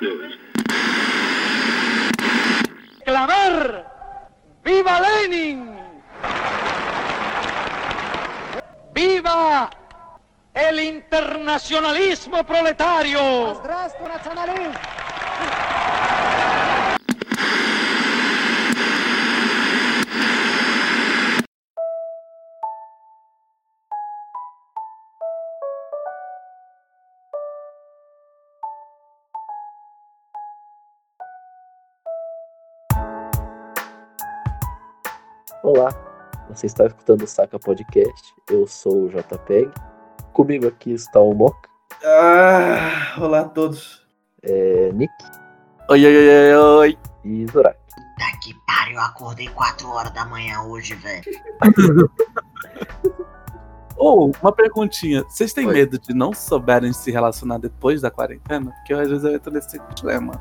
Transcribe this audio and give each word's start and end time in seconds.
news. 0.00 0.38
clamar 3.04 3.94
¡Viva 4.64 4.98
Lenin! 4.98 5.76
¡Viva 8.94 9.68
el 10.54 10.80
internacionalismo 10.80 12.42
proletario! 12.44 13.60
Olá, 35.64 35.88
você 36.50 36.66
está 36.66 36.84
escutando 36.84 37.22
o 37.22 37.26
Saca 37.26 37.58
Podcast. 37.58 38.34
Eu 38.50 38.66
sou 38.66 39.04
o 39.04 39.08
JPEG. 39.08 39.72
Comigo 40.34 40.68
aqui 40.68 40.92
está 40.92 41.18
o 41.20 41.32
Mok, 41.32 41.56
Ah, 42.04 43.14
olá 43.18 43.40
a 43.40 43.44
todos. 43.48 44.06
é, 44.42 44.90
Nick 44.92 45.10
Oi, 45.88 46.04
oi, 46.04 46.16
oi, 46.16 46.28
oi, 46.28 46.54
oi. 46.78 46.98
e 47.24 47.46
Zorak. 47.46 47.78
Tá 48.18 48.36
que 48.42 48.52
pariu, 48.66 48.96
eu 48.96 49.00
acordei 49.00 49.48
4 49.48 49.88
horas 49.88 50.12
da 50.12 50.26
manhã 50.26 50.60
hoje, 50.64 50.94
velho. 50.94 51.24
Ou, 53.96 54.32
uma 54.42 54.52
perguntinha. 54.52 55.22
Vocês 55.22 55.52
têm 55.54 55.66
Oi. 55.66 55.72
medo 55.72 55.98
de 55.98 56.12
não 56.12 56.32
souberem 56.34 56.92
se 56.92 57.10
relacionar 57.10 57.58
depois 57.58 58.02
da 58.02 58.10
quarentena? 58.10 58.70
Porque 58.72 58.92
eu, 58.92 58.98
às 58.98 59.08
vezes 59.08 59.24
eu 59.24 59.34
entro 59.34 59.50
nesse 59.52 59.78
dilema. 59.94 60.32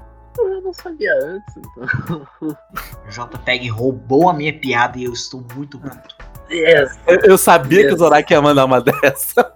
Eu 0.73 0.91
não 0.91 0.97
sabia 0.97 1.13
antes, 1.21 1.57
então. 1.57 2.27
O 2.41 3.09
JPEG 3.37 3.67
roubou 3.69 4.29
a 4.29 4.33
minha 4.33 4.57
piada 4.57 4.97
e 4.97 5.03
eu 5.03 5.13
estou 5.13 5.43
muito 5.55 5.79
puto. 5.79 6.15
Yes! 6.49 6.99
Eu, 7.07 7.19
eu 7.21 7.37
sabia 7.37 7.79
que 7.79 7.85
Yes. 7.85 7.95
o 7.95 7.97
Zorak 7.97 8.31
ia 8.31 8.41
mandar 8.41 8.65
uma 8.65 8.81
dessa. 8.81 9.51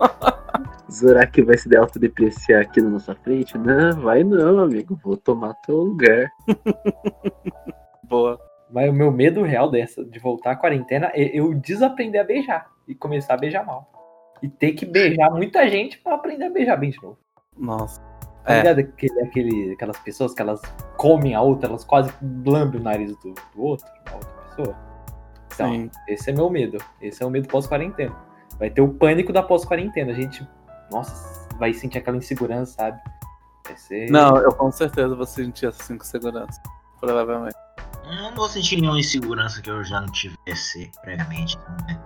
Zorak 0.92 1.42
vai 1.42 1.58
se 1.58 1.76
autodepreciar 1.76 2.62
aqui 2.62 2.82
na 2.82 2.90
nossa 2.90 3.16
frente? 3.16 3.58
Não, 3.58 4.02
vai 4.02 4.24
não, 4.24 4.60
amigo. 4.60 5.00
Vou 5.04 5.18
tomar 5.18 5.54
teu 5.56 5.76
lugar. 5.78 6.30
Boa. 8.04 8.40
Mas 8.70 8.90
o 8.90 8.94
meu 8.94 9.12
medo 9.12 9.44
real 9.44 9.70
dessa, 9.72 10.04
de 10.04 10.20
voltar 10.20 10.52
à 10.52 10.56
quarentena, 10.56 11.12
é 11.14 11.38
eu 11.38 11.54
desaprender 11.54 12.22
a 12.22 12.24
beijar 12.24 12.68
e 12.88 12.94
começar 12.94 13.34
a 13.34 13.38
beijar 13.38 13.66
mal. 13.66 13.90
E 14.42 14.48
ter 14.48 14.74
que 14.74 14.86
beijar 14.86 15.32
muita 15.32 15.68
gente 15.70 15.98
pra 16.00 16.16
aprender 16.16 16.46
a 16.46 16.50
beijar 16.50 16.76
bem 16.78 16.90
de 16.90 17.02
novo. 17.02 17.18
Nossa. 17.58 18.02
Tá 18.48 18.54
É. 18.54 18.58
ligado? 18.60 18.80
Aquele, 18.80 19.22
aquele- 19.22 19.72
aquelas 19.74 19.98
pessoas 20.00 20.34
que 20.34 20.42
elas 20.42 20.62
comem 20.96 21.36
a 21.36 21.42
outra, 21.42 21.70
elas 21.70 21.84
quase 21.84 22.12
lambem 22.46 22.80
o 22.80 22.84
nariz 22.84 23.16
do, 23.18 23.34
do 23.34 23.62
outro, 23.62 23.86
da 24.06 24.14
outra 24.16 24.30
pessoa. 24.56 24.76
Então, 25.54 25.70
Sim. 25.72 25.92
esse 26.08 26.30
é 26.30 26.34
meu 26.34 26.50
medo. 26.50 26.78
Esse 27.02 27.22
é 27.22 27.26
o 27.26 27.30
medo 27.30 27.48
pós-quarentena. 27.48 28.16
Vai 28.58 28.70
ter 28.70 28.82
o 28.82 28.88
pânico 28.94 29.34
da 29.34 29.44
pós-quarentena. 29.44 30.12
A 30.12 30.16
gente, 30.16 30.48
nossa, 30.92 31.48
vai 31.60 31.74
sentir 31.74 31.98
aquela 31.98 32.18
insegurança, 32.18 32.74
sabe? 32.74 33.00
Vai 33.68 33.76
ser. 33.78 34.10
Não, 34.10 34.38
eu 34.38 34.52
com 34.54 34.72
certeza 34.72 35.14
vou 35.14 35.26
sentir 35.26 35.66
assim 35.68 35.98
com 35.98 36.06
segurança. 36.06 36.62
Provavelmente. 37.02 37.56
Eu 38.06 38.16
não 38.16 38.36
vou 38.36 38.48
sentir 38.48 38.80
nenhuma 38.80 39.00
insegurança 39.00 39.62
que 39.62 39.70
eu 39.70 39.84
já 39.84 40.00
não 40.00 40.08
tivesse 40.10 40.90
previamente. 41.04 41.58
né? 41.88 42.00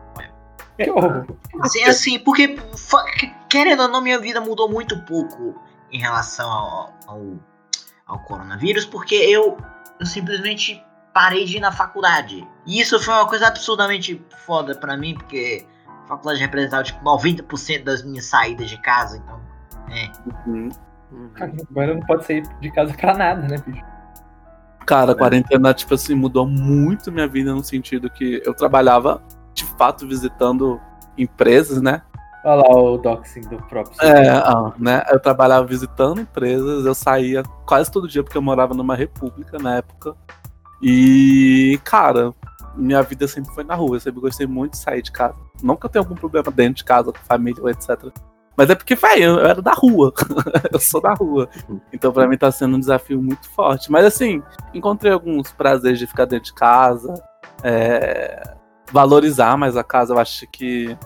Que 0.78 0.89
horror. 0.89 1.28
Assim, 1.59 1.84
assim, 1.84 2.17
porque, 2.19 2.58
querendo 3.47 3.84
ou 3.84 3.88
não, 3.89 4.02
minha 4.02 4.17
vida 4.17 4.42
mudou 4.42 4.67
muito 4.69 5.00
pouco 5.06 5.56
em 5.92 6.00
relação 6.00 6.50
ao, 6.50 6.94
ao, 7.08 7.39
ao 8.06 8.20
coronavírus, 8.20 8.86
porque 8.86 9.16
eu, 9.16 9.58
eu 10.00 10.06
simplesmente 10.06 10.84
parei 11.14 11.45
de 11.45 11.58
ir 11.58 11.59
na 11.59 11.72
faculdade. 11.72 12.47
E 12.66 12.79
isso 12.79 13.00
foi 13.00 13.13
uma 13.13 13.28
coisa 13.28 13.47
absurdamente 13.47 14.24
foda 14.46 14.75
pra 14.75 14.96
mim, 14.96 15.16
porque 15.16 15.66
a 16.06 16.07
faculdade 16.07 16.40
representava 16.40 16.84
tipo 16.84 17.03
90% 17.03 17.84
das 17.84 18.03
minhas 18.03 18.25
saídas 18.25 18.69
de 18.69 18.78
casa, 18.81 19.18
então. 19.18 19.41
É. 19.90 20.12
Uhum. 20.47 20.69
Cara, 21.34 21.53
Agora 21.69 21.94
não 21.94 22.01
pode 22.01 22.25
sair 22.25 22.44
de 22.59 22.72
casa 22.72 22.94
pra 22.94 23.13
nada, 23.13 23.47
né, 23.47 23.57
bicho? 23.66 23.84
Cara, 24.85 25.12
a 25.12 25.16
quarentena, 25.16 25.74
tipo 25.74 25.94
assim, 25.94 26.16
mudou 26.16 26.47
muito 26.47 27.12
minha 27.12 27.28
vida 27.28 27.53
no 27.53 27.63
sentido 27.63 28.09
que 28.09 28.41
eu 28.46 28.53
trabalhava, 28.53 29.22
de 29.53 29.63
fato, 29.63 30.07
visitando 30.07 30.81
empresas, 31.18 31.81
né? 31.81 32.01
Olha 32.44 32.56
lá 32.56 32.75
o 32.75 32.97
doxing 32.97 33.41
do 33.41 33.57
próprio. 33.63 33.96
É, 34.02 34.29
ah, 34.29 34.74
né? 34.78 35.03
Eu 35.09 35.19
trabalhava 35.19 35.66
visitando 35.66 36.22
empresas, 36.22 36.85
eu 36.85 36.96
saía 36.96 37.44
quase 37.66 37.91
todo 37.91 38.07
dia 38.07 38.24
porque 38.24 38.38
eu 38.38 38.41
morava 38.41 38.74
numa 38.74 38.96
república 38.96 39.59
na 39.59 39.78
época. 39.78 40.16
E, 40.81 41.80
cara, 41.84 42.34
minha 42.75 43.01
vida 43.03 43.28
sempre 43.28 43.53
foi 43.53 43.63
na 43.63 43.75
rua, 43.75 43.97
eu 43.97 44.00
sempre 44.00 44.19
gostei 44.19 44.47
muito 44.47 44.72
de 44.72 44.80
sair 44.80 45.01
de 45.01 45.12
casa. 45.12 45.35
Não 45.62 45.75
que 45.75 45.85
eu 45.85 45.90
tenha 45.90 46.03
algum 46.03 46.16
problema 46.16 46.51
dentro 46.51 46.75
de 46.75 46.84
casa, 46.84 47.12
com 47.12 47.19
família 47.19 47.62
etc. 47.69 48.12
Mas 48.57 48.69
é 48.69 48.75
porque, 48.75 48.96
velho, 48.96 49.24
eu 49.24 49.46
era 49.46 49.62
da 49.62 49.74
rua. 49.74 50.12
eu 50.72 50.80
sou 50.80 51.01
da 51.01 51.13
rua. 51.13 51.47
Então, 51.94 52.12
pra 52.12 52.28
mim, 52.28 52.38
tá 52.38 52.51
sendo 52.51 52.75
um 52.75 52.80
desafio 52.80 53.22
muito 53.22 53.50
forte. 53.50 53.91
Mas, 53.91 54.06
assim, 54.06 54.41
encontrei 54.74 55.13
alguns 55.13 55.51
prazeres 55.51 56.00
de 56.00 56.07
ficar 56.07 56.25
dentro 56.25 56.46
de 56.46 56.53
casa, 56.53 57.13
é, 57.63 58.56
valorizar 58.91 59.57
mais 59.57 59.78
a 59.78 59.84
casa. 59.84 60.13
Eu 60.13 60.19
acho 60.19 60.46
que 60.51 60.97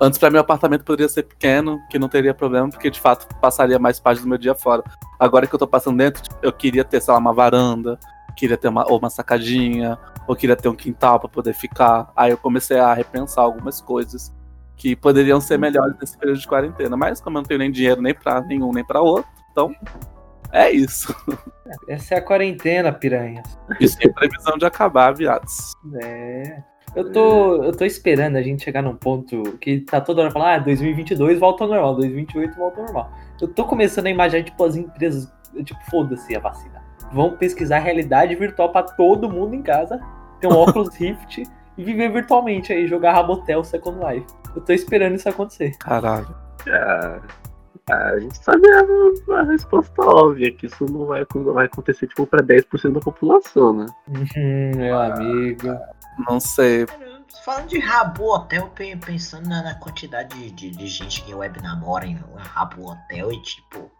Antes, 0.00 0.18
pra 0.18 0.30
mim, 0.30 0.36
o 0.36 0.40
apartamento 0.40 0.84
poderia 0.84 1.08
ser 1.08 1.22
pequeno, 1.22 1.80
que 1.88 1.98
não 1.98 2.08
teria 2.08 2.34
problema, 2.34 2.68
porque 2.68 2.90
de 2.90 3.00
fato 3.00 3.28
passaria 3.40 3.78
mais 3.78 4.00
parte 4.00 4.20
do 4.20 4.28
meu 4.28 4.38
dia 4.38 4.54
fora. 4.54 4.82
Agora 5.18 5.46
que 5.46 5.54
eu 5.54 5.58
tô 5.58 5.66
passando 5.66 5.98
dentro, 5.98 6.22
tipo, 6.22 6.36
eu 6.42 6.52
queria 6.52 6.84
ter, 6.84 7.00
sei 7.00 7.12
lá, 7.12 7.20
uma 7.20 7.32
varanda, 7.32 7.98
queria 8.36 8.56
ter 8.56 8.68
uma, 8.68 8.90
ou 8.90 8.98
uma 8.98 9.08
sacadinha, 9.08 9.98
ou 10.26 10.34
queria 10.34 10.56
ter 10.56 10.68
um 10.68 10.74
quintal 10.74 11.20
pra 11.20 11.28
poder 11.28 11.54
ficar. 11.54 12.10
Aí 12.16 12.32
eu 12.32 12.38
comecei 12.38 12.78
a 12.78 12.92
repensar 12.92 13.42
algumas 13.42 13.80
coisas 13.80 14.34
que 14.76 14.96
poderiam 14.96 15.40
ser 15.40 15.58
melhores 15.58 15.96
nesse 16.00 16.18
período 16.18 16.40
de 16.40 16.48
quarentena. 16.48 16.96
Mas 16.96 17.20
como 17.20 17.38
eu 17.38 17.42
não 17.42 17.48
tenho 17.48 17.58
nem 17.58 17.70
dinheiro 17.70 18.02
nem 18.02 18.14
pra 18.14 18.40
nenhum 18.40 18.72
nem 18.72 18.84
pra 18.84 19.00
outro, 19.00 19.30
então 19.52 19.74
é 20.50 20.70
isso. 20.70 21.14
Essa 21.88 22.16
é 22.16 22.18
a 22.18 22.22
quarentena, 22.22 22.92
piranhas. 22.92 23.58
Isso 23.80 23.96
tem 23.98 24.12
previsão 24.12 24.56
de 24.58 24.66
acabar, 24.66 25.14
viados. 25.14 25.72
É. 26.02 26.62
Eu 26.94 27.12
tô, 27.12 27.64
eu 27.64 27.72
tô 27.72 27.84
esperando 27.84 28.36
a 28.36 28.42
gente 28.42 28.62
chegar 28.62 28.82
num 28.82 28.94
ponto 28.94 29.42
que 29.60 29.80
tá 29.80 30.00
toda 30.00 30.22
hora 30.22 30.30
falando, 30.30 30.48
ah, 30.48 30.58
2022 30.58 31.38
volta 31.38 31.64
ao 31.64 31.70
normal, 31.70 31.96
2028 31.96 32.56
volta 32.56 32.80
ao 32.80 32.84
normal. 32.86 33.12
Eu 33.40 33.48
tô 33.48 33.64
começando 33.64 34.06
a 34.06 34.10
imaginar, 34.10 34.44
tipo, 34.44 34.64
as 34.64 34.76
empresas, 34.76 35.30
tipo, 35.64 35.80
foda-se 35.90 36.36
a 36.36 36.40
vacina. 36.40 36.82
Vão 37.12 37.36
pesquisar 37.36 37.80
realidade 37.80 38.34
virtual 38.36 38.70
pra 38.70 38.82
todo 38.82 39.28
mundo 39.28 39.54
em 39.54 39.62
casa, 39.62 40.00
ter 40.40 40.46
um 40.46 40.54
óculos 40.56 40.94
Rift 40.94 41.42
e 41.76 41.84
viver 41.84 42.12
virtualmente 42.12 42.72
aí, 42.72 42.86
jogar 42.86 43.12
Rabotel 43.12 43.64
Second 43.64 43.98
Life. 43.98 44.26
Eu 44.54 44.62
tô 44.62 44.72
esperando 44.72 45.16
isso 45.16 45.28
acontecer. 45.28 45.76
Caralho. 45.78 46.34
Ah, 46.70 47.20
a 47.90 48.18
gente 48.18 48.38
sabe 48.38 48.62
a, 48.70 49.40
a 49.40 49.42
resposta 49.42 50.00
óbvia, 50.00 50.50
que 50.52 50.66
isso 50.66 50.86
não 50.86 51.06
vai, 51.06 51.26
não 51.34 51.52
vai 51.52 51.66
acontecer 51.66 52.06
tipo, 52.06 52.26
pra 52.26 52.40
10% 52.40 52.92
da 52.92 53.00
população, 53.00 53.72
né? 53.74 53.86
Uhum, 54.08 54.72
meu 54.76 54.98
amigo. 54.98 55.68
Não 56.18 56.38
sei. 56.40 56.86
Falando 57.44 57.68
de 57.68 57.78
Rabo 57.78 58.32
Hotel, 58.32 58.68
pe- 58.70 58.96
pensando 58.96 59.48
na, 59.48 59.62
na 59.62 59.74
quantidade 59.74 60.34
de, 60.38 60.50
de, 60.50 60.70
de 60.70 60.86
gente 60.86 61.22
que 61.22 61.34
web 61.34 61.60
namora 61.60 62.06
em 62.06 62.18
Rabo 62.36 62.90
Hotel 62.90 63.32
e 63.32 63.42
tipo, 63.42 63.90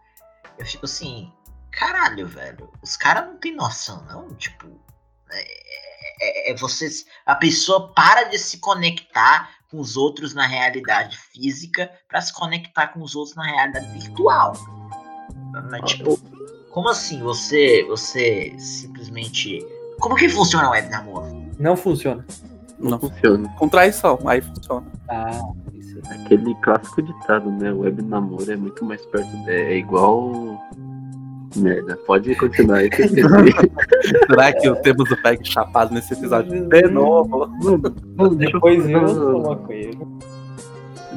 eu 0.57 0.65
fico 0.65 0.85
assim, 0.85 1.31
caralho, 1.71 2.27
velho, 2.27 2.71
os 2.81 2.95
caras 2.95 3.27
não 3.27 3.37
tem 3.37 3.55
noção, 3.55 4.03
não? 4.05 4.33
Tipo, 4.35 4.67
é, 5.31 6.49
é, 6.49 6.51
é 6.51 6.55
vocês. 6.55 7.05
A 7.25 7.35
pessoa 7.35 7.91
para 7.93 8.23
de 8.23 8.39
se 8.39 8.59
conectar 8.59 9.49
com 9.69 9.79
os 9.79 9.97
outros 9.97 10.33
na 10.33 10.47
realidade 10.47 11.17
física 11.17 11.91
pra 12.07 12.21
se 12.21 12.33
conectar 12.33 12.87
com 12.87 13.01
os 13.01 13.15
outros 13.15 13.35
na 13.35 13.43
realidade 13.45 13.87
virtual. 13.99 14.53
Mas, 15.69 15.91
tipo, 15.91 16.17
como 16.71 16.89
assim 16.89 17.19
você, 17.21 17.83
você 17.83 18.55
simplesmente. 18.57 19.59
Como 19.99 20.15
que 20.15 20.29
funciona 20.29 20.67
o 20.69 20.71
web 20.71 20.89
namoro? 20.89 21.44
Não 21.59 21.75
funciona. 21.75 22.25
Não, 22.79 22.91
Não. 22.91 22.99
funciona. 22.99 23.49
Com 23.57 23.69
traição, 23.69 24.19
aí 24.25 24.41
funciona. 24.41 24.85
Ah, 25.09 25.39
isso. 25.73 25.97
Aquele 26.09 26.53
clássico 26.55 27.01
ditado, 27.01 27.49
né? 27.51 27.71
O 27.71 27.79
web 27.79 28.01
namoro 28.01 28.51
é 28.51 28.55
muito 28.55 28.83
mais 28.83 29.03
perto. 29.07 29.29
É, 29.47 29.73
é 29.73 29.77
igual. 29.77 30.59
Merda, 31.55 31.95
pode 32.05 32.35
continuar 32.35 32.79
aí. 32.79 32.89
Será 34.27 34.51
que 34.51 34.75
temos 34.81 35.09
o 35.09 35.21
Peg 35.21 35.39
chapado 35.47 35.93
nesse 35.93 36.13
episódio 36.13 36.67
de 36.67 36.81
novo? 36.89 37.47
Depois 38.35 38.89
eu 38.89 39.39
maconheiro. 39.41 40.19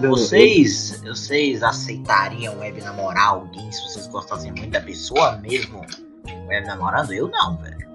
não, 0.00 0.10
Vocês, 0.10 1.02
vocês 1.04 1.60
aceitariam 1.64 2.56
web 2.60 2.80
namorar 2.82 3.30
alguém 3.30 3.70
se 3.72 3.82
vocês 3.82 4.06
gostassem 4.06 4.52
muito 4.52 4.70
da 4.70 4.80
pessoa 4.80 5.36
mesmo 5.38 5.80
web 6.46 6.66
namorando? 6.68 7.12
Eu 7.12 7.28
não, 7.28 7.56
velho. 7.56 7.88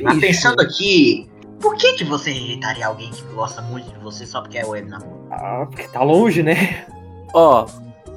Mas 0.00 0.18
pensando 0.18 0.60
aqui, 0.62 1.28
por 1.62 1.76
que, 1.76 1.92
que 1.94 2.04
você 2.04 2.30
rejeitaria 2.32 2.86
alguém 2.86 3.10
que 3.10 3.22
gosta 3.34 3.62
muito 3.62 3.88
de 3.90 3.98
você 4.00 4.26
só 4.26 4.42
porque 4.42 4.58
é 4.58 4.66
web 4.66 4.90
namoro? 4.90 5.28
Ah, 5.30 5.64
porque 5.70 5.88
tá 5.88 6.02
longe, 6.02 6.42
né? 6.42 6.84
Ó, 7.32 7.66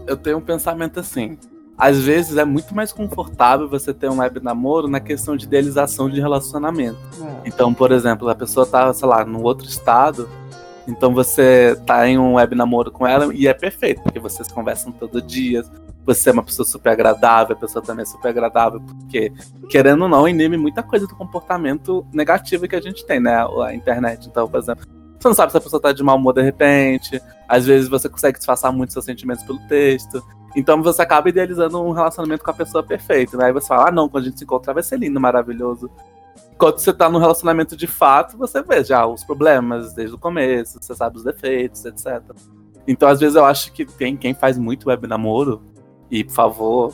eu 0.07 0.17
tenho 0.17 0.39
um 0.39 0.41
pensamento 0.41 0.99
assim. 0.99 1.37
às 1.77 1.99
vezes 2.01 2.37
é 2.37 2.45
muito 2.45 2.73
mais 2.73 2.91
confortável 2.91 3.69
você 3.69 3.93
ter 3.93 4.09
um 4.09 4.19
web 4.19 4.39
namoro 4.41 4.87
na 4.87 4.99
questão 4.99 5.35
de 5.37 5.45
idealização 5.45 6.09
de 6.09 6.19
relacionamento. 6.19 6.97
Então, 7.45 7.73
por 7.73 7.91
exemplo, 7.91 8.27
a 8.29 8.35
pessoa 8.35 8.65
tá, 8.65 8.91
sei 8.93 9.07
lá, 9.07 9.23
num 9.25 9.43
outro 9.43 9.67
estado, 9.67 10.27
então 10.87 11.13
você 11.13 11.79
tá 11.85 12.07
em 12.07 12.17
um 12.17 12.35
web 12.35 12.55
namoro 12.55 12.91
com 12.91 13.05
ela 13.05 13.33
e 13.33 13.47
é 13.47 13.53
perfeito, 13.53 14.01
porque 14.01 14.19
vocês 14.19 14.47
conversam 14.51 14.91
todo 14.91 15.21
dia, 15.21 15.63
você 16.05 16.29
é 16.29 16.33
uma 16.33 16.43
pessoa 16.43 16.65
super 16.65 16.91
agradável, 16.91 17.55
a 17.55 17.59
pessoa 17.59 17.83
também 17.83 18.03
é 18.03 18.05
super 18.05 18.29
agradável, 18.29 18.79
porque, 18.79 19.33
querendo 19.69 20.03
ou 20.03 20.09
não, 20.09 20.27
inibe 20.27 20.55
muita 20.55 20.83
coisa 20.83 21.07
do 21.07 21.15
comportamento 21.15 22.05
negativo 22.13 22.67
que 22.67 22.75
a 22.75 22.81
gente 22.81 23.05
tem, 23.05 23.19
né? 23.19 23.35
A 23.63 23.73
internet. 23.73 24.27
Então, 24.27 24.47
por 24.47 24.59
exemplo, 24.59 24.85
você 25.19 25.27
não 25.27 25.33
sabe 25.33 25.51
se 25.51 25.57
a 25.57 25.61
pessoa 25.61 25.81
tá 25.81 25.91
de 25.91 26.03
mau 26.03 26.17
humor 26.17 26.33
de 26.33 26.43
repente, 26.43 27.19
às 27.47 27.65
vezes 27.65 27.89
você 27.89 28.07
consegue 28.07 28.37
disfarçar 28.37 28.71
muito 28.71 28.93
seus 28.93 29.05
sentimentos 29.05 29.43
pelo 29.43 29.59
texto. 29.67 30.23
Então 30.55 30.81
você 30.81 31.01
acaba 31.01 31.27
idealizando 31.27 31.81
um 31.81 31.91
relacionamento 31.91 32.43
com 32.43 32.51
a 32.51 32.53
pessoa 32.53 32.83
perfeita, 32.83 33.35
né? 33.35 33.45
Aí 33.45 33.51
você 33.51 33.67
fala, 33.67 33.89
ah 33.89 33.91
não, 33.91 34.07
quando 34.07 34.23
a 34.23 34.27
gente 34.27 34.37
se 34.37 34.45
encontrar 34.45 34.73
vai 34.73 34.83
ser 34.83 34.99
lindo, 34.99 35.19
maravilhoso. 35.19 35.89
Quando 36.57 36.77
você 36.77 36.93
tá 36.93 37.09
num 37.09 37.19
relacionamento 37.19 37.75
de 37.75 37.87
fato, 37.87 38.37
você 38.37 38.61
vê 38.61 38.83
já 38.83 39.05
os 39.05 39.23
problemas 39.23 39.93
desde 39.93 40.15
o 40.15 40.19
começo, 40.19 40.77
você 40.79 40.95
sabe 40.95 41.17
os 41.17 41.23
defeitos, 41.23 41.83
etc. 41.83 42.21
Então, 42.87 43.09
às 43.09 43.19
vezes, 43.19 43.35
eu 43.35 43.43
acho 43.43 43.73
que 43.73 43.85
tem 43.85 44.15
quem 44.15 44.33
faz 44.33 44.57
muito 44.57 44.87
web 44.87 45.07
namoro, 45.07 45.61
e 46.19 46.23
por 46.23 46.33
favor, 46.33 46.93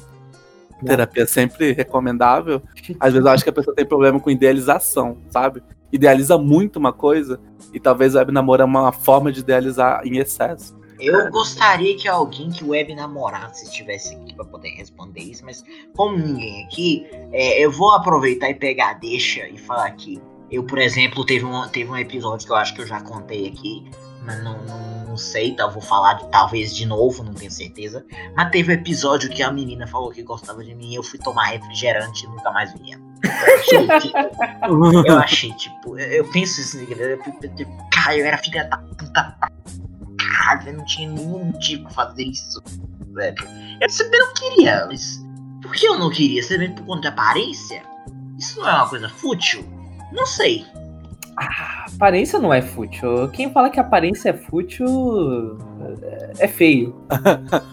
terapia 0.85 1.23
é 1.23 1.27
sempre 1.27 1.71
recomendável. 1.73 2.61
Às 2.99 3.13
vezes 3.13 3.25
eu 3.25 3.31
acho 3.31 3.43
que 3.43 3.49
a 3.49 3.53
pessoa 3.53 3.75
tem 3.75 3.85
problema 3.85 4.19
com 4.19 4.29
idealização, 4.29 5.17
sabe? 5.29 5.61
Idealiza 5.91 6.37
muito 6.37 6.77
uma 6.77 6.93
coisa, 6.93 7.39
e 7.73 7.79
talvez 7.79 8.15
o 8.15 8.17
web 8.17 8.31
namoro 8.31 8.61
é 8.61 8.65
uma 8.65 8.91
forma 8.91 9.31
de 9.31 9.41
idealizar 9.41 10.01
em 10.05 10.17
excesso. 10.17 10.79
Eu 10.99 11.31
gostaria 11.31 11.97
que 11.97 12.07
alguém 12.07 12.51
que 12.51 12.63
web 12.63 12.93
namorasse 12.93 13.65
estivesse 13.65 14.13
aqui 14.13 14.35
para 14.35 14.45
poder 14.45 14.69
responder 14.69 15.21
isso, 15.21 15.43
mas 15.43 15.63
como 15.95 16.15
ninguém 16.15 16.63
aqui, 16.63 17.07
é, 17.31 17.63
eu 17.63 17.71
vou 17.71 17.91
aproveitar 17.91 18.51
e 18.51 18.53
pegar 18.53 18.91
a 18.91 18.93
deixa 18.93 19.47
e 19.49 19.57
falar 19.57 19.87
aqui. 19.87 20.21
Eu, 20.51 20.63
por 20.63 20.77
exemplo, 20.77 21.25
teve 21.25 21.43
um, 21.43 21.67
teve 21.69 21.89
um 21.89 21.97
episódio 21.97 22.45
que 22.45 22.51
eu 22.51 22.57
acho 22.57 22.75
que 22.75 22.81
eu 22.81 22.87
já 22.87 23.01
contei 23.01 23.47
aqui, 23.47 23.89
mas 24.23 24.43
não, 24.43 24.61
não, 24.63 25.05
não 25.07 25.17
sei, 25.17 25.55
tá, 25.55 25.67
vou 25.67 25.81
falar 25.81 26.13
de, 26.15 26.27
talvez 26.29 26.75
de 26.75 26.85
novo, 26.85 27.23
não 27.23 27.33
tenho 27.33 27.51
certeza. 27.51 28.05
Mas 28.35 28.51
teve 28.51 28.71
um 28.71 28.75
episódio 28.75 29.29
que 29.29 29.41
a 29.41 29.51
menina 29.51 29.87
falou 29.87 30.11
que 30.11 30.21
gostava 30.23 30.63
de 30.63 30.73
mim 30.75 30.91
e 30.91 30.95
eu 30.95 31.03
fui 31.03 31.19
tomar 31.19 31.45
refrigerante 31.45 32.25
e 32.25 32.29
nunca 32.29 32.51
mais 32.51 32.73
vi 32.73 32.93
ela. 32.93 33.11
Eu 33.23 33.55
achei, 33.59 33.87
tipo, 33.99 35.07
eu 35.07 35.19
achei, 35.19 35.53
tipo, 35.53 35.99
eu, 35.99 36.07
eu 36.07 36.31
penso 36.31 36.77
eu, 36.77 36.97
eu, 36.97 37.19
cara, 37.91 38.17
eu 38.17 38.25
era 38.25 38.37
filha 38.37 38.63
da 38.65 38.77
puta 38.77 39.37
caralho, 40.41 40.69
eu 40.69 40.73
não 40.77 40.85
tinha 40.85 41.09
nenhum 41.09 41.45
motivo 41.45 41.83
pra 41.83 41.91
fazer 41.91 42.23
isso, 42.23 42.61
velho. 43.13 43.47
Eu 43.79 43.89
sempre 43.89 44.17
não 44.19 44.33
queria, 44.33 44.85
mas 44.87 45.23
por 45.61 45.71
que 45.71 45.85
eu 45.85 45.97
não 45.97 46.09
queria? 46.09 46.41
Você 46.41 46.69
por 46.69 46.85
conta 46.85 47.01
de 47.01 47.07
aparência? 47.07 47.83
Isso 48.37 48.59
não 48.59 48.69
é 48.69 48.73
uma 48.73 48.89
coisa 48.89 49.09
fútil? 49.09 49.63
Não 50.11 50.25
sei. 50.25 50.65
Ah, 51.37 51.85
aparência 51.93 52.37
não 52.39 52.53
é 52.53 52.61
fútil. 52.61 53.29
Quem 53.29 53.51
fala 53.51 53.69
que 53.69 53.79
aparência 53.79 54.29
é 54.29 54.33
fútil 54.33 55.57
é 56.39 56.47
feio. 56.47 56.95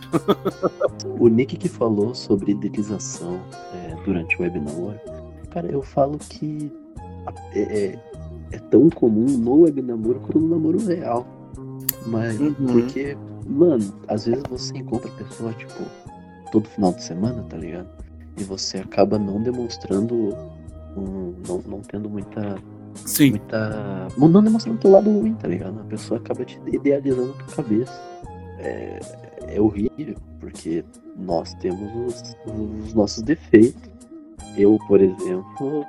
O 1.20 1.28
Nick 1.28 1.56
que 1.56 1.69
falou 1.69 2.14
sobre 2.14 2.52
idealização 2.52 3.40
é, 3.75 3.94
durante 4.05 4.37
o 4.38 4.43
webinar, 4.43 5.00
cara, 5.50 5.66
eu 5.70 5.82
falo 5.82 6.16
que 6.19 6.72
é, 7.55 7.60
é, 7.60 7.99
é 8.52 8.58
tão 8.70 8.88
comum 8.88 9.26
no 9.26 9.62
webnamoro 9.62 10.20
quanto 10.20 10.38
no 10.38 10.49
namoro 10.49 10.78
real. 10.84 11.26
Mas 12.06 12.38
Uhum. 12.40 12.54
porque, 12.54 13.16
mano, 13.46 13.93
às 14.06 14.26
vezes 14.26 14.43
você 14.49 14.78
encontra 14.78 15.11
a 15.11 15.14
pessoa, 15.14 15.52
tipo, 15.52 15.84
todo 16.52 16.69
final 16.69 16.93
de 16.93 17.02
semana, 17.02 17.43
tá 17.43 17.56
ligado? 17.56 17.88
E 18.38 18.44
você 18.44 18.78
acaba 18.78 19.19
não 19.19 19.43
demonstrando 19.43 20.34
um, 20.96 21.34
não, 21.46 21.58
não 21.66 21.81
tendo 21.81 22.08
muita. 22.08 22.56
Sim. 23.06 23.30
muita. 23.30 24.08
Não 24.16 24.28
não 24.28 24.42
demonstrando 24.42 24.78
teu 24.78 24.90
lado 24.90 25.10
ruim, 25.10 25.34
tá 25.34 25.48
ligado? 25.48 25.80
A 25.80 25.84
pessoa 25.84 26.18
acaba 26.18 26.44
te 26.44 26.60
idealizando 26.66 27.32
tua 27.32 27.56
cabeça. 27.56 27.92
É, 28.58 28.98
é 29.48 29.60
horrível, 29.60 30.16
porque 30.40 30.84
nós 31.16 31.54
temos 31.54 31.90
os, 31.94 32.36
os 32.46 32.94
nossos 32.94 33.22
defeitos. 33.22 33.88
Eu, 34.56 34.78
por 34.88 35.00
exemplo, 35.00 35.86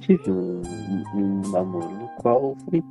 tive 0.00 0.30
um, 0.30 0.62
um 1.14 1.50
namoro 1.50 1.90
no 1.90 2.08
qual 2.18 2.56
foi 2.68 2.82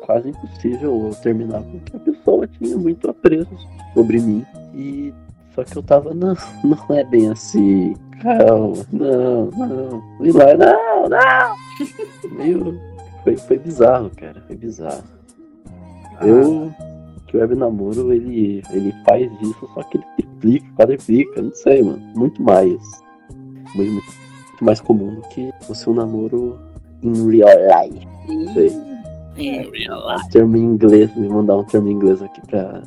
quase 0.00 0.30
impossível 0.30 1.06
eu 1.06 1.14
terminar 1.22 1.62
porque 1.62 1.96
a 1.96 2.00
pessoa 2.00 2.46
tinha 2.46 2.76
muito 2.76 3.08
apreço 3.08 3.50
sobre 3.94 4.20
mim 4.20 4.44
e 4.74 5.12
só 5.54 5.64
que 5.64 5.76
eu 5.76 5.82
tava 5.82 6.14
não, 6.14 6.34
não 6.62 6.96
é 6.96 7.04
bem 7.04 7.30
assim 7.30 7.94
calma 8.22 8.86
não 8.92 9.50
não. 9.50 10.02
E 10.20 10.32
lá 10.32 10.54
não 10.56 11.08
não. 11.08 11.56
Meio 12.36 12.80
foi, 13.24 13.36
foi 13.36 13.58
bizarro 13.58 14.10
cara 14.16 14.42
foi 14.46 14.56
bizarro. 14.56 15.04
Eu 16.22 16.72
que 17.26 17.36
o 17.36 17.40
web 17.40 17.54
namoro 17.54 18.12
ele 18.12 18.62
ele 18.70 18.94
faz 19.06 19.30
isso 19.40 19.68
só 19.74 19.82
que 19.84 19.98
ele 19.98 20.06
triplica 20.16 20.66
quadriplica 20.76 21.42
não 21.42 21.54
sei 21.54 21.82
mano. 21.82 22.02
Muito 22.16 22.42
mais. 22.42 22.80
Muito, 23.74 23.92
muito 23.92 24.64
mais 24.64 24.80
comum 24.80 25.14
do 25.16 25.22
que 25.28 25.52
o 25.68 25.74
seu 25.74 25.92
namoro 25.94 26.58
em 27.02 27.30
real 27.30 27.50
life. 27.84 28.06
Não 28.28 28.54
sei. 28.54 28.88
Um 29.38 30.28
termo 30.30 30.56
em 30.56 30.64
inglês, 30.64 31.14
me 31.14 31.28
mandar 31.28 31.56
um 31.56 31.64
termo 31.64 31.88
em 31.88 31.92
inglês 31.92 32.20
aqui 32.20 32.40
pra. 32.48 32.82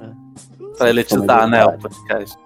Pra 0.78 0.90
elitizar, 0.90 1.48
né, 1.48 1.66
o 1.66 1.78
podcast. 1.78 2.38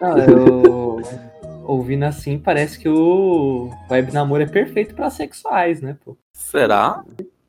Não, 0.00 0.18
eu 0.18 1.02
ouvindo 1.64 2.04
assim, 2.04 2.38
parece 2.38 2.78
que 2.78 2.88
o 2.88 3.70
web 3.90 4.12
namoro 4.12 4.42
é 4.42 4.46
perfeito 4.46 4.94
pra 4.94 5.10
sexuais, 5.10 5.80
né, 5.80 5.96
pô? 6.04 6.16
Será? 6.32 7.02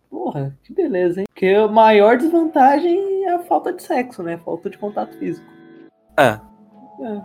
Porra, 0.09 0.57
que 0.63 0.73
beleza, 0.73 1.19
hein? 1.21 1.25
Porque 1.29 1.47
a 1.47 1.67
maior 1.67 2.17
desvantagem 2.17 3.25
é 3.25 3.33
a 3.35 3.39
falta 3.39 3.71
de 3.73 3.83
sexo, 3.83 4.23
né? 4.23 4.37
Falta 4.37 4.69
de 4.69 4.77
contato 4.77 5.17
físico. 5.17 5.45
É. 6.17 6.39
É. 7.03 7.21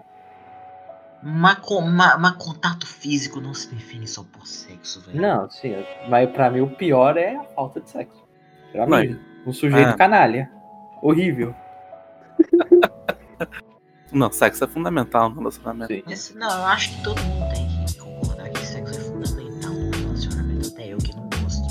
Mas, 1.23 1.59
ma- 1.95 2.19
mas 2.19 2.33
contato 2.45 2.85
físico 2.87 3.41
não 3.41 3.55
se 3.55 3.73
define 3.73 4.07
só 4.09 4.25
por 4.25 4.45
sexo, 4.47 5.01
velho. 5.07 5.21
Não, 5.23 5.49
sim, 5.49 5.73
mas 6.09 6.29
pra 6.31 6.51
mim 6.51 6.61
o 6.61 6.71
pior 6.71 7.17
é 7.17 7.37
a 7.37 7.45
falta 7.45 7.81
de 7.81 7.89
sexo. 7.89 8.23
Pra 8.73 8.87
Mas- 8.87 9.09
mim, 9.11 9.21
um 9.47 9.53
sujeito 9.53 9.91
É. 9.91 9.97
canalha. 9.97 10.51
Horrível. 11.01 11.55
Não, 14.13 14.31
sexo 14.31 14.65
é 14.65 14.67
fundamental 14.69 15.31
no 15.31 15.39
relacionamento. 15.39 15.93
Sim. 15.93 16.03
Esse- 16.09 16.37
não, 16.37 16.49
eu 16.51 16.65
acho 16.67 16.91
que 16.95 17.03
todo 17.03 17.21
mundo 17.23 17.49
tem 17.55 17.67
que 17.87 17.95
concordar 17.99 18.49
que 18.51 18.67
sexo 18.67 18.95
é 18.95 18.99
fundamental 19.05 19.73
no 19.73 19.91
relacionamento, 19.91 20.69
até 20.69 20.89
eu 20.93 20.99
que 20.99 21.17
não 21.17 21.29
gosto. 21.43 21.63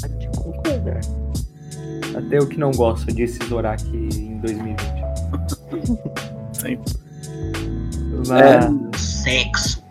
Pode 0.00 0.28
concordar. 0.38 1.00
Até 2.16 2.38
eu 2.38 2.46
que 2.48 2.58
não 2.58 2.70
gosto 2.72 3.12
de 3.12 3.26
se 3.26 3.38
Zorak 3.48 3.84
em 3.88 4.38
2020. 4.38 4.80
Sim. 6.54 6.78
Mas, 8.28 9.00
Sexo. 9.00 9.82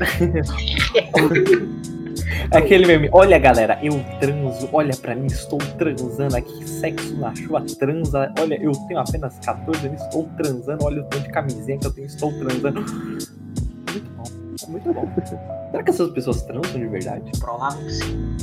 É 2.52 2.58
Aquele 2.58 2.84
meme, 2.84 3.08
olha 3.12 3.38
galera, 3.38 3.78
eu 3.80 4.04
transo, 4.18 4.68
olha 4.72 4.96
pra 4.96 5.14
mim, 5.14 5.26
estou 5.26 5.58
transando 5.78 6.36
aqui, 6.36 6.68
sexo 6.68 7.16
na 7.16 7.32
chuva, 7.32 7.64
transa, 7.78 8.32
olha, 8.40 8.60
eu 8.60 8.72
tenho 8.88 8.98
apenas 8.98 9.38
14 9.38 9.86
anos, 9.86 10.00
estou 10.02 10.28
transando, 10.36 10.84
olha 10.84 11.02
o 11.02 11.04
tanto 11.04 11.22
de 11.22 11.28
camisinha 11.30 11.78
que 11.78 11.86
eu 11.86 11.92
tenho, 11.92 12.08
estou 12.08 12.32
transando. 12.32 12.80
Muito 14.68 14.92
bom, 14.92 15.06
muito 15.06 15.30
bom. 15.32 15.68
Será 15.70 15.82
que 15.84 15.90
essas 15.90 16.10
pessoas 16.10 16.42
transam 16.42 16.72
de 16.72 16.86
verdade? 16.88 17.30
Que 17.30 17.90
sim. 17.92 18.36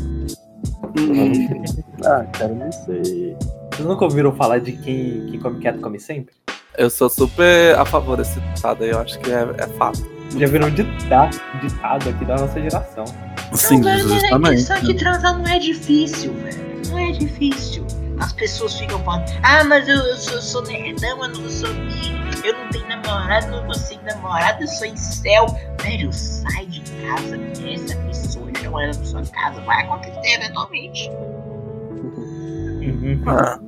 Ah, 2.06 2.26
cara, 2.32 2.54
não 2.54 2.72
sei. 2.72 3.36
Vocês 3.74 3.88
nunca 3.88 4.06
ouviram 4.06 4.34
falar 4.34 4.60
de 4.60 4.72
quem, 4.72 5.28
quem 5.28 5.40
come 5.40 5.60
quieto 5.60 5.82
come 5.82 6.00
sempre? 6.00 6.34
Eu 6.78 6.90
sou 6.90 7.10
super 7.10 7.76
a 7.76 7.84
favor 7.84 8.16
desse 8.16 8.40
ditado 8.40 8.86
aí, 8.86 8.92
eu 8.92 9.00
acho 9.00 9.20
que 9.20 9.32
é, 9.32 9.42
é 9.58 9.68
fato. 9.78 10.00
Já 10.38 10.48
viram 10.48 10.68
um 10.68 10.72
ditado, 10.72 11.38
ditado 11.62 12.10
aqui 12.10 12.24
da 12.24 12.38
nossa 12.38 12.62
geração. 12.62 13.06
Sim, 13.54 13.78
não, 13.78 13.84
velho, 13.84 14.00
é 14.00 14.20
justamente. 14.20 14.62
só 14.62 14.76
que 14.80 14.94
transar 14.94 15.38
não 15.38 15.48
é 15.48 15.60
difícil, 15.60 16.34
velho. 16.34 16.82
Não 16.90 17.00
é 17.00 17.12
difícil. 17.12 17.86
As 18.20 18.34
pessoas 18.34 18.78
ficam 18.80 19.00
falando, 19.04 19.26
ah, 19.44 19.64
mas 19.64 19.88
eu, 19.88 19.96
eu 19.96 20.18
sou, 20.18 20.42
sou 20.42 20.62
nerdão, 20.64 21.24
eu 21.24 21.30
não 21.30 21.50
sou 21.50 21.70
eu 22.44 22.54
não 22.54 22.70
tenho 22.70 22.88
namorado, 22.88 23.52
não 23.52 23.66
consigo 23.66 24.02
namorado, 24.06 24.64
eu 24.64 24.68
sou 24.68 24.88
incel. 24.88 25.46
Velho, 25.82 26.12
sai 26.14 26.66
de 26.68 26.82
casa, 27.02 27.38
conhece 27.38 27.94
a 27.94 27.98
pessoa, 27.98 28.48
chama 28.62 28.84
ela 28.84 28.94
pra 28.94 29.06
sua 29.06 29.26
casa, 29.26 29.62
vai 29.62 29.84
acontecer 29.84 30.36
eventualmente. 30.36 31.10
Uhum. 32.82 33.22
Ah, 33.28 33.60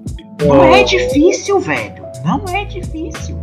Não 0.41 0.75
é 0.75 0.83
difícil, 0.83 1.59
velho. 1.59 2.03
Não 2.23 2.43
é 2.47 2.65
difícil. 2.65 3.37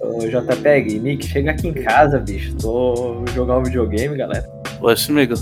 Ô, 0.00 0.20
JPEG, 0.20 1.00
Nick, 1.00 1.26
chega 1.26 1.50
aqui 1.50 1.68
em 1.68 1.74
casa, 1.74 2.18
bicho. 2.20 2.54
Tô 2.56 3.24
jogando 3.34 3.60
um 3.60 3.64
videogame, 3.64 4.16
galera. 4.16 4.48
Poxa, 4.80 5.12
amigo. 5.12 5.34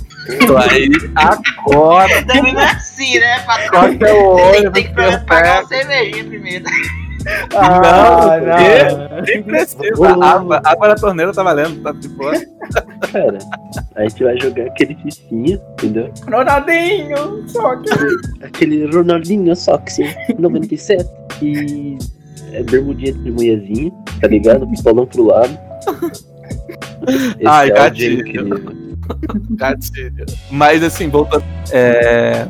Tô 0.47 0.57
aí 0.57 0.90
agora. 1.14 2.25
Também 2.26 2.52
não 2.52 2.61
é 2.61 2.71
assim, 2.71 3.19
né, 3.19 3.40
patrão? 3.40 3.71
Corta 3.71 4.14
o 4.14 4.35
Você 4.35 4.43
olho, 4.43 4.73
tem, 4.73 4.93
tem 4.95 5.19
que 5.19 5.26
pagar 5.26 5.61
uma 5.61 5.69
cervejinha 5.69 6.25
primeiro. 6.25 6.64
Ah, 7.55 8.38
não. 8.40 9.23
Nem 9.26 9.43
precisa. 9.43 10.09
Água, 10.23 10.61
água 10.64 10.88
na 10.88 10.95
torneira 10.95 11.33
tá 11.33 11.43
valendo, 11.43 11.83
tá 11.83 11.93
de 11.93 12.09
boa. 12.09 12.33
Cara, 13.12 13.38
a 13.97 14.02
gente 14.02 14.23
vai 14.23 14.38
jogar 14.40 14.66
aquele 14.66 14.95
fifinha, 14.97 15.61
entendeu? 15.73 16.12
Ronaldinho! 16.31 17.49
Só 17.49 17.76
que. 17.76 18.45
Aquele 18.45 18.87
Ronaldinho 18.87 19.57
só 19.57 19.76
que 19.78 19.93
sim, 19.93 20.14
97. 20.38 21.05
E 21.43 21.99
é 22.52 22.62
bermudinha 22.62 23.12
de 23.12 23.31
mulherzinha, 23.31 23.93
tá 24.21 24.28
ligado? 24.28 24.66
Pistolão 24.69 25.07
pro 25.07 25.25
lado. 25.25 25.59
Esse 27.09 27.47
Ai, 27.47 27.71
é 27.71 27.75
gatilho. 27.75 28.75
Gatilho. 29.51 30.27
Mas 30.51 30.83
assim, 30.83 31.09
voltando. 31.09 31.45
É, 31.73 32.47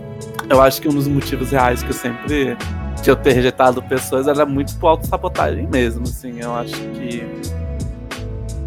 eu 0.48 0.60
acho 0.60 0.80
que 0.80 0.88
um 0.88 0.92
dos 0.92 1.08
motivos 1.08 1.50
reais 1.50 1.82
que 1.82 1.90
eu 1.90 1.94
sempre. 1.94 2.56
que 3.02 3.10
eu 3.10 3.16
ter 3.16 3.32
rejeitado 3.32 3.82
pessoas 3.82 4.26
era 4.26 4.44
muito 4.44 4.74
por 4.76 4.88
autossabotagem 4.88 5.66
mesmo. 5.66 6.04
Assim, 6.04 6.40
eu 6.40 6.54
acho 6.54 6.74
que. 6.90 7.26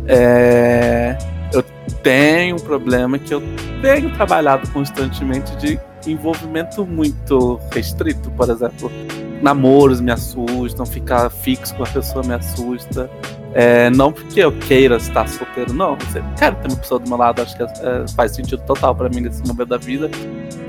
É, 0.08 1.17
eu 1.53 1.63
tenho 2.03 2.55
um 2.55 2.60
problema 2.60 3.19
que 3.19 3.34
eu 3.34 3.41
tenho 3.81 4.12
trabalhado 4.15 4.67
constantemente 4.72 5.55
de 5.58 5.79
envolvimento 6.08 6.86
muito 6.86 7.60
restrito, 7.72 8.31
por 8.31 8.50
exemplo. 8.50 8.91
Namoros 9.41 10.01
me 10.01 10.12
assustam, 10.12 10.86
ficar 10.86 11.29
fixo 11.29 11.75
com 11.75 11.84
a 11.84 11.88
pessoa 11.88 12.24
me 12.25 12.34
assusta. 12.34 13.10
É, 13.53 13.89
não 13.89 14.12
porque 14.12 14.41
eu 14.41 14.51
queira 14.51 14.98
estar 14.98 15.27
solteiro, 15.27 15.74
não. 15.74 15.98
Eu 16.13 16.24
quero 16.38 16.55
ter 16.58 16.67
uma 16.67 16.77
pessoa 16.77 17.00
do 17.00 17.10
meu 17.10 17.17
lado, 17.17 17.41
acho 17.41 17.55
que 17.55 17.63
é, 17.63 17.69
faz 18.15 18.36
sentido 18.36 18.62
total 18.63 18.93
pra 18.93 19.10
mim 19.10 19.22
nesse 19.22 19.41
momento 19.41 19.69
da 19.69 19.77
vida. 19.77 20.10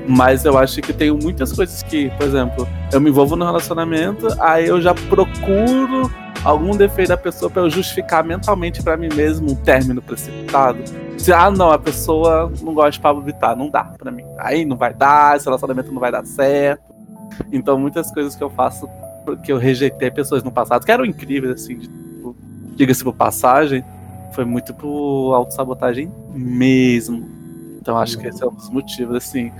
Mas 0.07 0.45
eu 0.45 0.57
acho 0.57 0.81
que 0.81 0.91
tenho 0.91 1.17
muitas 1.21 1.53
coisas 1.53 1.83
que, 1.83 2.09
por 2.11 2.25
exemplo, 2.25 2.67
eu 2.91 2.99
me 2.99 3.09
envolvo 3.09 3.35
no 3.35 3.45
relacionamento, 3.45 4.27
aí 4.39 4.67
eu 4.67 4.81
já 4.81 4.95
procuro 4.95 6.11
algum 6.43 6.75
defeito 6.75 7.09
da 7.09 7.17
pessoa 7.17 7.51
pra 7.51 7.61
eu 7.61 7.69
justificar 7.69 8.23
mentalmente 8.23 8.81
pra 8.81 8.97
mim 8.97 9.09
mesmo 9.13 9.51
um 9.51 9.55
término 9.55 10.01
precipitado. 10.01 10.79
Se, 11.17 11.31
ah, 11.31 11.51
não, 11.51 11.71
a 11.71 11.77
pessoa 11.77 12.51
não 12.61 12.73
gosta 12.73 12.91
de 12.91 12.99
Pablo 12.99 13.21
Vittar, 13.21 13.55
não 13.55 13.69
dá 13.69 13.83
pra 13.83 14.11
mim. 14.11 14.25
Aí 14.39 14.65
não 14.65 14.75
vai 14.75 14.91
dar, 14.91 15.37
esse 15.37 15.45
relacionamento 15.45 15.91
não 15.91 15.99
vai 15.99 16.11
dar 16.11 16.25
certo. 16.25 16.90
Então, 17.51 17.77
muitas 17.77 18.11
coisas 18.11 18.35
que 18.35 18.43
eu 18.43 18.49
faço, 18.49 18.87
porque 19.25 19.51
eu 19.51 19.57
rejeitei 19.57 20.11
pessoas 20.11 20.43
no 20.43 20.51
passado, 20.51 20.85
que 20.85 20.91
eram 20.91 21.05
incríveis, 21.05 21.53
assim, 21.53 21.77
tipo, 21.77 22.35
diga-se 22.75 23.03
por 23.03 23.13
passagem, 23.13 23.83
foi 24.33 24.45
muito 24.45 24.73
por 24.73 25.33
autossabotagem 25.33 26.11
mesmo. 26.33 27.29
Então, 27.81 27.97
acho 27.97 28.17
que 28.17 28.27
esse 28.27 28.43
é 28.43 28.47
um 28.47 28.53
dos 28.53 28.69
motivos, 28.69 29.15
assim. 29.15 29.51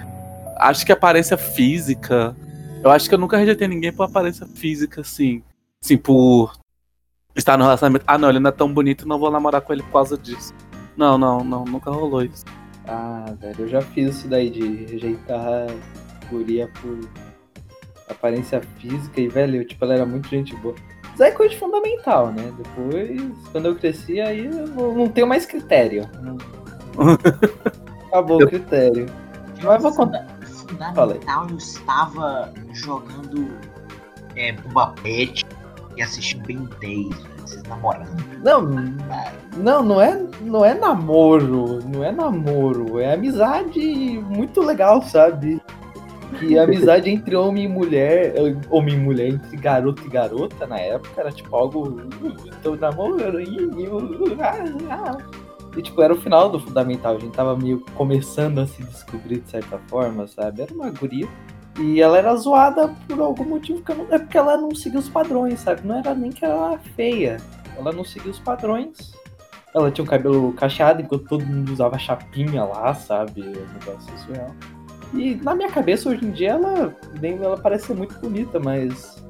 Acho 0.57 0.85
que 0.85 0.91
aparência 0.91 1.37
física. 1.37 2.35
Eu 2.83 2.91
acho 2.91 3.09
que 3.09 3.15
eu 3.15 3.19
nunca 3.19 3.37
rejeitei 3.37 3.67
ninguém 3.67 3.91
por 3.91 4.03
aparência 4.03 4.45
física, 4.45 5.01
assim. 5.01 5.41
Assim, 5.83 5.97
por 5.97 6.53
estar 7.35 7.57
no 7.57 7.63
relacionamento. 7.63 8.05
Ah, 8.07 8.17
não, 8.17 8.29
ele 8.29 8.39
não 8.39 8.49
é 8.49 8.53
tão 8.53 8.71
bonito, 8.71 9.07
não 9.07 9.19
vou 9.19 9.31
namorar 9.31 9.61
com 9.61 9.73
ele 9.73 9.83
por 9.83 9.91
causa 9.91 10.17
disso. 10.17 10.53
Não, 10.95 11.17
não, 11.17 11.43
não, 11.43 11.65
nunca 11.65 11.89
rolou 11.89 12.23
isso. 12.23 12.45
Ah, 12.87 13.33
velho, 13.39 13.61
eu 13.61 13.67
já 13.67 13.81
fiz 13.81 14.17
isso 14.17 14.27
daí 14.27 14.49
de 14.49 14.85
rejeitar 14.85 15.67
guria 16.29 16.69
por 16.81 16.99
aparência 18.11 18.61
física 18.77 19.19
e, 19.19 19.27
velho, 19.27 19.63
tipo, 19.65 19.83
ela 19.85 19.95
era 19.95 20.05
muito 20.05 20.27
gente 20.29 20.55
boa. 20.57 20.75
Isso 21.13 21.23
aí 21.23 21.29
é 21.29 21.33
coisa 21.33 21.55
fundamental, 21.57 22.31
né? 22.31 22.51
Depois, 22.57 23.21
quando 23.51 23.65
eu 23.67 23.75
cresci, 23.75 24.19
aí 24.21 24.45
eu 24.45 24.67
não- 24.67 25.07
tenho 25.09 25.27
mais 25.27 25.45
critério. 25.45 26.09
Acabou 28.07 28.41
o 28.41 28.47
critério. 28.47 29.05
Mas 29.63 29.81
vou 29.81 29.93
contar. 29.93 30.25
Fundamental, 30.67 31.47
eu 31.49 31.57
estava 31.57 32.51
jogando 32.73 33.49
é, 34.35 34.53
Bumba 34.53 34.93
Pet 35.03 35.45
e 35.97 36.01
assistindo 36.01 36.45
Ben 36.45 36.67
10, 36.79 37.09
velho, 37.09 37.29
vocês 37.41 37.63
namorando. 37.63 38.09
Não, 38.43 38.61
não, 39.57 39.83
não 39.83 40.01
é, 40.01 40.25
não 40.41 40.65
é 40.65 40.73
namoro, 40.73 41.79
não 41.87 42.03
é 42.03 42.11
namoro, 42.11 42.99
é 42.99 43.13
amizade 43.13 43.79
muito 44.29 44.61
legal, 44.61 45.01
sabe? 45.03 45.60
Que 46.47 46.57
a 46.57 46.63
amizade 46.63 47.09
entre 47.09 47.35
homem 47.35 47.65
e 47.65 47.67
mulher, 47.67 48.33
eh, 48.35 48.55
homem 48.69 48.95
e 48.95 48.97
mulher, 48.97 49.27
entre 49.29 49.55
garoto 49.57 50.03
e 50.05 50.09
garota 50.09 50.65
na 50.65 50.79
época 50.79 51.21
era 51.21 51.31
tipo 51.31 51.55
algo. 51.55 51.89
"Uh, 51.89 52.35
Tô 52.63 52.75
namorando. 52.75 53.39
ih, 53.39 53.65
uh, 53.65 54.37
ah, 54.41 54.89
ah." 54.89 55.17
E 55.77 55.81
tipo, 55.81 56.01
era 56.01 56.13
o 56.13 56.17
final 56.17 56.49
do 56.49 56.59
fundamental, 56.59 57.15
a 57.15 57.19
gente 57.19 57.31
tava 57.33 57.55
meio 57.55 57.79
começando 57.95 58.59
a 58.59 58.67
se 58.67 58.83
descobrir 58.83 59.39
de 59.39 59.49
certa 59.49 59.77
forma, 59.87 60.27
sabe? 60.27 60.63
Era 60.63 60.73
uma 60.73 60.89
guria. 60.89 61.27
E 61.79 62.01
ela 62.01 62.17
era 62.17 62.35
zoada 62.35 62.89
por 63.07 63.21
algum 63.21 63.45
motivo 63.45 63.81
que 63.81 63.93
não. 63.93 64.05
É 64.11 64.19
porque 64.19 64.37
ela 64.37 64.57
não 64.57 64.75
seguia 64.75 64.99
os 64.99 65.07
padrões, 65.07 65.59
sabe? 65.61 65.87
Não 65.87 65.99
era 65.99 66.13
nem 66.13 66.31
que 66.31 66.43
ela 66.43 66.73
era 66.73 66.79
feia. 66.95 67.37
Ela 67.77 67.93
não 67.93 68.03
seguia 68.03 68.31
os 68.31 68.39
padrões. 68.39 69.13
Ela 69.73 69.89
tinha 69.89 70.03
um 70.03 70.07
cabelo 70.07 70.51
cacheado 70.53 71.01
enquanto 71.01 71.29
todo 71.29 71.45
mundo 71.45 71.71
usava 71.71 71.97
chapinha 71.97 72.65
lá, 72.65 72.93
sabe? 72.93 73.41
Um 73.41 73.73
negócio 73.73 74.17
surreal. 74.25 74.53
E 75.13 75.35
na 75.35 75.53
minha 75.53 75.69
cabeça, 75.69 76.09
hoje 76.09 76.25
em 76.25 76.31
dia, 76.31 76.51
ela, 76.51 76.95
nem, 77.19 77.37
ela 77.37 77.57
parece 77.57 77.87
ser 77.87 77.93
muito 77.93 78.17
bonita, 78.19 78.59
mas. 78.59 79.23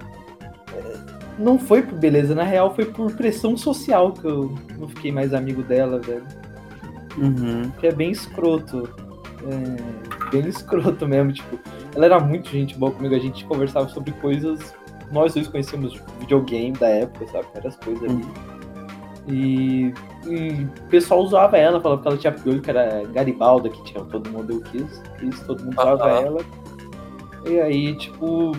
é, 0.73 0.97
Não 1.39 1.57
foi 1.57 1.81
por 1.81 1.97
beleza, 1.97 2.35
na 2.35 2.43
real 2.43 2.73
foi 2.75 2.85
por 2.85 3.11
pressão 3.13 3.57
social 3.57 4.13
que 4.13 4.25
eu 4.25 4.55
não 4.77 4.87
fiquei 4.87 5.11
mais 5.11 5.33
amigo 5.33 5.63
dela, 5.63 5.99
velho. 5.99 6.23
Uhum. 7.17 7.69
Que 7.79 7.87
é 7.87 7.91
bem 7.91 8.11
escroto. 8.11 8.89
É, 9.43 10.29
bem 10.29 10.47
escroto 10.47 11.07
mesmo, 11.07 11.33
tipo. 11.33 11.59
Ela 11.95 12.05
era 12.05 12.19
muito 12.19 12.49
gente 12.49 12.77
boa 12.77 12.91
comigo, 12.91 13.15
a 13.15 13.19
gente 13.19 13.43
conversava 13.45 13.89
sobre 13.89 14.11
coisas. 14.13 14.73
Nós 15.11 15.33
dois 15.33 15.47
conhecíamos 15.47 15.93
tipo, 15.93 16.09
videogame 16.19 16.71
da 16.73 16.87
época, 16.87 17.27
sabe? 17.27 17.47
Várias 17.53 17.75
coisas 17.77 18.03
ali. 18.03 18.25
E, 19.27 19.93
e 20.25 20.67
o 20.85 20.89
pessoal 20.89 21.21
usava 21.21 21.57
ela, 21.57 21.79
falava 21.79 22.01
que 22.01 22.07
ela 22.07 22.17
tinha 22.17 22.33
piolho, 22.33 22.61
que 22.61 22.69
era 22.69 23.03
Garibalda, 23.13 23.69
que 23.69 23.83
tinha 23.83 24.03
todo 24.03 24.29
mundo 24.29 24.53
eu 24.53 24.61
quis, 24.61 25.01
quis 25.19 25.39
todo 25.41 25.63
mundo 25.63 25.79
usava 25.79 26.03
Aham. 26.03 26.21
ela. 26.21 26.41
E 27.45 27.59
aí, 27.59 27.95
tipo, 27.95 28.51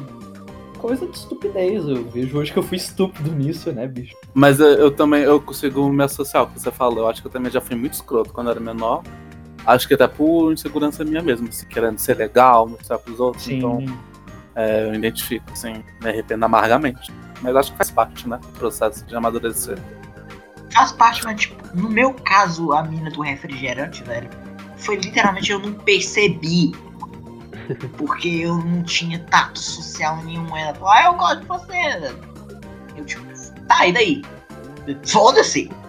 coisa 0.82 1.06
de 1.06 1.16
estupidez. 1.16 1.86
Eu 1.86 2.04
vejo 2.10 2.36
hoje 2.36 2.52
que 2.52 2.58
eu 2.58 2.62
fui 2.62 2.76
estúpido 2.76 3.30
nisso, 3.32 3.70
né, 3.72 3.86
bicho? 3.86 4.16
Mas 4.34 4.58
eu, 4.58 4.66
eu 4.66 4.90
também 4.90 5.22
eu 5.22 5.40
consigo 5.40 5.88
me 5.88 6.02
associar 6.02 6.42
ao 6.42 6.48
que 6.48 6.60
você 6.60 6.72
falou. 6.72 6.98
Eu 7.00 7.08
acho 7.08 7.22
que 7.22 7.28
eu 7.28 7.32
também 7.32 7.50
já 7.50 7.60
fui 7.60 7.76
muito 7.76 7.94
escroto 7.94 8.32
quando 8.32 8.50
era 8.50 8.58
menor. 8.58 9.02
Acho 9.64 9.86
que 9.86 9.94
até 9.94 10.08
por 10.08 10.52
insegurança 10.52 11.04
minha 11.04 11.22
mesmo, 11.22 11.48
assim, 11.48 11.66
querendo 11.66 11.98
ser 11.98 12.16
legal, 12.16 12.68
mostrar 12.68 12.98
pros 12.98 13.20
outros. 13.20 13.48
Então, 13.48 13.84
é, 14.56 14.88
eu 14.88 14.94
identifico, 14.94 15.44
assim, 15.52 15.84
me 16.02 16.08
arrependo 16.08 16.44
amargamente. 16.44 17.12
Mas 17.40 17.54
acho 17.54 17.70
que 17.70 17.78
faz 17.78 17.90
parte, 17.90 18.28
né? 18.28 18.38
Do 18.42 18.58
processo 18.58 19.06
de 19.06 19.14
amadurecer. 19.14 19.78
Faz 20.72 20.92
parte, 20.92 21.24
mas 21.24 21.40
tipo, 21.42 21.76
no 21.76 21.88
meu 21.88 22.14
caso, 22.14 22.72
a 22.72 22.82
mina 22.82 23.10
do 23.10 23.20
refrigerante, 23.20 24.02
velho, 24.04 24.28
foi 24.78 24.96
literalmente 24.96 25.52
eu 25.52 25.58
não 25.58 25.74
percebi. 25.74 26.72
Porque 27.96 28.28
eu 28.28 28.56
não 28.58 28.82
tinha 28.82 29.18
tato 29.30 29.58
social 29.58 30.16
nenhum. 30.24 30.56
Ela 30.56 30.74
falou, 30.74 30.90
ah, 30.90 31.04
eu 31.04 31.14
gosto 31.14 31.40
de 31.40 31.46
você. 31.46 32.14
Eu 32.96 33.04
tipo, 33.04 33.24
tá, 33.68 33.86
e 33.86 33.92
daí? 33.92 34.22
Foda-se. 35.06 35.70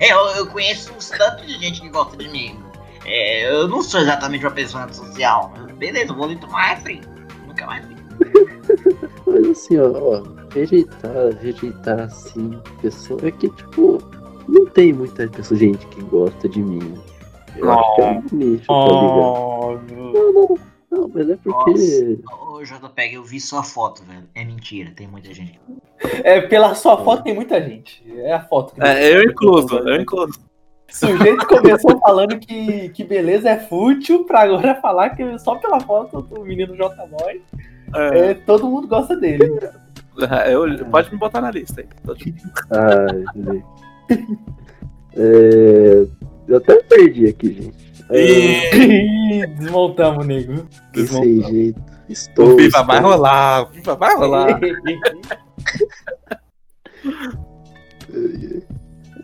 Eu, 0.00 0.18
eu 0.30 0.46
conheço 0.48 0.92
uns 0.92 1.08
tantos 1.08 1.46
de 1.46 1.56
gente 1.56 1.80
que 1.80 1.88
gosta 1.88 2.16
de 2.16 2.28
mim. 2.28 2.58
É, 3.04 3.48
eu 3.48 3.68
não 3.68 3.80
sou 3.80 4.00
exatamente 4.00 4.44
uma 4.44 4.50
pessoa 4.50 4.84
antissocial. 4.84 5.54
Beleza, 5.78 6.12
vou 6.12 6.24
ali 6.24 6.36
tomar 6.36 6.74
refri. 6.74 7.00
Nunca 7.46 7.64
mais 7.64 7.86
vi. 7.86 7.94
Mas 9.26 9.48
assim, 9.48 9.78
ó, 9.78 9.90
ó, 9.90 10.22
rejeitar, 10.52 11.32
rejeitar 11.40 12.00
assim, 12.00 12.58
pessoa 12.80 13.20
é 13.24 13.30
que, 13.30 13.48
tipo, 13.48 13.98
não 14.48 14.66
tem 14.66 14.92
muita 14.92 15.26
pessoa, 15.28 15.58
gente 15.58 15.86
que 15.86 16.02
gosta 16.02 16.48
de 16.48 16.62
mim. 16.62 16.94
Eu 17.56 17.70
acho 17.70 17.94
que 17.94 18.00
é 18.00 18.04
um 18.04 18.22
nicho, 18.32 18.66
tá 18.66 18.84
ligado? 18.84 20.12
Não, 20.12 20.32
não, 20.32 20.58
não, 20.90 21.10
mas 21.12 21.30
é 21.30 21.36
porque. 21.36 22.18
Ô, 22.30 22.62
JPEG, 22.62 23.14
eu 23.14 23.24
vi 23.24 23.40
sua 23.40 23.62
foto, 23.62 24.02
velho. 24.04 24.28
É 24.34 24.44
mentira, 24.44 24.92
tem 24.94 25.06
muita 25.06 25.32
gente. 25.32 25.60
É, 26.22 26.40
pela 26.40 26.74
sua 26.74 27.02
foto 27.02 27.22
tem 27.22 27.34
muita 27.34 27.60
gente. 27.62 28.02
É 28.16 28.32
a 28.32 28.40
foto 28.40 28.74
que 28.74 28.82
É, 28.82 29.16
eu 29.16 29.22
incluso, 29.22 29.76
eu 29.78 30.00
incluso. 30.00 30.38
O 30.88 30.94
sujeito 30.94 31.46
começou 31.46 31.98
falando 31.98 32.38
que, 32.38 32.90
que 32.90 33.02
beleza 33.02 33.48
é 33.50 33.58
fútil, 33.58 34.24
pra 34.24 34.42
agora 34.42 34.74
falar 34.80 35.10
que 35.10 35.38
só 35.38 35.56
pela 35.56 35.80
foto 35.80 36.22
do 36.22 36.44
menino 36.44 36.76
J-Boy, 36.76 37.42
É, 37.94 38.30
é, 38.30 38.34
todo 38.34 38.68
mundo 38.68 38.86
gosta 38.88 39.16
dele. 39.16 39.58
eu, 40.50 40.84
pode 40.86 41.12
me 41.12 41.18
botar 41.18 41.40
na 41.40 41.50
lista 41.50 41.80
aí. 41.80 41.88
Ai, 42.70 43.24
gente. 43.36 43.64
É, 45.16 46.06
Eu 46.48 46.56
até 46.58 46.82
perdi 46.82 47.26
aqui, 47.28 47.52
gente. 47.54 47.94
É, 48.10 48.76
Ih, 48.76 49.46
Desmontamos, 49.46 50.26
nego. 50.26 50.66
desse 50.92 51.40
jeito. 51.42 51.82
Estou. 52.08 52.54
O 52.54 52.60
estou- 52.60 52.84
vai 52.84 53.00
rolar, 53.00 53.62
o 53.62 53.66
FIFA 53.72 53.94
vai 53.96 54.14
rolar. 54.16 54.60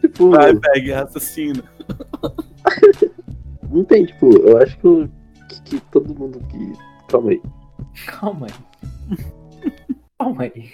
Tipo, 0.01 0.31
Vai, 0.31 0.55
pegue, 0.57 0.93
raciocina. 0.93 1.63
não 3.71 3.85
tem, 3.85 4.07
tipo, 4.07 4.35
eu 4.39 4.59
acho 4.59 4.79
que, 4.79 4.87
eu- 4.87 5.09
que, 5.49 5.63
que 5.63 5.81
todo 5.91 6.15
mundo 6.19 6.41
que. 6.49 6.73
Calma 7.09 7.31
aí. 7.31 7.43
Calma 8.07 8.47
aí. 8.47 9.19
Calma 10.19 10.43
aí. 10.45 10.73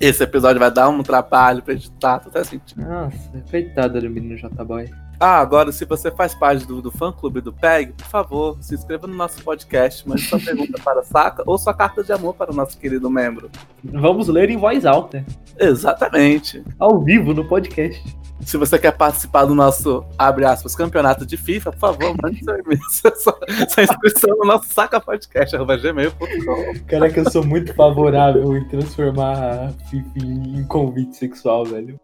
Esse 0.00 0.22
episódio 0.24 0.58
vai 0.58 0.70
dar 0.70 0.88
um 0.88 1.02
trabalho 1.02 1.62
pra 1.62 1.74
editar, 1.74 2.18
tu 2.20 2.30
tá 2.30 2.42
sentindo. 2.42 2.86
Nossa, 2.86 3.44
coitada 3.50 4.00
do 4.00 4.08
menino 4.08 4.36
J-Boy. 4.36 4.88
Ah, 5.22 5.38
agora, 5.38 5.70
se 5.70 5.84
você 5.84 6.10
faz 6.10 6.34
parte 6.34 6.64
do, 6.64 6.80
do 6.80 6.90
fã-clube 6.90 7.42
do 7.42 7.52
PEG, 7.52 7.92
por 7.92 8.06
favor, 8.06 8.56
se 8.62 8.74
inscreva 8.74 9.06
no 9.06 9.14
nosso 9.14 9.44
podcast, 9.44 10.08
mande 10.08 10.22
sua 10.22 10.40
pergunta 10.40 10.72
para 10.82 11.00
a 11.00 11.04
Saca 11.04 11.42
ou 11.44 11.58
sua 11.58 11.74
carta 11.74 12.02
de 12.02 12.10
amor 12.10 12.34
para 12.34 12.50
o 12.50 12.54
nosso 12.54 12.78
querido 12.78 13.10
membro. 13.10 13.50
Vamos 13.84 14.28
ler 14.28 14.48
em 14.48 14.56
voz 14.56 14.86
alta, 14.86 15.22
Exatamente. 15.58 16.64
ao 16.78 17.04
vivo 17.04 17.34
no 17.34 17.46
podcast. 17.46 18.18
Se 18.46 18.56
você 18.56 18.78
quer 18.78 18.92
participar 18.92 19.44
do 19.44 19.54
nosso, 19.54 20.02
abre 20.16 20.46
aspas, 20.46 20.74
campeonato 20.74 21.26
de 21.26 21.36
FIFA, 21.36 21.72
por 21.72 21.78
favor, 21.78 22.16
mande 22.22 22.42
seu 22.42 22.58
e-mail, 22.58 22.80
sua, 22.90 23.14
sua 23.14 23.38
inscrição 23.82 24.34
no 24.38 24.46
nosso 24.46 24.72
sacapodcast.gmail.com. 24.72 26.86
Caraca, 26.86 27.20
eu 27.20 27.30
sou 27.30 27.44
muito 27.44 27.74
favorável 27.74 28.56
em 28.56 28.66
transformar 28.68 29.70
FIFA 29.90 30.18
em 30.18 30.64
convite 30.64 31.14
sexual, 31.14 31.66
velho. 31.66 32.00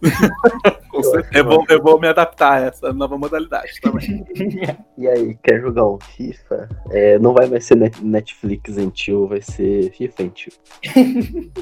Eu 1.32 1.44
vou, 1.44 1.64
eu 1.68 1.82
vou 1.82 2.00
me 2.00 2.08
adaptar 2.08 2.62
a 2.62 2.66
essa 2.66 2.92
nova 2.92 3.16
modalidade 3.18 3.80
também. 3.80 4.24
E 4.96 5.08
aí, 5.08 5.36
quer 5.42 5.60
jogar 5.60 5.86
um 5.88 5.98
FIFA? 6.00 6.68
É, 6.90 7.18
não 7.18 7.32
vai 7.34 7.46
mais 7.48 7.64
ser 7.64 7.76
Net- 7.76 8.02
Netflix 8.04 8.78
em 8.78 8.88
tio, 8.90 9.26
vai 9.26 9.42
ser 9.42 9.90
FIFA 9.92 10.22
em 10.22 10.28
tio. 10.28 10.52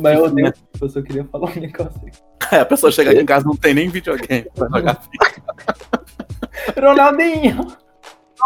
Mas 0.00 0.18
eu 0.18 0.24
né? 0.34 0.48
odeio. 0.48 0.52
Eu 0.80 0.88
só 0.88 1.00
queria 1.02 1.24
falar 1.26 1.50
um 1.50 1.60
negócio 1.60 2.00
aqui. 2.06 2.18
É, 2.52 2.58
a 2.60 2.64
pessoa 2.66 2.90
chega 2.90 3.10
aqui 3.12 3.20
em 3.20 3.26
casa 3.26 3.44
e 3.44 3.48
não 3.48 3.56
tem 3.56 3.72
nem 3.74 3.88
videogame 3.88 4.48
pra 4.54 4.68
jogar 4.68 5.00
FIFA. 5.06 6.80
Ronaldinho! 6.80 7.66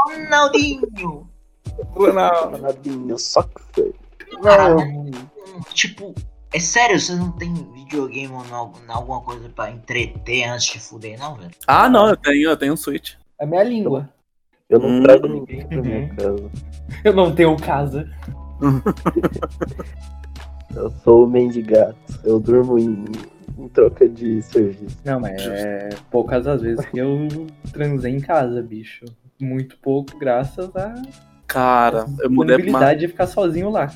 Ronaldinho! 0.06 1.28
Não. 2.12 2.50
Ronaldinho, 2.50 3.18
só 3.18 3.42
que 3.42 3.62
foi. 3.72 3.94
Hum, 4.36 5.10
tipo, 5.72 6.14
é 6.54 6.60
sério, 6.60 7.00
você 7.00 7.16
não 7.16 7.32
tem 7.32 7.52
videogame 7.74 8.32
ou 8.32 8.44
alguma 8.88 9.20
coisa 9.22 9.48
pra 9.48 9.72
entreter 9.72 10.44
antes 10.48 10.66
de 10.66 10.78
fuder, 10.78 11.18
não, 11.18 11.34
velho? 11.34 11.50
Ah, 11.66 11.88
não, 11.88 12.08
eu 12.08 12.16
tenho, 12.16 12.48
eu 12.50 12.56
tenho 12.56 12.74
um 12.74 12.76
Switch. 12.76 13.14
A 13.40 13.44
minha 13.44 13.64
língua. 13.64 14.08
Eu 14.70 14.78
não 14.78 14.88
Hum. 14.88 15.02
trago 15.02 15.26
ninguém 15.26 15.66
pra 15.66 15.82
minha 15.82 16.08
casa. 16.14 16.50
Eu 17.04 17.12
não 17.12 17.34
tenho 17.34 17.56
casa. 17.56 18.08
Eu 20.74 20.90
sou 21.02 21.24
o 21.24 21.26
mendigato. 21.26 21.96
Eu 22.22 22.38
durmo 22.38 22.78
em, 22.78 23.04
em 23.58 23.68
troca 23.68 24.08
de 24.08 24.40
serviço. 24.42 24.96
Não, 25.04 25.18
mas 25.20 25.42
é 25.42 25.88
poucas 26.10 26.46
as 26.46 26.62
vezes 26.62 26.84
que 26.86 26.98
eu 26.98 27.28
transei 27.72 28.14
em 28.14 28.20
casa, 28.20 28.62
bicho. 28.62 29.04
Muito 29.40 29.76
pouco, 29.78 30.16
graças 30.18 30.74
à 30.76 30.94
Cara, 31.46 32.06
eu 32.20 32.30
mudei 32.30 32.58
pra 32.58 32.70
uma... 32.70 32.94
de 32.94 33.08
ficar 33.08 33.26
sozinho 33.26 33.70
lá. 33.70 33.90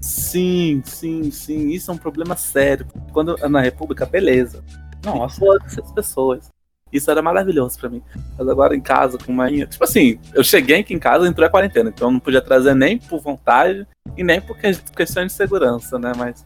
Sim, 0.00 0.82
sim, 0.84 1.30
sim. 1.30 1.68
Isso 1.70 1.90
é 1.90 1.94
um 1.94 1.98
problema 1.98 2.36
sério. 2.36 2.86
Quando 3.12 3.36
na 3.48 3.60
República, 3.60 4.06
beleza. 4.06 4.62
Nossa. 5.04 5.38
Foda-se 5.40 5.80
as 5.80 5.92
pessoas. 5.92 6.50
Isso 6.92 7.10
era 7.10 7.20
maravilhoso 7.20 7.78
pra 7.78 7.88
mim. 7.90 8.02
Mas 8.38 8.48
agora 8.48 8.74
em 8.74 8.80
casa, 8.80 9.18
com 9.18 9.30
uma. 9.32 9.50
Tipo 9.50 9.84
assim, 9.84 10.18
eu 10.32 10.42
cheguei 10.42 10.80
aqui 10.80 10.94
em 10.94 10.98
casa 10.98 11.26
e 11.26 11.28
entrou 11.28 11.46
a 11.46 11.50
quarentena. 11.50 11.90
Então 11.90 12.08
eu 12.08 12.12
não 12.12 12.20
podia 12.20 12.40
trazer 12.40 12.74
nem 12.74 12.98
por 12.98 13.20
vontade 13.20 13.86
e 14.16 14.24
nem 14.24 14.40
por 14.40 14.56
que- 14.56 14.72
questão 14.96 15.26
de 15.26 15.32
segurança, 15.32 15.98
né? 15.98 16.12
Mas 16.16 16.44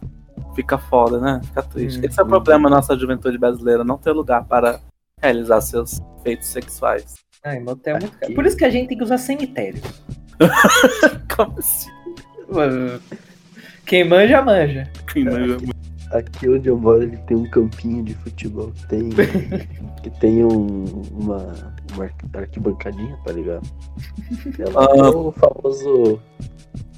fica 0.56 0.76
foda, 0.78 1.20
né? 1.20 1.40
Fica 1.44 1.62
triste. 1.62 2.00
Hum, 2.00 2.04
Esse 2.04 2.18
é 2.20 2.22
o 2.22 2.26
problema 2.26 2.68
da 2.68 2.76
nossa 2.76 2.98
juventude 2.98 3.38
brasileira, 3.38 3.84
não 3.84 3.96
ter 3.96 4.10
lugar 4.12 4.44
para 4.44 4.80
realizar 5.20 5.60
seus 5.60 6.00
feitos 6.24 6.48
sexuais. 6.48 7.14
Ai, 7.44 7.60
motel 7.60 7.96
é 7.96 8.00
muito 8.00 8.18
caro. 8.18 8.34
Por 8.34 8.44
isso 8.44 8.56
que 8.56 8.64
a 8.64 8.70
gente 8.70 8.88
tem 8.88 8.98
que 8.98 9.04
usar 9.04 9.18
cemitério. 9.18 9.80
Como 11.36 11.58
assim? 11.58 11.90
Quem 13.86 14.04
manja, 14.08 14.42
manja. 14.42 14.90
Aqui 16.12 16.46
onde 16.48 16.68
eu 16.68 16.76
moro 16.78 17.02
ele 17.02 17.16
tem 17.26 17.36
um 17.36 17.48
campinho 17.48 18.04
de 18.04 18.14
futebol 18.14 18.70
que 18.72 18.86
tem, 18.88 19.08
que 20.02 20.10
tem 20.20 20.44
um, 20.44 20.84
uma, 21.12 21.54
uma 21.94 22.04
arqu- 22.04 22.28
arquibancadinha, 22.36 23.16
tá 23.24 23.32
ligado? 23.32 23.66
É 24.58 24.64
lá 24.70 24.84
Ah. 24.84 25.10
o 25.10 25.32
famoso, 25.32 26.20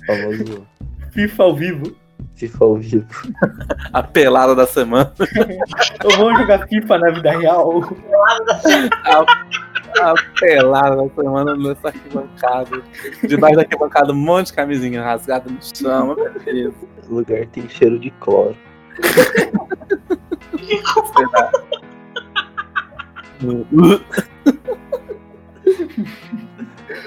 famoso 0.07 0.66
FIFA 1.12 1.42
ao 1.44 1.55
vivo. 1.57 1.96
FIFA 2.35 2.64
ao 2.64 2.77
vivo. 2.77 3.07
A 3.92 4.03
pelada 4.03 4.55
da 4.55 4.66
semana. 4.66 5.12
Eu 6.03 6.11
vou 6.16 6.35
jogar 6.37 6.66
FIFA 6.68 6.99
na 6.99 7.11
vida 7.11 7.38
real. 7.38 7.83
A 10.01 10.14
pelada 10.40 10.97
da 10.97 11.09
semana 11.14 11.57
nessa 11.57 11.88
arquibancada. 11.88 12.83
Debaixo 13.27 13.57
da 13.57 13.62
arquibancada, 13.62 14.12
um 14.12 14.16
monte 14.16 14.49
de 14.49 14.55
camisinha 14.55 15.03
rasgada 15.03 15.51
no 15.51 15.59
chão. 15.62 16.16
Beleza. 16.44 16.75
O 17.09 17.14
lugar 17.14 17.47
tem 17.47 17.68
cheiro 17.68 17.99
de 17.99 18.11
cloro. 18.11 18.57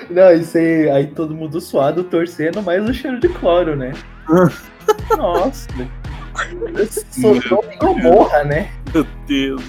Não, 0.09 0.31
isso 0.31 0.57
aí, 0.57 0.89
aí 0.89 1.07
todo 1.07 1.35
mundo 1.35 1.59
suado, 1.61 2.03
torcendo, 2.03 2.61
mais 2.61 2.87
o 2.87 2.93
cheiro 2.93 3.19
de 3.19 3.29
cloro, 3.29 3.75
né? 3.75 3.93
Nossa. 5.17 5.67
Sou 7.11 7.39
tão 7.41 7.61
Gomorra, 7.79 8.43
né? 8.43 8.71
Meu 8.93 9.05
Deus. 9.25 9.63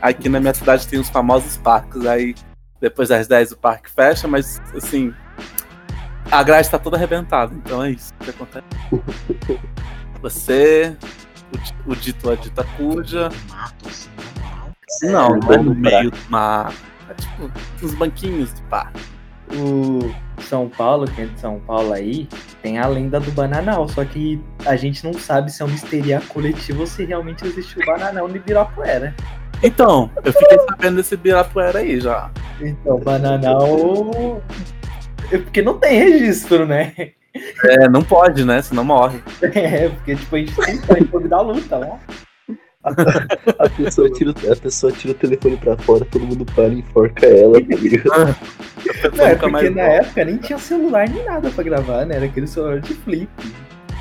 Aqui 0.00 0.28
na 0.28 0.38
minha 0.38 0.54
cidade 0.54 0.86
tem 0.86 0.98
os 0.98 1.08
famosos 1.08 1.56
parques. 1.56 2.06
Aí 2.06 2.34
depois 2.80 3.08
das 3.08 3.26
10 3.26 3.52
o 3.52 3.56
parque 3.56 3.90
fecha, 3.90 4.28
mas 4.28 4.60
assim. 4.74 5.12
A 6.30 6.42
grade 6.42 6.70
tá 6.70 6.78
toda 6.78 6.96
arrebentada. 6.96 7.54
Então 7.54 7.82
é 7.82 7.90
isso 7.90 8.12
que 8.20 8.30
acontece. 8.30 8.66
Você, 10.20 10.96
o, 11.86 11.92
o 11.92 11.96
dito 11.96 12.30
a 12.30 12.34
dita 12.34 12.64
cuja. 12.76 13.28
Mato, 13.48 13.88
assim. 13.88 14.10
Não, 15.02 15.30
no 15.30 15.40
não 15.40 15.52
é 15.52 15.56
no 15.58 15.74
meio 15.74 15.74
do 15.74 15.80
meio 15.80 16.10
do 16.10 16.30
mar. 16.30 16.72
É 17.08 17.14
tipo 17.14 17.50
uns 17.82 17.94
banquinhos 17.94 18.52
do 18.52 18.62
parque. 18.62 19.00
O 19.54 20.14
São 20.42 20.68
Paulo, 20.68 21.06
quem 21.06 21.24
é 21.24 21.26
de 21.28 21.40
São 21.40 21.58
Paulo 21.60 21.92
aí, 21.92 22.28
tem 22.62 22.78
a 22.78 22.86
lenda 22.86 23.18
do 23.18 23.30
Bananal, 23.32 23.88
só 23.88 24.04
que 24.04 24.40
a 24.66 24.76
gente 24.76 25.04
não 25.04 25.14
sabe 25.14 25.50
se 25.50 25.62
é 25.62 25.64
uma 25.64 25.74
histeria 25.74 26.20
coletiva 26.28 26.80
ou 26.80 26.86
se 26.86 27.04
realmente 27.04 27.46
existe 27.46 27.80
o 27.80 27.86
Bananal 27.86 28.28
no 28.28 28.36
Ibirapuera. 28.36 29.14
Então, 29.62 30.10
eu 30.24 30.32
fiquei 30.32 30.58
sabendo 30.70 30.96
desse 30.96 31.16
Birapuera 31.16 31.80
aí 31.80 32.00
já. 32.00 32.30
Então, 32.60 32.98
Bananal. 32.98 34.42
É 35.32 35.38
porque 35.38 35.62
não 35.62 35.78
tem 35.78 35.98
registro, 35.98 36.64
né? 36.64 36.92
É, 37.64 37.88
não 37.88 38.02
pode, 38.02 38.44
né? 38.44 38.62
Senão 38.62 38.84
morre. 38.84 39.20
É, 39.54 39.88
porque 39.88 40.16
tipo, 40.16 40.36
a 40.36 40.38
gente 40.38 40.54
tem 40.54 41.04
que 41.04 41.28
da 41.28 41.40
luta, 41.40 41.76
ó. 41.76 41.98
A 43.58 43.68
pessoa, 43.68 44.10
tira, 44.10 44.30
o- 44.30 44.52
a 44.52 44.56
pessoa 44.56 44.92
tira 44.92 45.12
o 45.12 45.16
telefone 45.16 45.56
pra 45.56 45.76
fora, 45.78 46.04
todo 46.04 46.24
mundo 46.26 46.44
para 46.44 46.68
e 46.68 46.78
enforca 46.80 47.26
ela, 47.26 47.60
tá 47.60 47.76
ligado? 47.76 48.36
Não, 49.16 49.26
é 49.26 49.34
porque 49.34 49.70
na 49.70 49.82
época 49.82 50.24
nem 50.24 50.36
tinha 50.38 50.58
celular 50.58 51.08
nem 51.08 51.24
nada 51.24 51.50
pra 51.50 51.64
gravar, 51.64 52.04
né? 52.06 52.16
Era 52.16 52.26
aquele 52.26 52.46
celular 52.46 52.80
de 52.80 52.94
flip. 52.94 53.28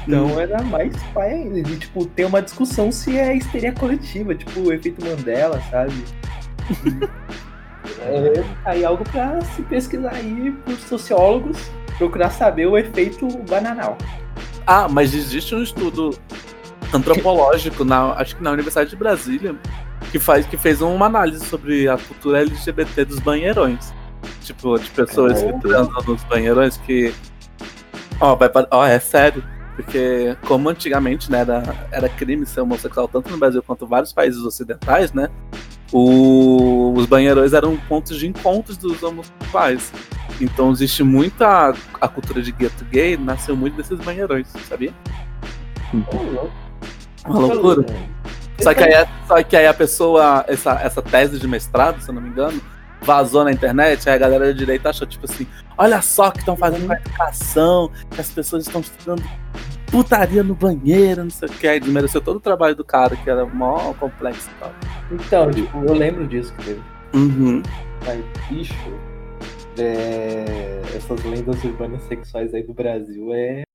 Então 0.07 0.39
era 0.39 0.61
mais 0.63 0.95
pai 1.13 1.33
ainda. 1.33 1.59
E, 1.59 1.75
tipo, 1.77 2.05
tem 2.05 2.25
uma 2.25 2.41
discussão 2.41 2.91
se 2.91 3.17
é 3.17 3.35
histeria 3.35 3.73
coletiva, 3.73 4.33
tipo, 4.35 4.59
o 4.61 4.71
efeito 4.71 5.03
Mandela, 5.05 5.61
sabe? 5.69 5.93
é 8.01 8.43
aí 8.65 8.85
algo 8.85 9.03
pra 9.09 9.39
se 9.41 9.61
pesquisar 9.63 10.13
aí 10.13 10.53
por 10.65 10.75
sociólogos, 10.75 11.57
procurar 11.97 12.29
saber 12.29 12.67
o 12.67 12.77
efeito 12.77 13.27
bananal. 13.49 13.97
Ah, 14.65 14.87
mas 14.89 15.13
existe 15.13 15.55
um 15.55 15.63
estudo 15.63 16.17
antropológico 16.93 17.83
na, 17.83 18.13
acho 18.13 18.35
que 18.35 18.43
na 18.43 18.51
Universidade 18.51 18.89
de 18.89 18.95
Brasília, 18.95 19.55
que 20.11 20.19
faz 20.19 20.45
que 20.45 20.57
fez 20.57 20.81
uma 20.81 21.05
análise 21.05 21.45
sobre 21.45 21.87
a 21.89 21.97
cultura 21.97 22.41
LGBT 22.41 23.05
dos 23.05 23.19
banheirões. 23.19 23.93
Tipo, 24.43 24.77
de 24.79 24.89
pessoas 24.91 25.33
que 25.41 25.45
Caralho. 25.45 25.61
transam 25.61 26.03
nos 26.07 26.23
banheirões 26.23 26.77
que 26.77 27.13
ó, 28.19 28.35
vai 28.35 28.49
ó, 28.71 28.85
é 28.85 28.99
sério, 28.99 29.43
porque 29.75 30.35
como 30.47 30.69
antigamente, 30.69 31.29
né, 31.31 31.41
era, 31.41 31.87
era 31.91 32.09
crime 32.09 32.45
ser 32.45 32.61
homossexual 32.61 33.07
tanto 33.07 33.29
no 33.29 33.37
Brasil 33.37 33.61
quanto 33.61 33.85
em 33.85 33.87
vários 33.87 34.11
países 34.13 34.41
ocidentais, 34.41 35.11
né? 35.13 35.29
o- 35.93 36.93
os 36.97 37.05
banheirões 37.05 37.53
eram 37.53 37.77
pontos 37.87 38.17
de 38.19 38.27
encontros 38.27 38.75
dos 38.77 39.01
homossexuais. 39.03 39.91
Então 40.41 40.71
existe 40.71 41.01
muita 41.03 41.73
a 42.01 42.07
cultura 42.09 42.41
de 42.41 42.51
gueto 42.51 42.83
gay 42.85 43.15
nasceu 43.17 43.55
muito 43.55 43.75
desses 43.77 43.97
banheirões, 43.99 44.47
sabia? 44.67 44.93
Uma 47.25 47.39
loucura. 47.39 47.85
Só 48.59 48.73
que, 48.73 48.83
aí, 48.83 49.07
só 49.27 49.43
que 49.43 49.55
aí 49.55 49.67
a 49.67 49.73
pessoa, 49.73 50.43
essa, 50.47 50.73
essa 50.81 51.01
tese 51.01 51.39
de 51.39 51.47
mestrado, 51.47 52.01
se 52.01 52.09
eu 52.09 52.15
não 52.15 52.21
me 52.21 52.29
engano, 52.29 52.59
vazou 53.01 53.43
na 53.43 53.51
internet, 53.51 54.09
aí 54.09 54.15
a 54.15 54.17
galera 54.17 54.47
da 54.47 54.51
direita 54.51 54.89
achou, 54.89 55.05
tipo 55.05 55.25
assim, 55.25 55.45
olha 55.77 56.01
só 56.01 56.31
que 56.31 56.39
estão 56.39 56.55
fazendo 56.55 56.87
com 56.87 56.93
a 56.93 56.95
educação, 56.95 57.91
que 58.09 58.19
as 58.19 58.29
pessoas 58.29 58.65
estão 58.65 58.81
estudando 58.81 59.23
putaria 59.91 60.43
no 60.43 60.53
banheiro, 60.53 61.23
não 61.23 61.29
sei 61.29 61.47
o 61.47 61.51
que, 61.51 61.67
aí 61.67 61.79
desmereceu 61.79 62.19
todo 62.19 62.37
o 62.37 62.41
trabalho 62.41 62.75
do 62.75 62.83
cara, 62.83 63.15
que 63.15 63.29
era 63.29 63.45
mó 63.45 63.93
complexo 63.93 64.49
e 64.49 64.59
tal. 64.59 64.73
Então, 65.11 65.51
tipo, 65.51 65.77
eu 65.85 65.93
lembro 65.93 66.27
disso 66.27 66.53
que 66.55 66.65
teve. 66.65 66.81
Uhum. 67.13 67.63
Mas, 68.05 68.23
bicho, 68.49 68.73
é, 69.77 70.81
essas 70.95 71.23
lendas 71.23 71.63
urbanas 71.63 72.01
sexuais 72.03 72.53
aí 72.53 72.63
do 72.63 72.73
Brasil 72.73 73.33
é 73.33 73.66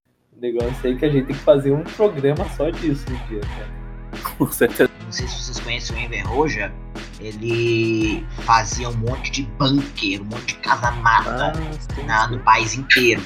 negócio 0.42 0.76
aí 0.85 0.96
que 0.96 1.05
a 1.05 1.09
gente 1.09 1.26
tem 1.26 1.37
que 1.37 1.42
fazer 1.42 1.72
um 1.72 1.85
programa 1.85 2.44
só 2.57 2.68
disso 2.68 3.05
um 3.11 3.28
dia, 3.28 3.40
cara. 3.40 4.22
Com 4.37 4.46
certeza. 4.50 4.90
Não 5.05 5.12
sei 5.12 5.26
se 5.28 5.40
vocês 5.42 5.61
conhecem 5.61 5.96
o 5.96 6.00
Enver 6.00 6.26
Roja. 6.26 6.72
Ele 7.20 8.26
fazia 8.44 8.88
um 8.88 8.96
monte 8.96 9.31
de 9.31 9.42
bunker, 9.59 10.20
um 10.20 10.24
monte 10.24 10.46
de 10.46 10.55
casa-mata 10.57 11.52
sim, 11.94 12.02
na- 12.05 12.26
no 12.26 12.40
país 12.40 12.74
inteiro. 12.74 13.22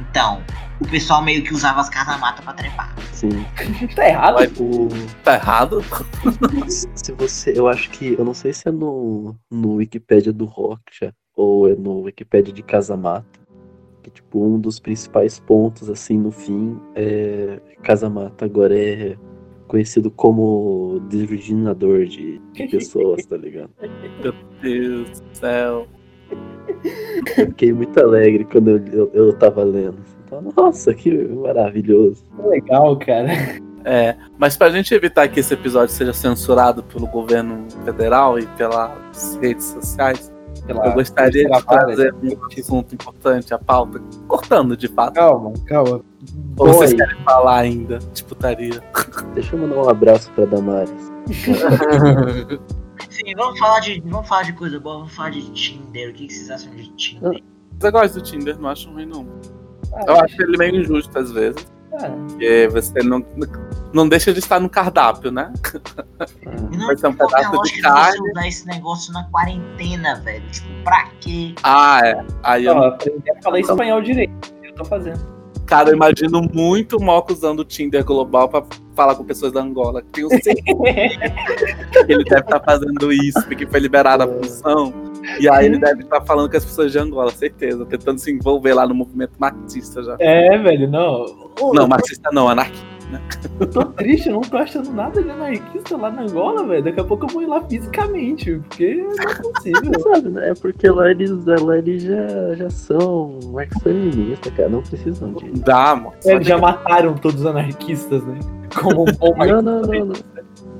Então, 0.00 0.40
o 0.80 0.86
pessoal 0.88 1.20
meio 1.22 1.42
que 1.42 1.52
usava 1.52 1.80
as 1.80 1.88
casa-mata 1.90 2.40
pra 2.42 2.52
trepar. 2.52 2.94
sim. 3.12 3.30
Tá 3.96 4.08
errado? 4.08 4.34
Vai. 4.36 4.46
O, 4.58 4.88
Tá 5.24 5.34
errado? 5.34 5.82
se 6.70 7.12
você, 7.12 7.52
eu 7.58 7.66
acho 7.68 7.90
que, 7.90 8.14
eu 8.16 8.24
não 8.24 8.34
sei 8.34 8.52
se 8.52 8.68
é 8.68 8.70
no, 8.70 9.34
no 9.50 9.74
Wikipédia 9.74 10.32
do 10.32 10.44
Rocha 10.44 11.12
ou 11.36 11.68
é 11.68 11.74
no 11.74 12.02
Wikipédia 12.02 12.52
de 12.52 12.62
Casamata, 12.62 13.26
que 14.04 14.10
tipo 14.10 14.44
um 14.44 14.60
dos 14.60 14.78
principais 14.78 15.40
pontos 15.40 15.88
assim 15.88 16.18
no 16.18 16.30
fim 16.30 16.78
é 16.94 17.58
Casamata 17.82 18.44
agora 18.44 18.78
é 18.78 19.16
conhecido 19.66 20.10
como 20.10 21.00
desvirginador 21.08 22.04
de, 22.04 22.38
de 22.52 22.68
pessoas, 22.68 23.24
tá 23.26 23.36
ligado? 23.36 23.70
Meu 24.22 24.34
Deus 24.60 25.20
do 25.20 25.36
céu. 25.36 25.86
Eu 27.36 27.46
fiquei 27.46 27.72
muito 27.72 27.98
alegre 27.98 28.44
quando 28.44 28.70
eu, 28.70 28.84
eu, 28.92 29.10
eu 29.14 29.32
tava 29.38 29.62
lendo. 29.64 29.98
Então, 30.24 30.42
Nossa, 30.56 30.94
que 30.94 31.10
maravilhoso. 31.28 32.24
Legal, 32.46 32.96
cara. 32.98 33.28
É, 33.84 34.16
mas 34.38 34.56
pra 34.56 34.70
gente 34.70 34.94
evitar 34.94 35.28
que 35.28 35.40
esse 35.40 35.52
episódio 35.52 35.94
seja 35.94 36.12
censurado 36.12 36.82
pelo 36.82 37.06
governo 37.06 37.66
federal 37.84 38.38
e 38.38 38.46
pelas 38.56 39.36
redes 39.42 39.66
sociais, 39.66 40.32
Sei 40.66 40.74
eu 40.74 40.92
gostaria 40.94 41.48
de 41.48 41.64
trazer 41.66 42.14
um 42.14 42.46
assunto 42.46 42.94
importante 42.94 43.52
à 43.52 43.58
pauta, 43.58 44.00
cortando 44.26 44.76
de 44.76 44.88
fato. 44.88 45.14
Calma, 45.14 45.52
calma. 45.66 46.00
Ou 46.56 46.66
vocês 46.68 46.92
Oi. 46.92 46.96
querem 46.96 47.22
falar 47.22 47.58
ainda 47.58 47.98
de 47.98 48.24
putaria? 48.24 48.82
Deixa 49.34 49.54
eu 49.54 49.60
mandar 49.60 49.76
um 49.76 49.88
abraço 49.90 50.30
pra 50.32 50.46
Damares. 50.46 51.12
Enfim, 53.10 53.34
vamos 53.36 53.58
falar 53.58 53.80
de, 53.80 54.00
vamos 54.06 54.28
falar 54.28 54.42
de 54.44 54.52
coisa 54.54 54.80
boa, 54.80 54.98
vamos 54.98 55.14
falar 55.14 55.30
de 55.30 55.42
Tinder. 55.52 56.10
O 56.10 56.12
que, 56.14 56.26
que 56.26 56.32
vocês 56.32 56.50
acham 56.50 56.74
de 56.74 56.88
Tinder? 56.96 57.42
Eu 57.82 57.92
gosto 57.92 58.14
do 58.14 58.20
Tinder, 58.22 58.58
não 58.58 58.68
acho 58.70 58.90
ruim 58.90 59.06
não. 59.06 59.26
Ah, 59.92 60.04
Eu 60.06 60.20
acho 60.20 60.42
ele 60.42 60.56
meio 60.56 60.76
injusto 60.80 61.18
às 61.18 61.30
vezes, 61.30 61.66
porque 61.98 62.68
você 62.72 63.02
não, 63.02 63.24
não 63.92 64.08
deixa 64.08 64.32
de 64.32 64.38
estar 64.38 64.60
no 64.60 64.68
cardápio, 64.68 65.30
né? 65.30 65.52
E 66.72 66.76
não 66.76 66.86
Vai 66.86 66.96
ser 66.96 67.06
um 67.06 67.10
importa 67.10 67.36
pedaço 67.36 67.62
de 67.62 67.80
carne. 67.82 68.16
você 68.18 68.30
usar 68.30 68.46
esse 68.48 68.66
negócio 68.66 69.12
na 69.12 69.24
quarentena, 69.30 70.20
velho. 70.20 70.48
Tipo, 70.50 70.68
pra 70.84 71.08
quê? 71.20 71.54
Ah, 71.62 72.00
é. 72.04 72.24
Aí 72.42 72.64
eu, 72.64 72.74
Não, 72.74 72.84
aprender 72.84 73.30
a 73.30 73.42
falar 73.42 73.60
espanhol 73.60 74.00
direito. 74.02 74.52
Eu 74.62 74.74
tô 74.74 74.84
fazendo. 74.84 75.33
Cara, 75.66 75.90
eu 75.90 75.94
imagino 75.94 76.42
muito 76.52 76.96
o 76.96 77.02
Moco 77.02 77.32
usando 77.32 77.60
o 77.60 77.64
Tinder 77.64 78.04
global 78.04 78.48
pra 78.48 78.64
falar 78.94 79.14
com 79.14 79.24
pessoas 79.24 79.52
da 79.52 79.60
Angola. 79.60 80.02
Tenho 80.12 80.28
certeza 80.28 80.54
que 80.64 82.12
ele 82.12 82.24
deve 82.24 82.40
estar 82.40 82.60
fazendo 82.60 83.12
isso, 83.12 83.42
porque 83.46 83.66
foi 83.66 83.80
liberada 83.80 84.24
a 84.24 84.28
função. 84.28 84.92
E 85.40 85.48
aí 85.48 85.66
ele 85.66 85.78
deve 85.78 86.02
estar 86.02 86.20
falando 86.22 86.50
com 86.50 86.56
as 86.56 86.64
pessoas 86.64 86.92
de 86.92 86.98
Angola, 86.98 87.30
certeza, 87.30 87.84
tentando 87.86 88.18
se 88.18 88.30
envolver 88.30 88.74
lá 88.74 88.86
no 88.86 88.94
movimento 88.94 89.32
marxista 89.38 90.02
já. 90.02 90.16
É, 90.20 90.58
velho, 90.58 90.88
não. 90.88 91.26
Não, 91.72 91.88
marxista 91.88 92.30
não, 92.32 92.48
anarquista. 92.48 92.93
Eu 93.60 93.70
tô 93.70 93.84
triste, 93.86 94.28
eu 94.28 94.34
não 94.34 94.40
tô 94.40 94.56
achando 94.56 94.92
nada 94.92 95.22
de 95.22 95.30
anarquista 95.30 95.96
lá 95.96 96.10
na 96.10 96.22
Angola, 96.22 96.66
velho. 96.66 96.84
Daqui 96.84 97.00
a 97.00 97.04
pouco 97.04 97.24
eu 97.26 97.28
vou 97.28 97.42
ir 97.42 97.46
lá 97.46 97.62
fisicamente, 97.62 98.52
porque 98.68 98.94
não 98.94 99.30
é 99.30 99.34
possível. 99.34 100.00
Sabe, 100.12 100.28
né? 100.30 100.50
É 100.50 100.54
porque 100.54 100.88
lá 100.88 101.10
eles, 101.10 101.30
lá 101.44 101.78
eles 101.78 102.02
já, 102.02 102.54
já 102.54 102.70
são 102.70 103.38
marxistas, 103.52 104.52
cara. 104.54 104.68
Não 104.68 104.82
precisam 104.82 105.32
de. 105.34 105.50
Dá, 105.60 105.94
mano. 105.96 106.12
Eles 106.24 106.46
já 106.46 106.58
mataram 106.58 107.14
todos 107.14 107.40
os 107.40 107.46
anarquistas, 107.46 108.24
né? 108.24 108.38
Como 108.74 109.02
um 109.02 109.12
bom 109.18 109.34
Não, 109.44 109.62
não, 109.62 109.82
não, 109.82 110.04
não. 110.06 110.14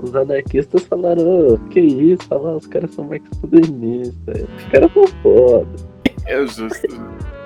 Os 0.03 0.15
anarquistas 0.15 0.83
falaram, 0.85 1.23
ô, 1.23 1.59
que 1.71 1.81
isso? 1.81 2.25
Falaram, 2.29 2.57
os 2.57 2.67
caras 2.67 2.91
são 2.93 3.05
marxistas-leninistas. 3.07 4.43
Os 4.43 4.65
caras 4.71 4.93
são 4.93 5.07
foda. 5.23 5.67
É 6.27 6.47
justo. 6.47 6.89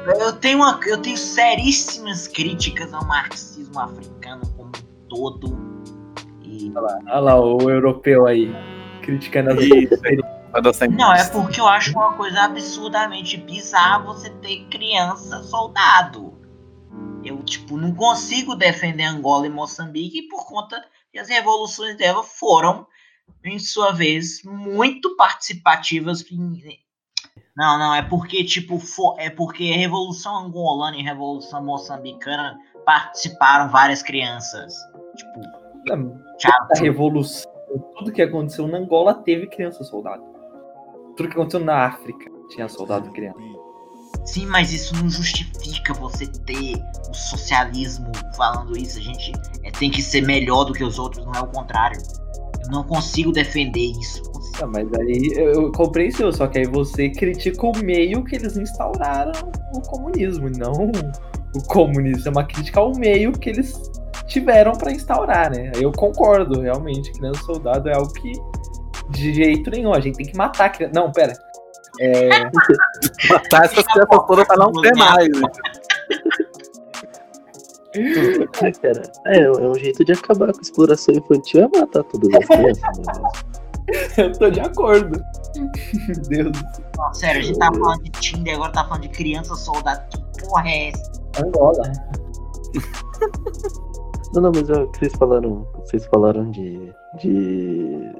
Eu 0.08 0.32
tenho, 0.32 0.58
uma, 0.58 0.80
eu 0.86 1.00
tenho 1.00 1.16
seríssimas 1.16 2.26
críticas 2.26 2.92
ao 2.94 3.04
marxismo 3.04 3.78
africano 3.78 4.42
como 4.56 4.68
um 4.68 5.08
todo. 5.08 5.58
E... 6.42 6.72
Olha 6.74 7.20
lá, 7.20 7.40
o 7.40 7.70
europeu 7.70 8.26
aí, 8.26 8.50
criticando 9.02 9.50
as 9.50 10.76
sem 10.76 10.88
Não, 10.88 11.12
é 11.12 11.28
porque 11.28 11.60
eu 11.60 11.66
acho 11.66 11.92
uma 11.92 12.14
coisa 12.14 12.42
absurdamente 12.42 13.36
bizarra 13.36 14.04
você 14.04 14.30
ter 14.30 14.64
criança 14.70 15.42
soldado. 15.42 16.32
Eu, 17.22 17.42
tipo, 17.42 17.76
não 17.76 17.94
consigo 17.94 18.54
defender 18.54 19.04
Angola 19.04 19.46
e 19.46 19.50
Moçambique 19.50 20.28
por 20.28 20.46
conta 20.46 20.82
que 21.12 21.18
as 21.18 21.28
revoluções 21.28 21.96
dela 21.96 22.22
foram, 22.22 22.86
em 23.44 23.58
sua 23.58 23.92
vez, 23.92 24.42
muito 24.42 25.16
participativas. 25.16 26.24
em- 26.30 26.78
Não, 27.58 27.76
não, 27.76 27.92
é 27.92 28.02
porque, 28.02 28.44
tipo, 28.44 28.78
fo- 28.78 29.16
é 29.18 29.28
porque 29.28 29.72
a 29.74 29.76
Revolução 29.76 30.46
Angolana 30.46 30.96
e 30.96 31.00
a 31.00 31.04
Revolução 31.10 31.64
Moçambicana 31.64 32.56
participaram 32.86 33.68
várias 33.68 34.00
crianças. 34.00 34.72
Tipo, 35.16 35.40
tchau. 36.38 36.52
a 36.76 36.78
revolução, 36.78 37.50
tudo 37.98 38.12
que 38.12 38.22
aconteceu 38.22 38.68
na 38.68 38.78
Angola 38.78 39.12
teve 39.12 39.48
criança 39.48 39.82
soldado. 39.82 40.22
Tudo 41.16 41.28
que 41.28 41.34
aconteceu 41.34 41.58
na 41.58 41.86
África 41.86 42.30
tinha 42.50 42.68
soldado 42.68 43.10
criança. 43.10 43.40
Sim, 44.24 44.46
mas 44.46 44.72
isso 44.72 44.94
não 44.94 45.10
justifica 45.10 45.92
você 45.94 46.26
ter 46.28 46.74
o 47.10 47.14
socialismo 47.14 48.12
falando 48.36 48.76
isso. 48.78 48.98
A 48.98 49.02
gente 49.02 49.32
é, 49.64 49.70
tem 49.72 49.90
que 49.90 50.00
ser 50.00 50.20
melhor 50.20 50.62
do 50.64 50.72
que 50.72 50.84
os 50.84 50.96
outros, 50.96 51.26
não 51.26 51.32
é 51.32 51.40
o 51.40 51.48
contrário. 51.48 52.00
Eu 52.64 52.70
não 52.70 52.84
consigo 52.84 53.32
defender 53.32 53.90
isso. 53.98 54.22
Ah, 54.60 54.66
mas 54.66 54.92
aí 54.94 55.32
eu, 55.36 55.70
compreensível, 55.72 56.32
só 56.32 56.46
que 56.46 56.58
aí 56.58 56.66
você 56.66 57.10
critica 57.10 57.66
o 57.66 57.76
meio 57.78 58.24
que 58.24 58.36
eles 58.36 58.56
instauraram 58.56 59.32
o 59.74 59.80
comunismo, 59.82 60.48
não 60.50 60.90
o 61.54 61.62
comunismo. 61.68 62.28
É 62.28 62.30
uma 62.30 62.44
crítica 62.44 62.80
ao 62.80 62.92
meio 62.96 63.32
que 63.32 63.50
eles 63.50 63.80
tiveram 64.26 64.72
pra 64.72 64.90
instaurar, 64.90 65.50
né? 65.50 65.72
Eu 65.80 65.92
concordo, 65.92 66.60
realmente, 66.60 67.12
criança 67.12 67.42
soldado 67.42 67.88
é 67.88 67.94
algo 67.94 68.12
que 68.12 68.32
de 69.10 69.32
jeito 69.32 69.70
nenhum, 69.70 69.94
a 69.94 70.00
gente 70.00 70.16
tem 70.16 70.26
que 70.26 70.36
matar 70.36 70.66
a 70.66 70.68
criança. 70.68 70.94
Não, 70.94 71.10
pera. 71.12 71.32
É, 72.00 72.28
matar 73.30 73.64
essas 73.64 73.84
crianças 73.84 74.26
todas 74.26 74.46
pra 74.46 74.56
não 74.56 74.72
ter 74.72 74.94
mais. 74.96 75.28
Ah, 77.98 78.70
cara, 78.80 79.02
é, 79.26 79.40
é 79.40 79.50
um 79.50 79.74
jeito 79.74 80.04
de 80.04 80.12
acabar 80.12 80.52
com 80.52 80.58
a 80.58 80.62
exploração 80.62 81.14
infantil 81.14 81.62
é 81.62 81.78
matar 81.78 82.04
todas 82.04 82.32
as 82.34 82.46
crianças. 82.46 82.98
Né? 82.98 83.57
eu 84.16 84.32
tô 84.32 84.50
de 84.50 84.60
acordo. 84.60 85.22
Deus 86.28 86.52
do 86.52 86.58
céu. 86.58 86.84
Não, 86.96 87.14
sério, 87.14 87.40
a 87.40 87.44
gente 87.44 87.58
tá 87.58 87.72
falando 87.72 88.02
de 88.02 88.10
Tinder, 88.12 88.54
agora 88.54 88.72
tá 88.72 88.84
falando 88.84 89.02
de 89.02 89.08
criança 89.08 89.54
soldado. 89.54 90.02
Que 90.10 90.46
porra 90.46 90.68
é 90.68 90.88
essa? 90.88 91.12
Angola. 91.42 91.82
Não, 94.34 94.42
não, 94.42 94.52
mas 94.54 94.68
vocês 94.68 95.14
falaram, 95.14 95.66
vocês 95.76 96.04
falaram 96.04 96.50
de, 96.50 96.92
de, 97.18 98.12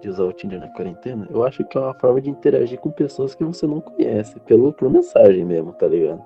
de 0.00 0.08
usar 0.08 0.24
o 0.24 0.32
Tinder 0.32 0.58
na 0.58 0.68
quarentena. 0.68 1.28
Eu 1.30 1.44
acho 1.44 1.62
que 1.64 1.76
é 1.76 1.80
uma 1.80 1.92
forma 1.92 2.18
de 2.18 2.30
interagir 2.30 2.80
com 2.80 2.90
pessoas 2.90 3.34
que 3.34 3.44
você 3.44 3.66
não 3.66 3.78
conhece, 3.78 4.40
pelo, 4.40 4.72
por 4.72 4.88
mensagem 4.88 5.44
mesmo, 5.44 5.74
tá 5.74 5.86
ligado? 5.86 6.22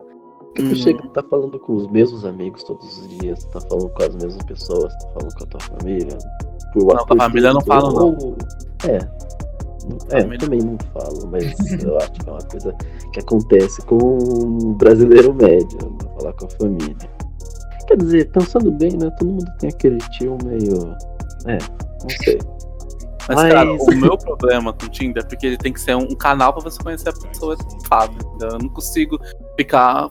Tu 0.55 0.63
Uhum. 0.63 0.75
chega, 0.77 1.09
tá 1.09 1.23
falando 1.23 1.59
com 1.59 1.75
os 1.75 1.91
mesmos 1.91 2.25
amigos 2.25 2.63
todos 2.63 2.99
os 2.99 3.09
dias, 3.09 3.45
tá 3.47 3.61
falando 3.61 3.89
com 3.91 4.03
as 4.05 4.15
mesmas 4.15 4.43
pessoas, 4.45 4.93
tá 4.99 5.09
falando 5.09 5.35
com 5.35 5.45
a 5.45 5.47
tua 5.49 5.61
família. 5.61 6.19
Por 6.73 6.95
Não, 6.95 7.07
com 7.07 7.15
a 7.15 7.17
família 7.17 7.53
não 7.53 7.61
falo, 7.61 7.93
não. 7.93 8.17
ou- 8.19 8.37
É. 8.89 8.99
É, 10.11 10.21
Família. 10.23 10.39
também 10.39 10.61
não 10.61 10.79
falo, 10.95 11.27
mas 11.31 11.45
eu 11.83 11.99
acho 11.99 12.13
que 12.13 12.29
é 12.29 12.33
uma 12.33 12.41
coisa 12.43 12.75
que 13.13 13.21
acontece 13.21 13.83
com 13.83 13.97
um 13.99 14.73
brasileiro 14.75 15.35
médio, 15.35 15.77
né, 15.83 16.09
falar 16.19 16.33
com 16.33 16.47
a 16.47 16.51
família. 16.51 16.97
Quer 17.87 17.99
dizer, 17.99 18.31
pensando 18.33 18.73
bem, 18.73 18.93
né? 18.97 19.11
Todo 19.19 19.29
mundo 19.29 19.45
tem 19.59 19.69
aquele 19.69 19.99
tio 20.17 20.39
meio. 20.43 20.95
É, 21.47 21.59
não 22.03 22.09
sei. 22.23 22.39
Mas, 23.29 23.37
Mas- 23.37 23.53
cara, 23.53 23.73
o 23.73 23.95
meu 23.97 24.17
problema 24.17 24.73
com 24.73 24.87
o 24.87 24.89
Tinder 24.89 25.23
é 25.23 25.27
porque 25.27 25.47
ele 25.47 25.59
tem 25.59 25.73
que 25.73 25.81
ser 25.81 25.95
um, 25.95 26.03
um 26.05 26.15
canal 26.15 26.53
pra 26.55 26.63
você 26.63 26.83
conhecer 26.83 27.11
a 27.11 27.13
pessoa 27.13 27.55
entendeu? 27.55 28.49
Eu 28.53 28.59
não 28.59 28.69
consigo 28.71 29.19
ficar, 29.59 30.11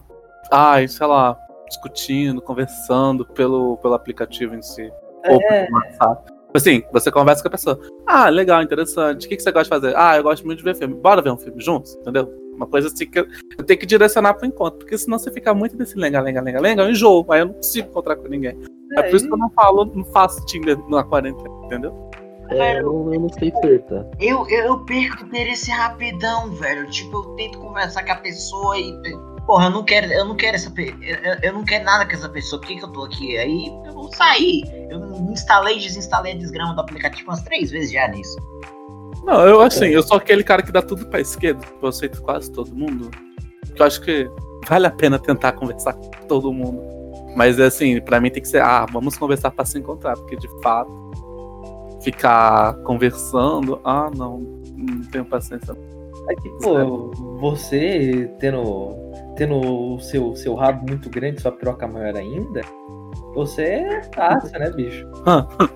ai, 0.53 0.87
sei 0.87 1.07
lá, 1.07 1.37
discutindo, 1.67 2.41
conversando 2.41 3.25
pelo, 3.25 3.77
pelo 3.77 3.93
aplicativo 3.95 4.55
em 4.55 4.61
si. 4.61 4.91
Ou 5.27 5.41
É. 5.49 5.65
pelo 5.65 5.77
WhatsApp. 5.77 6.31
Assim, 6.55 6.83
você 6.91 7.11
conversa 7.11 7.41
com 7.41 7.47
a 7.47 7.51
pessoa. 7.51 7.79
Ah, 8.05 8.29
legal, 8.29 8.61
interessante. 8.61 9.25
O 9.25 9.29
que, 9.29 9.35
que 9.35 9.41
você 9.41 9.51
gosta 9.51 9.63
de 9.63 9.69
fazer? 9.81 9.97
Ah, 9.97 10.17
eu 10.17 10.23
gosto 10.23 10.45
muito 10.45 10.59
de 10.59 10.63
ver 10.63 10.75
filme. 10.75 10.93
Bora 10.93 11.19
ver 11.21 11.31
um 11.31 11.37
filme 11.37 11.59
juntos, 11.59 11.95
entendeu? 11.95 12.31
Uma 12.55 12.67
coisa 12.67 12.87
assim 12.89 13.09
que 13.09 13.19
eu, 13.19 13.25
eu 13.57 13.63
tenho 13.63 13.79
que 13.79 13.87
direcionar 13.87 14.35
pro 14.35 14.45
encontro. 14.45 14.77
Porque 14.77 14.95
senão 14.95 15.17
você 15.17 15.31
fica 15.31 15.51
muito 15.55 15.75
desse 15.75 15.97
lenga, 15.97 16.21
lenga, 16.21 16.41
lenga, 16.41 16.61
lenga, 16.61 16.83
eu 16.83 16.91
enjoo. 16.91 17.25
Aí 17.29 17.39
eu 17.41 17.47
não 17.47 17.53
consigo 17.55 17.89
encontrar 17.89 18.15
com 18.17 18.27
ninguém. 18.27 18.55
É, 18.95 19.01
por 19.01 19.15
isso 19.15 19.25
que 19.25 19.33
eu 19.33 19.37
não 19.37 19.49
falo, 19.49 19.85
não 19.85 20.03
faço 20.05 20.45
Tinder 20.45 20.77
na 20.87 21.03
quarentena, 21.03 21.49
entendeu? 21.65 22.11
É, 22.51 22.79
eu, 22.79 22.83
não- 22.93 23.13
eu 23.15 23.19
não 23.21 23.29
sei 23.29 23.51
flertar. 23.59 24.05
Eu, 24.19 24.47
eu, 24.47 24.65
eu 24.65 24.79
perco 24.85 25.25
interesse 25.25 25.71
rapidão, 25.71 26.51
velho. 26.51 26.87
Tipo, 26.91 27.17
eu 27.17 27.23
tento 27.35 27.57
conversar 27.57 28.05
com 28.05 28.11
a 28.11 28.15
pessoa 28.17 28.77
e. 28.77 28.93
Porra, 29.45 29.65
eu 29.65 29.71
não 29.71 29.83
quero, 29.83 30.11
eu 30.13 30.25
não 30.25 30.35
quero 30.35 30.55
essa 30.55 30.71
pe- 30.71 30.95
eu, 31.01 31.35
eu- 31.43 31.53
não 31.53 31.63
quero 31.65 31.83
nada 31.83 32.05
com 32.05 32.11
essa 32.13 32.29
pessoa. 32.29 32.61
Por 32.61 32.67
que, 32.67 32.77
que 32.77 32.83
eu 32.85 32.89
tô 32.89 33.03
aqui? 33.03 33.37
Aí 33.37 33.67
eu 33.85 33.91
vou 33.93 34.11
sair. 34.13 34.63
Eu 34.89 35.01
instalei 35.31 35.77
e 35.77 35.79
desinstalei 35.81 36.33
a 36.33 36.37
desgrama 36.37 36.73
do 36.73 36.81
aplicativo 36.81 37.29
umas 37.29 37.41
três 37.43 37.69
vezes 37.69 37.91
já 37.91 38.07
nisso. 38.07 38.37
Não, 39.25 39.45
eu 39.47 39.61
assim, 39.61 39.87
eu 39.87 40.01
sou 40.03 40.17
aquele 40.17 40.43
cara 40.43 40.61
que 40.61 40.71
dá 40.71 40.81
tudo 40.81 41.05
pra 41.07 41.19
esquerda, 41.21 41.65
eu 41.81 41.87
aceito 41.89 42.21
quase 42.21 42.51
todo 42.51 42.73
mundo. 42.75 43.09
Eu 43.75 43.85
acho 43.85 44.01
que 44.01 44.29
vale 44.67 44.85
a 44.87 44.91
pena 44.91 45.17
tentar 45.19 45.53
conversar 45.53 45.93
com 45.93 46.09
todo 46.27 46.51
mundo. 46.53 46.81
Mas 47.35 47.59
assim, 47.59 47.99
pra 48.01 48.19
mim 48.21 48.29
tem 48.29 48.41
que 48.41 48.47
ser, 48.47 48.61
ah, 48.61 48.85
vamos 48.91 49.17
conversar 49.17 49.51
pra 49.51 49.65
se 49.65 49.77
encontrar, 49.79 50.15
porque 50.15 50.35
de 50.35 50.47
fato, 50.61 50.91
ficar 52.01 52.75
conversando, 52.83 53.79
ah, 53.83 54.09
não, 54.15 54.39
não 54.77 55.01
tenho 55.09 55.25
paciência. 55.25 55.75
É 56.29 56.35
que, 56.35 56.49
pô, 56.61 57.11
você 57.39 58.29
tendo, 58.39 58.93
tendo 59.35 59.55
o 59.59 59.99
seu, 59.99 60.35
seu 60.35 60.53
rabo 60.53 60.85
muito 60.87 61.09
grande, 61.09 61.41
sua 61.41 61.51
piroca 61.51 61.87
maior 61.87 62.15
ainda, 62.15 62.61
você 63.33 63.63
é 63.63 64.03
fácil, 64.13 64.59
né, 64.59 64.69
bicho? 64.71 65.07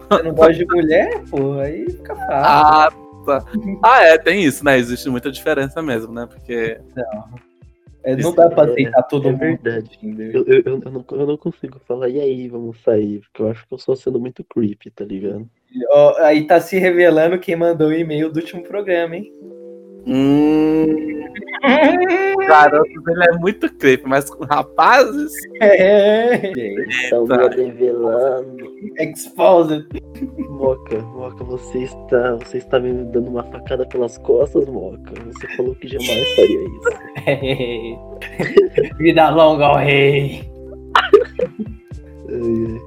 Você 0.10 0.24
não 0.24 0.34
gosta 0.34 0.54
de 0.54 0.66
mulher, 0.66 1.24
pô, 1.30 1.54
aí 1.54 1.90
fica 1.90 2.16
fácil. 2.16 2.32
Ah. 2.32 2.90
Ah, 3.84 4.04
é, 4.04 4.18
tem 4.18 4.44
isso, 4.44 4.64
né? 4.64 4.78
Existe 4.78 5.10
muita 5.10 5.30
diferença 5.30 5.82
mesmo, 5.82 6.14
né? 6.14 6.26
Porque. 6.26 6.80
É, 8.04 8.16
não 8.16 8.34
dá 8.34 8.50
pra 8.50 8.64
é- 8.64 8.72
aceitar 8.72 9.04
todo 9.04 9.28
é 9.28 9.32
mundo. 9.32 9.40
verdade. 9.40 10.00
Eu, 10.02 10.46
eu, 10.46 10.64
eu, 10.66 10.92
não, 10.92 11.06
eu 11.12 11.28
não 11.28 11.36
consigo 11.36 11.78
falar, 11.86 12.08
e 12.08 12.22
aí, 12.22 12.48
vamos 12.48 12.82
sair? 12.82 13.20
Porque 13.20 13.42
eu 13.42 13.50
acho 13.52 13.68
que 13.68 13.74
eu 13.74 13.78
sou 13.78 13.98
sendo 13.98 14.18
muito 14.18 14.46
creepy, 14.46 14.90
tá 14.92 15.04
ligado? 15.04 15.46
Aí 16.20 16.48
tá 16.48 16.62
se 16.62 16.78
revelando 16.78 17.38
quem 17.38 17.58
mandou 17.58 17.90
o 17.90 17.94
e-mail 17.94 18.32
do 18.32 18.40
último 18.40 18.64
programa, 18.64 19.18
hein? 19.18 19.30
Hum. 20.08 21.08
Garotos, 22.48 23.08
ele 23.08 23.26
é 23.26 23.32
muito 23.40 23.72
creepy, 23.76 24.08
mas 24.08 24.30
com 24.30 24.46
rapazes. 24.46 25.34
É. 25.62 26.52
Estão 26.88 27.26
me 27.26 27.56
revelando. 27.56 28.68
Exposed. 28.98 29.86
Moca, 30.50 31.00
Moca, 31.00 31.44
você 31.44 31.80
está, 31.80 32.36
você 32.36 32.58
está 32.60 32.80
me 32.80 32.94
dando 33.06 33.30
uma 33.30 33.44
facada 33.44 33.86
pelas 33.88 34.18
costas, 34.20 34.66
Moca. 34.68 35.12
Você 35.26 35.48
falou 35.56 35.76
que 35.76 35.88
jamais 35.88 36.36
faria 36.36 36.64
isso. 36.64 36.90
Vida 38.98 39.30
longa 39.30 39.66
ao 39.66 39.78
rei. 39.78 40.50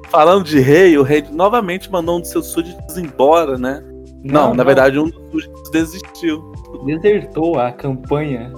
Falando 0.09 0.45
de 0.45 0.61
rei, 0.61 0.97
o 0.97 1.03
rei 1.03 1.25
novamente 1.31 1.91
mandou 1.91 2.19
um 2.19 2.21
dos 2.21 2.31
seus 2.31 2.47
súditos 2.47 2.97
embora, 2.97 3.59
né? 3.59 3.83
Não, 4.23 4.55
na 4.55 4.63
verdade, 4.65 4.99
um 4.99 5.09
dos 5.09 5.45
súditos 5.45 5.71
desistiu. 5.71 6.50
Desertou 6.85 7.59
a 7.59 7.73
campanha. 7.73 8.53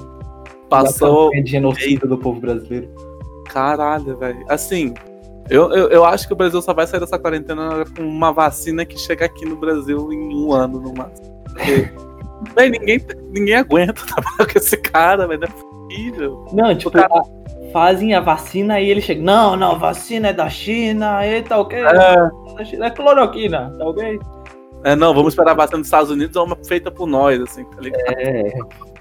Passou. 0.68 1.27
campanha 1.27 1.44
de 1.44 1.51
genocídio 1.51 2.09
do 2.09 2.16
povo 2.18 2.40
brasileiro. 2.40 2.88
Caralho, 3.48 4.16
velho. 4.16 4.44
Assim, 4.48 4.94
eu, 5.51 5.70
eu, 5.72 5.88
eu 5.88 6.05
acho 6.05 6.27
que 6.27 6.33
o 6.33 6.37
Brasil 6.37 6.62
só 6.62 6.72
vai 6.72 6.87
sair 6.87 7.01
dessa 7.01 7.18
quarentena 7.18 7.85
com 7.96 8.03
uma 8.03 8.33
vacina 8.33 8.85
que 8.85 8.98
chega 8.98 9.27
aqui 9.27 9.44
no 9.44 9.57
Brasil 9.57 10.12
em 10.12 10.35
um 10.35 10.53
ano 10.53 10.81
no 10.81 10.94
máximo. 10.94 11.42
Porque, 11.53 11.90
ninguém, 12.70 13.01
ninguém 13.31 13.55
aguenta 13.57 13.94
trabalhar 14.07 14.53
com 14.53 14.59
esse 14.59 14.77
cara, 14.77 15.27
velho. 15.27 15.40
Não 15.40 15.48
é 15.48 15.51
possível. 15.51 16.46
Não, 16.53 16.75
tipo, 16.77 16.90
cara- 16.90 17.22
fazem 17.72 18.14
a 18.14 18.20
vacina 18.20 18.81
e 18.81 18.88
ele 18.88 19.01
chega. 19.01 19.22
Não, 19.22 19.57
não, 19.57 19.79
vacina 19.79 20.29
é 20.29 20.33
da 20.33 20.48
China, 20.48 21.16
aí 21.16 21.42
tá 21.42 21.59
ok. 21.59 21.79
É, 21.79 22.87
É 22.87 22.90
cloroquina, 22.90 23.72
tá 23.79 23.85
ok? 23.85 24.18
É, 24.85 24.97
não, 24.97 25.14
vamos 25.14 25.33
esperar 25.33 25.53
a 25.53 25.55
vacina 25.55 25.79
dos 25.79 25.87
Estados 25.87 26.11
Unidos 26.11 26.37
ou 26.37 26.45
uma 26.47 26.57
feita 26.64 26.90
por 26.90 27.07
nós, 27.07 27.40
assim, 27.40 27.64
tá 27.64 27.81
ligado? 27.81 28.14
É. 28.18 28.53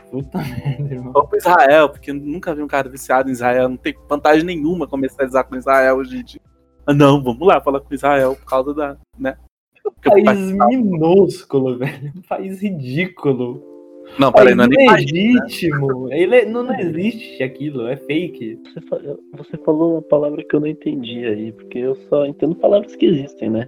Puta 0.10 0.38
merda, 0.40 0.94
irmão. 0.94 1.14
Pro 1.26 1.38
Israel, 1.38 1.90
porque 1.90 2.12
eu 2.12 2.16
nunca 2.16 2.54
vi 2.54 2.62
um 2.62 2.68
cara 2.68 2.90
viciado 2.90 3.30
em 3.30 3.32
Israel. 3.32 3.70
Não 3.70 3.78
tem 3.78 3.96
vantagem 4.10 4.44
nenhuma 4.44 4.86
comercializar 4.88 5.48
com 5.48 5.56
Israel 5.56 5.96
hoje 5.98 6.18
em 6.18 6.24
dia. 6.24 6.42
Ah, 6.86 6.94
não, 6.94 7.24
vamos 7.24 7.48
lá 7.48 7.62
falar 7.62 7.80
com 7.80 7.94
Israel 7.94 8.36
por 8.36 8.46
causa 8.46 8.74
da. 8.74 8.98
né? 9.18 9.38
Porque 9.84 10.22
País 10.24 10.52
minúsculo, 10.52 11.78
velho. 11.78 12.12
Um 12.16 12.22
país 12.22 12.62
ridículo. 12.62 13.64
Não, 14.20 14.32
peraí, 14.32 14.54
não 14.54 14.66
é 14.66 14.68
nem 14.68 14.86
país. 14.86 15.12
legítimo. 15.12 16.12
Ele 16.12 16.46
não, 16.46 16.64
não 16.64 16.78
existe 16.78 17.42
aquilo, 17.42 17.88
é 17.88 17.96
fake. 17.96 18.60
Você, 18.66 18.82
fa- 18.82 19.00
você 19.38 19.58
falou 19.64 19.94
uma 19.94 20.02
palavra 20.02 20.44
que 20.44 20.54
eu 20.56 20.60
não 20.60 20.68
entendi 20.68 21.26
aí, 21.26 21.52
porque 21.54 21.78
eu 21.78 21.96
só 22.10 22.26
entendo 22.26 22.56
palavras 22.56 22.96
que 22.96 23.06
existem, 23.06 23.50
né? 23.50 23.68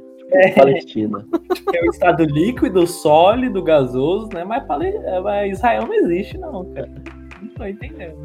Palestina. 0.55 1.25
É 1.73 1.81
o 1.81 1.89
estado 1.89 2.23
líquido, 2.25 2.85
sólido, 2.87 3.61
gasoso, 3.63 4.29
né? 4.33 4.43
Mas, 4.43 4.63
pale- 4.65 4.87
é, 4.95 5.19
mas 5.19 5.57
Israel 5.57 5.83
não 5.87 5.93
existe, 5.93 6.37
não, 6.37 6.65
cara. 6.73 6.89
Não 7.41 7.49
tô 7.55 7.65
entendendo. 7.65 8.15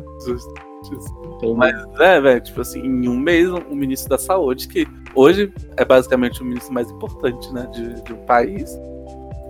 Mas 1.57 1.75
é, 2.01 2.21
velho, 2.21 2.41
tipo 2.41 2.61
assim, 2.61 2.81
em 2.81 3.09
um 3.09 3.19
mês, 3.19 3.49
um 3.51 3.75
ministro 3.75 4.09
da 4.11 4.19
saúde, 4.19 4.69
que 4.69 4.87
hoje 5.15 5.53
é 5.77 5.85
basicamente 5.85 6.41
o 6.43 6.45
ministro 6.45 6.73
mais 6.73 6.91
importante, 6.91 7.53
né, 7.53 7.69
de, 7.73 8.03
de 8.03 8.13
um 8.13 8.25
país, 8.25 8.71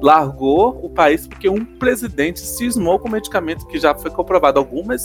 largou 0.01 0.79
o 0.83 0.89
país 0.89 1.27
porque 1.27 1.49
um 1.49 1.65
presidente 1.65 2.41
cismou 2.41 2.99
com 2.99 3.09
medicamento 3.11 3.67
que 3.67 3.79
já 3.79 3.95
foi 3.95 4.11
comprovado 4.11 4.59
algumas 4.59 5.05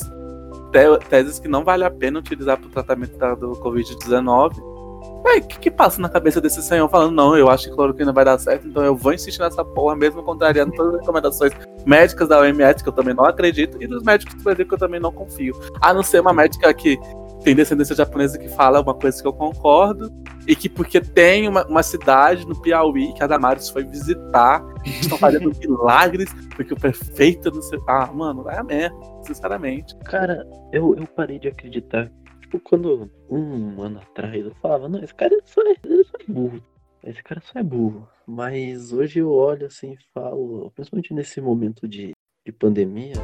te- 0.72 1.00
teses 1.10 1.40
que 1.40 1.48
não 1.48 1.64
vale 1.64 1.84
a 1.84 1.90
pena 1.92 2.20
utilizar 2.20 2.58
para 2.58 2.68
o 2.68 2.70
tratamento 2.70 3.18
da- 3.18 3.36
do 3.36 3.52
Covid-19. 3.54 4.73
Véi, 5.24 5.40
o 5.40 5.48
que, 5.48 5.60
que 5.60 5.72
passa 5.72 6.02
na 6.02 6.10
cabeça 6.10 6.42
desse 6.42 6.62
senhor 6.62 6.90
falando, 6.90 7.14
não, 7.14 7.38
eu 7.38 7.50
acho 7.50 7.70
que 7.70 7.76
cloroquina 7.76 8.12
vai 8.12 8.26
dar 8.26 8.38
certo, 8.38 8.68
então 8.68 8.84
eu 8.84 8.96
vou 8.96 9.14
insistir 9.14 9.40
nessa 9.40 9.64
porra, 9.64 9.96
mesmo 9.96 10.22
contrariando 10.22 10.74
todas 10.74 10.96
as 10.96 11.00
recomendações 11.00 11.54
médicas 11.86 12.28
da 12.28 12.40
OMS, 12.40 12.84
que 12.84 12.90
eu 12.90 12.94
também 12.94 13.14
não 13.14 13.26
acredito, 13.26 13.82
e 13.82 13.88
dos 13.88 14.04
médicos 14.04 14.36
do 14.36 14.44
Brasil, 14.44 14.68
que 14.68 14.74
eu 14.74 14.78
também 14.78 15.00
não 15.00 15.12
confio. 15.12 15.58
A 15.82 15.94
não 15.94 16.04
ser 16.04 16.20
uma 16.20 16.34
médica 16.34 16.74
que 16.74 17.00
tem 17.44 17.56
descendência 17.56 17.96
japonesa 17.96 18.38
que 18.38 18.50
fala 18.50 18.82
uma 18.82 18.94
coisa 18.94 19.22
que 19.22 19.28
eu 19.28 19.34
concordo, 19.34 20.12
e 20.48 20.56
que 20.56 20.68
porque 20.68 21.00
tem 21.00 21.48
uma, 21.48 21.66
uma 21.68 21.84
cidade 21.84 22.46
no 22.48 22.60
Piauí 22.62 23.14
que 23.14 23.24
a 23.24 23.28
Damares 23.28 23.70
foi 23.70 23.84
visitar, 23.84 24.64
estão 24.86 25.18
fazendo 25.18 25.52
milagres, 25.60 26.34
porque 26.56 26.74
o 26.74 26.78
prefeito 26.78 27.50
não 27.52 27.62
sei. 27.62 27.80
Ah, 27.88 28.10
mano, 28.14 28.44
vai 28.44 28.58
a 28.58 28.64
merda, 28.64 28.96
sinceramente. 29.22 29.96
Cara, 30.04 30.46
eu, 30.72 30.96
eu 30.96 31.08
parei 31.08 31.40
de 31.40 31.48
acreditar. 31.48 32.12
Tipo, 32.54 32.60
quando 32.70 33.10
um 33.28 33.82
ano 33.82 34.00
atrás 34.00 34.46
eu 34.46 34.54
falava, 34.62 34.88
não, 34.88 35.04
esse 35.04 35.14
cara 35.16 35.36
só 35.44 35.60
é, 35.62 35.74
só 35.74 36.18
é 36.20 36.32
burro. 36.32 36.62
Esse 37.04 37.24
cara 37.24 37.42
só 37.42 37.60
é 37.60 37.64
burro. 37.64 38.08
Mas 38.28 38.94
hoje 38.94 39.20
eu 39.20 39.32
olho 39.32 39.66
assim 39.66 39.94
e 39.94 39.98
falo, 40.14 40.72
principalmente 40.76 41.16
nesse 41.16 41.42
momento 41.42 41.88
de, 41.88 42.12
de 42.46 42.52
pandemia, 42.52 43.16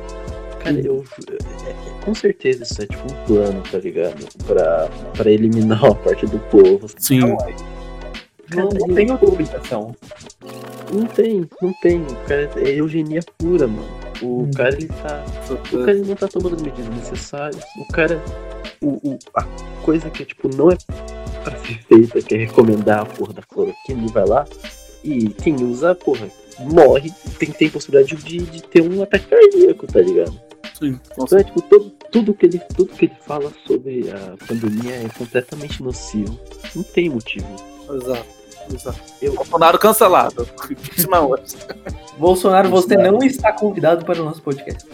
cara, 0.64 0.80
eu, 0.82 1.04
é- 1.30 1.70
é- 1.70 2.04
com 2.06 2.16
certeza 2.16 2.64
isso 2.64 2.82
é 2.82 2.88
tipo 2.88 3.04
um 3.04 3.26
plano, 3.28 3.62
tá 3.72 3.78
ligado? 3.78 4.26
Pra, 4.48 4.90
pra 5.16 5.30
eliminar 5.30 5.84
uma 5.86 5.96
parte 5.96 6.26
do 6.26 6.40
povo. 6.50 6.88
Sim. 6.98 7.20
Não, 7.20 7.38
Cara, 7.38 8.64
não 8.80 8.96
tem 8.96 9.12
outra 9.12 9.28
explicação. 9.30 9.96
Não 10.92 11.06
tem, 11.06 11.48
não 11.62 11.74
tem. 11.84 12.04
Cara, 12.28 12.50
é 12.68 12.70
eugenia 12.80 13.22
pura, 13.38 13.68
mano. 13.68 14.09
O 14.22 14.44
Hum. 14.44 14.52
cara 14.52 14.76
ele 14.76 14.88
tá. 14.88 15.26
O 15.72 15.78
cara 15.80 15.92
ele 15.92 16.06
não 16.08 16.16
tá 16.16 16.28
tomando 16.28 16.62
medidas 16.62 16.90
necessárias. 16.96 17.64
O 17.78 17.88
cara. 17.94 18.22
O, 18.82 19.10
o- 19.10 19.20
a 19.36 19.44
coisa 19.84 20.10
que 20.10 20.24
tipo 20.26 20.48
não 20.56 20.70
é 20.72 20.78
pra 21.44 21.58
ser 21.60 21.80
feita, 21.84 22.22
que 22.22 22.36
é 22.36 22.38
recomendar 22.40 23.00
a 23.02 23.06
porra 23.06 23.34
da 23.34 23.42
cloroquina, 23.44 24.02
ele 24.02 24.12
vai 24.12 24.26
lá 24.26 24.46
e 25.04 25.30
quem 25.30 25.56
usa, 25.64 25.96
porra, 25.96 26.28
morre, 26.60 27.12
tem, 27.38 27.50
tem 27.52 27.70
possibilidade 27.70 28.16
de, 28.24 28.38
de 28.40 28.64
ter 28.64 28.82
um 28.82 29.02
ataque 29.02 29.26
cardíaco, 29.28 29.88
tá 29.88 30.00
ligado? 30.02 30.40
Sim. 30.78 31.00
Então 31.18 31.40
é 31.40 31.44
tipo, 31.44 31.62
todo, 31.62 31.90
tudo, 32.12 32.34
que 32.34 32.46
ele, 32.46 32.60
tudo 32.76 32.94
que 32.94 33.06
ele 33.06 33.16
fala 33.26 33.52
sobre 33.66 34.10
a 34.12 34.36
pandemia 34.48 34.96
é 34.96 35.10
completamente 35.18 35.82
nocivo. 35.84 36.38
Não 36.76 36.84
tem 36.84 37.10
motivo. 37.10 37.48
Exato. 37.92 38.39
Exato. 38.74 39.00
Eu- 39.22 39.34
Bolsonaro 39.36 39.80
cancelado. 39.80 40.48
Bolsonaro, 42.18 42.70
você 42.70 42.96
não 42.98 43.20
está 43.20 43.52
convidado 43.54 44.06
para 44.06 44.22
o 44.22 44.26
nosso 44.26 44.42
podcast. 44.42 44.86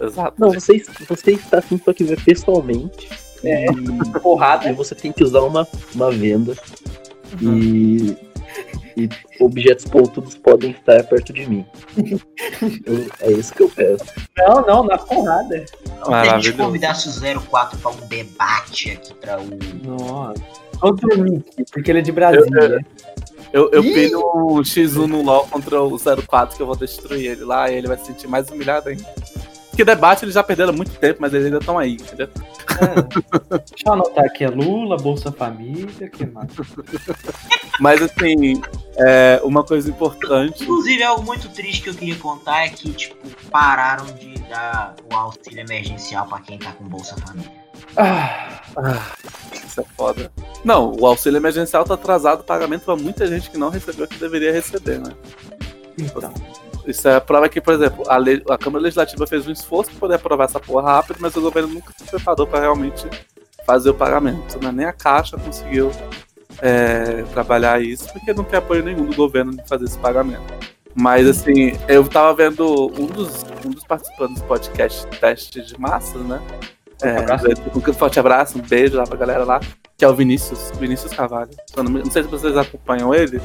Exato. 0.00 0.34
Não, 0.38 0.50
você, 0.52 0.82
você 1.08 1.32
está 1.32 1.58
assim 1.58 1.80
só 1.82 1.92
que 1.92 2.04
ver 2.04 2.20
pessoalmente. 2.22 3.08
É. 3.44 3.66
E 3.66 4.20
Porrada. 4.20 4.66
Aí 4.68 4.74
você 4.74 4.94
tem 4.94 5.12
que 5.12 5.22
usar 5.22 5.40
uma, 5.40 5.66
uma 5.94 6.10
venda 6.10 6.54
e, 7.40 8.16
e 8.96 9.08
objetos 9.40 9.84
pontudos 9.84 10.34
podem 10.36 10.70
estar 10.72 11.02
perto 11.04 11.32
de 11.32 11.46
mim. 11.48 11.64
Eu- 12.84 13.06
é 13.20 13.30
isso 13.32 13.54
que 13.54 13.62
eu 13.62 13.68
peço. 13.68 14.04
Não, 14.36 14.62
não, 14.62 14.84
na 14.84 14.98
porrada. 14.98 15.64
Se 15.66 16.12
a 16.12 16.38
gente 16.38 16.52
convidasse 16.56 17.08
o 17.08 17.40
04 17.42 17.78
pra 17.78 17.90
um 17.90 18.06
debate 18.08 18.90
aqui 18.90 19.14
pra 19.14 19.38
o. 19.40 19.48
Nossa. 19.86 20.42
Outro 20.82 21.18
Mickey, 21.22 21.64
porque 21.72 21.90
ele 21.90 22.00
é 22.00 22.02
de 22.02 22.12
Brasília. 22.12 22.44
Eu, 22.60 22.70
eu 22.72 22.80
Ih! 23.54 23.94
pilho 23.94 24.20
o 24.20 24.60
X1 24.60 25.06
no 25.06 25.22
LoL 25.22 25.46
contra 25.48 25.82
o 25.82 25.98
04 25.98 26.56
que 26.56 26.62
eu 26.62 26.66
vou 26.66 26.76
destruir 26.76 27.30
ele 27.30 27.44
lá 27.44 27.70
e 27.70 27.76
ele 27.76 27.88
vai 27.88 27.96
se 27.96 28.06
sentir 28.06 28.26
mais 28.26 28.48
humilhado 28.50 28.88
ainda. 28.88 29.04
Porque 29.68 29.84
debate 29.84 30.24
eles 30.24 30.34
já 30.34 30.42
perderam 30.42 30.70
há 30.70 30.72
muito 30.72 30.92
tempo, 30.92 31.18
mas 31.20 31.34
eles 31.34 31.46
ainda 31.46 31.58
estão 31.58 31.78
aí, 31.78 31.94
entendeu? 31.94 32.30
Ah, 32.70 33.58
Deixa 33.58 33.84
eu 33.84 33.92
anotar 33.92 34.24
aqui, 34.24 34.44
é 34.44 34.48
Lula, 34.48 34.96
Bolsa 34.96 35.30
Família, 35.30 36.08
que 36.08 36.24
mais? 36.24 36.50
Mas 37.78 38.00
assim, 38.00 38.60
é, 38.96 39.38
uma 39.44 39.62
coisa 39.62 39.90
importante. 39.90 40.62
Inclusive, 40.62 41.02
algo 41.02 41.22
muito 41.22 41.48
triste 41.50 41.82
que 41.82 41.90
eu 41.90 41.94
queria 41.94 42.16
contar 42.16 42.64
é 42.64 42.68
que, 42.70 42.90
tipo, 42.90 43.16
pararam 43.50 44.06
de 44.14 44.32
dar 44.48 44.94
o 45.12 45.14
auxílio 45.14 45.60
emergencial 45.60 46.26
pra 46.26 46.40
quem 46.40 46.58
tá 46.58 46.72
com 46.72 46.84
Bolsa 46.84 47.14
Família. 47.18 47.65
Ah, 47.96 48.60
Ah, 48.76 49.12
isso 49.54 49.80
é 49.80 49.84
foda. 49.96 50.30
Não, 50.64 50.92
o 50.98 51.06
auxílio 51.06 51.38
emergencial 51.38 51.84
tá 51.84 51.94
atrasado 51.94 52.40
o 52.40 52.44
pagamento 52.44 52.84
pra 52.84 52.96
muita 52.96 53.26
gente 53.26 53.48
que 53.50 53.56
não 53.56 53.70
recebeu 53.70 54.04
o 54.04 54.08
que 54.08 54.18
deveria 54.18 54.52
receber, 54.52 54.98
né? 54.98 55.12
então. 55.98 56.32
Isso 56.86 57.08
é 57.08 57.16
a 57.16 57.20
prova 57.20 57.48
que, 57.48 57.60
por 57.60 57.74
exemplo, 57.74 58.04
a, 58.06 58.16
lei- 58.16 58.42
a 58.48 58.56
Câmara 58.58 58.82
Legislativa 58.84 59.26
fez 59.26 59.46
um 59.46 59.50
esforço 59.52 59.90
pra 59.92 60.00
poder 60.00 60.14
aprovar 60.16 60.44
essa 60.44 60.60
porra 60.60 60.92
rápido, 60.96 61.16
mas 61.20 61.34
o 61.36 61.40
governo 61.40 61.68
nunca 61.74 61.92
se 61.96 62.04
preparou 62.04 62.46
pra 62.46 62.60
realmente 62.60 63.08
fazer 63.64 63.90
o 63.90 63.94
pagamento. 63.94 64.62
Né? 64.62 64.70
Nem 64.72 64.86
a 64.86 64.92
Caixa 64.92 65.36
conseguiu 65.36 65.90
é, 66.62 67.22
trabalhar 67.32 67.82
isso, 67.82 68.12
porque 68.12 68.32
não 68.32 68.44
tem 68.44 68.58
apoio 68.58 68.84
nenhum 68.84 69.04
do 69.06 69.16
governo 69.16 69.56
de 69.56 69.66
fazer 69.68 69.86
esse 69.86 69.98
pagamento. 69.98 70.42
Mas 70.94 71.26
assim, 71.28 71.72
eu 71.88 72.06
tava 72.06 72.32
vendo 72.34 72.86
um 73.00 73.06
dos, 73.06 73.44
um 73.64 73.70
dos 73.70 73.84
participantes 73.84 74.40
do 74.40 74.46
podcast 74.46 75.06
Teste 75.18 75.62
de 75.62 75.80
Massas, 75.80 76.22
né? 76.22 76.40
É, 77.02 77.16
um 77.76 77.92
forte 77.92 78.18
abraço, 78.18 78.58
um 78.58 78.62
beijo 78.62 78.96
lá 78.96 79.04
pra 79.04 79.18
galera 79.18 79.44
lá, 79.44 79.60
que 79.96 80.04
é 80.04 80.08
o 80.08 80.14
Vinícius, 80.14 80.70
Vinícius 80.78 81.12
Carvalho. 81.12 81.50
Não, 81.76 82.10
sei 82.10 82.22
se 82.22 82.28
vocês 82.28 82.56
acompanham 82.56 83.14
ele. 83.14 83.40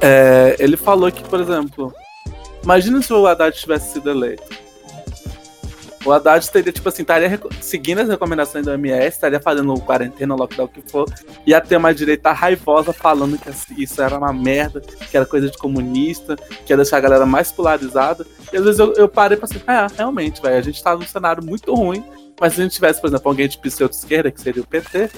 É, 0.00 0.56
ele 0.58 0.76
falou 0.76 1.10
que, 1.10 1.24
por 1.24 1.40
exemplo, 1.40 1.92
imagina 2.62 3.02
se 3.02 3.12
o 3.12 3.26
Haddad 3.26 3.56
tivesse 3.56 3.94
sido 3.94 4.10
eleito. 4.10 4.66
O 6.04 6.12
Haddad 6.12 6.48
teria, 6.52 6.72
tipo 6.72 6.88
assim, 6.88 7.02
estaria 7.02 7.40
seguindo 7.60 7.98
as 7.98 8.08
recomendações 8.08 8.64
do 8.64 8.70
MS, 8.72 9.08
estaria 9.08 9.40
fazendo 9.40 9.74
quarentena, 9.80 10.36
lockdown, 10.36 10.66
o 10.66 10.68
que 10.68 10.80
for, 10.88 11.04
ia 11.44 11.60
ter 11.60 11.76
uma 11.76 11.92
direita 11.92 12.30
raivosa 12.30 12.92
falando 12.92 13.36
que 13.36 13.48
assim, 13.48 13.74
isso 13.76 14.00
era 14.00 14.16
uma 14.16 14.32
merda, 14.32 14.80
que 14.80 15.16
era 15.16 15.26
coisa 15.26 15.50
de 15.50 15.58
comunista, 15.58 16.36
que 16.64 16.72
ia 16.72 16.76
deixar 16.76 16.98
a 16.98 17.00
galera 17.00 17.26
mais 17.26 17.50
polarizada. 17.50 18.24
E 18.52 18.56
às 18.56 18.62
vezes 18.62 18.78
eu, 18.78 18.92
eu 18.94 19.08
parei 19.08 19.36
pra 19.36 19.46
assim, 19.46 19.60
ah, 19.66 19.88
realmente, 19.96 20.40
velho, 20.40 20.56
a 20.56 20.62
gente 20.62 20.80
tá 20.80 20.94
num 20.94 21.02
cenário 21.02 21.44
muito 21.44 21.74
ruim, 21.74 22.04
mas 22.40 22.54
se 22.54 22.60
a 22.60 22.64
gente 22.64 22.74
tivesse, 22.74 23.00
por 23.00 23.08
exemplo, 23.08 23.28
alguém 23.28 23.48
de 23.48 23.58
pseudo-esquerda, 23.58 24.30
que 24.30 24.40
seria 24.40 24.62
o 24.62 24.66
PT, 24.66 25.10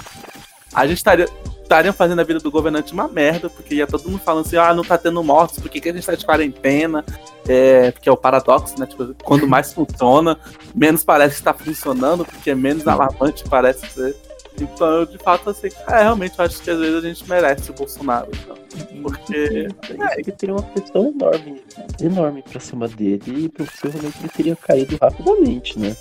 a 0.74 0.86
gente 0.86 0.98
estaria 0.98 1.28
estariam 1.68 1.92
fazendo 1.92 2.18
a 2.20 2.24
vida 2.24 2.40
do 2.40 2.50
governante 2.50 2.94
uma 2.94 3.06
merda, 3.06 3.50
porque 3.50 3.74
ia 3.74 3.86
todo 3.86 4.08
mundo 4.08 4.20
falando 4.20 4.46
assim, 4.46 4.56
ah, 4.56 4.72
não 4.72 4.82
tá 4.82 4.96
tendo 4.96 5.22
mortos, 5.22 5.58
por 5.58 5.68
que, 5.68 5.80
que 5.80 5.90
a 5.90 5.92
gente 5.92 6.06
tá 6.06 6.14
de 6.14 6.24
quarentena? 6.24 7.04
É, 7.46 7.90
porque 7.90 8.08
é 8.08 8.12
o 8.12 8.16
paradoxo, 8.16 8.74
né? 8.78 8.86
Tipo, 8.86 9.14
quando 9.22 9.46
mais 9.46 9.72
funciona, 9.74 10.38
menos 10.74 11.04
parece 11.04 11.36
que 11.36 11.42
tá 11.42 11.52
funcionando, 11.52 12.24
porque 12.24 12.54
menos 12.54 12.88
alarmante 12.88 13.44
parece 13.44 13.86
ser. 13.90 14.16
Então 14.60 14.88
eu 14.88 15.06
de 15.06 15.18
fato 15.18 15.50
assim, 15.50 15.68
é, 15.86 16.02
realmente 16.02 16.36
eu 16.36 16.44
acho 16.44 16.60
que 16.60 16.70
às 16.70 16.78
vezes 16.78 16.96
a 16.96 17.06
gente 17.06 17.28
merece 17.28 17.70
o 17.70 17.74
Bolsonaro. 17.74 18.28
Então, 18.32 18.56
porque. 19.02 19.68
É, 19.90 20.20
ele 20.20 20.32
teria 20.32 20.54
uma 20.54 20.62
pressão 20.62 21.08
enorme, 21.08 21.62
enorme 22.00 22.42
pra 22.42 22.60
cima 22.60 22.88
dele 22.88 23.44
e 23.44 23.48
possivelmente 23.48 24.18
ele 24.20 24.28
teria 24.28 24.56
caído 24.56 24.98
rapidamente, 25.00 25.78
né? 25.78 25.94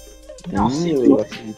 Não, 0.52 0.70
eu 0.88 1.20
acredito. 1.20 1.58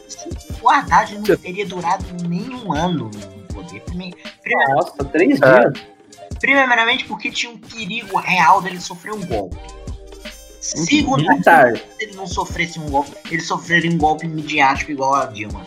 O 0.62 0.68
Haddad 0.68 1.14
não 1.16 1.36
teria 1.36 1.66
durado 1.66 2.04
nem 2.28 2.48
um 2.54 2.72
ano 2.72 3.10
no 3.12 3.54
poder. 3.54 3.80
Prime- 3.82 4.14
prime- 4.42 4.74
Nossa, 4.74 5.04
três 5.04 5.40
É. 5.40 5.60
dias. 5.70 5.84
Primeiramente 6.40 7.04
porque 7.04 7.30
tinha 7.30 7.52
um 7.52 7.58
perigo 7.58 8.18
real 8.18 8.60
dele 8.62 8.80
sofrer 8.80 9.12
um 9.12 9.24
golpe. 9.24 9.56
Militar. 11.16 11.74
se 11.76 11.82
ele 12.00 12.14
não 12.16 12.26
sofresse 12.26 12.78
um 12.78 12.88
golpe, 12.90 13.10
ele 13.30 13.40
sofreria 13.42 13.90
um 13.90 13.96
golpe 13.98 14.26
midiático 14.28 14.90
igual 14.92 15.14
a 15.14 15.26
Dilma. 15.26 15.62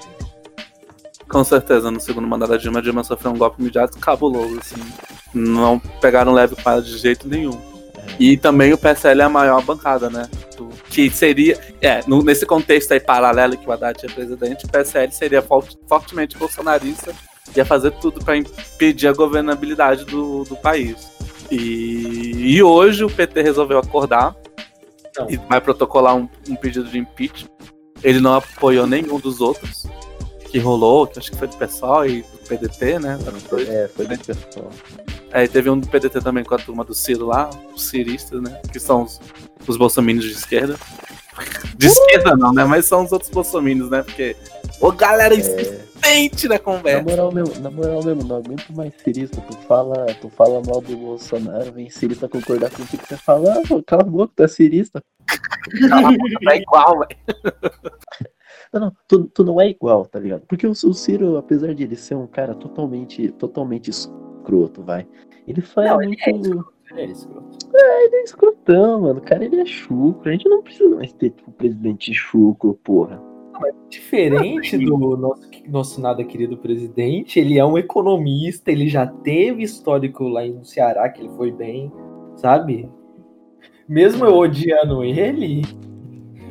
Com 1.28 1.44
certeza, 1.44 1.90
no 1.90 2.00
segundo 2.00 2.28
mandato 2.28 2.50
da 2.52 2.58
Dilma, 2.58 2.80
a 2.80 2.82
Dilma 2.82 3.04
sofreu 3.04 3.32
um 3.32 3.38
golpe 3.38 3.60
imediato 3.60 3.98
cabuloso, 3.98 4.60
assim. 4.60 4.76
Não 5.34 5.80
pegaram 5.80 6.32
leve 6.32 6.56
com 6.56 6.70
ela 6.70 6.82
de 6.82 6.96
jeito 6.98 7.28
nenhum. 7.28 7.60
E 8.20 8.38
também 8.38 8.72
o 8.72 8.78
PSL 8.78 9.22
é 9.22 9.26
a 9.26 9.30
maior 9.30 9.64
bancada, 9.64 10.10
né? 10.10 10.30
Que 10.94 11.10
seria. 11.10 11.60
É, 11.82 12.02
no- 12.08 12.22
nesse 12.24 12.46
contexto 12.46 12.92
aí 12.92 13.00
paralelo 13.00 13.58
que 13.58 13.68
o 13.68 13.72
Haddad 13.72 14.06
é 14.06 14.10
presidente, 14.10 14.66
o 14.66 14.70
PSL 14.70 15.12
seria 15.12 15.42
forte- 15.42 15.78
fortemente 15.88 16.38
bolsonarista, 16.38 17.14
ia 17.56 17.66
fazer 17.66 17.92
tudo 17.94 18.24
para 18.24 18.38
impedir 18.38 19.08
a 19.08 19.14
governabilidade 19.14 20.06
do, 20.06 20.44
do 20.44 20.56
país. 20.56 21.12
E, 21.52 22.56
e 22.56 22.64
hoje 22.64 23.04
o 23.04 23.10
PT 23.10 23.42
resolveu 23.42 23.78
acordar 23.80 24.36
Não. 25.18 25.30
e 25.30 25.38
vai 25.38 25.60
protocolar 25.60 26.16
um, 26.16 26.28
um 26.48 26.56
pedido 26.56 26.88
de 26.90 26.98
impeachment. 27.00 27.50
Ele 28.04 28.20
não 28.20 28.36
apoiou 28.36 28.86
nenhum 28.86 29.20
dos 29.20 29.42
outros 29.42 29.86
que 30.50 30.60
rolou, 30.60 31.08
que 31.08 31.18
acho 31.20 31.32
que 31.32 31.38
foi 31.38 31.48
do 31.48 31.58
PSOL 31.58 32.06
e 32.06 32.22
do 32.22 32.38
PDT, 32.48 33.00
né? 33.00 33.18
Dois. 33.50 33.68
É, 33.68 33.88
foi 33.88 34.06
do 34.06 34.18
pessoal. 34.20 34.70
É, 35.32 35.48
teve 35.48 35.70
um 35.70 35.80
do 35.80 35.88
PDT 35.88 36.22
também 36.22 36.44
com 36.44 36.54
a 36.54 36.60
turma 36.60 36.84
do 36.84 36.94
Ciro 36.94 37.26
lá, 37.26 37.50
os 37.74 37.86
ciristas, 37.88 38.40
né? 38.42 38.62
Que 38.72 38.80
são 38.80 39.04
os, 39.04 39.20
os 39.72 39.78
bolsominions 39.78 40.26
de 40.26 40.32
esquerda. 40.34 40.76
De 41.78 41.88
esquerda 41.88 42.36
não, 42.36 42.54
né? 42.54 42.64
Mas 42.64 42.86
são 42.86 43.04
os 43.04 43.12
outros 43.12 43.32
bolsominions, 43.32 43.90
né? 43.90 44.04
Porque. 44.04 44.36
Ô, 44.80 44.92
galera 44.92 45.34
insistente 45.34 46.48
na 46.48 46.56
Na 46.56 46.60
conversa. 46.60 47.04
moral 47.10 47.32
mesmo, 47.32 47.60
na 47.62 47.72
moral 47.72 48.04
mesmo, 48.04 48.24
não 48.24 48.36
aguento 48.38 48.70
mais 48.76 48.94
cirista. 49.04 49.40
Tu 49.42 49.58
fala, 49.68 50.06
tu 50.20 50.30
fala 50.30 50.62
mal 50.66 50.82
do 50.82 50.96
Bolsonaro, 50.98 51.72
vem 51.72 51.90
cirista 51.90 52.28
concordar 52.28 52.70
contigo, 52.70 53.02
você 53.08 53.16
fala, 53.18 53.54
ah, 53.54 53.84
cala 53.88 54.02
a 54.02 54.06
boca, 54.06 54.34
tu 54.36 54.44
é 54.44 54.48
cirista. 54.48 55.02
Cala 55.90 56.10
a 56.10 56.12
boca, 56.12 56.38
não 56.42 56.52
é 56.52 56.58
igual, 56.58 57.00
velho. 57.00 57.18
Não, 58.74 58.82
não, 58.82 58.94
tu, 59.08 59.26
tu 59.26 59.44
não 59.44 59.62
é 59.62 59.70
igual, 59.70 60.06
tá 60.06 60.20
ligado? 60.20 60.42
Porque 60.48 60.66
o, 60.66 60.72
o 60.72 60.94
Ciro, 60.94 61.38
apesar 61.38 61.76
de 61.76 61.84
ele 61.84 61.96
ser 61.96 62.16
um 62.16 62.26
cara 62.26 62.56
totalmente, 62.56 63.32
totalmente 63.34 63.90
escroto, 63.92 64.82
vai. 64.84 65.08
Ele 65.48 65.62
faz 65.62 65.90
Não, 65.92 66.02
ele 66.02 66.18
muito. 66.28 66.73
É 66.96 67.06
escroto. 67.06 67.48
É 67.52 67.58
escroto. 67.58 67.76
Ele 67.76 68.16
é 68.16 68.24
escrotão, 68.24 69.02
mano. 69.02 69.20
O 69.20 69.24
cara, 69.24 69.44
ele 69.44 69.60
é 69.60 69.66
chucro. 69.66 70.30
A 70.30 70.32
gente 70.32 70.48
não 70.48 70.62
precisa 70.62 70.96
mais 70.96 71.12
ter, 71.14 71.32
tipo, 71.32 71.52
presidente 71.52 72.14
chucro, 72.14 72.74
porra. 72.84 73.22
Diferente 73.90 74.78
do 74.78 74.98
nosso, 75.16 75.50
nosso 75.68 76.02
nada 76.02 76.24
querido 76.24 76.58
presidente, 76.58 77.40
ele 77.40 77.60
é 77.60 77.64
um 77.64 77.78
economista, 77.78 78.72
ele 78.72 78.88
já 78.88 79.06
teve 79.06 79.62
histórico 79.62 80.28
lá 80.28 80.44
no 80.46 80.66
Ceará, 80.66 81.08
que 81.08 81.22
ele 81.22 81.30
foi 81.38 81.52
bem, 81.52 81.92
sabe? 82.36 82.90
Mesmo 83.88 84.26
eu 84.26 84.36
odiando 84.36 85.04
ele, 85.04 85.62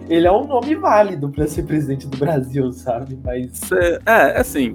ele 0.09 0.27
é 0.27 0.33
um 0.33 0.47
nome 0.47 0.75
válido 0.77 1.29
pra 1.29 1.47
ser 1.49 1.65
presidente 1.65 2.07
do 2.07 2.17
Brasil, 2.17 2.71
sabe? 2.73 3.19
Mas 3.23 3.51
Cê- 3.59 3.99
é, 4.07 4.39
assim. 4.39 4.75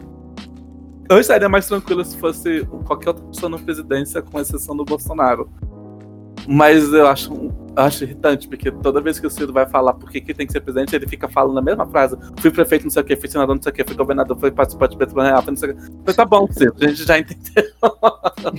Eu 1.10 1.20
estaria 1.20 1.48
mais 1.48 1.68
tranquilo 1.68 2.04
se 2.04 2.18
fosse 2.18 2.66
qualquer 2.86 3.10
outra 3.10 3.26
pessoa 3.26 3.50
na 3.50 3.58
presidência, 3.58 4.22
com 4.22 4.40
exceção 4.40 4.76
do 4.76 4.84
Bolsonaro. 4.84 5.50
Mas 6.48 6.94
eu 6.94 7.08
acho, 7.08 7.34
eu 7.34 7.54
acho 7.76 8.04
irritante, 8.04 8.48
porque 8.48 8.72
toda 8.72 9.02
vez 9.02 9.20
que 9.20 9.28
o 9.28 9.30
Ciro 9.30 9.52
vai 9.52 9.68
falar 9.68 9.94
por 9.94 10.10
que, 10.10 10.22
tem 10.34 10.46
que 10.46 10.54
ser 10.54 10.62
presidente, 10.62 10.96
ele 10.96 11.08
fica 11.08 11.28
falando 11.28 11.58
a 11.58 11.62
mesma 11.62 11.86
frase. 11.86 12.18
Fui 12.40 12.52
prefeito, 12.52 12.84
não 12.84 12.90
sei 12.90 13.02
o 13.02 13.06
que, 13.06 13.16
fui 13.16 13.30
senador, 13.30 13.56
não 13.56 13.62
sei 13.62 13.72
o 13.72 13.76
que, 13.76 13.84
fui 13.84 13.96
governador, 13.96 14.38
fui 14.40 14.52
participante 14.52 14.92
de 14.92 14.98
Petro 14.98 15.22
Real, 15.22 15.42
fui 15.42 15.52
não 15.52 15.58
sei 15.58 15.72
o 15.72 15.76
que. 15.76 15.92
Mas 16.06 16.16
tá 16.16 16.26
bom, 16.26 16.48
Ciro, 16.52 16.74
a 16.80 16.88
gente 16.88 17.06
já 17.06 17.20
entendeu. 17.20 17.72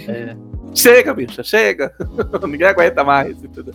É. 0.07 0.37
Chega, 0.75 1.15
bicha, 1.15 1.43
chega. 1.43 1.93
Ninguém 2.47 2.67
aguenta 2.67 3.03
mais, 3.03 3.43
entendeu? 3.43 3.75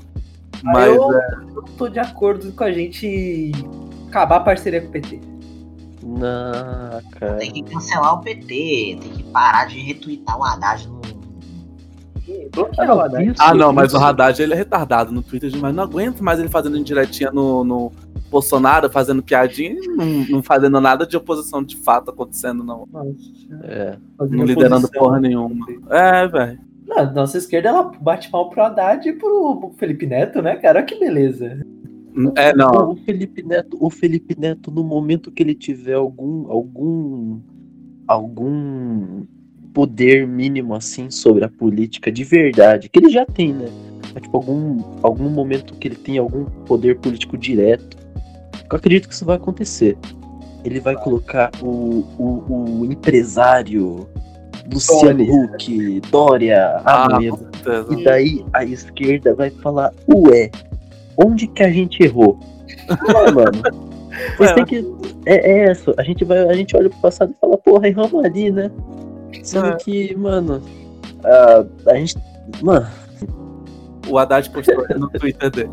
Mas 0.64 0.96
eu, 0.96 1.12
é, 1.12 1.38
eu 1.56 1.62
tô 1.78 1.90
de 1.90 2.00
acordo 2.00 2.52
com 2.54 2.64
a 2.64 2.72
gente 2.72 3.52
acabar 4.08 4.38
a 4.38 4.42
parceria 4.42 4.82
com 4.82 4.88
o 4.88 4.92
PT. 4.92 5.33
Não, 6.06 7.02
cara. 7.12 7.38
Tem 7.38 7.52
que 7.52 7.64
cancelar 7.64 8.16
o 8.16 8.22
PT, 8.22 8.48
tem 8.48 8.98
que 9.00 9.24
parar 9.32 9.66
de 9.66 9.80
retweetar 9.80 10.38
o 10.38 10.44
Haddad 10.44 10.88
no. 10.88 11.02
Bloquear 12.52 12.90
Ah, 12.90 12.96
o 12.96 13.02
Haddad. 13.02 13.34
Ah, 13.40 13.54
não, 13.54 13.74
mas 13.74 13.94
o 13.94 13.98
Haddad 13.98 14.42
ele 14.42 14.54
é 14.54 14.56
retardado 14.56 15.12
no 15.12 15.22
Twitter 15.22 15.50
demais. 15.50 15.76
Não 15.76 15.84
aguento 15.84 16.24
mais 16.24 16.40
ele 16.40 16.50
fazendo 16.50 16.78
indiretinha 16.78 17.32
no, 17.32 17.64
no 17.64 17.92
Bolsonaro, 18.30 18.90
fazendo 18.90 19.22
piadinha 19.22 19.72
e 19.72 19.88
não, 19.88 20.06
não 20.30 20.44
fazendo 20.44 20.80
nada 20.80 21.06
de 21.06 21.18
oposição 21.18 21.64
de 21.64 21.76
fato 21.78 22.10
acontecendo, 22.12 22.64
não. 22.64 22.88
É. 23.64 23.98
Não 24.20 24.46
liderando 24.46 24.90
porra 24.90 25.20
nenhuma. 25.20 25.66
É, 25.90 26.28
velho. 26.28 26.60
Não, 26.88 27.14
nossa 27.14 27.38
esquerda 27.38 27.70
ela 27.70 27.84
bate 27.84 28.32
mal 28.32 28.50
pro 28.50 28.64
Haddad 28.64 29.08
e 29.08 29.14
pro, 29.14 29.58
pro 29.60 29.70
Felipe 29.78 30.06
Neto, 30.06 30.42
né, 30.42 30.56
cara? 30.56 30.80
Olha 30.80 30.86
que 30.86 31.00
beleza. 31.00 31.60
É, 32.36 32.56
não. 32.56 32.92
O 32.92 32.96
Felipe 32.96 33.44
Neto, 33.44 33.78
o 33.80 33.90
Felipe 33.90 34.36
Neto, 34.40 34.72
no 34.72 34.84
momento 34.84 35.32
que 35.32 35.42
ele 35.42 35.56
tiver 35.56 35.94
algum, 35.94 36.50
algum, 36.52 37.40
algum 38.08 39.26
poder 39.74 40.28
mínimo 40.28 40.76
assim 40.76 41.10
sobre 41.10 41.44
a 41.44 41.50
política 41.50 42.12
de 42.12 42.24
verdade, 42.24 42.90
que 42.90 43.00
ele 43.00 43.10
já 43.10 43.26
tem, 43.26 43.54
né? 43.54 43.68
Mas, 44.14 44.24
tipo, 44.24 44.38
algum, 44.38 44.84
algum 45.02 45.30
momento 45.30 45.74
que 45.74 45.88
ele 45.88 45.96
tem 45.96 46.18
algum 46.18 46.46
poder 46.66 47.00
político 47.00 47.38
direto, 47.38 47.98
eu 48.70 48.78
acredito 48.78 49.08
que 49.08 49.14
isso 49.14 49.26
vai 49.26 49.38
acontecer. 49.38 49.98
Ele 50.64 50.80
vai 50.80 50.96
colocar 50.96 51.52
o, 51.62 52.06
o, 52.18 52.82
o 52.82 52.86
empresário 52.86 54.08
Luciano 54.72 55.26
Dória. 55.26 55.46
Huck, 55.46 56.02
Dória, 56.12 56.82
Ah, 56.86 57.16
Amoedo. 57.16 57.48
E 57.92 58.04
daí 58.04 58.46
a 58.54 58.64
esquerda 58.64 59.34
vai 59.34 59.50
falar, 59.50 59.92
ué, 60.08 60.50
onde 61.18 61.48
que 61.48 61.64
a 61.64 61.72
gente 61.72 62.02
errou? 62.04 62.40
Ué, 63.16 63.32
mano. 63.32 63.62
Vocês 64.38 64.52
É. 64.52 64.54
têm 64.54 64.66
que. 64.66 64.86
É, 65.26 65.52
é 65.52 65.70
essa. 65.72 65.94
A 65.98 66.04
gente, 66.04 66.24
vai, 66.24 66.38
a 66.48 66.54
gente 66.54 66.76
olha 66.78 66.90
pro 66.90 67.00
passado 67.00 67.32
e 67.36 67.40
fala, 67.42 67.58
porra, 67.58 67.88
erramos 67.88 68.24
ali, 68.24 68.52
né? 68.52 68.70
Sendo 69.44 69.68
É. 69.68 69.76
que, 69.78 70.16
mano. 70.16 70.62
a 71.24 71.92
a 71.92 71.96
gente. 71.96 72.16
Mano, 72.62 72.86
O 74.08 74.18
Haddad 74.20 74.50
postou 74.52 74.86
no 74.98 75.10
Twitter 75.10 75.50
dele. 75.50 75.70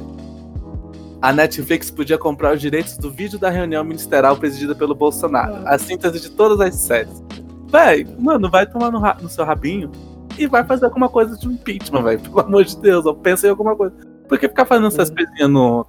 A 1.21 1.33
Netflix 1.35 1.91
podia 1.91 2.17
comprar 2.17 2.55
os 2.55 2.61
direitos 2.61 2.97
do 2.97 3.11
vídeo 3.11 3.39
da 3.39 3.51
reunião 3.51 3.85
ministerial 3.85 4.37
presidida 4.39 4.75
pelo 4.75 4.95
Bolsonaro. 4.95 5.57
A 5.67 5.77
síntese 5.77 6.19
de 6.21 6.31
todas 6.31 6.59
as 6.61 6.75
séries. 6.77 7.23
Véi, 7.71 8.07
mano, 8.19 8.49
vai 8.51 8.67
tomar 8.67 8.91
no, 8.91 8.99
ra- 8.99 9.19
no 9.21 9.29
seu 9.29 9.45
rabinho 9.45 9.91
e 10.39 10.47
vai 10.47 10.65
fazer 10.65 10.87
alguma 10.87 11.11
coisa 11.11 11.37
de 11.37 11.47
impeachment, 11.47 12.03
velho. 12.05 12.21
Pelo 12.21 12.41
amor 12.41 12.65
de 12.65 12.75
Deus, 12.79 13.05
pensa 13.23 13.47
em 13.47 13.51
alguma 13.51 13.77
coisa. 13.77 13.95
Porque 14.31 14.49
ficar 14.49 14.65
fazendo 14.65 14.87
essas 14.87 15.11
coisinhas 15.11 15.51
no, 15.51 15.85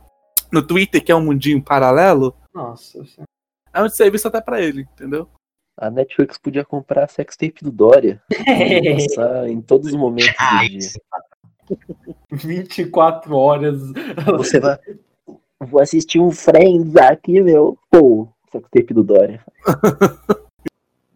no 0.52 0.66
Twitter, 0.66 1.02
que 1.04 1.12
é 1.12 1.16
um 1.16 1.24
mundinho 1.24 1.62
paralelo, 1.64 2.36
Nossa. 2.52 3.06
é 3.72 3.84
um 3.84 3.88
serviço 3.88 4.28
até 4.28 4.42
pra 4.42 4.60
ele, 4.60 4.82
entendeu? 4.82 5.30
A 5.78 5.92
Netflix 5.92 6.40
podia 6.40 6.66
comprar 6.66 7.04
a 7.04 7.08
sextape 7.08 7.64
do 7.64 7.72
Dória. 7.72 8.20
Passar 9.16 9.48
em 9.48 9.62
todos 9.62 9.90
os 9.90 9.96
momentos 9.96 10.34
Ah, 10.40 10.64
do 10.64 10.70
dia. 10.70 10.78
isso. 10.80 11.00
24 12.34 13.36
horas. 13.36 13.80
Você 14.38 14.60
vai. 14.60 14.80
Vou 15.60 15.80
assistir 15.80 16.20
um 16.20 16.32
Friends 16.32 16.96
aqui, 16.96 17.40
meu. 17.42 17.78
Pô, 17.92 18.28
sextape 18.52 18.92
do 18.92 19.04
Dória. 19.04 19.40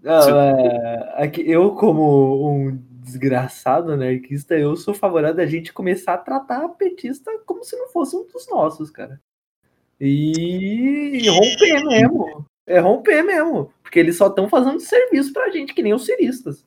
Não, 0.03 0.39
é, 0.39 1.13
aqui, 1.23 1.41
eu, 1.49 1.71
como 1.71 2.55
um 2.55 2.79
desgraçado 3.15 3.91
anarquista, 3.91 4.55
eu 4.55 4.75
sou 4.75 4.93
favorável 4.93 5.37
da 5.37 5.45
gente 5.45 5.71
começar 5.71 6.13
a 6.13 6.17
tratar 6.17 6.65
a 6.65 6.69
petista 6.69 7.31
como 7.45 7.63
se 7.63 7.75
não 7.77 7.87
fosse 7.89 8.15
um 8.15 8.25
dos 8.27 8.47
nossos, 8.49 8.91
cara. 8.91 9.19
E 9.99 11.27
romper 11.29 11.85
mesmo. 11.85 12.45
É 12.67 12.79
romper 12.79 13.23
mesmo. 13.23 13.71
Porque 13.81 13.99
eles 13.99 14.17
só 14.17 14.27
estão 14.27 14.49
fazendo 14.49 14.79
serviço 14.79 15.31
pra 15.31 15.49
gente, 15.49 15.73
que 15.73 15.81
nem 15.81 15.93
os 15.93 16.05
ciristas. 16.05 16.65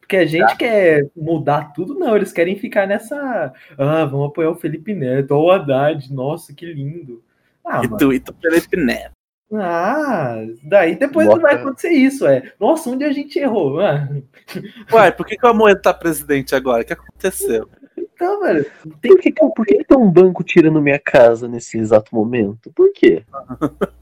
Porque 0.00 0.16
a 0.16 0.26
gente 0.26 0.56
quer 0.56 1.08
mudar 1.14 1.72
tudo, 1.72 1.94
não. 1.94 2.16
Eles 2.16 2.32
querem 2.32 2.56
ficar 2.56 2.86
nessa. 2.86 3.54
Ah, 3.78 4.04
vamos 4.04 4.28
apoiar 4.28 4.50
o 4.50 4.56
Felipe 4.56 4.92
Neto, 4.92 5.30
ó, 5.32 5.44
o 5.44 5.50
Haddad, 5.52 6.12
nossa, 6.12 6.52
que 6.52 6.66
lindo. 6.66 7.22
Ah, 7.64 7.82
E 7.84 7.88
tu, 7.96 8.12
e 8.12 8.18
tu 8.18 8.34
Felipe 8.40 8.76
Neto. 8.76 9.19
Ah, 9.52 10.36
daí 10.62 10.96
depois 10.96 11.26
Bota- 11.26 11.40
não 11.40 11.42
vai 11.42 11.54
acontecer 11.56 11.90
isso, 11.90 12.26
é. 12.26 12.52
Nossa, 12.58 12.88
onde 12.88 13.04
a 13.04 13.12
gente 13.12 13.38
errou? 13.38 13.80
Ah, 13.80 14.08
Uai, 14.92 15.12
por 15.12 15.26
que, 15.26 15.36
que 15.36 15.44
o 15.46 15.48
Amoedo 15.48 15.82
tá 15.82 15.92
presidente 15.92 16.54
agora? 16.54 16.82
O 16.82 16.84
que 16.84 16.92
aconteceu? 16.92 17.68
então, 17.96 18.40
velho, 18.40 18.64
tem 19.00 19.12
Por 19.12 19.20
que, 19.20 19.32
que, 19.32 19.48
por 19.54 19.66
que, 19.66 19.78
que 19.78 19.84
tem 19.84 19.98
um 19.98 20.10
banco 20.10 20.44
tirando 20.44 20.80
minha 20.80 20.98
casa 20.98 21.48
nesse 21.48 21.78
exato 21.78 22.14
momento? 22.14 22.70
Por 22.72 22.92
quê? 22.92 23.24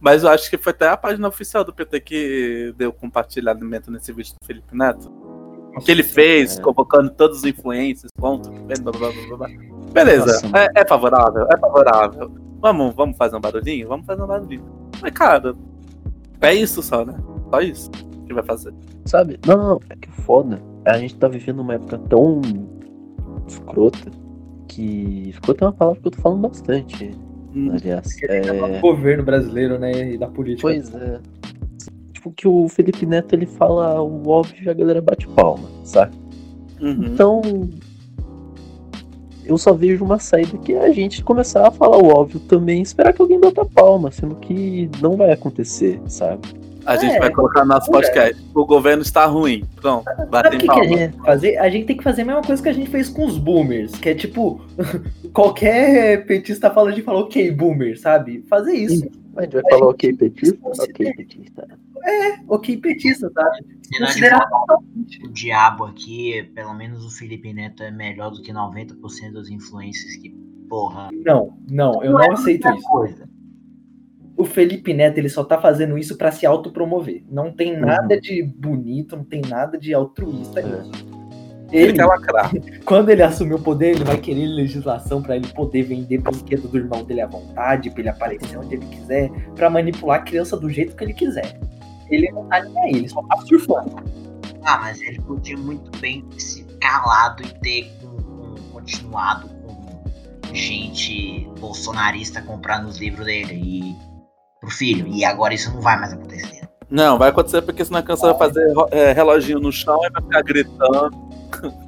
Mas 0.00 0.24
eu 0.24 0.30
acho 0.30 0.48
que 0.48 0.56
foi 0.56 0.72
até 0.72 0.88
a 0.88 0.96
página 0.96 1.28
oficial 1.28 1.62
do 1.62 1.74
PT 1.74 2.00
que 2.00 2.74
deu 2.76 2.90
compartilhamento 2.90 3.90
nesse 3.90 4.10
vídeo 4.12 4.32
do 4.40 4.46
Felipe 4.46 4.74
Neto. 4.74 5.12
Que 5.84 5.92
ele 5.92 6.02
fez, 6.02 6.58
convocando 6.58 7.10
todos 7.10 7.38
os 7.38 7.44
influencers, 7.44 8.10
blá, 8.18 8.36
blá, 8.36 8.92
blá, 8.92 9.12
blá, 9.12 9.36
blá. 9.36 9.48
Beleza, 9.92 10.26
Nossa, 10.48 10.58
é, 10.58 10.68
é 10.82 10.86
favorável, 10.86 11.46
é 11.52 11.58
favorável. 11.58 12.30
Vamos, 12.60 12.94
vamos 12.94 13.16
fazer 13.16 13.36
um 13.36 13.40
barulhinho? 13.40 13.88
Vamos 13.88 14.06
fazer 14.06 14.22
um 14.22 14.26
barulhinho. 14.26 14.64
Mas, 15.00 15.12
cara, 15.12 15.54
é 16.40 16.54
isso 16.54 16.82
só, 16.82 17.04
né? 17.04 17.14
Só 17.50 17.60
isso 17.60 17.90
que 18.26 18.34
vai 18.34 18.42
fazer. 18.44 18.72
Sabe? 19.06 19.38
Não, 19.46 19.56
não, 19.56 19.68
não. 19.70 19.80
É 19.90 19.96
que 19.96 20.10
foda. 20.10 20.60
A 20.86 20.98
gente 20.98 21.16
tá 21.16 21.26
vivendo 21.28 21.60
uma 21.60 21.74
época 21.74 21.98
tão 22.08 22.40
escrota 23.48 24.10
que. 24.68 25.30
Escrota 25.30 25.64
é 25.64 25.68
uma 25.68 25.72
palavra 25.72 26.00
que 26.00 26.08
eu 26.08 26.12
tô 26.12 26.20
falando 26.20 26.42
bastante. 26.48 27.10
Hum, 27.54 27.72
Aliás. 27.72 28.16
do 28.16 28.26
É... 28.32 28.80
governo 28.80 29.24
brasileiro, 29.24 29.78
né, 29.78 30.12
e 30.12 30.18
da 30.18 30.28
política. 30.28 30.68
Pois 30.68 30.94
é. 30.94 31.20
Tipo, 32.12 32.30
que 32.32 32.46
o 32.46 32.68
Felipe 32.68 33.06
Neto 33.06 33.34
ele 33.34 33.46
fala 33.46 34.00
o 34.00 34.28
óbvio 34.28 34.62
e 34.62 34.68
a 34.70 34.74
galera 34.74 35.00
bate 35.00 35.26
palma, 35.28 35.68
sabe? 35.84 36.14
uhum. 36.80 37.04
Então. 37.06 37.40
Eu 39.50 39.58
só 39.58 39.72
vejo 39.72 40.04
uma 40.04 40.18
saída 40.20 40.56
que 40.58 40.72
é 40.72 40.86
a 40.86 40.92
gente 40.92 41.24
começar 41.24 41.66
a 41.66 41.70
falar 41.72 41.96
o 41.98 42.06
óbvio 42.06 42.38
também 42.38 42.80
esperar 42.80 43.12
que 43.12 43.20
alguém 43.20 43.40
bata 43.40 43.64
palma, 43.64 44.10
sendo 44.12 44.36
que 44.36 44.88
não 45.02 45.16
vai 45.16 45.32
acontecer, 45.32 46.00
sabe? 46.06 46.48
A 46.86 46.96
gente 46.96 47.16
É. 47.16 47.18
vai 47.18 47.30
colocar 47.30 47.60
no 47.64 47.74
nosso 47.74 47.90
podcast. 47.90 48.40
O 48.54 48.64
governo 48.64 49.02
está 49.02 49.26
ruim. 49.26 49.64
Pronto, 49.80 50.04
Sabe 50.04 50.30
batem 50.30 50.58
que, 50.58 50.64
que 50.66 50.70
a 50.70 50.74
palma. 50.74 50.88
gente 50.88 50.98
tem 50.98 51.10
que 51.10 51.26
fazer? 51.26 51.56
A 51.58 51.68
gente 51.68 51.84
tem 51.86 51.96
que 51.96 52.02
fazer 52.04 52.22
a 52.22 52.24
mesma 52.24 52.42
coisa 52.42 52.62
que 52.62 52.68
a 52.68 52.72
gente 52.72 52.88
fez 52.90 53.08
com 53.08 53.26
os 53.26 53.36
boomers, 53.38 53.92
que 53.96 54.08
é 54.08 54.14
tipo, 54.14 54.60
qualquer 55.34 56.24
petista 56.26 56.70
fala 56.70 56.92
de 56.92 57.02
falar, 57.02 57.20
ok, 57.20 57.50
boomer, 57.50 57.98
sabe? 58.00 58.44
Fazer 58.48 58.72
isso. 58.72 59.04
A 59.04 59.29
gente 59.42 59.52
vai 59.54 59.62
falar 59.70 59.86
ok, 59.88 60.12
petista? 60.16 60.58
Ok, 60.62 61.12
petista. 61.14 61.68
Ok, 62.48 62.76
petista, 62.78 63.30
Considerar 63.98 64.38
jogar 64.48 64.78
o 65.24 65.28
diabo 65.32 65.84
aqui, 65.84 66.42
pelo 66.54 66.74
menos 66.74 67.04
o 67.04 67.10
Felipe 67.10 67.52
Neto 67.52 67.82
é 67.82 67.90
melhor 67.90 68.30
do 68.30 68.40
que 68.42 68.52
90% 68.52 69.32
dos 69.32 69.50
influencers 69.50 70.16
que, 70.16 70.30
porra. 70.68 71.10
Não, 71.24 71.58
não, 71.68 72.02
eu 72.02 72.12
não 72.12 72.32
aceito 72.32 72.68
isso. 72.74 72.88
Coisa. 72.88 73.28
O 74.36 74.44
Felipe 74.44 74.94
Neto, 74.94 75.18
ele 75.18 75.28
só 75.28 75.44
tá 75.44 75.60
fazendo 75.60 75.98
isso 75.98 76.16
pra 76.16 76.32
se 76.32 76.46
autopromover. 76.46 77.22
Não 77.30 77.52
tem 77.52 77.74
Uhum. 77.74 77.80
nada 77.80 78.18
de 78.18 78.42
bonito, 78.42 79.14
não 79.16 79.24
tem 79.24 79.42
nada 79.42 79.76
de 79.76 79.92
altruísta 79.92 80.60
É. 80.60 80.62
nisso. 80.64 81.19
Ele 81.72 81.92
quer 81.92 82.04
lacrar. 82.06 82.50
quando 82.84 83.10
ele 83.10 83.22
assumir 83.22 83.54
o 83.54 83.58
poder, 83.60 83.90
ele 83.94 84.04
vai 84.04 84.16
querer 84.18 84.46
legislação 84.46 85.22
pra 85.22 85.36
ele 85.36 85.46
poder 85.48 85.82
vender 85.84 86.18
brinquedo 86.18 86.66
do 86.68 86.76
irmão 86.78 87.04
dele 87.04 87.20
à 87.20 87.26
vontade, 87.26 87.90
pra 87.90 88.00
ele 88.00 88.08
aparecer 88.08 88.56
onde 88.58 88.74
ele 88.74 88.86
quiser, 88.86 89.30
pra 89.54 89.70
manipular 89.70 90.20
a 90.20 90.22
criança 90.22 90.56
do 90.56 90.68
jeito 90.68 90.96
que 90.96 91.04
ele 91.04 91.14
quiser. 91.14 91.58
Ele 92.10 92.30
não 92.32 92.44
tá 92.46 92.60
nem 92.64 92.78
aí, 92.84 92.90
ele 92.96 93.08
só 93.08 93.22
tá 93.22 93.36
surfando. 93.42 93.96
Ah, 94.64 94.78
mas 94.78 95.00
ele 95.00 95.20
podia 95.22 95.56
muito 95.56 95.96
bem 96.00 96.22
ter 96.22 96.40
se 96.40 96.64
calado 96.80 97.42
e 97.42 97.46
ter 97.60 97.92
com- 98.00 98.16
com- 98.22 98.54
continuado 98.72 99.48
com 99.48 100.02
gente 100.52 101.48
bolsonarista 101.60 102.42
comprando 102.42 102.86
os 102.86 102.98
livros 102.98 103.24
dele 103.26 103.54
e 103.54 103.96
pro 104.60 104.70
filho. 104.70 105.06
E 105.08 105.24
agora 105.24 105.54
isso 105.54 105.72
não 105.72 105.80
vai 105.80 105.98
mais 105.98 106.12
acontecer. 106.12 106.59
Não, 106.90 107.16
vai 107.18 107.28
acontecer 107.30 107.62
porque 107.62 107.84
senão 107.84 108.00
a 108.00 108.02
criança 108.02 108.32
vai 108.32 108.38
fazer 108.38 108.66
é, 108.90 109.12
reloginho 109.12 109.60
no 109.60 109.70
chão 109.70 109.98
e 110.04 110.10
vai 110.10 110.22
ficar 110.22 110.42
gritando. 110.42 111.10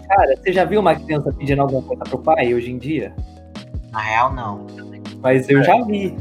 Cara, 0.09 0.37
você 0.37 0.53
já 0.53 0.65
viu 0.65 0.81
uma 0.81 0.95
criança 0.95 1.33
pedindo 1.33 1.63
alguma 1.63 1.83
coisa 1.83 2.05
pro 2.05 2.19
pai 2.19 2.55
hoje 2.55 2.71
em 2.71 2.79
dia? 2.79 3.15
Na 3.91 4.01
real, 4.01 4.33
não. 4.33 4.67
Mas 5.21 5.49
eu 5.49 5.63
já 5.63 5.83
vi. 5.85 6.17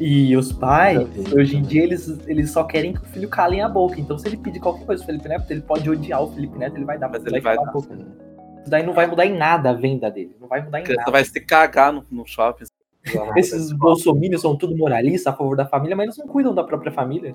E 0.00 0.36
os 0.36 0.52
pais, 0.52 1.06
hoje 1.32 1.56
em 1.56 1.62
dia, 1.62 1.82
eles, 1.82 2.18
eles 2.26 2.50
só 2.50 2.64
querem 2.64 2.92
que 2.92 3.00
o 3.00 3.04
filho 3.06 3.28
cale 3.28 3.60
a 3.60 3.68
boca. 3.68 4.00
Então, 4.00 4.18
se 4.18 4.26
ele 4.26 4.36
pedir 4.36 4.58
qualquer 4.58 4.84
coisa 4.84 5.04
pro 5.04 5.12
Felipe 5.12 5.28
Neto, 5.28 5.50
ele 5.50 5.60
pode 5.60 5.88
odiar 5.88 6.22
o 6.22 6.32
Felipe 6.32 6.58
Neto, 6.58 6.76
ele 6.76 6.84
vai 6.84 6.98
dar, 6.98 7.08
Mas 7.08 7.22
mas 7.22 7.32
ele 7.32 7.40
vai 7.40 7.56
dar. 7.56 7.68
a 7.68 7.72
boca. 7.72 7.94
Isso 7.94 8.70
daí 8.70 8.84
não 8.84 8.94
vai 8.94 9.06
mudar 9.06 9.26
em 9.26 9.36
nada 9.36 9.70
a 9.70 9.72
venda 9.74 10.10
dele. 10.10 10.34
Não 10.40 10.48
vai 10.48 10.60
mudar 10.62 10.78
A 10.78 10.80
em 10.80 10.84
criança 10.84 11.00
nada. 11.02 11.12
vai 11.12 11.24
se 11.24 11.40
cagar 11.40 11.92
no, 11.92 12.04
no 12.10 12.26
shopping. 12.26 12.64
Esses 13.36 13.72
bolsominions 13.72 14.40
são 14.42 14.56
tudo 14.56 14.76
moralistas 14.76 15.32
a 15.32 15.36
favor 15.36 15.56
da 15.56 15.66
família, 15.66 15.94
mas 15.96 16.06
eles 16.06 16.18
não 16.18 16.26
cuidam 16.26 16.54
da 16.54 16.64
própria 16.64 16.90
família. 16.90 17.34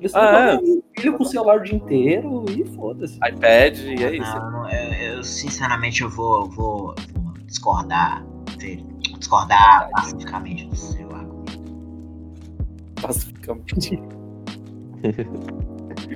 Eles 0.00 0.12
só 0.12 0.18
Ah, 0.18 0.54
é? 0.54 0.58
filho 1.00 1.16
com 1.16 1.22
o 1.22 1.26
celular 1.26 1.58
o 1.60 1.62
dia 1.62 1.76
inteiro 1.76 2.44
e 2.50 2.64
foda-se. 2.74 3.16
iPad 3.16 3.78
e 3.78 4.02
é 4.02 4.16
isso. 4.16 4.34
Não, 4.34 4.50
não, 4.50 4.68
eu, 4.70 4.92
eu, 5.16 5.22
sinceramente 5.22 6.02
eu 6.02 6.08
vou, 6.10 6.48
vou, 6.48 6.94
vou 7.14 7.32
discordar. 7.46 8.24
ver- 8.58 8.82
Discordar 9.18 9.90
pacificamente 9.92 10.66
do 10.66 10.74
seu 10.76 11.06
argumento. 11.14 11.62
Pacificamente. 13.02 14.02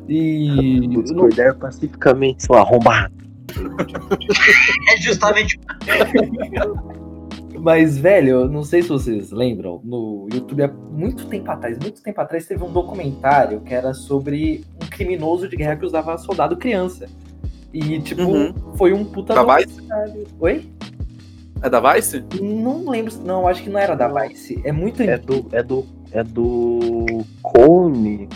E. 0.09 0.89
Vou 0.93 1.03
discordar 1.03 1.55
pacificamente, 1.57 2.43
seu 2.45 2.55
arrombado. 2.57 3.15
É 4.93 4.97
justamente 5.01 5.59
Mas, 7.65 7.97
velho, 7.97 8.29
eu 8.41 8.49
não 8.49 8.63
sei 8.63 8.83
se 8.83 8.91
vocês 8.91 9.31
lembram, 9.31 9.81
no 9.83 10.29
YouTube 10.31 10.65
há 10.65 10.69
muito 10.69 11.27
tempo 11.29 11.51
atrás, 11.51 11.79
muito 11.79 12.03
tempo 12.03 12.21
atrás, 12.21 12.45
teve 12.47 12.63
um 12.63 12.71
documentário 12.71 13.63
que 13.63 13.73
era 13.73 13.95
sobre 13.95 14.63
um 14.75 14.87
criminoso 14.87 15.49
de 15.49 15.57
guerra 15.57 15.75
que 15.75 15.87
usava 15.87 16.19
soldado 16.19 16.59
criança. 16.59 17.09
E, 17.73 17.99
tipo, 18.01 18.21
Uhum. 18.21 18.53
foi 18.77 18.93
um 18.93 19.03
puta. 19.03 19.33
Da 19.33 19.57
Vice? 19.57 19.81
Oi? 20.39 20.69
É 21.63 21.71
da 21.71 21.81
Vice? 21.81 22.23
Não 22.39 22.87
lembro, 22.87 23.15
não, 23.25 23.49
acho 23.49 23.63
que 23.63 23.71
não 23.71 23.81
era 23.81 23.95
da 23.95 24.09
Vice. 24.09 24.61
É 24.63 24.71
muito 24.71 25.03
É 25.03 25.17
do. 25.17 25.47
É 25.51 25.63
do. 25.63 25.87
É 26.13 26.23
do. 26.23 27.25
Cone. 27.41 28.29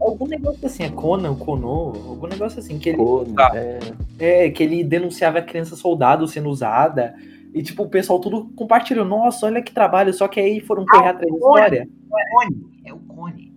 Algum 0.00 0.26
negócio 0.26 0.66
assim, 0.66 0.84
é 0.84 0.88
Conan, 0.88 1.34
Kono, 1.34 1.92
algum 2.08 2.26
negócio 2.26 2.60
assim, 2.60 2.78
que 2.78 2.88
ele, 2.88 2.96
Cone. 2.96 3.34
Tá. 3.34 3.52
É. 3.54 3.78
é, 4.18 4.50
que 4.50 4.62
ele 4.62 4.82
denunciava 4.82 5.40
a 5.40 5.42
criança 5.42 5.76
soldado 5.76 6.26
sendo 6.26 6.48
usada. 6.48 7.14
E, 7.54 7.62
tipo, 7.62 7.84
o 7.84 7.88
pessoal 7.88 8.18
tudo 8.18 8.50
compartilhou. 8.56 9.04
Nossa, 9.04 9.46
olha 9.46 9.62
que 9.62 9.72
trabalho. 9.72 10.12
Só 10.12 10.26
que 10.26 10.40
aí 10.40 10.60
foram 10.60 10.84
correr 10.84 11.08
atrás 11.08 11.30
da 11.30 11.36
história. 11.36 11.88
o 12.10 12.10
Cone. 12.10 12.80
É 12.84 12.92
o 12.92 12.98
Cone. 12.98 13.53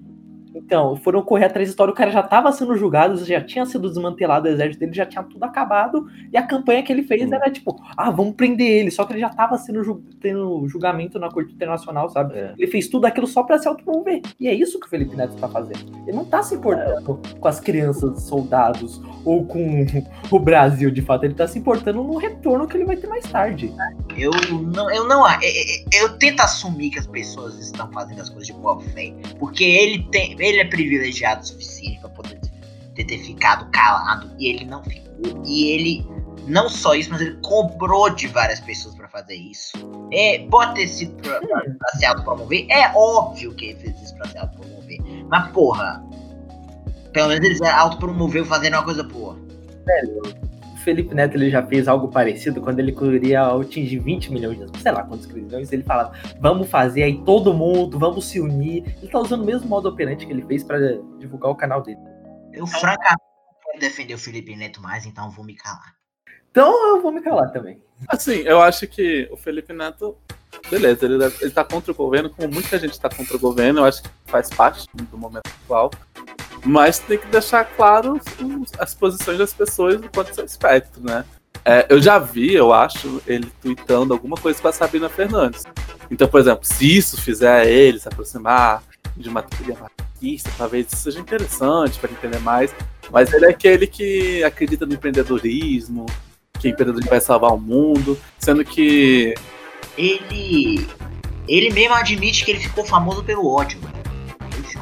Então, 0.58 0.96
foram 0.98 1.22
correr 1.22 1.46
atrás 1.46 1.68
da 1.68 1.72
história, 1.72 1.92
o 1.92 1.96
cara 1.96 2.12
já 2.12 2.24
tava 2.24 2.52
sendo 2.52 2.76
julgado, 2.76 3.24
já 3.26 3.42
tinha 3.42 3.66
sido 3.66 3.88
desmantelado 3.90 4.48
o 4.48 4.52
exército 4.52 4.80
dele, 4.80 4.94
já 4.94 5.06
tinha 5.06 5.24
tudo 5.24 5.44
acabado, 5.44 6.08
e 6.32 6.38
a 6.38 6.42
campanha 6.44 6.84
que 6.84 6.92
ele 6.92 7.04
fez 7.04 7.32
era 7.32 7.50
tipo, 7.50 7.80
ah, 7.96 8.10
vamos 8.12 8.36
prender 8.36 8.68
ele, 8.68 8.92
só 8.92 9.06
que 9.06 9.14
ele 9.14 9.20
já 9.20 9.30
tava 9.30 9.58
sendo 9.58 9.84
ju- 9.84 10.04
tendo 10.20 10.68
julgamento 10.68 11.20
na 11.20 11.30
Corte 11.30 11.54
Internacional, 11.54 12.10
sabe? 12.10 12.36
É. 12.38 12.54
Ele 12.58 12.68
fez 12.72 12.88
tudo 12.88 13.06
aquilo 13.06 13.28
só 13.28 13.44
pra 13.44 13.58
se 13.60 13.68
autopromover. 13.68 14.22
E 14.40 14.48
é 14.48 14.54
isso 14.54 14.80
que 14.80 14.88
o 14.88 14.90
Felipe 14.90 15.16
Neto 15.16 15.36
tá 15.36 15.48
fazendo. 15.48 15.92
Ele 16.08 16.16
não 16.16 16.26
tá 16.26 16.42
se 16.44 16.56
importando 16.56 17.20
com 17.40 17.48
as 17.48 17.60
crianças, 17.60 18.24
soldados, 18.24 19.02
ou 19.24 19.46
com 19.46 19.86
o 20.32 20.40
Brasil, 20.40 20.90
de 20.92 21.02
fato. 21.02 21.24
Ele 21.24 21.34
tá 21.34 21.48
se 21.48 21.60
importando 21.60 22.04
no 22.04 22.18
retorno 22.18 22.68
que 22.68 22.78
ele 22.78 22.86
vai 22.86 22.98
ter 22.98 23.08
mais 23.08 23.26
tarde. 23.30 23.72
Eu 24.18 24.32
não, 24.74 24.90
eu 24.92 25.08
não, 25.08 25.26
eu, 25.42 26.02
eu 26.02 26.18
tento 26.18 26.40
assumir 26.42 26.90
que 26.90 27.00
as 27.00 27.08
pessoas 27.08 27.58
estão 27.60 27.92
fazendo 27.92 28.22
as 28.22 28.30
coisas 28.30 28.48
de 28.48 28.54
boa 28.54 28.80
fé, 28.82 29.14
porque 29.40 29.64
ele 29.64 30.04
tem, 30.12 30.36
ele 30.48 30.60
é 30.60 30.66
privilegiado 30.66 31.42
o 31.42 31.46
suficiente 31.46 32.00
para 32.00 32.10
poder 32.10 32.40
ter, 32.96 33.04
ter 33.06 33.18
ficado 33.20 33.70
calado 33.72 34.32
e 34.40 34.48
ele 34.48 34.66
não 34.66 34.84
ficou. 34.84 35.08
E 35.46 35.72
ele 35.72 36.08
não 36.48 36.70
só 36.70 36.96
isso, 36.96 37.10
mas 37.12 37.22
ele 37.22 37.38
cobrou 37.42 38.10
de 38.10 38.28
várias 38.28 38.60
pessoas 38.60 38.96
para 38.96 39.08
fazer 39.10 39.36
isso. 39.36 39.74
É, 40.12 40.40
pode 40.50 40.76
ter 40.76 40.88
sido 40.88 41.16
pra, 41.22 41.40
pra, 41.40 41.62
pra 41.62 42.00
se 42.00 42.06
autopromover. 42.06 42.66
É 42.70 42.92
óbvio 42.96 43.54
que 43.54 43.68
ele 43.68 43.80
fez 43.80 44.02
isso 44.02 44.16
pra 44.16 44.28
se 44.30 44.38
autopromover. 44.38 45.00
Mas, 45.30 45.52
porra, 45.52 46.04
pelo 47.12 47.30
menos 47.30 47.46
ele 47.46 47.56
se 47.56 47.66
autopromoveu 47.66 48.46
fazendo 48.46 48.76
uma 48.76 48.84
coisa 48.84 49.04
boa. 49.04 49.38
Velho, 49.86 50.22
Felipe 50.88 51.14
Neto 51.14 51.36
ele 51.36 51.50
já 51.50 51.62
fez 51.62 51.86
algo 51.86 52.08
parecido 52.08 52.62
quando 52.62 52.80
ele 52.80 52.94
queria 52.94 53.46
atingir 53.48 54.00
20 54.00 54.32
milhões 54.32 54.72
de 54.72 54.80
sei 54.80 54.94
lá 54.94 55.04
quantos 55.04 55.28
milhões, 55.28 55.70
ele 55.74 55.84
fala, 55.84 56.14
vamos 56.40 56.70
fazer 56.70 57.04
aí 57.04 57.22
todo 57.26 57.54
mundo, 57.54 58.00
vamos 58.00 58.24
se 58.24 58.40
unir. 58.40 58.86
Ele 59.02 59.12
tá 59.12 59.20
usando 59.20 59.42
o 59.42 59.46
mesmo 59.46 59.68
modo 59.68 59.90
operante 59.90 60.26
que 60.26 60.32
ele 60.32 60.46
fez 60.46 60.64
para 60.64 60.80
divulgar 61.20 61.52
o 61.52 61.56
canal 61.56 61.82
dele. 61.82 62.00
Eu, 62.54 62.66
francamente, 62.66 63.22
quero 63.66 63.80
defender 63.82 64.14
o 64.14 64.18
Felipe 64.18 64.56
Neto 64.56 64.82
mais, 64.82 65.06
então 65.06 65.30
vou 65.30 65.44
me 65.44 65.56
calar. 65.56 65.94
Então 66.50 66.96
eu 66.96 67.02
vou 67.02 67.12
me 67.12 67.20
calar 67.22 67.52
também. 67.52 67.82
Assim, 68.08 68.38
eu 68.46 68.62
acho 68.62 68.88
que 68.88 69.28
o 69.30 69.36
Felipe 69.36 69.74
Neto, 69.74 70.18
beleza, 70.72 71.06
ele, 71.06 71.22
ele 71.42 71.52
tá 71.52 71.66
contra 71.66 71.92
o 71.92 71.96
governo, 71.96 72.30
como 72.30 72.48
muita 72.48 72.80
gente 72.80 72.98
tá 72.98 73.10
contra 73.10 73.36
o 73.36 73.40
governo, 73.40 73.82
eu 73.82 73.86
acho 73.86 74.04
que 74.04 74.10
faz 74.24 74.50
parte 74.50 74.88
do 74.94 75.18
momento 75.18 75.52
atual. 75.66 75.92
Mas 76.68 77.00
tem 77.00 77.18
que 77.18 77.28
deixar 77.28 77.64
claro 77.64 78.20
as 78.78 78.94
posições 78.94 79.38
das 79.38 79.54
pessoas 79.54 80.02
do 80.02 80.10
quanto 80.10 80.36
seu 80.36 80.44
espectro, 80.44 81.02
né? 81.02 81.24
É, 81.64 81.86
eu 81.90 82.02
já 82.02 82.20
vi, 82.20 82.54
eu 82.54 82.74
acho, 82.74 83.22
ele 83.26 83.50
tweetando 83.62 84.14
alguma 84.14 84.36
coisa 84.36 84.62
com 84.62 84.68
a 84.68 84.74
Sabina 84.74 85.08
Fernandes. 85.08 85.64
Então, 86.12 86.28
por 86.28 86.42
exemplo, 86.42 86.66
se 86.66 86.98
isso 86.98 87.22
fizer 87.22 87.66
ele 87.68 88.00
se 88.00 88.08
aproximar 88.08 88.84
de 89.16 89.30
uma 89.30 89.42
teoria 89.42 89.78
marxista, 89.80 90.52
talvez 90.58 90.88
isso 90.88 91.04
seja 91.04 91.22
interessante 91.22 91.98
para 92.00 92.12
entender 92.12 92.40
mais. 92.40 92.76
Mas 93.10 93.32
ele 93.32 93.46
é 93.46 93.50
aquele 93.50 93.88
que 93.88 94.44
acredita 94.44 94.86
no 94.86 94.94
empreendedorismo, 94.94 96.06
que 96.60 96.68
o 96.68 96.70
empreendedorismo 96.70 97.10
vai 97.10 97.22
salvar 97.22 97.54
o 97.54 97.60
mundo, 97.60 98.20
sendo 98.38 98.64
que. 98.66 99.34
Ele. 99.98 100.86
Ele 101.48 101.70
mesmo 101.70 101.96
admite 101.96 102.44
que 102.44 102.52
ele 102.52 102.60
ficou 102.60 102.86
famoso 102.86 103.24
pelo 103.24 103.48
ódio. 103.48 103.80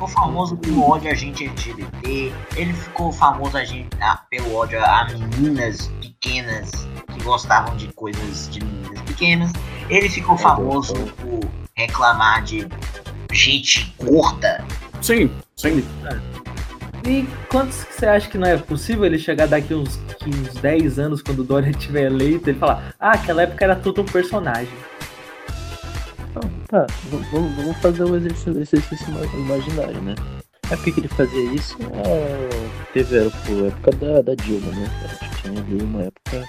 Ele 0.05 0.07
ficou 0.07 0.07
famoso 0.07 0.57
pelo 0.57 0.83
ódio 0.83 1.11
a 1.11 1.15
gente 1.15 1.45
LGBT, 1.45 2.33
ele 2.55 2.73
ficou 2.73 3.11
famoso 3.11 3.57
a 3.57 3.63
gente, 3.63 3.89
ah, 3.99 4.21
pelo 4.29 4.55
ódio 4.55 4.83
a 4.83 5.07
meninas 5.09 5.87
pequenas 5.99 6.69
que 7.11 7.23
gostavam 7.23 7.75
de 7.75 7.91
coisas 7.93 8.49
de 8.49 8.63
meninas 8.63 9.01
pequenas. 9.01 9.51
Ele 9.89 10.09
ficou 10.09 10.37
famoso 10.37 10.93
por 10.93 11.39
reclamar 11.75 12.43
de 12.43 12.67
gente 13.31 13.93
gorda. 13.99 14.63
Sim, 15.01 15.31
sim. 15.55 15.83
E 17.07 17.27
quantos 17.49 17.83
que 17.83 17.93
você 17.93 18.05
acha 18.05 18.29
que 18.29 18.37
não 18.37 18.47
é 18.47 18.57
possível 18.57 19.05
ele 19.05 19.17
chegar 19.17 19.47
daqui 19.47 19.73
uns, 19.73 19.99
uns 20.25 20.53
10 20.55 20.99
anos, 20.99 21.21
quando 21.21 21.39
o 21.39 21.43
Dória 21.43 21.69
estiver 21.71 22.05
eleito, 22.05 22.49
ele 22.49 22.59
falar, 22.59 22.93
ah, 22.99 23.11
aquela 23.11 23.43
época 23.43 23.63
era 23.63 23.75
todo 23.75 24.01
um 24.01 24.05
personagem. 24.05 24.73
Tá, 26.67 26.87
vamos, 27.11 27.55
vamos 27.55 27.77
fazer 27.77 28.03
um 28.03 28.15
exercício, 28.15 28.59
exercício 28.59 29.07
imaginário, 29.35 30.01
né? 30.01 30.15
A 30.69 30.73
época 30.73 30.91
que 30.91 30.99
ele 30.99 31.07
fazia 31.07 31.43
isso 31.53 31.77
é, 31.93 32.49
teve 32.91 33.19
a 33.19 33.23
época 33.67 33.91
da, 33.91 34.21
da 34.21 34.35
Dilma, 34.35 34.71
né? 34.71 34.89
A 35.03 35.07
gente 35.07 35.41
tinha 35.41 35.59
ali 35.59 35.83
uma 35.83 36.01
época 36.01 36.43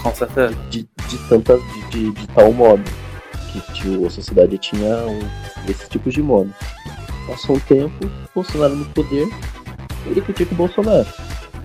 Com 0.00 0.14
certeza. 0.14 0.54
de, 0.70 0.88
de 1.08 1.18
tantas 1.28 1.60
de, 1.72 1.82
de, 1.90 2.12
de 2.12 2.28
tal 2.28 2.52
modo 2.52 2.84
que 3.50 3.60
tipo, 3.72 4.06
a 4.06 4.10
sociedade 4.10 4.56
tinha 4.58 4.96
um, 4.98 5.20
esse 5.68 5.88
tipo 5.88 6.10
de 6.10 6.22
modo. 6.22 6.54
Passou 7.26 7.56
um 7.56 7.60
tempo, 7.60 8.10
Bolsonaro 8.32 8.76
no 8.76 8.84
poder, 8.86 9.28
ele 10.06 10.20
critica 10.20 10.54
o 10.54 10.56
Bolsonaro. 10.56 11.08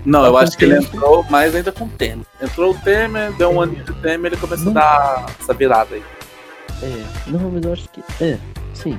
Não, 0.03 0.25
eu 0.25 0.31
Com 0.31 0.37
acho 0.37 0.57
que 0.57 0.65
ele 0.65 0.77
entrou 0.77 1.23
mais 1.29 1.55
ainda 1.55 1.71
com 1.71 1.85
o 1.85 1.89
Temer. 1.89 2.25
Entrou 2.41 2.71
o 2.73 2.77
Temer, 2.79 3.31
deu 3.33 3.51
um 3.51 3.61
aninho 3.61 3.83
de 3.83 3.93
Temer, 3.93 4.31
ele 4.31 4.41
começou 4.41 4.71
a 4.71 4.73
dar 4.73 5.25
essa 5.39 5.53
virada 5.53 5.95
aí. 5.95 6.03
É, 6.81 7.29
não, 7.29 7.51
mas 7.51 7.63
eu 7.63 7.73
acho 7.73 7.89
que. 7.89 8.01
É, 8.21 8.37
sim. 8.73 8.97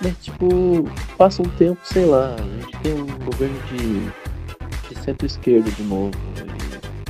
Mas 0.00 0.14
tipo, 0.20 0.84
passa 1.16 1.42
um 1.42 1.48
tempo, 1.50 1.78
sei 1.84 2.04
lá, 2.04 2.34
a 2.34 2.60
gente 2.60 2.78
tem 2.78 2.92
um 2.94 3.06
governo 3.24 3.56
de, 3.68 4.88
de 4.88 5.04
centro-esquerda 5.04 5.70
de 5.70 5.82
novo, 5.84 6.12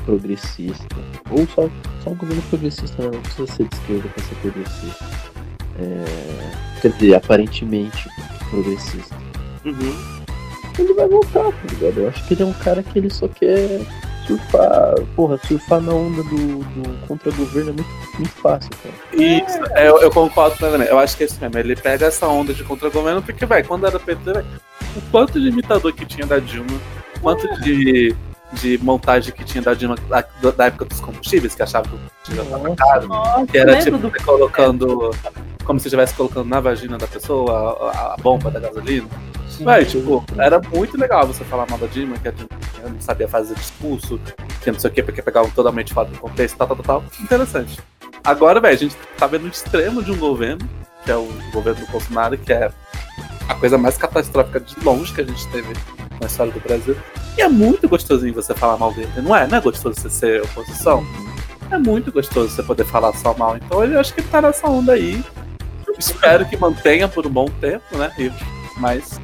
progressista. 0.05 0.97
Ou 1.31 1.47
só, 1.47 1.68
só 2.05 2.11
um 2.11 2.14
governo 2.14 2.43
progressista, 2.51 3.03
né? 3.03 3.11
não 3.12 3.23
precisa 3.23 3.47
ser 3.47 3.68
de 3.68 3.77
esquerda 3.77 4.09
pra 4.11 4.25
ser 4.25 4.35
progressista. 4.37 5.05
É, 5.79 6.81
quer 6.83 6.93
dizer, 6.93 7.14
aparentemente 7.14 8.09
progressista. 8.51 9.16
Uhum. 9.64 10.23
Ele 10.79 10.95
vai 10.95 11.09
voltar, 11.09 11.45
tá 11.45 11.66
ligado? 11.70 11.99
Eu 11.99 12.09
acho 12.09 12.27
que 12.27 12.35
ele 12.35 12.43
é 12.43 12.47
um 12.47 12.53
cara 12.53 12.83
que 12.83 12.99
ele 12.99 13.11
só 13.11 13.29
quer 13.29 13.81
surfar. 14.27 14.95
Porra, 15.16 15.39
surfar 15.47 15.81
na 15.81 15.93
onda 15.93 16.23
do, 16.25 16.59
do 16.59 17.07
contra-governo 17.07 17.70
é 17.70 17.73
muito, 17.73 17.91
muito 18.18 18.31
fácil, 18.41 18.70
cara. 18.83 18.95
Isso, 19.23 19.59
é, 19.73 19.89
eu, 19.89 20.01
eu 20.01 20.11
concordo 20.11 20.57
também. 20.59 20.87
Eu 20.89 20.99
acho 20.99 21.16
que 21.16 21.23
é 21.23 21.27
isso 21.27 21.39
mesmo. 21.41 21.59
Ele 21.59 21.77
pega 21.77 22.07
essa 22.07 22.27
onda 22.27 22.53
de 22.55 22.64
contra-governo, 22.64 23.23
porque, 23.23 23.45
velho, 23.47 23.66
quando 23.66 23.87
era 23.87 23.99
PT, 23.99 24.33
véio, 24.33 24.47
o 24.97 25.01
quanto 25.11 25.41
de 25.41 25.49
imitador 25.49 25.93
que 25.93 26.05
tinha 26.05 26.27
da 26.27 26.39
Dilma, 26.39 26.70
o 27.16 27.20
quanto 27.20 27.47
de, 27.62 28.14
de 28.55 28.79
montagem 28.79 29.33
que 29.33 29.45
tinha 29.45 29.62
da 29.62 29.75
Dilma 29.75 29.97
da, 30.09 30.25
da 30.51 30.66
época 30.66 30.85
dos 30.85 31.01
combustíveis, 31.01 31.55
que 31.55 31.62
achava 31.62 31.89
que 31.89 31.95
o 31.95 31.99
combustível 31.99 32.45
tava 32.77 32.77
caro, 32.77 33.47
que 33.47 33.59
era 33.59 33.79
tipo 33.83 33.99
do- 33.99 34.12
colocando. 34.25 35.11
Como 35.64 35.78
se 35.78 35.88
estivesse 35.88 36.14
colocando 36.14 36.48
na 36.48 36.60
vagina 36.60 36.98
da 36.98 37.06
pessoa 37.06 37.90
a, 37.92 38.14
a 38.14 38.16
bomba 38.16 38.50
da 38.50 38.60
gasolina. 38.60 39.08
Véi, 39.60 39.84
tipo, 39.84 40.24
era 40.38 40.60
muito 40.60 40.98
legal 40.98 41.26
você 41.26 41.44
falar 41.44 41.66
mal 41.68 41.78
da 41.78 41.86
Dilma, 41.86 42.16
que 42.16 42.28
a 42.28 42.30
Dilma 42.30 42.50
não 42.82 43.00
sabia 43.00 43.28
fazer 43.28 43.54
discurso, 43.54 44.18
que 44.60 44.72
não 44.72 44.78
sei 44.78 44.90
o 44.90 44.92
que, 44.92 45.02
porque 45.02 45.22
pegava 45.22 45.48
totalmente 45.50 45.92
fora 45.92 46.08
do 46.08 46.18
contexto, 46.18 46.56
tal, 46.56 46.68
tal, 46.68 46.76
tal, 46.76 46.84
tal. 46.84 47.04
Interessante. 47.20 47.78
Agora, 48.24 48.60
velho, 48.60 48.74
a 48.74 48.78
gente 48.78 48.96
tá 49.16 49.26
vendo 49.26 49.44
o 49.44 49.48
extremo 49.48 50.02
de 50.02 50.10
um 50.10 50.16
governo, 50.16 50.68
que 51.04 51.10
é 51.10 51.16
o 51.16 51.28
governo 51.52 51.84
do 51.84 51.92
Bolsonaro, 51.92 52.38
que 52.38 52.52
é 52.52 52.72
a 53.48 53.54
coisa 53.54 53.76
mais 53.76 53.96
catastrófica 53.96 54.60
de 54.60 54.74
longe 54.84 55.12
que 55.12 55.20
a 55.20 55.24
gente 55.24 55.46
teve 55.48 55.72
na 56.20 56.26
história 56.26 56.52
do 56.52 56.60
Brasil. 56.60 56.96
E 57.36 57.42
é 57.42 57.48
muito 57.48 57.88
gostosinho 57.88 58.34
você 58.34 58.54
falar 58.54 58.76
mal 58.76 58.92
dele, 58.92 59.10
não 59.16 59.34
é? 59.34 59.46
Não 59.46 59.58
é 59.58 59.60
gostoso 59.60 60.00
você 60.00 60.10
ser 60.10 60.42
oposição? 60.42 61.04
É 61.70 61.78
muito 61.78 62.12
gostoso 62.12 62.50
você 62.50 62.62
poder 62.62 62.84
falar 62.84 63.12
só 63.14 63.34
mal. 63.34 63.56
Então 63.56 63.82
eu 63.84 63.98
acho 63.98 64.14
que 64.14 64.20
ele 64.20 64.28
tá 64.28 64.40
nessa 64.42 64.68
onda 64.68 64.92
aí. 64.92 65.24
Espero 66.03 66.44
que 66.44 66.57
mantenha 66.57 67.07
por 67.07 67.26
um 67.26 67.30
bom 67.30 67.46
tempo, 67.61 67.96
né? 67.96 68.12
Mas 68.76 69.20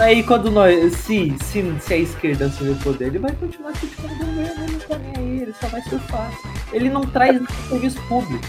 Aí 0.00 0.22
quando 0.22 0.50
nós. 0.50 0.94
Se, 0.94 1.36
se, 1.44 1.74
se 1.80 1.94
a 1.94 1.96
esquerda 1.98 2.46
assumir 2.46 2.70
o 2.70 2.76
poder, 2.76 3.08
ele 3.08 3.18
vai 3.18 3.32
continuar 3.32 3.72
criticando 3.72 4.14
o 4.14 4.16
governo, 4.16 4.64
ele 4.64 4.72
não 4.72 4.80
tá 4.80 4.98
nem 4.98 5.12
aí, 5.16 5.42
ele 5.42 5.54
só 5.60 5.66
vai 5.68 5.82
surfar. 5.82 6.32
Ele 6.72 6.88
não 6.88 7.02
traz 7.02 7.34
nenhum 7.34 7.46
serviço 7.68 8.02
público. 8.08 8.44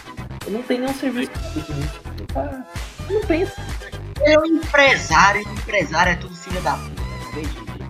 Ele 0.47 0.55
não 0.55 0.63
tem 0.63 0.79
nenhum 0.79 0.93
serviço 0.93 1.31
público 1.31 1.73
nisso. 1.73 2.01
Ele 2.17 2.27
tá. 2.27 2.65
Ele 3.09 3.19
não 3.19 3.27
pensa. 3.27 3.61
Ele 4.21 4.33
é 4.33 4.39
um 4.39 4.45
empresário, 4.45 5.41
e 5.41 5.53
empresário 5.53 6.11
é 6.13 6.15
tudo 6.15 6.35
filho 6.35 6.61
da 6.61 6.73
puta. 6.73 7.01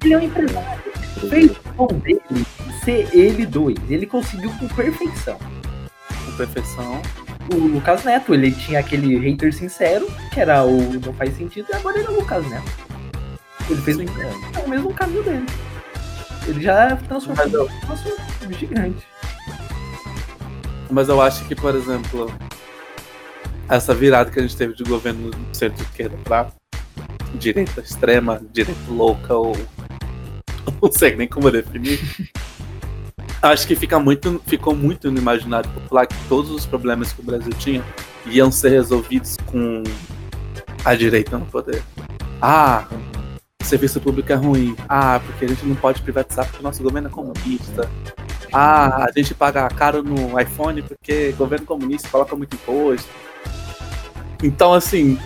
Ele 0.04 0.14
é 0.14 0.18
um 0.18 0.22
empresário. 0.22 0.82
Fez 1.30 1.52
o 1.52 1.74
bom 1.76 2.00
dele 2.00 2.46
ser 2.84 3.16
ele 3.16 3.46
dois. 3.46 3.78
Ele 3.90 4.08
conseguiu 4.08 4.52
com 4.58 4.68
perfeição. 4.70 5.38
com 6.26 6.32
perfeição. 6.36 7.02
O 7.50 7.56
Lucas 7.56 8.04
Neto, 8.04 8.34
ele 8.34 8.52
tinha 8.52 8.80
aquele 8.80 9.18
hater 9.18 9.54
sincero, 9.54 10.08
que 10.34 10.40
era 10.40 10.64
o 10.64 10.94
não 11.00 11.14
faz 11.14 11.36
sentido, 11.36 11.68
e 11.70 11.76
agora 11.76 11.98
ele 11.98 12.08
é 12.08 12.12
o 12.12 12.16
Lucas 12.16 12.50
Neto. 12.50 12.72
Ele 13.70 13.82
fez 13.82 13.98
o, 13.98 14.02
é 14.02 14.66
o 14.66 14.70
mesmo 14.70 14.94
caminho 14.94 15.24
dele. 15.24 15.46
Ele 16.48 16.62
já 16.62 16.96
transformou 16.96 17.46
em 17.46 18.48
um 18.48 18.54
gigante. 18.54 19.08
Mas 20.90 21.08
eu 21.08 21.22
acho 21.22 21.46
que, 21.46 21.56
por 21.56 21.76
exemplo, 21.76 22.34
essa 23.70 23.94
virada 23.94 24.30
que 24.30 24.40
a 24.40 24.42
gente 24.42 24.58
teve 24.58 24.74
de 24.74 24.84
governo 24.84 25.32
centro-esquerda 25.54 26.18
pra 26.24 26.52
direita 27.36 27.80
extrema, 27.82 28.42
direita 28.52 28.80
louca, 28.90 29.34
ou 29.34 29.56
não 30.82 30.92
sei 30.92 31.16
nem 31.16 31.28
como 31.28 31.50
definir. 31.50 32.00
Acho 33.42 33.66
que 33.66 33.76
fica 33.76 34.00
muito, 34.00 34.42
ficou 34.46 34.76
muito 34.76 35.10
no 35.12 35.18
imaginário 35.18 35.70
popular 35.72 36.06
que 36.06 36.16
todos 36.30 36.52
os 36.52 36.66
problemas 36.66 37.12
que 37.12 37.22
o 37.22 37.24
Brasil 37.24 37.52
tinha 37.58 37.84
iam 38.28 38.52
ser 38.52 38.70
resolvidos 38.70 39.36
com 39.48 39.84
a 40.86 40.94
direita 40.94 41.38
no 41.40 41.46
poder. 41.48 41.82
Ah, 42.40 42.88
o 43.60 43.66
serviço 43.66 44.00
público 44.00 44.32
é 44.32 44.36
ruim. 44.36 44.76
Ah, 44.88 45.20
porque 45.26 45.46
a 45.46 45.48
gente 45.48 45.66
não 45.66 45.76
pode 45.76 46.02
privatizar 46.02 46.46
porque 46.46 46.60
o 46.60 46.64
nosso 46.64 46.84
governo 46.84 47.08
é 47.08 47.12
comunista. 47.12 47.90
Ah, 48.54 49.06
a 49.06 49.12
gente 49.16 49.34
paga 49.34 49.68
caro 49.70 50.04
no 50.04 50.40
iPhone 50.40 50.82
porque 50.84 51.32
governo 51.32 51.66
comunista 51.66 52.10
coloca 52.10 52.36
muito 52.36 52.56
imposto. 52.56 53.10
Então, 54.44 54.74
assim, 54.74 55.18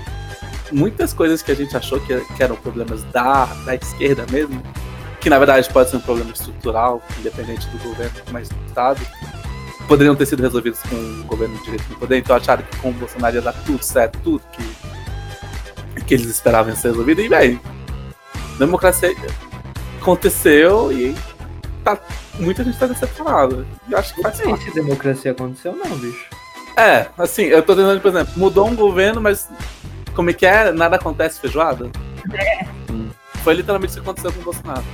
muitas 0.72 1.14
coisas 1.14 1.42
que 1.42 1.52
a 1.52 1.56
gente 1.56 1.76
achou 1.76 2.00
que, 2.02 2.20
que 2.20 2.44
eram 2.44 2.56
problemas 2.56 3.04
da, 3.06 3.46
da 3.66 3.76
esquerda 3.76 4.26
mesmo, 4.32 4.62
que 5.26 5.30
na 5.32 5.40
verdade 5.40 5.68
pode 5.74 5.90
ser 5.90 5.98
um 5.98 6.02
problema 6.02 6.30
estrutural, 6.30 7.02
independente 7.18 7.68
do 7.70 7.80
governo, 7.80 8.14
mas 8.32 8.48
do 8.48 8.66
Estado, 8.68 9.02
poderiam 9.88 10.16
ter 10.16 10.28
sido 10.28 10.44
resolvidos 10.44 10.80
com 10.82 10.96
o 10.96 11.24
governo 11.24 11.58
direito 11.64 11.84
no 11.90 11.96
poder, 11.98 12.20
então 12.20 12.36
acharam 12.36 12.62
que 12.62 12.78
com 12.78 12.90
o 12.90 12.94
Bolsonaro 12.94 13.36
ia 13.36 13.42
dar 13.42 13.54
tudo 13.66 13.82
certo, 13.84 14.20
tudo 14.24 14.44
que, 14.52 16.02
que 16.04 16.14
eles 16.14 16.28
esperavam 16.28 16.76
ser 16.76 16.90
resolvido, 16.90 17.22
e 17.22 17.28
bem, 17.28 17.60
democracia 18.60 19.16
aconteceu 20.00 20.92
e 20.92 21.16
tá, 21.84 21.98
muita 22.36 22.64
gente 22.64 22.78
tá 22.78 22.86
decepcionada. 22.86 23.66
E 23.90 23.94
eu 23.94 23.98
acho 23.98 24.14
que 24.14 24.22
Não 24.22 24.30
faz 24.30 24.38
sei 24.38 24.48
parte. 24.48 24.66
se 24.66 24.76
democracia 24.76 25.32
aconteceu, 25.32 25.76
não, 25.76 25.98
bicho. 25.98 26.26
É, 26.78 27.08
assim, 27.18 27.46
eu 27.46 27.64
tô 27.64 27.74
dizendo, 27.74 28.00
por 28.00 28.10
exemplo, 28.10 28.32
mudou 28.38 28.68
um 28.68 28.76
governo, 28.76 29.20
mas 29.20 29.50
como 30.14 30.30
é 30.30 30.34
que 30.34 30.46
é? 30.46 30.72
Nada 30.72 30.98
acontece 30.98 31.40
feijoada? 31.42 31.90
Hum. 32.92 33.10
Foi 33.44 33.56
literalmente 33.56 33.94
isso 33.94 34.00
que 34.04 34.08
aconteceu 34.08 34.32
com 34.32 34.42
o 34.42 34.44
Bolsonaro. 34.44 34.86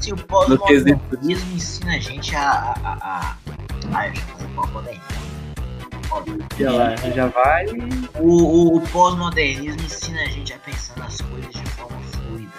Assim, 0.00 0.12
o 0.12 0.16
pós-modernismo 0.16 1.54
ensina 1.54 1.96
a 1.96 1.98
gente 1.98 2.34
a. 2.34 2.40
a, 2.40 2.74
a, 2.82 2.96
a... 3.02 3.36
Ai, 3.92 4.08
eu 4.08 4.14
já 4.14 4.22
falei 4.24 4.48
qual 4.54 4.68
poder. 4.68 5.00
Já 6.58 6.72
vai, 6.72 7.12
já 7.12 7.26
vai. 7.26 7.66
O, 8.18 8.42
o, 8.42 8.76
o 8.78 8.80
pós-modernismo 8.88 9.82
ensina 9.82 10.22
a 10.22 10.24
gente 10.24 10.54
a 10.54 10.58
pensar 10.60 10.96
nas 10.96 11.20
coisas 11.20 11.52
de 11.52 11.70
forma 11.72 12.00
fluida. 12.00 12.50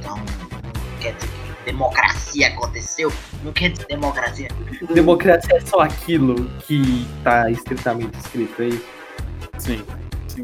Então, 0.00 0.16
não 0.16 0.98
quer 0.98 1.14
dizer 1.14 1.28
que 1.28 1.64
democracia 1.64 2.48
aconteceu, 2.48 3.12
não 3.44 3.52
quer 3.52 3.70
dizer 3.70 3.86
democracia. 3.86 4.48
Democracia 4.92 5.56
é 5.56 5.60
só 5.60 5.78
aquilo 5.78 6.44
que 6.66 7.06
tá 7.22 7.48
estritamente 7.52 8.18
escrito 8.18 8.62
aí. 8.62 8.84
Sim. 9.58 9.84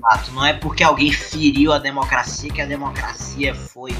Fato, 0.00 0.30
não 0.30 0.46
é 0.46 0.52
porque 0.52 0.84
alguém 0.84 1.10
feriu 1.10 1.72
a 1.72 1.78
democracia 1.78 2.52
que 2.52 2.62
a 2.62 2.66
democracia 2.66 3.52
foi 3.52 3.90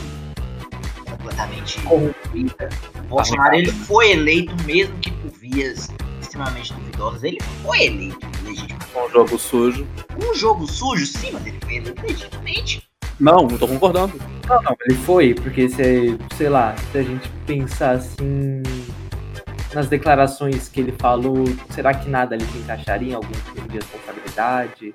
completamente 1.21 1.81
Corrompida. 1.83 2.69
O 2.99 3.03
Bolsonaro 3.03 3.55
ele 3.55 3.71
foi 3.71 4.13
eleito 4.13 4.55
mesmo 4.65 4.97
que 4.99 5.11
por 5.11 5.31
vias 5.31 5.89
extremamente 6.21 6.73
duvidosas. 6.73 7.23
Ele 7.23 7.39
foi 7.63 7.83
eleito 7.83 8.27
legitimamente. 8.45 8.93
Com 8.93 9.07
um 9.07 9.11
jogo 9.11 9.39
sujo. 9.39 9.87
Um 10.23 10.35
jogo 10.35 10.67
sujo, 10.67 11.07
sim, 11.07 11.31
mas 11.33 11.47
ele 11.47 11.59
foi 11.63 11.77
eleito 11.77 12.03
legitimamente. 12.03 12.91
Não, 13.19 13.47
não 13.47 13.59
tô 13.59 13.69
concordando. 13.69 14.19
Não, 14.49 14.63
não, 14.63 14.77
ele 14.87 14.99
foi, 14.99 15.35
porque 15.35 15.69
se, 15.69 16.19
sei 16.37 16.49
lá, 16.49 16.75
se 16.91 16.99
a 16.99 17.03
gente 17.03 17.29
pensar 17.47 17.93
assim 17.93 18.63
nas 19.75 19.89
declarações 19.89 20.69
que 20.69 20.81
ele 20.81 20.95
falou, 20.99 21.45
será 21.71 21.95
que 21.95 22.09
nada 22.09 22.35
ali 22.35 22.45
se 22.47 22.59
encaixaria 22.59 23.13
em 23.13 23.15
algum 23.15 23.31
crime 23.53 23.69
de 23.69 23.77
responsabilidade? 23.77 24.95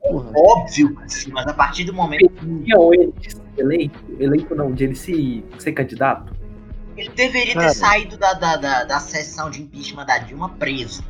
Porra. 0.00 0.32
Óbvio 0.34 0.96
que 0.96 1.12
sim, 1.12 1.30
mas 1.32 1.46
a 1.46 1.54
partir 1.54 1.84
do 1.84 1.92
momento 1.92 2.30
ele 2.66 3.12
eleito, 3.56 3.98
eleito 4.18 4.54
não, 4.54 4.72
de 4.72 4.84
ele 4.84 4.94
se 4.94 5.44
ser 5.58 5.72
candidato? 5.72 6.32
ele 6.96 7.08
deveria 7.10 7.54
Cara. 7.54 7.68
ter 7.68 7.74
saído 7.74 8.16
da, 8.16 8.34
da, 8.34 8.56
da, 8.56 8.84
da 8.84 9.00
sessão 9.00 9.50
de 9.50 9.62
impeachment 9.62 10.06
da 10.06 10.18
Dilma 10.18 10.50
preso. 10.50 11.02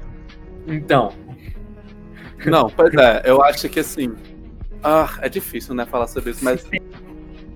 Então, 0.66 1.12
Não, 2.46 2.68
pois 2.70 2.92
é, 2.94 3.22
eu 3.24 3.42
acho 3.42 3.68
que 3.68 3.80
assim. 3.80 4.14
Ah, 4.82 5.08
é 5.20 5.28
difícil, 5.28 5.74
né, 5.74 5.86
falar 5.86 6.08
sobre 6.08 6.30
isso, 6.30 6.44
mas 6.44 6.66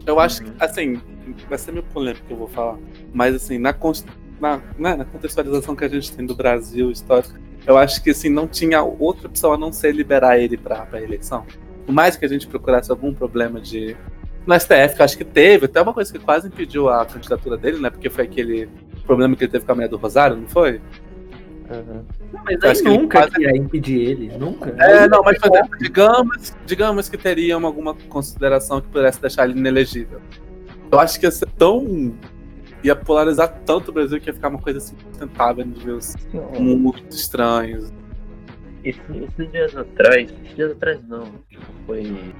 eu 0.06 0.20
acho 0.20 0.44
que, 0.44 0.52
assim, 0.60 1.00
vai 1.48 1.58
ser 1.58 1.72
meio 1.72 1.84
polêmico 1.84 2.24
que 2.24 2.32
eu 2.32 2.36
vou 2.36 2.46
falar. 2.46 2.78
Mas 3.12 3.34
assim, 3.34 3.58
na, 3.58 3.74
na, 4.40 4.58
né, 4.78 4.94
na 4.94 5.04
contextualização 5.04 5.74
que 5.74 5.84
a 5.84 5.88
gente 5.88 6.12
tem 6.12 6.24
do 6.24 6.36
Brasil 6.36 6.90
histórico, 6.90 7.34
eu 7.66 7.76
acho 7.76 8.02
que 8.02 8.10
assim, 8.10 8.28
não 8.28 8.46
tinha 8.46 8.82
outra 8.82 9.26
opção 9.28 9.52
a 9.52 9.58
não 9.58 9.72
ser 9.72 9.92
liberar 9.92 10.38
ele 10.38 10.56
pra, 10.56 10.86
pra 10.86 11.00
eleição. 11.02 11.44
Por 11.84 11.92
mais 11.92 12.16
que 12.16 12.24
a 12.24 12.28
gente 12.28 12.46
procurasse 12.46 12.90
algum 12.90 13.12
problema 13.14 13.60
de. 13.60 13.96
No 14.46 14.54
STF, 14.54 14.94
que 14.94 15.00
eu 15.00 15.04
acho 15.04 15.18
que 15.18 15.24
teve, 15.24 15.66
até 15.66 15.82
uma 15.82 15.92
coisa 15.92 16.12
que 16.12 16.18
quase 16.20 16.46
impediu 16.46 16.88
a 16.88 17.04
candidatura 17.04 17.56
dele, 17.56 17.78
né? 17.80 17.90
Porque 17.90 18.08
foi 18.08 18.24
aquele 18.24 18.68
problema 19.04 19.34
que 19.34 19.42
ele 19.44 19.50
teve 19.50 19.64
com 19.64 19.72
a 19.72 19.74
mulher 19.74 19.88
do 19.88 19.96
Rosário, 19.96 20.36
não 20.36 20.46
foi? 20.46 20.80
Aham. 21.68 22.04
mas 22.44 22.54
Eu 22.54 22.60
aí 22.62 22.70
acho 22.70 22.82
que 22.82 22.88
ele 22.88 22.98
nunca 22.98 23.18
quase- 23.28 23.42
ia 23.42 23.56
impedir 23.56 23.98
ele, 24.00 24.38
nunca. 24.38 24.70
É, 24.78 25.08
não, 25.08 25.20
mas 25.24 25.36
exemplo, 25.42 25.76
digamos, 25.80 26.54
digamos 26.64 27.08
que 27.08 27.16
teria 27.18 27.58
uma- 27.58 27.66
alguma 27.68 27.92
consideração 28.08 28.80
que 28.80 28.86
pudesse 28.88 29.20
deixar 29.20 29.48
ele 29.48 29.58
inelegível. 29.58 30.20
Eu 30.92 31.00
acho 31.00 31.18
que 31.18 31.26
ia 31.26 31.30
ser 31.32 31.48
tão. 31.58 32.14
Ia 32.82 32.94
polarizar 32.96 33.60
tanto 33.64 33.90
o 33.90 33.92
Brasil 33.94 34.20
que 34.20 34.28
ia 34.28 34.34
ficar 34.34 34.48
uma 34.48 34.58
coisa 34.60 34.78
assim 34.78 34.96
sustentável 34.98 35.64
nos 35.66 35.82
meus 35.84 36.14
muito 36.58 37.14
estranhos. 37.14 37.92
Esse- 38.84 39.00
Esses 39.10 39.50
dias 39.50 39.76
atrás, 39.76 40.30
esses 40.30 40.54
dias 40.56 40.70
atrás 40.72 41.00
não, 41.08 41.24
tipo, 41.48 41.64
foi. 41.86 42.32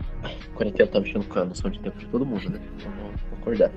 Quarentena 0.55 0.89
tá 0.89 1.01
mexendo 1.01 1.27
com 1.29 1.39
a 1.41 1.45
noção 1.45 1.71
de 1.71 1.81
tempo 1.81 1.99
de 1.99 2.07
todo 2.07 2.25
mundo, 2.25 2.49
né? 2.51 2.61
Vamos 2.85 3.21
concordar. 3.31 3.71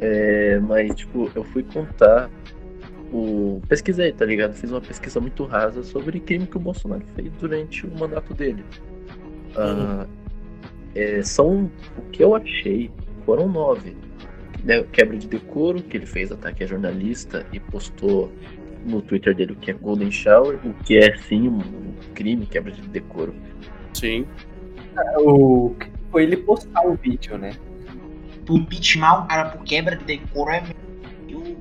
É, 0.00 0.58
mas, 0.60 0.94
tipo, 0.94 1.30
eu 1.34 1.44
fui 1.44 1.62
contar 1.62 2.30
o. 3.12 3.60
Pesquisei, 3.68 4.12
tá 4.12 4.24
ligado? 4.24 4.54
Fiz 4.54 4.70
uma 4.70 4.80
pesquisa 4.80 5.20
muito 5.20 5.44
rasa 5.44 5.82
sobre 5.82 6.18
crime 6.18 6.46
que 6.46 6.56
o 6.56 6.60
Bolsonaro 6.60 7.04
fez 7.14 7.30
durante 7.38 7.86
o 7.86 7.98
mandato 7.98 8.32
dele. 8.32 8.64
Ah, 9.56 10.06
é, 10.94 11.22
são. 11.22 11.70
O 11.98 12.02
que 12.10 12.24
eu 12.24 12.34
achei 12.34 12.90
foram 13.26 13.48
nove. 13.48 13.94
Né, 14.64 14.82
Quebra 14.92 15.16
de 15.16 15.26
decoro, 15.28 15.82
que 15.82 15.96
ele 15.96 16.06
fez 16.06 16.32
ataque 16.32 16.64
a 16.64 16.66
jornalista 16.66 17.44
e 17.52 17.60
postou 17.60 18.32
no 18.86 19.02
Twitter 19.02 19.34
dele 19.34 19.52
o 19.52 19.56
que 19.56 19.70
é 19.70 19.74
Golden 19.74 20.10
Shower, 20.10 20.58
o 20.64 20.72
que 20.84 20.96
é 20.96 21.16
sim 21.18 21.48
um 21.48 21.60
crime, 22.14 22.46
quebra 22.46 22.72
de 22.72 22.80
decoro. 22.88 23.34
Sim. 23.92 24.26
O, 25.18 25.74
foi 26.10 26.22
ele 26.22 26.36
postar 26.38 26.86
o 26.86 26.94
vídeo, 26.94 27.36
né? 27.36 27.52
Tu 28.46 28.56
impeachment 28.56 29.20
um 29.22 29.26
cara 29.26 29.50
por 29.50 29.64
quebra 29.64 29.96
de 29.96 30.04
decoro 30.04 30.50
é 30.50 30.60
meio. 30.62 31.56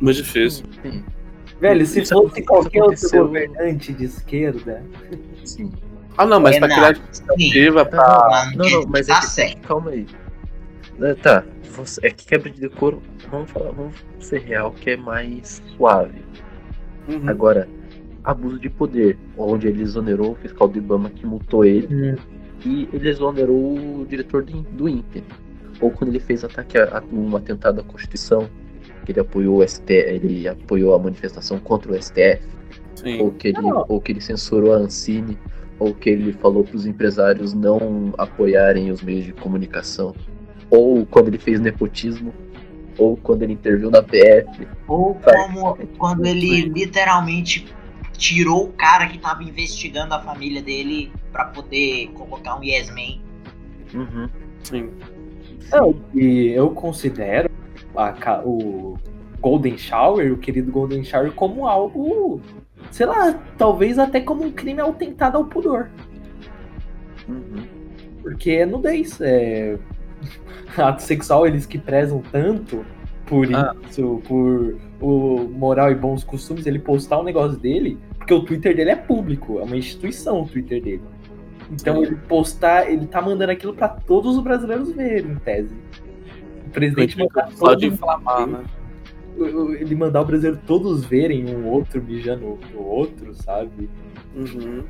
Muito 0.00 0.16
difícil. 0.22 0.64
Sim, 0.82 1.04
Velho, 1.60 1.86
se 1.86 2.00
Isso- 2.02 2.14
fosse 2.14 2.40
isso 2.40 2.46
qualquer 2.46 2.82
outro 2.82 3.10
governante 3.10 3.92
de 3.92 4.04
esquerda, 4.04 4.82
sim. 5.44 5.72
Ah, 6.18 6.26
não, 6.26 6.38
mas 6.40 6.56
É, 6.56 6.58
pra 6.60 6.68
criar 6.68 6.92
expectativa 6.92 7.84
pra. 7.86 8.50
Não, 8.56 8.68
não, 8.70 8.84
mas 8.88 9.06
tá 9.06 9.16
é 9.16 9.20
que- 9.20 9.26
certo. 9.26 9.58
Calma 9.66 9.90
aí. 9.92 10.06
É, 11.00 11.14
Tá, 11.14 11.44
você- 11.74 12.06
é 12.06 12.10
que 12.10 12.26
quebra 12.26 12.50
de 12.50 12.60
decoro, 12.60 13.02
vamos 13.30 13.50
falar, 13.50 13.70
vamos 13.72 13.94
ser 14.20 14.38
real, 14.40 14.70
que 14.72 14.90
é 14.90 14.96
mais 14.96 15.62
suave. 15.76 16.22
Uhum. 17.08 17.28
Agora, 17.28 17.68
abuso 18.22 18.58
de 18.58 18.70
poder, 18.70 19.18
onde 19.36 19.68
ele 19.68 19.82
exonerou 19.82 20.32
o 20.32 20.34
fiscal 20.36 20.66
do 20.68 20.78
Ibama 20.78 21.10
que 21.10 21.26
multou 21.26 21.64
ele 21.64 21.86
Hum. 21.94 22.16
e 22.64 22.88
ele 22.92 23.08
exonerou 23.08 23.76
o 24.00 24.06
diretor 24.08 24.42
do, 24.44 24.62
do 24.62 24.88
INPE. 24.88 25.22
Ou 25.80 25.90
quando 25.90 26.10
ele 26.10 26.20
fez 26.20 26.44
ataque 26.44 26.78
a, 26.78 26.98
a 26.98 27.02
um 27.14 27.36
atentado 27.36 27.80
à 27.80 27.84
Constituição, 27.84 28.48
que 29.04 29.12
ele 29.12 29.20
apoiou 29.20 29.58
o 29.58 29.68
STF, 29.68 29.90
ele 29.92 30.48
apoiou 30.48 30.94
a 30.94 30.98
manifestação 30.98 31.58
contra 31.58 31.92
o 31.92 31.94
STF, 32.02 32.40
Sim. 32.94 33.20
ou 33.20 33.30
que 33.32 33.48
ele, 33.48 33.60
Não. 33.60 33.84
ou 33.88 34.00
que 34.00 34.12
ele 34.12 34.20
censurou 34.20 34.72
a 34.72 34.76
Ancine, 34.78 35.36
ou 35.78 35.92
que 35.92 36.08
ele 36.08 36.32
falou 36.32 36.64
para 36.64 36.76
os 36.76 36.86
empresários 36.86 37.52
não 37.52 38.14
apoiarem 38.16 38.90
os 38.90 39.02
meios 39.02 39.26
de 39.26 39.32
comunicação, 39.34 40.14
ou 40.74 41.06
quando 41.06 41.28
ele 41.28 41.38
fez 41.38 41.60
nepotismo, 41.60 42.34
ou 42.98 43.16
quando 43.16 43.42
ele 43.42 43.52
interviu 43.52 43.90
na 43.90 44.02
PF. 44.02 44.66
Ou 44.86 45.14
como 45.14 45.76
quando 45.98 46.26
ele 46.26 46.62
literalmente 46.62 47.66
tirou 48.16 48.66
o 48.66 48.72
cara 48.72 49.06
que 49.08 49.18
tava 49.18 49.42
investigando 49.42 50.14
a 50.14 50.20
família 50.20 50.62
dele 50.62 51.12
pra 51.32 51.46
poder 51.46 52.08
colocar 52.14 52.58
um 52.58 52.62
yes 52.62 52.90
man. 52.90 53.20
Uhum. 53.92 54.28
Sim. 54.62 54.90
Não, 55.70 55.94
e 56.14 56.48
eu 56.48 56.70
considero 56.70 57.50
a 57.96 58.42
o 58.44 58.96
Golden 59.40 59.76
Shower, 59.76 60.32
o 60.32 60.38
querido 60.38 60.70
Golden 60.70 61.04
Shower, 61.04 61.32
como 61.32 61.66
algo, 61.66 62.40
sei 62.90 63.06
lá, 63.06 63.32
talvez 63.58 63.98
até 63.98 64.20
como 64.20 64.44
um 64.44 64.50
crime 64.50 64.80
atentado 64.80 65.36
ao 65.36 65.44
pudor. 65.44 65.88
Uhum. 67.28 67.66
Porque 68.22 68.52
é 68.52 68.66
nudez. 68.66 69.20
É... 69.20 69.78
Ato 70.76 71.02
sexual, 71.02 71.46
eles 71.46 71.66
que 71.66 71.78
prezam 71.78 72.22
tanto 72.32 72.84
por 73.26 73.52
Ah. 73.54 73.74
isso, 73.88 74.20
por 74.26 74.76
o 75.00 75.48
moral 75.50 75.90
e 75.90 75.94
bons 75.94 76.24
costumes, 76.24 76.66
ele 76.66 76.78
postar 76.78 77.20
um 77.20 77.22
negócio 77.22 77.58
dele, 77.58 77.98
porque 78.16 78.32
o 78.32 78.42
Twitter 78.44 78.74
dele 78.74 78.90
é 78.90 78.96
público, 78.96 79.58
é 79.58 79.62
uma 79.62 79.76
instituição 79.76 80.42
o 80.42 80.48
Twitter 80.48 80.82
dele. 80.82 81.02
Então 81.70 82.02
ele 82.02 82.16
postar, 82.16 82.90
ele 82.90 83.06
tá 83.06 83.20
mandando 83.20 83.52
aquilo 83.52 83.74
pra 83.74 83.88
todos 83.88 84.36
os 84.36 84.42
brasileiros 84.42 84.92
verem, 84.92 85.32
em 85.32 85.36
tese. 85.36 85.74
O 86.66 86.70
presidente 86.70 87.18
mandar 87.18 87.50
Só 87.52 87.66
todo 87.66 87.80
de 87.80 87.86
mundo 87.86 87.94
inflamar, 87.94 88.46
né? 88.46 88.64
ele 89.78 89.94
mandar 89.94 90.20
o 90.20 90.24
brasileiro 90.24 90.60
todos 90.66 91.04
verem 91.04 91.54
um 91.54 91.66
outro 91.66 92.02
mijando 92.02 92.58
o 92.74 92.82
outro, 92.82 93.34
sabe? 93.34 93.90
Uhum. 94.36 94.84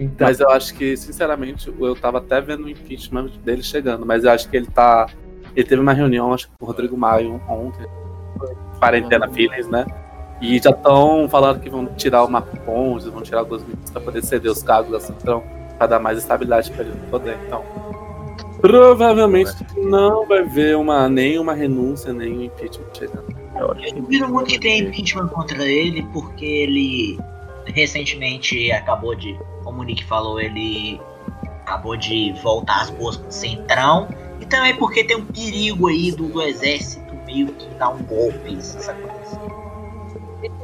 Então, 0.00 0.26
Mas 0.26 0.40
eu 0.40 0.48
acho 0.48 0.74
que, 0.74 0.96
sinceramente, 0.96 1.72
eu 1.78 1.94
tava 1.94 2.18
até 2.18 2.40
vendo 2.40 2.64
o 2.64 2.68
impeachment 2.70 3.28
dele 3.44 3.62
chegando, 3.62 4.06
mas 4.06 4.24
eu 4.24 4.30
acho 4.30 4.48
que 4.48 4.56
ele 4.56 4.66
tá. 4.66 5.06
Ele 5.54 5.68
teve 5.68 5.80
uma 5.80 5.92
reunião, 5.92 6.32
acho 6.32 6.48
que 6.48 6.52
com 6.58 6.64
o 6.64 6.68
Rodrigo 6.68 6.96
Maio 6.96 7.38
ontem, 7.46 7.86
quarentena 8.78 9.28
feelings, 9.28 9.68
né? 9.68 9.84
E 10.40 10.58
já 10.58 10.70
estão 10.70 11.28
falando 11.28 11.60
que 11.60 11.68
vão 11.68 11.84
tirar 11.96 12.24
o 12.24 12.30
Marco 12.30 12.56
Pontes, 12.60 13.06
vão 13.08 13.20
tirar 13.20 13.40
alguns 13.40 13.62
ministros 13.62 13.90
pra 13.90 14.00
poder 14.00 14.24
ceder 14.24 14.50
os 14.50 14.62
cargos 14.62 14.90
da 14.90 15.00
Centrão, 15.00 15.42
pra 15.76 15.86
dar 15.86 15.98
mais 15.98 16.16
estabilidade 16.16 16.70
pra 16.70 16.82
ele 16.82 16.94
no 16.94 17.10
poder. 17.10 17.36
Então, 17.46 17.62
provavelmente 18.58 19.52
não 19.76 20.26
vai 20.26 20.42
ver 20.44 20.78
uma, 20.78 21.10
nem 21.10 21.38
uma 21.38 21.52
renúncia, 21.52 22.10
nem 22.10 22.38
um 22.38 22.42
impeachment 22.44 22.86
chegando. 22.96 23.26
Eu 23.54 24.00
duvido 24.00 24.28
muito 24.28 24.46
que 24.46 24.58
tenha 24.58 24.82
impeachment 24.82 25.28
contra 25.28 25.62
ele, 25.62 26.02
porque 26.10 26.46
ele 26.46 27.18
recentemente 27.70 28.70
acabou 28.72 29.14
de, 29.14 29.38
como 29.64 29.80
o 29.80 29.84
Nick 29.84 30.04
falou, 30.04 30.40
ele 30.40 31.00
acabou 31.62 31.96
de 31.96 32.32
voltar 32.42 32.82
às 32.82 32.90
boas 32.90 33.16
com 33.16 33.28
o 33.28 33.32
Centrão. 33.32 34.08
E 34.40 34.46
também 34.46 34.74
porque 34.76 35.04
tem 35.04 35.16
um 35.16 35.24
perigo 35.26 35.88
aí 35.88 36.10
do, 36.12 36.28
do 36.28 36.42
exército 36.42 37.14
meio 37.26 37.48
que 37.48 37.68
dar 37.74 37.90
um 37.90 38.02
golpe, 38.02 38.56
essa 38.56 38.94
coisa. 38.94 39.40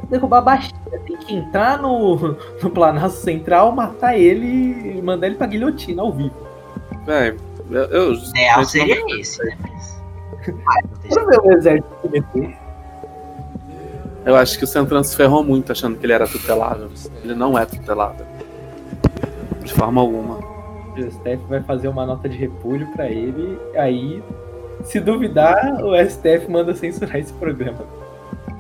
Derrubar 0.08 0.38
a 0.38 0.40
Bastilha, 0.40 1.00
tem 1.06 1.16
que 1.18 1.34
entrar 1.34 1.78
no, 1.80 2.16
no 2.62 2.70
Planalto 2.70 3.16
Central, 3.16 3.72
matar 3.72 4.18
ele 4.18 4.96
e 4.98 5.02
mandar 5.02 5.26
ele 5.26 5.36
pra 5.36 5.46
guilhotina 5.46 6.02
ao 6.02 6.12
vivo. 6.12 6.34
Véi, 7.04 7.36
eu, 7.70 7.82
eu, 7.84 8.10
O 8.12 8.14
ideal 8.14 8.60
eu- 8.60 8.64
seria 8.64 9.20
esse, 9.20 9.44
né? 9.44 9.56
Mas... 9.62 9.96
Não 10.48 10.98
tem 11.00 11.10
Quero 11.10 11.26
ver 11.26 11.40
o 11.40 11.52
exército 11.52 12.10
meter. 12.10 12.56
Eu 14.26 14.36
acho 14.36 14.58
que 14.58 14.64
o 14.64 14.66
Centrão 14.66 15.02
se 15.04 15.16
ferrou 15.16 15.44
muito 15.44 15.70
achando 15.70 15.96
que 15.96 16.04
ele 16.04 16.12
era 16.12 16.26
tutelável. 16.26 16.90
Ele 17.22 17.34
não 17.34 17.56
é 17.56 17.64
tutelável. 17.64 18.26
De 19.62 19.72
forma 19.72 20.00
alguma. 20.00 20.38
O 20.94 20.98
STF 20.98 21.38
vai 21.48 21.62
fazer 21.62 21.86
uma 21.88 22.04
nota 22.04 22.28
de 22.28 22.36
repúdio 22.36 22.88
pra 22.92 23.08
ele, 23.08 23.58
aí, 23.76 24.22
se 24.82 24.98
duvidar, 24.98 25.82
o 25.84 25.94
STF 25.94 26.50
manda 26.50 26.74
censurar 26.74 27.16
esse 27.16 27.32
programa. 27.34 27.84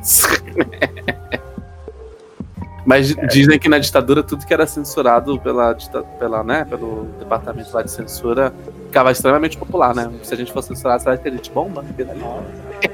Mas 2.86 3.12
dizem 3.28 3.58
que 3.58 3.68
na 3.68 3.78
ditadura 3.78 4.22
tudo 4.22 4.46
que 4.46 4.54
era 4.54 4.64
censurado 4.64 5.40
pela, 5.40 5.76
pela, 6.20 6.44
né, 6.44 6.64
pelo 6.64 7.08
departamento 7.18 7.74
lá 7.74 7.82
de 7.82 7.90
censura 7.90 8.54
ficava 8.86 9.10
extremamente 9.10 9.58
popular, 9.58 9.92
né? 9.92 10.08
Se 10.22 10.32
a 10.32 10.36
gente 10.36 10.52
for 10.52 10.62
censurado, 10.62 11.02
será 11.02 11.16
que 11.16 11.26
a 11.26 11.30
gente 11.32 11.50
bomba? 11.50 11.84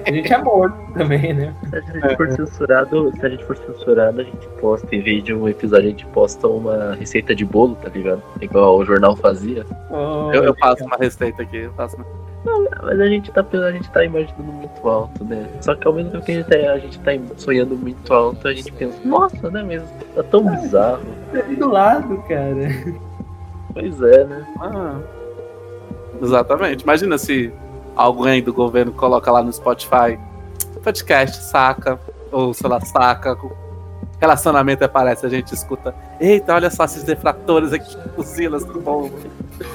A 0.07 0.13
gente 0.13 0.33
é 0.33 0.39
morto 0.39 0.77
também, 0.95 1.33
né? 1.33 1.55
Se 1.71 1.77
a 1.77 1.81
gente 1.81 2.17
for 2.17 2.31
censurado, 2.33 3.13
se 3.15 3.27
a 3.27 3.29
gente 3.29 3.45
for 3.45 3.57
censurado, 3.57 4.21
a 4.21 4.25
gente 4.25 4.49
posta, 4.61 4.95
em 4.95 5.01
vez 5.01 5.25
de 5.25 5.35
um 5.35 5.49
episódio, 5.49 5.87
a 5.87 5.91
gente 5.91 6.07
posta 6.07 6.47
uma 6.49 6.95
receita 6.95 7.35
de 7.35 7.45
bolo, 7.45 7.77
tá 7.77 7.89
ligado? 7.89 8.23
Igual 8.41 8.79
o 8.79 8.85
jornal 8.85 9.17
fazia. 9.17 9.65
Eu, 10.33 10.45
eu 10.45 10.55
faço 10.57 10.85
uma 10.85 10.97
receita 10.97 11.43
aqui. 11.43 11.59
Eu 11.59 11.73
faço 11.73 11.97
uma... 11.97 12.07
Mas 12.83 13.01
a 13.01 13.07
gente 13.07 13.31
tá, 13.31 13.45
a 13.53 13.73
gente 13.73 13.89
tá 13.91 14.05
imaginando 14.05 14.53
muito 14.53 14.89
alto, 14.89 15.25
né? 15.25 15.49
Só 15.61 15.75
que 15.77 15.87
ao 15.87 15.93
mesmo 15.93 16.11
tempo 16.11 16.25
que 16.25 16.33
a 16.33 16.35
gente 16.35 16.49
tá, 16.49 16.57
a 16.57 16.79
gente 16.79 16.99
tá 16.99 17.13
sonhando 17.37 17.77
muito 17.77 18.13
alto, 18.13 18.49
a 18.49 18.53
gente 18.53 18.73
pensa, 18.73 18.99
nossa, 19.05 19.51
né? 19.51 19.63
Mas 19.63 19.83
tá 20.15 20.23
tão 20.25 20.45
bizarro. 20.45 21.03
ali 21.33 21.55
do 21.55 21.69
lado, 21.69 22.17
cara. 22.29 22.55
Pois 23.73 24.03
é, 24.03 24.25
né? 24.25 24.47
Ah, 24.61 24.99
exatamente. 26.21 26.83
Imagina 26.83 27.17
se 27.17 27.53
alguém 27.97 28.43
do 28.43 28.53
governo 28.53 28.93
coloca 28.93 29.31
lá 29.31 29.43
no 29.43 29.53
Spotify 29.53 30.19
podcast, 30.83 31.45
saca? 31.45 31.99
Ou 32.31 32.53
sei 32.53 32.69
lá, 32.69 32.81
saca. 32.81 33.37
Relacionamento 34.21 34.85
aparece, 34.85 35.27
a 35.27 35.29
gente 35.29 35.53
escuta. 35.53 35.95
Eita, 36.21 36.55
olha 36.55 36.71
só 36.71 36.85
esses 36.85 37.03
defratores 37.03 37.73
aqui, 37.73 37.97
o 38.17 38.23
Silas, 38.23 38.63
que 38.65 38.79
bom. 38.79 39.11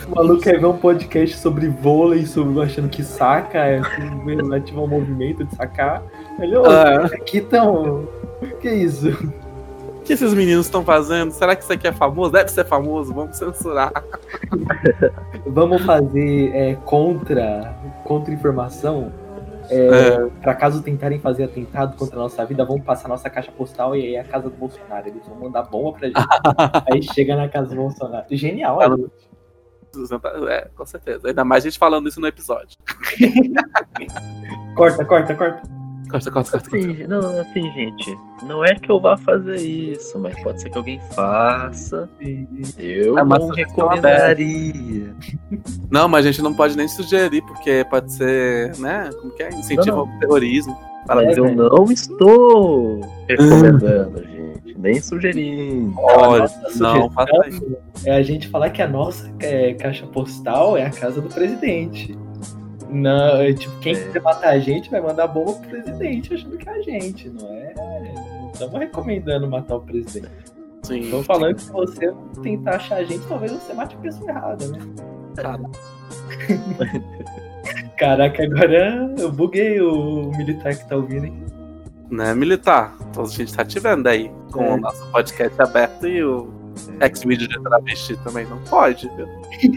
O 0.08 0.16
maluco 0.16 0.42
quer 0.42 0.60
ver 0.60 0.66
um 0.66 0.78
podcast 0.78 1.38
sobre 1.38 1.68
vôlei, 1.68 2.26
sobre 2.26 2.62
achando 2.62 2.88
que 2.88 3.04
saca, 3.04 3.58
é 3.60 3.80
assim, 3.80 4.26
relativo 4.26 4.82
ao 4.82 4.88
movimento 4.88 5.44
de 5.44 5.54
sacar. 5.56 6.02
Ele, 6.40 6.56
Ah. 6.58 7.06
aqui 7.14 7.42
tão. 7.42 8.08
Que 8.62 8.70
isso? 8.70 9.12
O 10.08 10.10
que 10.10 10.14
esses 10.14 10.34
meninos 10.34 10.68
estão 10.68 10.86
fazendo? 10.86 11.32
Será 11.32 11.54
que 11.54 11.64
isso 11.64 11.74
aqui 11.74 11.86
é 11.86 11.92
famoso? 11.92 12.32
Deve 12.32 12.50
ser 12.50 12.64
famoso, 12.64 13.14
vamos 13.14 13.36
censurar. 13.36 13.92
Vamos 15.46 15.82
fazer 15.82 16.56
é, 16.56 16.76
contra, 16.76 17.76
contra 18.06 18.34
informação. 18.34 19.12
É, 19.70 20.30
Pra 20.42 20.56
caso 20.56 20.82
tentarem 20.82 21.20
fazer 21.20 21.44
atentado 21.44 21.98
contra 21.98 22.16
a 22.16 22.20
nossa 22.20 22.46
vida, 22.46 22.64
vamos 22.64 22.86
passar 22.86 23.10
nossa 23.10 23.30
caixa 23.30 23.52
postal 23.52 23.98
e 23.98 24.02
aí 24.02 24.16
é 24.16 24.22
a 24.22 24.24
casa 24.24 24.50
do 24.50 24.56
Bolsonaro. 24.56 25.10
Eles 25.10 25.28
vão 25.28 25.42
mandar 25.42 25.64
bomba 25.64 26.00
pra 26.00 26.08
gente. 26.08 26.16
aí 26.90 27.04
chega 27.04 27.36
na 27.36 27.50
casa 27.50 27.68
do 27.68 27.76
Bolsonaro. 27.76 28.26
Genial, 28.32 28.78
olha. 28.78 29.12
É, 30.50 30.70
com 30.74 30.86
certeza. 30.86 31.28
Ainda 31.28 31.44
mais 31.44 31.66
a 31.66 31.70
gente 31.70 31.78
falando 31.78 32.08
isso 32.08 32.22
no 32.22 32.28
episódio. 32.28 32.78
Corta, 34.74 35.04
corta, 35.04 35.36
corta. 35.36 35.77
Corta, 36.10 36.32
corta, 36.32 36.52
corta. 36.52 36.68
Assim, 36.78 37.08
não, 37.08 37.40
assim, 37.40 37.72
gente, 37.74 38.18
não 38.44 38.64
é 38.64 38.76
que 38.76 38.90
eu 38.92 39.00
vá 39.00 39.18
fazer 39.18 39.58
isso, 39.58 40.18
mas 40.20 40.38
pode 40.42 40.62
ser 40.62 40.70
que 40.70 40.78
alguém 40.78 41.00
faça. 41.14 42.10
Eu 42.78 43.18
É 43.18 43.24
uma 43.24 43.38
não 43.40 43.50
recomendaria. 43.50 45.14
Não, 45.90 46.08
mas 46.08 46.26
a 46.26 46.32
gente 46.32 46.42
não 46.42 46.54
pode 46.54 46.78
nem 46.78 46.88
sugerir, 46.88 47.42
porque 47.42 47.86
pode 47.90 48.12
ser, 48.14 48.78
né? 48.78 49.10
Como 49.20 49.34
que 49.34 49.44
é? 49.44 49.50
Incentivo 49.50 49.98
Não, 49.98 50.00
ao 50.00 50.20
terrorismo. 50.20 50.78
Mas 51.08 51.20
É, 51.36 51.40
eu 51.40 51.44
velho. 51.46 51.56
não 51.56 51.86
estou 51.92 53.02
recomendando, 53.28 54.22
gente, 54.24 54.78
nem 54.78 55.00
sugerindo. 55.02 55.94
Olha, 55.98 56.40
nossa 56.44 56.78
não 56.80 57.10
faça 57.10 57.32
isso. 57.48 57.78
É 58.06 58.12
a 58.12 58.22
gente 58.22 58.48
falar 58.50 58.70
que 58.72 58.82
a 58.82 58.88
nossa 58.88 59.32
é, 59.40 59.74
caixa 59.74 60.06
postal 60.08 60.76
é 60.78 60.86
a 60.86 60.90
casa 60.90 61.22
do 61.22 61.30
presidente. 61.30 62.18
Não, 62.90 63.42
é, 63.42 63.54
tipo, 63.54 63.78
quem 63.80 63.94
É. 63.94 64.06
quiser 64.06 64.22
matar 64.22 64.50
a 64.50 64.60
gente 64.60 64.90
vai 64.90 65.02
mandar 65.02 65.28
bomba 65.28 65.54
pro 65.54 65.70
presidente 65.70 66.34
achando 66.34 66.58
que 66.58 66.70
é 66.70 66.74
a 66.74 66.82
gente, 66.82 67.30
não 67.30 67.48
é? 67.54 67.74
Não 67.76 68.52
estamos 68.54 68.80
recomendando 68.80 69.48
matar 69.48 69.76
o 69.76 69.82
presidente. 69.82 70.30
Sim. 70.84 71.02
Estamos 71.02 71.26
falando 71.26 71.56
que 71.56 71.62
se 71.64 71.72
você 71.72 72.14
tentar 72.42 72.76
achar 72.78 72.96
a 72.98 73.04
gente, 73.04 73.26
talvez 73.28 73.52
você 73.52 73.74
mate 73.74 73.96
a 73.96 74.00
pessoa 74.00 74.30
errada, 74.30 74.68
né? 74.68 74.80
Cara, 75.36 75.60
Caraca, 77.98 78.44
agora 78.44 79.14
eu 79.18 79.32
buguei 79.32 79.82
o 79.82 80.32
militar 80.38 80.76
que 80.76 80.88
tá 80.88 80.96
ouvindo, 80.96 81.26
hein? 81.26 81.44
né, 82.10 82.34
militar? 82.34 82.96
Então 83.10 83.26
a 83.26 83.28
gente 83.28 83.54
tá 83.54 83.66
te 83.66 83.80
vendo 83.80 84.08
aí 84.08 84.32
com 84.52 84.64
É. 84.64 84.74
o 84.76 84.78
nosso 84.78 85.06
podcast 85.12 85.62
aberto 85.62 86.08
e 86.08 86.24
o 86.24 86.48
ex-vídeo 87.02 87.48
de 87.48 87.62
travesti 87.62 88.16
também. 88.24 88.46
Não 88.48 88.58
pode, 88.64 89.10
viu? 89.16 89.28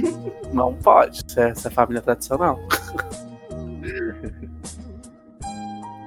Não 0.53 0.75
pode. 0.75 1.23
Isso 1.27 1.41
é, 1.41 1.53
isso 1.53 1.69
é 1.69 1.71
família 1.71 2.03
tradicional. 2.03 2.59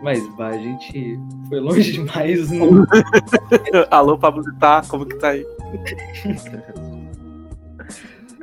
Mas 0.02 0.22
vai, 0.36 0.58
a 0.58 0.62
gente 0.62 1.18
foi 1.48 1.60
longe 1.62 1.92
demais 1.94 2.52
no. 2.52 2.86
Alô, 3.90 4.18
Pablo 4.18 4.44
Vittar, 4.44 4.86
como 4.88 5.06
que 5.06 5.16
tá 5.16 5.30
aí? 5.30 5.46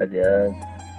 Aliás, 0.01 0.55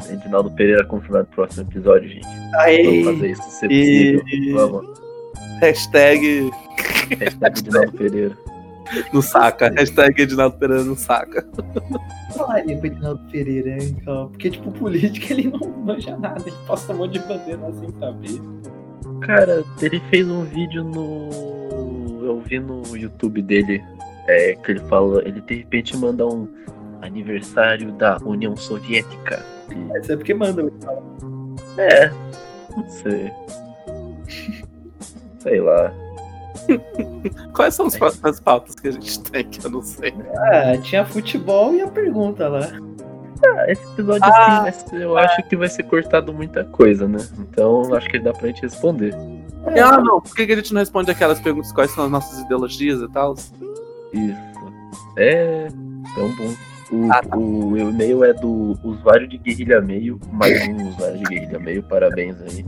Edinaldo 0.10 0.52
Pereira 0.52 0.86
confirmado 0.86 1.28
no 1.30 1.36
próximo 1.36 1.68
episódio, 1.68 2.08
gente. 2.10 2.24
Vamos 2.26 2.54
Aê! 2.60 3.04
fazer 3.04 3.32
isso 3.32 3.50
se 3.50 3.66
E- 3.68 4.20
possível. 4.22 4.70
Vamos. 4.70 5.02
Hashtag 5.62 6.52
Hashtag 7.20 7.60
Edinaldo 7.60 7.92
Pereira. 7.94 8.38
No 9.14 9.22
saca. 9.22 9.70
Hashtag 9.70 10.22
Edinaldo 10.22 10.58
Pereira 10.58 10.84
no 10.84 10.96
saca. 10.96 11.46
falaria 12.36 12.78
pro 12.78 12.88
Edinaldo 12.88 13.22
Pereira, 13.32 13.78
então, 13.84 14.30
porque, 14.30 14.50
tipo, 14.50 14.72
política 14.72 15.34
ele 15.34 15.50
não 15.50 15.70
manja 15.70 16.18
nada, 16.18 16.42
ele 16.46 16.56
posta 16.66 16.94
um 16.94 16.98
monte 16.98 17.14
de 17.14 17.20
bandeira 17.28 17.68
assim 17.68 17.88
saber. 18.00 18.42
Cara, 19.22 19.64
ele 19.82 20.00
fez 20.10 20.28
um 20.30 20.44
vídeo 20.46 20.84
no. 20.84 21.30
Eu 22.26 22.40
vi 22.42 22.60
no 22.60 22.82
YouTube 22.96 23.42
dele. 23.42 23.84
É, 24.28 24.56
que 24.56 24.72
ele 24.72 24.80
fala. 24.82 25.22
Ele 25.28 25.42
de 25.42 25.56
repente 25.56 25.96
manda 25.98 26.26
um 26.26 26.48
aniversário 27.02 27.92
da 27.94 28.18
União 28.24 28.56
Soviética. 28.56 29.44
E- 29.70 29.98
Isso 30.00 30.12
é 30.12 30.16
porque 30.16 30.34
manda. 30.34 30.72
É, 31.78 32.08
não 32.76 32.88
sei. 32.90 33.32
Sei 35.40 35.60
lá. 35.60 35.92
Quais 37.54 37.74
são 37.76 37.86
as 37.88 37.98
próximas 37.98 38.40
pautas 38.40 38.76
que 38.76 38.88
a 38.88 38.92
gente 38.92 39.20
tem 39.24 39.44
que 39.46 39.66
eu 39.66 39.72
não 39.72 39.82
sei? 39.82 40.14
Ah, 40.38 40.78
tinha 40.82 41.06
futebol 41.06 41.74
e 41.74 41.82
a 41.82 41.88
pergunta 41.88 42.48
lá. 42.48 42.68
Ah, 43.46 43.66
esse 43.72 43.84
episódio 43.94 44.24
Ah, 44.24 44.30
assim, 44.48 44.62
vai 44.64 44.72
ser- 44.72 45.02
eu 45.02 45.18
acho 45.18 45.44
que 45.44 45.56
vai 45.58 45.68
ser 45.70 45.84
cortado 45.84 46.32
muita 46.34 46.64
coisa, 46.66 47.08
né? 47.08 47.18
Então 47.40 47.94
acho 47.96 48.08
que 48.10 48.20
dá 48.20 48.32
pra 48.34 48.48
gente 48.48 48.62
responder. 48.62 49.14
Ah, 49.66 50.00
não. 50.00 50.22
Por 50.22 50.36
que 50.36 50.46
que 50.46 50.54
a 50.54 50.56
gente 50.56 50.74
não 50.74 50.80
responde 50.80 51.10
aquelas 51.12 51.40
perguntas 51.40 51.72
quais 51.72 51.92
são 51.92 52.06
as 52.06 52.12
nossas 52.12 52.40
ideologias 52.40 53.02
e 53.02 53.08
tal? 53.10 53.34
Isso. 53.34 54.52
É 55.18 55.68
tão 56.16 56.30
bom. 56.36 56.54
O, 56.92 57.12
Ah, 57.12 57.22
tá. 57.24 57.38
o 57.38 57.78
e-mail 57.78 58.24
é 58.26 58.34
do 58.34 58.78
usuário 58.84 59.28
de 59.28 59.38
Guerrilha 59.38 59.80
Meio, 59.82 60.20
mais 60.32 60.68
um 60.68 60.90
usuário 60.90 61.18
de 61.20 61.24
Guerrilha 61.24 61.60
Meio, 61.60 61.84
parabéns 61.84 62.36
aí. 62.42 62.66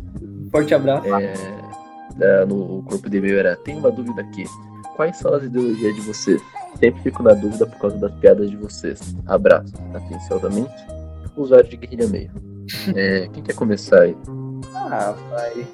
Forte 0.50 0.74
abraço. 0.74 1.14
É, 1.14 1.34
no 2.48 2.84
corpo 2.84 3.10
de 3.10 3.18
e-mail 3.18 3.40
era, 3.40 3.56
tem 3.56 3.78
uma 3.78 3.92
dúvida 3.92 4.22
aqui. 4.22 4.46
Quais 4.96 5.18
são 5.18 5.34
as 5.34 5.44
ideologias 5.44 5.96
de 5.96 6.02
vocês? 6.02 6.42
Sempre 6.80 7.02
fico 7.02 7.24
na 7.24 7.34
dúvida 7.34 7.66
por 7.66 7.80
causa 7.80 7.98
das 7.98 8.14
piadas 8.16 8.50
de 8.50 8.58
vocês. 8.58 9.16
Abraço, 9.26 9.74
atenciosamente. 9.94 10.74
Usuário 11.36 11.70
de 11.70 11.78
Guerrilha 11.78 12.08
Meio. 12.08 12.32
É, 12.96 13.28
quem 13.28 13.44
quer 13.44 13.56
começar 13.56 14.04
aí? 14.04 14.16
Ah, 14.74 15.14
vai. 15.30 15.68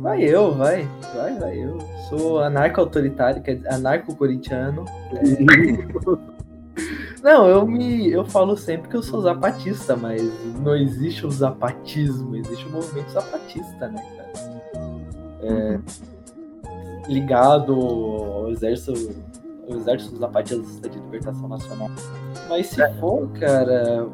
Vai 0.00 0.22
eu, 0.22 0.54
vai. 0.54 0.88
Vai, 1.16 1.38
vai 1.38 1.58
eu. 1.58 1.78
Sou 2.08 2.38
anarco-autoritário, 2.38 3.42
quer 3.42 3.56
dizer, 3.56 3.68
anarco-corintiano. 3.68 4.84
É. 5.12 6.36
Não, 7.26 7.48
eu 7.48 7.66
me. 7.66 8.08
Eu 8.08 8.24
falo 8.24 8.56
sempre 8.56 8.88
que 8.88 8.96
eu 8.96 9.02
sou 9.02 9.20
zapatista, 9.20 9.96
mas 9.96 10.22
não 10.62 10.76
existe 10.76 11.26
o 11.26 11.30
zapatismo, 11.30 12.36
existe 12.36 12.66
o 12.66 12.70
movimento 12.70 13.10
zapatista, 13.10 13.88
né? 13.88 14.00
É, 15.42 15.78
ligado 17.08 17.72
ao 17.74 18.50
exército, 18.50 18.92
ao 19.68 19.76
exército 19.76 20.10
dos 20.12 20.20
zapatistas 20.20 20.80
de 20.80 20.98
libertação 20.98 21.48
nacional. 21.48 21.90
Mas 22.48 22.66
se 22.66 22.92
for, 22.98 23.28
cara, 23.32 24.06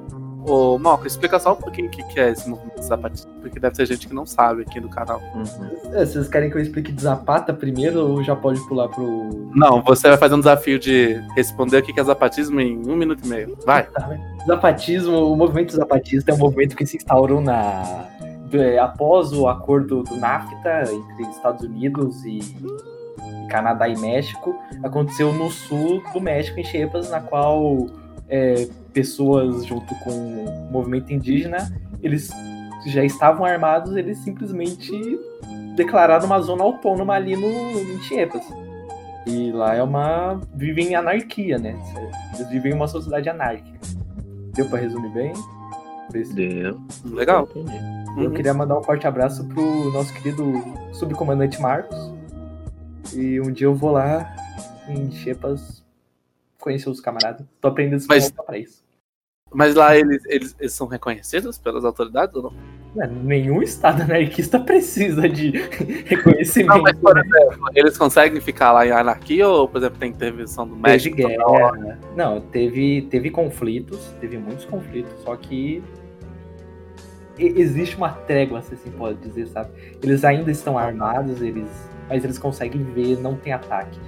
Ô, 0.47 0.77
Malco, 0.77 1.07
explica 1.07 1.39
só 1.39 1.53
um 1.53 1.57
pouquinho 1.57 1.87
o 1.87 1.91
que, 1.91 2.03
que 2.05 2.19
é 2.19 2.31
esse 2.31 2.49
movimento 2.49 2.83
zapatista, 2.83 3.31
porque 3.41 3.61
deve 3.61 3.77
ter 3.77 3.87
gente 3.87 4.09
que 4.09 4.15
não 4.15 4.27
sabe 4.27 4.63
aqui 4.63 4.81
no 4.81 4.89
canal. 4.89 5.21
Uhum. 5.35 5.95
é, 5.95 6.05
vocês 6.05 6.29
querem 6.29 6.51
que 6.51 6.57
eu 6.57 6.61
explique 6.61 6.91
de 6.91 7.01
Zapata 7.01 7.55
primeiro 7.55 8.01
ou 8.01 8.25
já 8.25 8.35
pode 8.35 8.61
pular 8.67 8.89
pro. 8.89 9.51
Não, 9.55 9.81
você 9.83 10.09
vai 10.09 10.17
fazer 10.17 10.35
um 10.35 10.41
desafio 10.41 10.79
de 10.79 11.15
responder 11.37 11.79
o 11.79 11.83
que 11.83 11.93
que 11.93 12.01
é 12.01 12.05
zapatismo 12.05 12.61
em 12.61 12.77
um 12.89 12.97
minuto 12.97 13.25
e 13.25 13.29
meio. 13.29 13.57
Vai. 13.65 13.87
Zapatismo, 14.47 15.33
o 15.33 15.37
movimento 15.37 15.73
zapatista 15.73 16.33
é 16.33 16.35
um 16.35 16.39
movimento 16.39 16.75
que 16.75 16.85
se 16.85 16.97
instaurou 16.97 17.41
na 17.41 18.07
é, 18.55 18.79
após 18.79 19.33
o 19.33 19.49
acordo 19.49 20.03
do 20.03 20.17
NAFTA 20.17 20.85
entre 20.93 21.31
Estados 21.31 21.65
Unidos 21.65 22.25
e 22.25 22.41
Canadá 23.49 23.89
e 23.89 23.99
México, 23.99 24.55
aconteceu 24.83 25.33
no 25.33 25.51
sul 25.51 26.03
do 26.13 26.21
México, 26.21 26.59
em 26.59 26.65
Chiapas, 26.65 27.11
na 27.11 27.21
qual 27.21 27.87
é, 28.29 28.69
pessoas 28.93 29.65
junto 29.65 29.95
com 29.97 30.11
o 30.11 30.69
movimento 30.71 31.13
indígena, 31.13 31.73
eles 32.03 32.31
já 32.87 33.05
estavam 33.05 33.45
armados, 33.45 33.97
eles 33.97 34.19
simplesmente 34.19 34.91
declararam 35.77 36.27
uma 36.27 36.41
zona 36.41 36.65
autônoma 36.65 37.15
ali 37.15 37.37
no 37.37 37.49
em 37.49 38.01
Chiapas. 38.03 38.43
E 39.27 39.53
lá 39.53 39.75
é 39.75 39.83
uma 39.83 40.41
vivem 40.55 40.89
em 40.89 40.95
anarquia, 40.95 41.59
né? 41.59 41.79
Eles 42.35 42.49
vivem 42.51 42.73
em 42.73 42.75
uma 42.75 42.89
sociedade 42.89 43.29
anárquica. 43.29 43.79
Deu 44.55 44.69
pra 44.69 44.81
resumir 44.81 45.11
bem? 45.11 45.33
Deu. 46.35 46.81
Legal. 47.05 47.49
Entendi. 47.55 48.02
Eu 48.17 48.31
queria 48.31 48.53
mandar 48.53 48.79
um 48.79 48.83
forte 48.83 49.07
abraço 49.07 49.45
pro 49.49 49.91
nosso 49.93 50.13
querido 50.15 50.53
subcomandante 50.93 51.61
Marcos. 51.61 51.97
E 53.15 53.41
um 53.41 53.51
dia 53.51 53.67
eu 53.67 53.75
vou 53.75 53.91
lá 53.93 54.35
em 54.89 55.11
Chepas 55.11 55.83
conhecer 56.61 56.89
os 56.91 57.01
camaradas. 57.01 57.47
Tô 57.61 57.69
aprendendo 57.69 57.99
espanhol 58.01 58.23
Mas- 58.37 58.47
pra 58.47 58.59
isso. 58.59 58.83
Mas 59.55 59.75
lá 59.75 59.95
eles, 59.95 60.25
eles, 60.27 60.57
eles 60.59 60.73
são 60.73 60.87
reconhecidos 60.87 61.59
pelas 61.59 61.85
autoridades 61.85 62.35
ou 62.37 62.43
não? 62.45 62.53
Não, 62.95 63.07
nenhum 63.23 63.63
estado 63.63 64.01
anarquista 64.03 64.59
precisa 64.59 65.29
de 65.29 65.51
reconhecimento. 66.07 66.75
Não, 66.77 66.83
mas, 66.83 66.97
por 66.99 67.15
né? 67.15 67.23
exemplo, 67.27 67.69
eles 67.75 67.99
conseguem 67.99 68.41
ficar 68.41 68.73
lá 68.73 68.87
em 68.87 68.91
anarquia 68.93 69.47
ou, 69.47 69.69
por 69.69 69.77
exemplo, 69.79 69.99
tem 69.99 70.11
intervenção 70.11 70.67
do 70.67 70.75
Teve 70.77 70.83
México? 70.89 71.17
hora? 71.47 71.77
guerra. 71.79 71.99
Não, 72.17 72.41
teve, 72.41 73.03
teve 73.11 73.31
conflitos, 73.31 74.15
teve 74.21 74.39
muitos 74.39 74.65
conflitos, 74.65 75.13
só 75.23 75.37
que 75.37 75.83
existe 77.39 77.97
uma 77.97 78.11
trégua, 78.11 78.61
se 78.63 78.75
assim 78.75 78.91
pode 78.91 79.19
dizer, 79.21 79.49
sabe? 79.49 79.71
Eles 80.03 80.25
ainda 80.25 80.51
estão 80.51 80.77
armados, 80.79 81.41
eles, 81.43 81.69
mas 82.09 82.25
eles 82.25 82.39
conseguem 82.39 82.83
ver, 82.83 83.19
não 83.21 83.37
tem 83.37 83.53
ataque. 83.53 83.99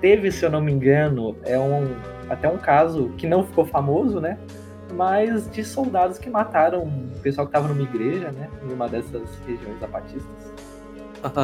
Teve, 0.00 0.30
se 0.30 0.44
eu 0.44 0.50
não 0.50 0.60
me 0.60 0.72
engano, 0.72 1.36
é 1.44 1.58
um 1.58 1.94
até 2.28 2.48
um 2.48 2.58
caso 2.58 3.08
que 3.16 3.26
não 3.26 3.44
ficou 3.44 3.64
famoso, 3.64 4.20
né? 4.20 4.38
Mas 4.94 5.50
de 5.50 5.64
soldados 5.64 6.18
que 6.18 6.28
mataram 6.30 6.84
o 6.84 7.20
pessoal 7.22 7.46
que 7.46 7.56
estava 7.56 7.72
numa 7.72 7.82
igreja, 7.82 8.30
né? 8.30 8.48
Em 8.68 8.72
uma 8.72 8.88
dessas 8.88 9.22
regiões 9.46 9.78
zapatistas. 9.80 10.52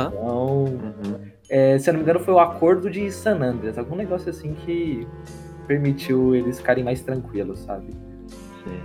Então, 0.08 0.64
Uhum. 0.64 1.18
é, 1.50 1.78
se 1.78 1.88
eu 1.88 1.92
não 1.94 1.98
me 1.98 2.04
engano, 2.04 2.20
foi 2.20 2.34
o 2.34 2.38
acordo 2.38 2.88
de 2.90 3.10
San 3.10 3.40
Andreas, 3.40 3.76
algum 3.78 3.94
negócio 3.96 4.30
assim 4.30 4.54
que 4.54 5.06
permitiu 5.66 6.34
eles 6.34 6.58
ficarem 6.58 6.82
mais 6.84 7.02
tranquilos, 7.02 7.60
sabe? 7.60 7.90
Sim. 8.64 8.80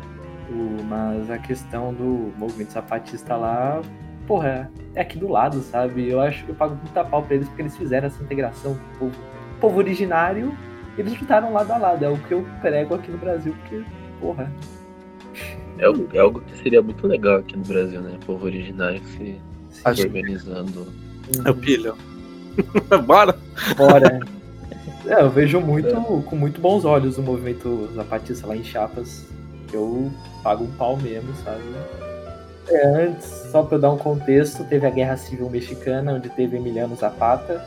O- 0.52 0.84
mas 0.84 1.30
a 1.30 1.38
questão 1.38 1.93
do 1.93 2.34
movimento 2.38 2.74
zapatista 2.74 3.36
lá, 3.38 3.82
porra, 4.28 4.70
é 4.93 5.02
aqui 5.02 5.18
do 5.18 5.30
lado, 5.30 5.62
sabe? 5.62 6.10
Eu 6.10 6.20
acho 6.20 6.43
que 6.43 6.49
eu 6.52 6.56
pago 6.56 6.76
muita 6.76 7.04
pau 7.06 7.24
pra 7.24 7.36
eles 7.36 7.47
porque 7.47 7.62
eles 7.62 7.78
fizeram 7.78 8.08
essa 8.08 8.22
integração 8.22 8.78
com 8.99 9.06
o 9.06 9.10
povo, 9.10 9.22
povo 9.62 9.78
originário, 9.78 10.52
eles 10.97 11.18
lutaram 11.20 11.54
lado 11.54 11.72
a 11.72 11.78
lado. 11.78 12.04
É 12.04 12.10
o 12.10 12.18
que 12.18 12.34
eu 12.34 12.45
prego 12.60 12.95
aqui 12.95 13.10
no 13.12 13.18
Brasil, 13.18 13.56
porque, 13.62 13.82
porra. 14.20 14.52
É, 15.78 15.86
algo- 15.86 16.08
é 16.14 16.20
algo 16.20 16.41
que 16.41 16.58
seria 16.58 16.82
muito 16.82 17.08
legal 17.08 17.38
aqui 17.38 17.56
no 17.56 17.64
Brasil, 17.64 18.02
né? 18.02 18.18
O 18.22 18.26
povo 18.26 18.45
originário 18.45 19.02
se, 19.06 19.39
se 19.70 19.82
Acho- 19.86 20.04
organizando. 20.04 20.88
Eu 21.45 21.56
pilho. 21.56 21.95
Bora! 23.08 23.38
Bora. 23.78 24.20
É, 25.08 25.22
eu 25.22 25.30
vejo 25.30 25.60
muito, 25.62 25.95
com 26.24 26.36
muito 26.36 26.60
bons 26.60 26.84
olhos 26.86 27.18
o 27.18 27.22
movimento 27.24 27.89
zapatista 27.95 28.45
lá 28.45 28.56
em 28.56 28.64
Chiapas. 28.64 29.30
Eu 29.74 30.11
pago 30.43 30.63
um 30.63 30.72
pau 30.72 30.97
mesmo, 30.97 31.34
sabe? 31.43 31.63
É, 32.67 33.05
antes, 33.05 33.28
só 33.51 33.67
eu 33.69 33.80
dar 33.80 33.91
um 33.91 33.97
contexto, 33.97 34.63
teve 34.63 34.86
a 34.86 34.89
Guerra 34.89 35.17
Civil 35.17 35.49
Mexicana, 35.49 36.13
onde 36.13 36.30
teve 36.30 36.57
Emiliano 36.57 36.95
Zapata, 36.95 37.65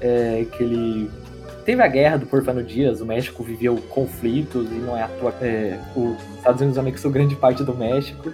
é, 0.00 0.44
que 0.52 0.62
ele... 0.62 1.10
Teve 1.64 1.82
a 1.82 1.86
guerra 1.86 2.16
do 2.16 2.26
Porfano 2.26 2.62
Dias, 2.62 3.00
o 3.00 3.06
México 3.06 3.42
viveu 3.42 3.76
conflitos 3.90 4.70
e 4.70 4.74
não 4.74 4.96
é 4.96 5.02
à 5.02 5.08
toa. 5.08 5.32
É, 5.42 5.78
os 5.94 6.16
Estados 6.36 6.60
Unidos 6.60 6.78
anexou 6.78 7.10
grande 7.10 7.36
parte 7.36 7.62
do 7.62 7.74
México 7.74 8.32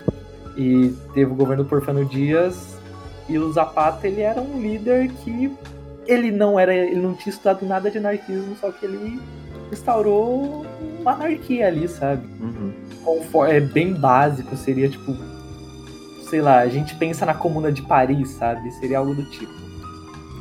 e 0.57 0.95
teve 1.13 1.33
o 1.33 1.35
governo 1.35 1.65
do 1.65 1.69
Porfano 1.69 2.05
Dias 2.05 2.77
e 3.29 3.39
o 3.39 3.53
Zapata 3.53 4.07
ele 4.07 4.23
era 4.23 4.41
um 4.41 4.61
líder 4.61 5.09
que 5.09 5.53
ele 6.07 6.31
não 6.31 6.59
era, 6.59 6.75
ele 6.75 7.01
não 7.01 7.15
tinha 7.15 7.33
estudado 7.33 7.67
nada 7.67 7.91
de 7.91 7.99
anarquismo, 7.99 8.57
só 8.61 8.71
que 8.71 8.87
ele 8.87 9.21
instaurou 9.73 10.65
uma 11.07 11.13
anarquia 11.13 11.69
ali, 11.69 11.87
sabe? 11.87 12.27
Uhum. 12.41 12.73
É 13.47 13.61
bem 13.61 13.95
básico, 13.95 14.57
seria 14.57 14.89
tipo, 14.89 15.17
sei 16.29 16.41
lá, 16.41 16.59
a 16.59 16.69
gente 16.69 16.97
pensa 16.97 17.25
na 17.25 17.33
Comuna 17.33 17.71
de 17.71 17.83
Paris, 17.83 18.31
sabe? 18.31 18.71
Seria 18.73 18.99
algo 18.99 19.15
do 19.15 19.25
tipo. 19.25 19.55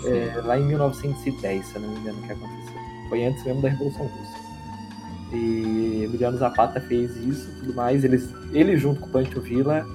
É, 0.05 0.41
lá 0.41 0.57
em 0.59 0.65
1910, 0.65 1.65
se 1.65 1.75
eu 1.75 1.81
não 1.81 1.89
me 1.89 1.99
engano, 1.99 2.19
que 2.23 2.31
aconteceu. 2.31 2.73
Foi 3.09 3.23
antes 3.23 3.43
mesmo 3.43 3.61
da 3.61 3.69
Revolução 3.69 4.07
Russa. 4.07 4.45
E 5.31 6.03
Emiliano 6.05 6.37
Zapata 6.37 6.81
fez 6.81 7.15
isso 7.17 7.49
e 7.49 7.59
tudo 7.59 7.75
mais. 7.75 8.03
Eles, 8.03 8.33
ele 8.51 8.75
junto 8.77 9.01
com 9.01 9.07
o 9.07 9.09
Pancho 9.09 9.39
Villa, 9.41 9.85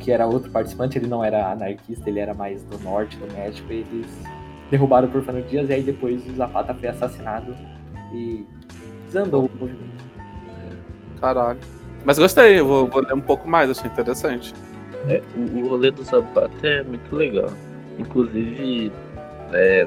que 0.00 0.10
era 0.10 0.26
outro 0.26 0.50
participante, 0.50 0.98
ele 0.98 1.06
não 1.06 1.24
era 1.24 1.52
anarquista, 1.52 2.08
ele 2.08 2.18
era 2.18 2.34
mais 2.34 2.62
do 2.64 2.78
norte 2.80 3.16
do 3.16 3.32
México, 3.32 3.70
eles 3.72 4.06
derrubaram 4.70 5.08
o 5.08 5.10
Porfano 5.10 5.42
Dias 5.42 5.68
e 5.68 5.72
aí 5.72 5.82
depois 5.82 6.26
o 6.26 6.34
Zapata 6.34 6.74
foi 6.74 6.88
assassinado 6.88 7.54
e 8.12 8.44
desandou 9.06 9.46
o 9.46 9.58
movimento. 9.58 9.91
Caralho. 11.22 11.60
Mas 12.04 12.18
gostei, 12.18 12.58
eu 12.58 12.66
vou, 12.66 12.88
vou 12.88 13.00
ler 13.00 13.14
um 13.14 13.20
pouco 13.20 13.48
mais, 13.48 13.70
achei 13.70 13.88
interessante. 13.88 14.52
É, 15.08 15.22
o, 15.36 15.60
o 15.60 15.68
rolê 15.68 15.92
do 15.92 16.02
Zapata 16.02 16.66
é 16.66 16.82
muito 16.82 17.14
legal. 17.14 17.50
Inclusive, 17.96 18.90
é, 19.52 19.86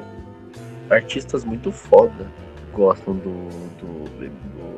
artistas 0.88 1.44
muito 1.44 1.70
foda 1.70 2.26
gostam 2.72 3.14
do, 3.16 3.48
do, 3.78 4.04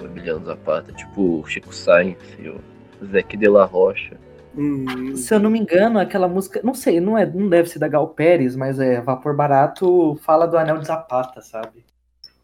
do 0.00 0.06
Emiliano 0.06 0.44
Zapata, 0.44 0.92
tipo 0.92 1.40
o 1.40 1.46
Chico 1.46 1.72
Sainz 1.72 2.18
e 2.38 2.48
o 2.48 2.60
Zeque 3.06 3.36
de 3.36 3.48
la 3.48 3.64
Rocha. 3.64 4.16
Hum, 4.56 5.14
Se 5.14 5.32
eu 5.32 5.38
não 5.38 5.50
me 5.50 5.60
engano, 5.60 6.00
aquela 6.00 6.26
música, 6.26 6.60
não 6.64 6.74
sei, 6.74 7.00
não, 7.00 7.16
é, 7.16 7.24
não 7.24 7.48
deve 7.48 7.68
ser 7.68 7.78
da 7.78 7.86
Gal 7.86 8.08
Pérez, 8.08 8.56
mas 8.56 8.80
é 8.80 9.00
Vapor 9.00 9.36
Barato 9.36 10.16
fala 10.22 10.46
do 10.46 10.58
Anel 10.58 10.78
de 10.78 10.86
Zapata, 10.86 11.40
sabe? 11.40 11.84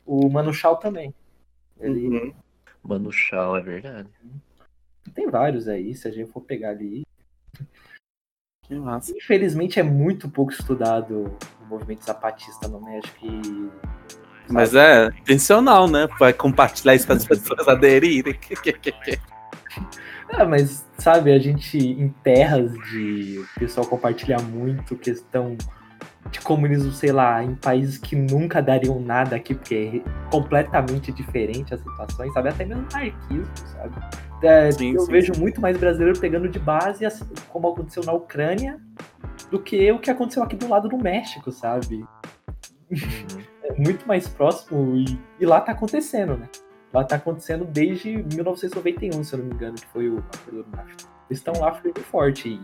O 0.06 0.28
Mano 0.28 0.52
Chao 0.52 0.76
também. 0.76 1.12
Ele 1.80 2.06
uhum. 2.08 2.32
Mano 2.84 3.10
Chao, 3.10 3.56
é 3.56 3.62
verdade. 3.62 4.08
tem 5.14 5.30
vários 5.30 5.68
aí, 5.68 5.94
se 5.94 6.06
a 6.06 6.10
gente 6.10 6.30
for 6.30 6.42
pegar 6.42 6.70
ali. 6.70 7.04
Que 8.62 8.74
massa. 8.74 9.12
Infelizmente 9.16 9.80
é 9.80 9.82
muito 9.82 10.28
pouco 10.28 10.52
estudado 10.52 11.36
o 11.62 11.66
movimento 11.66 12.04
zapatista 12.04 12.68
no 12.68 12.80
México 12.80 13.18
e. 13.22 13.70
Mas 14.50 14.74
é 14.74 15.06
intencional, 15.06 15.88
né? 15.88 16.06
Vai 16.18 16.32
compartilhar 16.34 16.94
isso 16.94 17.06
para 17.06 17.16
as 17.16 17.26
pessoas 17.26 17.66
aderirem. 17.66 18.38
Ah, 20.36 20.44
mas 20.44 20.84
sabe, 20.98 21.32
a 21.32 21.38
gente 21.38 21.76
em 21.78 22.08
terras 22.08 22.72
de 22.90 23.38
o 23.38 23.60
pessoal 23.60 23.86
compartilha 23.86 24.38
muito 24.38 24.96
questão 24.96 25.56
de 26.30 26.40
comunismo, 26.40 26.90
sei 26.92 27.12
lá, 27.12 27.42
em 27.42 27.54
países 27.54 27.98
que 27.98 28.16
nunca 28.16 28.60
dariam 28.60 29.00
nada 29.00 29.36
aqui, 29.36 29.54
porque 29.54 30.02
é 30.04 30.30
completamente 30.30 31.12
diferente 31.12 31.74
as 31.74 31.80
situações, 31.80 32.32
sabe? 32.32 32.48
Até 32.48 32.64
mesmo 32.64 32.86
anarquismo, 32.92 33.46
sabe? 33.72 33.94
É, 34.42 34.70
Sim, 34.72 34.94
eu 34.94 35.00
sim, 35.00 35.12
vejo 35.12 35.32
muito 35.38 35.60
mais 35.60 35.76
brasileiro 35.76 36.18
pegando 36.18 36.48
de 36.48 36.58
base, 36.58 37.06
assim, 37.06 37.24
como 37.48 37.68
aconteceu 37.68 38.02
na 38.04 38.12
Ucrânia, 38.12 38.78
do 39.50 39.58
que 39.58 39.90
o 39.90 39.98
que 39.98 40.10
aconteceu 40.10 40.42
aqui 40.42 40.56
do 40.56 40.68
lado 40.68 40.88
do 40.88 40.98
México, 40.98 41.50
sabe? 41.50 42.04
É 43.66 43.72
muito 43.80 44.06
mais 44.06 44.28
próximo 44.28 44.94
e, 44.94 45.18
e 45.40 45.46
lá 45.46 45.58
tá 45.58 45.72
acontecendo, 45.72 46.36
né? 46.36 46.46
Lá 46.92 47.02
tá 47.02 47.16
acontecendo 47.16 47.64
desde 47.64 48.22
1991, 48.22 49.24
se 49.24 49.34
eu 49.34 49.38
não 49.38 49.46
me 49.46 49.54
engano, 49.54 49.74
que 49.74 49.86
foi 49.86 50.10
o 50.10 50.18
acordo 50.18 50.64
do 50.64 50.76
NAFTA. 50.76 51.08
Eles 51.30 51.38
estão 51.38 51.54
lá 51.58 51.72
firme 51.72 51.98
e 51.98 52.02
forte 52.02 52.48
e 52.50 52.60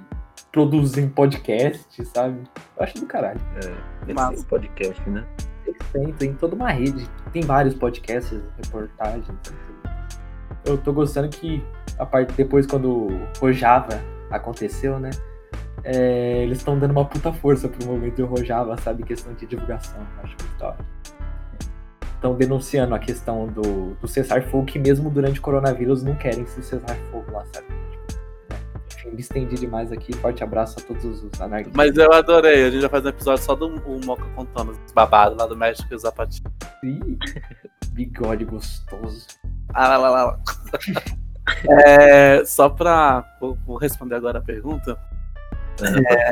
produzem 0.52 1.08
podcast, 1.08 2.04
sabe? 2.06 2.42
Eu 2.76 2.82
acho 2.82 2.94
do 2.98 3.06
caralho. 3.06 3.40
Têm 4.06 4.16
um 4.16 4.42
podcast, 4.44 5.10
né? 5.10 5.26
Têm, 5.92 6.12
tem 6.12 6.34
toda 6.34 6.54
uma 6.54 6.70
rede. 6.70 7.08
Tem 7.32 7.42
vários 7.42 7.74
podcasts, 7.74 8.40
reportagens. 8.62 9.26
tudo. 9.42 9.58
Eu 10.64 10.78
tô 10.78 10.92
gostando 10.92 11.28
que 11.28 11.64
a 11.98 12.04
parte 12.04 12.34
depois 12.34 12.66
quando 12.66 13.08
o 13.08 13.28
Rojava 13.40 14.00
aconteceu, 14.30 14.98
né? 14.98 15.10
é, 15.84 16.42
eles 16.42 16.58
estão 16.58 16.78
dando 16.78 16.92
uma 16.92 17.04
puta 17.04 17.32
força 17.32 17.68
pro 17.68 17.86
movimento 17.86 18.24
Rojava, 18.24 18.76
sabe? 18.78 19.02
Questão 19.02 19.32
de 19.34 19.46
divulgação. 19.46 20.00
Acho 20.22 20.36
da 20.58 20.68
hora. 20.68 20.86
Estão 22.14 22.34
denunciando 22.34 22.94
a 22.94 22.98
questão 22.98 23.46
do, 23.46 23.94
do 23.94 24.06
cessar-fogo, 24.06 24.66
que 24.66 24.78
mesmo 24.78 25.08
durante 25.08 25.38
o 25.38 25.42
coronavírus 25.42 26.02
não 26.02 26.14
querem 26.14 26.46
se 26.46 26.62
cessar-fogo 26.62 27.32
lá, 27.32 27.44
sabe? 27.52 27.66
Enfim, 29.00 29.10
me 29.10 29.20
estendi 29.20 29.56
demais 29.56 29.90
aqui. 29.90 30.12
Forte 30.14 30.44
abraço 30.44 30.78
a 30.78 30.82
todos 30.82 31.24
os 31.24 31.40
anarquistas. 31.40 31.76
Mas 31.76 31.96
eu 31.96 32.12
adorei, 32.12 32.64
a 32.64 32.70
gente 32.70 32.82
vai 32.82 32.90
fazer 32.90 33.06
um 33.06 33.10
episódio 33.10 33.44
só 33.44 33.54
do 33.54 33.66
o 33.66 34.04
Moca 34.04 34.24
contando 34.34 34.72
os 34.72 34.92
babados 34.92 35.38
lá 35.38 35.46
do 35.46 35.56
México 35.56 35.88
e 35.90 35.94
os 35.94 36.02
zapatinhos. 36.02 36.52
Ih, 36.84 37.18
Bigode 37.92 38.44
gostoso. 38.44 39.26
Ah, 39.72 39.88
lá, 39.88 39.96
lá, 39.96 40.10
lá, 40.10 40.24
lá. 40.24 40.38
É, 41.68 42.44
só 42.44 42.68
pra. 42.68 43.24
Vou, 43.40 43.58
vou 43.66 43.76
responder 43.76 44.14
agora 44.14 44.38
a 44.38 44.42
pergunta. 44.42 44.96
É, 45.82 46.30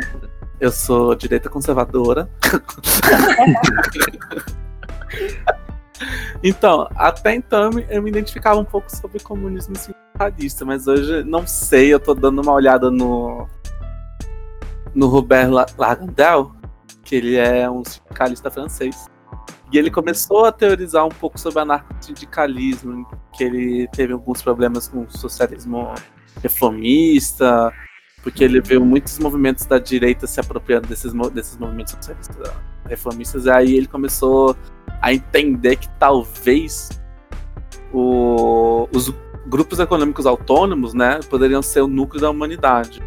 eu 0.61 0.71
sou 0.71 1.15
direita 1.15 1.49
conservadora. 1.49 2.29
então, 6.43 6.89
até 6.97 7.35
então 7.35 7.71
eu 7.89 8.03
me 8.03 8.11
identificava 8.11 8.59
um 8.59 8.65
pouco 8.65 8.95
sobre 8.95 9.21
comunismo 9.21 9.75
sindicalista, 9.77 10.65
mas 10.65 10.87
hoje 10.87 11.23
não 11.25 11.47
sei, 11.47 11.93
eu 11.93 12.01
tô 12.01 12.15
dando 12.15 12.43
uma 12.43 12.53
olhada 12.53 12.91
no. 12.91 13.47
no 14.95 15.07
Robert 15.07 15.51
La- 15.51 15.67
Lagardelle, 15.77 16.51
que 17.05 17.17
ele 17.17 17.37
é 17.37 17.71
um 17.71 17.85
sindicalista 17.85 18.51
francês. 18.51 19.07
E 19.71 19.77
ele 19.79 19.91
começou 19.91 20.47
a 20.47 20.53
teorizar 20.53 21.05
um 21.05 21.11
pouco 21.11 21.39
sobre 21.39 21.61
anarco-sindicalismo, 21.61 23.07
que 23.35 23.45
ele 23.45 23.87
teve 23.89 24.15
alguns 24.15 24.41
problemas 24.41 24.89
com 24.89 25.03
o 25.03 25.11
socialismo 25.11 25.93
reformista, 26.43 27.71
porque 28.23 28.45
ele 28.45 28.61
viu 28.61 28.85
muitos 28.85 29.19
movimentos 29.19 29.65
da 29.67 29.79
direita 29.79 30.27
se 30.27 30.41
apropriando 30.41 30.87
desses, 30.89 31.13
desses 31.33 31.57
movimentos 31.57 31.93
socialistas 31.93 32.37
reformistas, 32.87 33.45
e 33.45 33.51
aí 33.51 33.77
ele 33.77 33.87
começou 33.87 34.57
a 35.01 35.13
entender 35.13 35.77
que 35.77 35.89
talvez 35.99 36.89
o- 37.93 38.89
os 38.95 39.13
grupos 39.47 39.79
econômicos 39.79 40.27
autônomos 40.27 40.95
né, 40.95 41.21
poderiam 41.29 41.63
ser 41.63 41.81
o 41.81 41.87
núcleo 41.87 42.21
da 42.21 42.31
humanidade. 42.31 43.03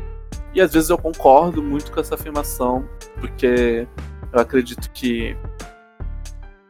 E 0.54 0.62
às 0.62 0.74
vezes 0.74 0.90
eu 0.90 0.98
concordo 0.98 1.62
muito 1.62 1.92
com 1.92 2.00
essa 2.00 2.16
afirmação, 2.16 2.88
porque 3.20 3.88
eu 4.34 4.40
acredito 4.40 4.90
que 4.92 5.36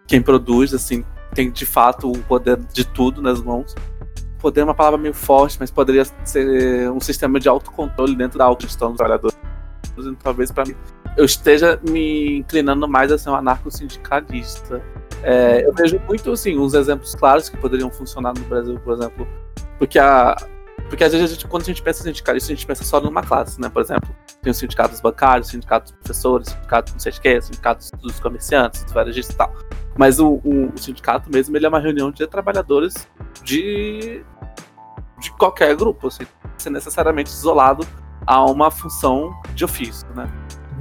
quem 0.07 0.21
produz, 0.21 0.73
assim, 0.73 1.03
tem 1.33 1.49
de 1.49 1.65
fato 1.65 2.11
o 2.11 2.17
poder 2.23 2.57
de 2.57 2.85
tudo 2.85 3.21
nas 3.21 3.41
mãos. 3.41 3.73
Poder 4.41 4.61
é 4.61 4.63
uma 4.63 4.73
palavra 4.73 4.97
meio 4.97 5.13
forte, 5.13 5.57
mas 5.59 5.69
poderia 5.69 6.03
ser 6.23 6.89
um 6.91 6.99
sistema 6.99 7.39
de 7.39 7.47
autocontrole 7.47 8.15
dentro 8.15 8.37
da 8.39 8.45
autogestão 8.45 8.89
dos 8.89 8.97
trabalhadores. 8.97 9.37
Então, 9.97 10.15
talvez 10.15 10.51
para 10.51 10.65
mim 10.65 10.75
eu 11.17 11.25
esteja 11.25 11.79
me 11.87 12.37
inclinando 12.39 12.87
mais 12.87 13.11
a 13.11 13.17
ser 13.17 13.29
um 13.29 13.35
anarco-sindicalista. 13.35 14.81
É, 15.23 15.67
eu 15.67 15.73
vejo 15.73 15.99
muito, 16.07 16.31
assim, 16.31 16.57
uns 16.57 16.73
exemplos 16.73 17.13
claros 17.15 17.49
que 17.49 17.57
poderiam 17.57 17.91
funcionar 17.91 18.33
no 18.33 18.43
Brasil, 18.45 18.79
por 18.79 18.93
exemplo. 18.93 19.27
Porque 19.77 19.99
a. 19.99 20.35
Porque 20.89 21.03
às 21.05 21.11
vezes 21.13 21.29
a 21.29 21.33
gente, 21.33 21.47
quando 21.47 21.63
a 21.63 21.65
gente 21.65 21.81
pensa 21.81 22.01
em 22.01 22.03
sindicalista, 22.05 22.51
a 22.51 22.55
gente 22.55 22.65
pensa 22.65 22.83
só 22.83 22.99
numa 22.99 23.21
classe, 23.21 23.61
né? 23.61 23.69
Por 23.69 23.81
exemplo, 23.81 24.09
tem 24.41 24.51
os 24.51 24.57
sindicatos 24.57 24.99
bancários, 24.99 25.47
sindicatos 25.49 25.91
professores, 25.93 26.49
sindicatos 26.49 26.91
não 26.93 26.99
sei 26.99 27.11
o 27.13 27.21
que, 27.21 27.41
sindicatos 27.41 27.91
dos 28.01 28.19
comerciantes, 28.19 28.83
dos 28.83 28.91
varejistas 28.91 29.33
e 29.35 29.37
tal. 29.37 29.53
Mas 29.97 30.19
o, 30.19 30.41
o- 30.43 30.71
o 30.73 30.77
sindicato 30.77 31.29
mesmo, 31.31 31.55
ele 31.55 31.65
é 31.65 31.69
uma 31.69 31.79
reunião 31.79 32.11
de 32.11 32.25
trabalhadores 32.27 33.07
de, 33.43 34.21
de 35.21 35.31
qualquer 35.31 35.75
grupo, 35.75 36.07
assim, 36.07 36.25
ser 36.57 36.69
necessariamente 36.69 37.29
isolado 37.29 37.87
a 38.25 38.43
uma 38.43 38.69
função 38.69 39.33
de 39.53 39.63
ofício, 39.63 40.07
né? 40.15 40.27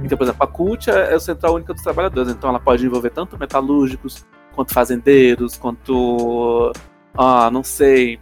Então, 0.03 0.17
por 0.17 0.23
exemplo, 0.23 0.43
a 0.43 0.47
CUT 0.47 0.89
é, 0.89 1.13
é 1.13 1.15
o 1.15 1.19
Central 1.19 1.53
Única 1.55 1.73
dos 1.73 1.83
Trabalhadores, 1.83 2.31
então 2.31 2.49
ela 2.49 2.59
pode 2.59 2.85
envolver 2.85 3.11
tanto 3.11 3.37
metalúrgicos, 3.37 4.25
quanto 4.55 4.73
fazendeiros, 4.73 5.57
quanto, 5.57 6.71
ah, 7.17 7.49
não 7.51 7.63
sei, 7.63 8.19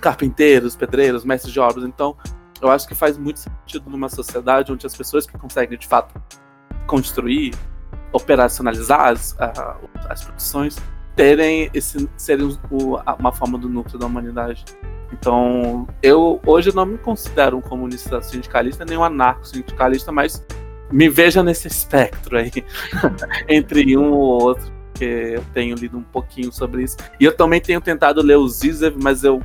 carpinteiros, 0.00 0.76
pedreiros, 0.76 1.24
mestres 1.24 1.52
de 1.52 1.60
obras. 1.60 1.84
Então, 1.84 2.16
eu 2.60 2.70
acho 2.70 2.86
que 2.88 2.94
faz 2.94 3.16
muito 3.16 3.38
sentido 3.40 3.88
numa 3.88 4.08
sociedade 4.08 4.72
onde 4.72 4.86
as 4.86 4.96
pessoas 4.96 5.26
que 5.26 5.38
conseguem, 5.38 5.78
de 5.78 5.86
fato, 5.86 6.20
construir, 6.86 7.54
operacionalizar 8.12 9.08
as, 9.08 9.36
as 10.08 10.24
produções, 10.24 10.76
terem 11.14 11.70
esse 11.72 12.08
serem 12.16 12.58
o- 12.70 12.96
uma 13.18 13.32
forma 13.32 13.56
do 13.58 13.68
núcleo 13.68 13.98
da 13.98 14.06
humanidade. 14.06 14.64
Então, 15.12 15.86
eu 16.02 16.40
hoje 16.44 16.74
não 16.74 16.84
me 16.84 16.98
considero 16.98 17.56
um 17.56 17.60
comunista 17.60 18.20
sindicalista 18.20 18.84
nem 18.84 18.98
um 18.98 19.04
anarco-sindicalista, 19.04 20.10
mas 20.10 20.44
me 20.90 21.08
veja 21.08 21.42
nesse 21.42 21.68
espectro 21.68 22.38
aí, 22.38 22.50
entre 23.48 23.96
um 23.96 24.12
ou 24.12 24.42
outro, 24.42 24.72
porque 24.90 25.04
eu 25.04 25.44
tenho 25.52 25.76
lido 25.76 25.98
um 25.98 26.02
pouquinho 26.02 26.52
sobre 26.52 26.82
isso. 26.84 26.96
E 27.20 27.24
eu 27.24 27.36
também 27.36 27.60
tenho 27.60 27.80
tentado 27.80 28.22
ler 28.22 28.36
o 28.36 28.48
Zizev, 28.48 28.96
mas 29.00 29.24
eu 29.24 29.42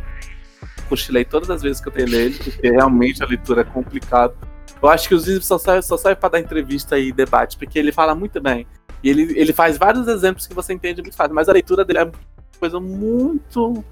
cochilei 0.90 1.24
todas 1.24 1.50
as 1.50 1.62
vezes 1.62 1.82
que 1.82 1.88
eu 1.88 1.94
tenho 1.94 2.08
lido, 2.08 2.44
porque 2.44 2.70
realmente 2.70 3.24
a 3.24 3.26
leitura 3.28 3.62
é 3.62 3.66
complicada. 3.66 4.34
Eu 4.82 4.90
acho 4.90 5.08
que 5.08 5.16
o 5.16 5.20
Zizev 5.20 5.44
só 5.44 5.58
serve, 5.58 5.84
só 5.84 5.98
serve 5.98 6.20
para 6.20 6.30
dar 6.30 6.40
entrevista 6.40 6.98
e 6.98 7.12
debate, 7.12 7.58
porque 7.58 7.78
ele 7.78 7.92
fala 7.92 8.16
muito 8.16 8.42
bem. 8.42 8.66
E 9.04 9.10
ele, 9.10 9.34
ele 9.38 9.54
faz 9.54 9.78
vários 9.78 10.08
exemplos 10.08 10.48
que 10.48 10.54
você 10.54 10.74
entende 10.74 11.02
muito 11.02 11.16
fácil, 11.16 11.34
mas 11.36 11.50
a 11.50 11.54
leitura 11.54 11.84
dele 11.84 12.00
é 12.00 12.04
uma 12.04 12.14
coisa 12.60 12.80
muito 12.80 13.84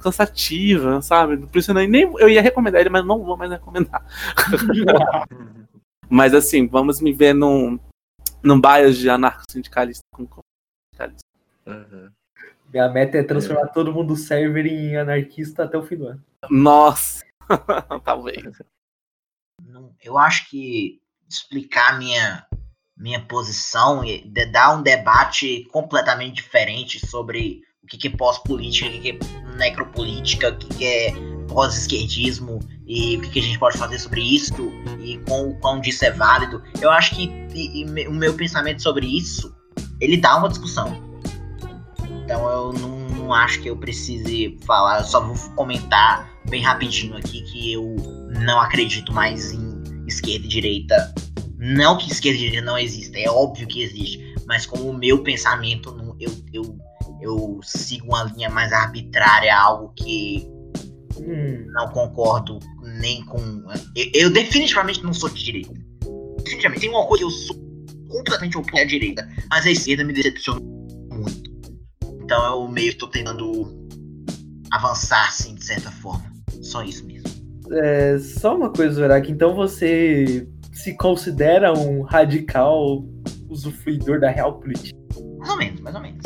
cansativa, 0.00 1.00
sabe? 1.02 1.38
Por 1.46 1.58
isso 1.58 1.70
eu 1.70 1.74
nem, 1.74 2.02
eu 2.02 2.28
ia 2.28 2.42
recomendar 2.42 2.80
ele, 2.80 2.90
mas 2.90 3.04
não 3.04 3.22
vou 3.22 3.36
mais 3.36 3.50
recomendar. 3.50 4.04
Mas 6.08 6.32
assim, 6.34 6.68
vamos 6.68 7.00
me 7.00 7.12
ver 7.12 7.34
num, 7.34 7.80
num 8.40 8.60
bias 8.60 8.96
de 8.96 9.10
anarco-sindicalista 9.10 10.04
com 10.12 10.24
sindicalista. 10.94 11.26
Aham. 11.66 12.12
Minha 12.72 12.88
meta 12.88 13.18
é 13.18 13.24
transformar 13.24 13.68
todo 13.68 13.92
mundo 13.92 14.14
server 14.16 14.66
em 14.66 14.96
anarquista 14.96 15.64
até 15.64 15.76
o 15.76 15.82
fim 15.82 15.96
do 15.96 16.06
ano. 16.06 16.24
Nossa! 16.48 17.24
Talvez. 18.04 18.56
Eu 20.00 20.16
acho 20.16 20.48
que 20.48 21.00
explicar 21.28 21.98
minha 21.98 22.46
minha 22.96 23.20
posição 23.20 24.04
e 24.04 24.22
de- 24.22 24.46
dar 24.46 24.74
um 24.76 24.82
debate 24.82 25.64
completamente 25.70 26.36
diferente 26.36 27.04
sobre 27.04 27.62
o 27.94 27.98
que 27.98 28.08
é 28.08 28.10
pós-política, 28.10 28.88
o 28.88 29.00
que 29.00 29.10
é 29.10 29.18
necropolítica, 29.56 30.48
o 30.50 30.56
que 30.56 30.84
é 30.84 31.12
pós-esquerdismo 31.48 32.58
e 32.86 33.16
o 33.16 33.20
que 33.20 33.38
a 33.38 33.42
gente 33.42 33.58
pode 33.58 33.78
fazer 33.78 33.98
sobre 33.98 34.20
isso 34.20 34.54
e 35.00 35.18
com 35.28 35.50
o 35.50 35.58
quão 35.60 35.80
disso 35.80 36.04
é 36.04 36.10
válido. 36.10 36.62
Eu 36.80 36.90
acho 36.90 37.14
que 37.14 37.30
e- 37.54 37.82
e 37.82 38.08
o 38.08 38.12
meu 38.12 38.34
pensamento 38.34 38.82
sobre 38.82 39.06
isso, 39.06 39.54
ele 40.00 40.16
dá 40.16 40.36
uma 40.36 40.48
discussão. 40.48 41.00
Então 42.24 42.50
eu 42.50 42.72
não, 42.72 42.98
não 43.08 43.32
acho 43.34 43.60
que 43.62 43.68
eu 43.70 43.76
precise 43.76 44.58
falar, 44.66 45.00
eu 45.00 45.04
só 45.04 45.20
vou 45.20 45.36
comentar 45.54 46.28
bem 46.48 46.62
rapidinho 46.62 47.16
aqui 47.16 47.42
que 47.42 47.72
eu 47.72 47.94
não 48.44 48.60
acredito 48.60 49.12
mais 49.12 49.52
em 49.52 49.82
esquerda 50.06 50.44
e 50.44 50.48
direita. 50.48 51.14
Não 51.58 51.96
que 51.96 52.10
esquerda 52.12 52.36
e 52.38 52.42
direita 52.42 52.66
não 52.66 52.76
exista, 52.78 53.18
é 53.18 53.30
óbvio 53.30 53.66
que 53.66 53.80
existe. 53.82 54.34
Mas 54.46 54.66
como 54.66 54.90
o 54.90 54.92
meu 54.96 55.22
pensamento, 55.22 56.16
eu, 56.20 56.30
eu, 56.52 56.78
eu 57.26 57.60
sigo 57.62 58.06
uma 58.06 58.24
linha 58.24 58.48
mais 58.50 58.72
arbitrária, 58.72 59.56
algo 59.56 59.92
que 59.96 60.48
Hum, 61.18 61.64
não 61.72 61.88
concordo 61.88 62.58
nem 63.00 63.24
com. 63.24 63.38
Eu, 63.94 64.10
eu 64.12 64.30
definitivamente 64.30 65.02
não 65.02 65.14
sou 65.14 65.30
de 65.30 65.42
direita. 65.42 65.72
Definitivamente, 66.44 66.80
tem 66.80 66.90
uma 66.90 67.06
coisa 67.06 67.24
que 67.24 67.26
eu 67.26 67.30
sou 67.30 67.56
completamente 68.08 68.58
oposto 68.58 68.78
à 68.78 68.84
direita, 68.84 69.28
mas 69.50 69.64
a 69.64 69.70
esquerda 69.70 70.04
me 70.04 70.12
decepciona 70.12 70.60
muito. 71.10 71.50
Então 72.22 72.44
eu 72.44 72.68
meio 72.68 72.92
que 72.92 72.98
tô 72.98 73.08
tentando 73.08 73.88
avançar, 74.70 75.26
assim, 75.28 75.54
de 75.54 75.64
certa 75.64 75.90
forma. 75.90 76.30
Só 76.60 76.82
isso 76.82 77.04
mesmo. 77.06 77.28
é, 77.72 78.18
só 78.18 78.54
uma 78.54 78.70
coisa, 78.70 78.94
Zorak. 78.96 79.30
Então 79.30 79.54
você 79.54 80.46
se 80.72 80.94
considera 80.96 81.72
um 81.72 82.02
radical 82.02 83.04
usufruidor 83.48 84.20
da 84.20 84.28
real 84.28 84.60
política? 84.60 84.98
Mais 85.38 85.50
ou 85.50 85.56
menos, 85.56 85.80
mais 85.80 85.96
ou 85.96 86.02
menos. 86.02 86.25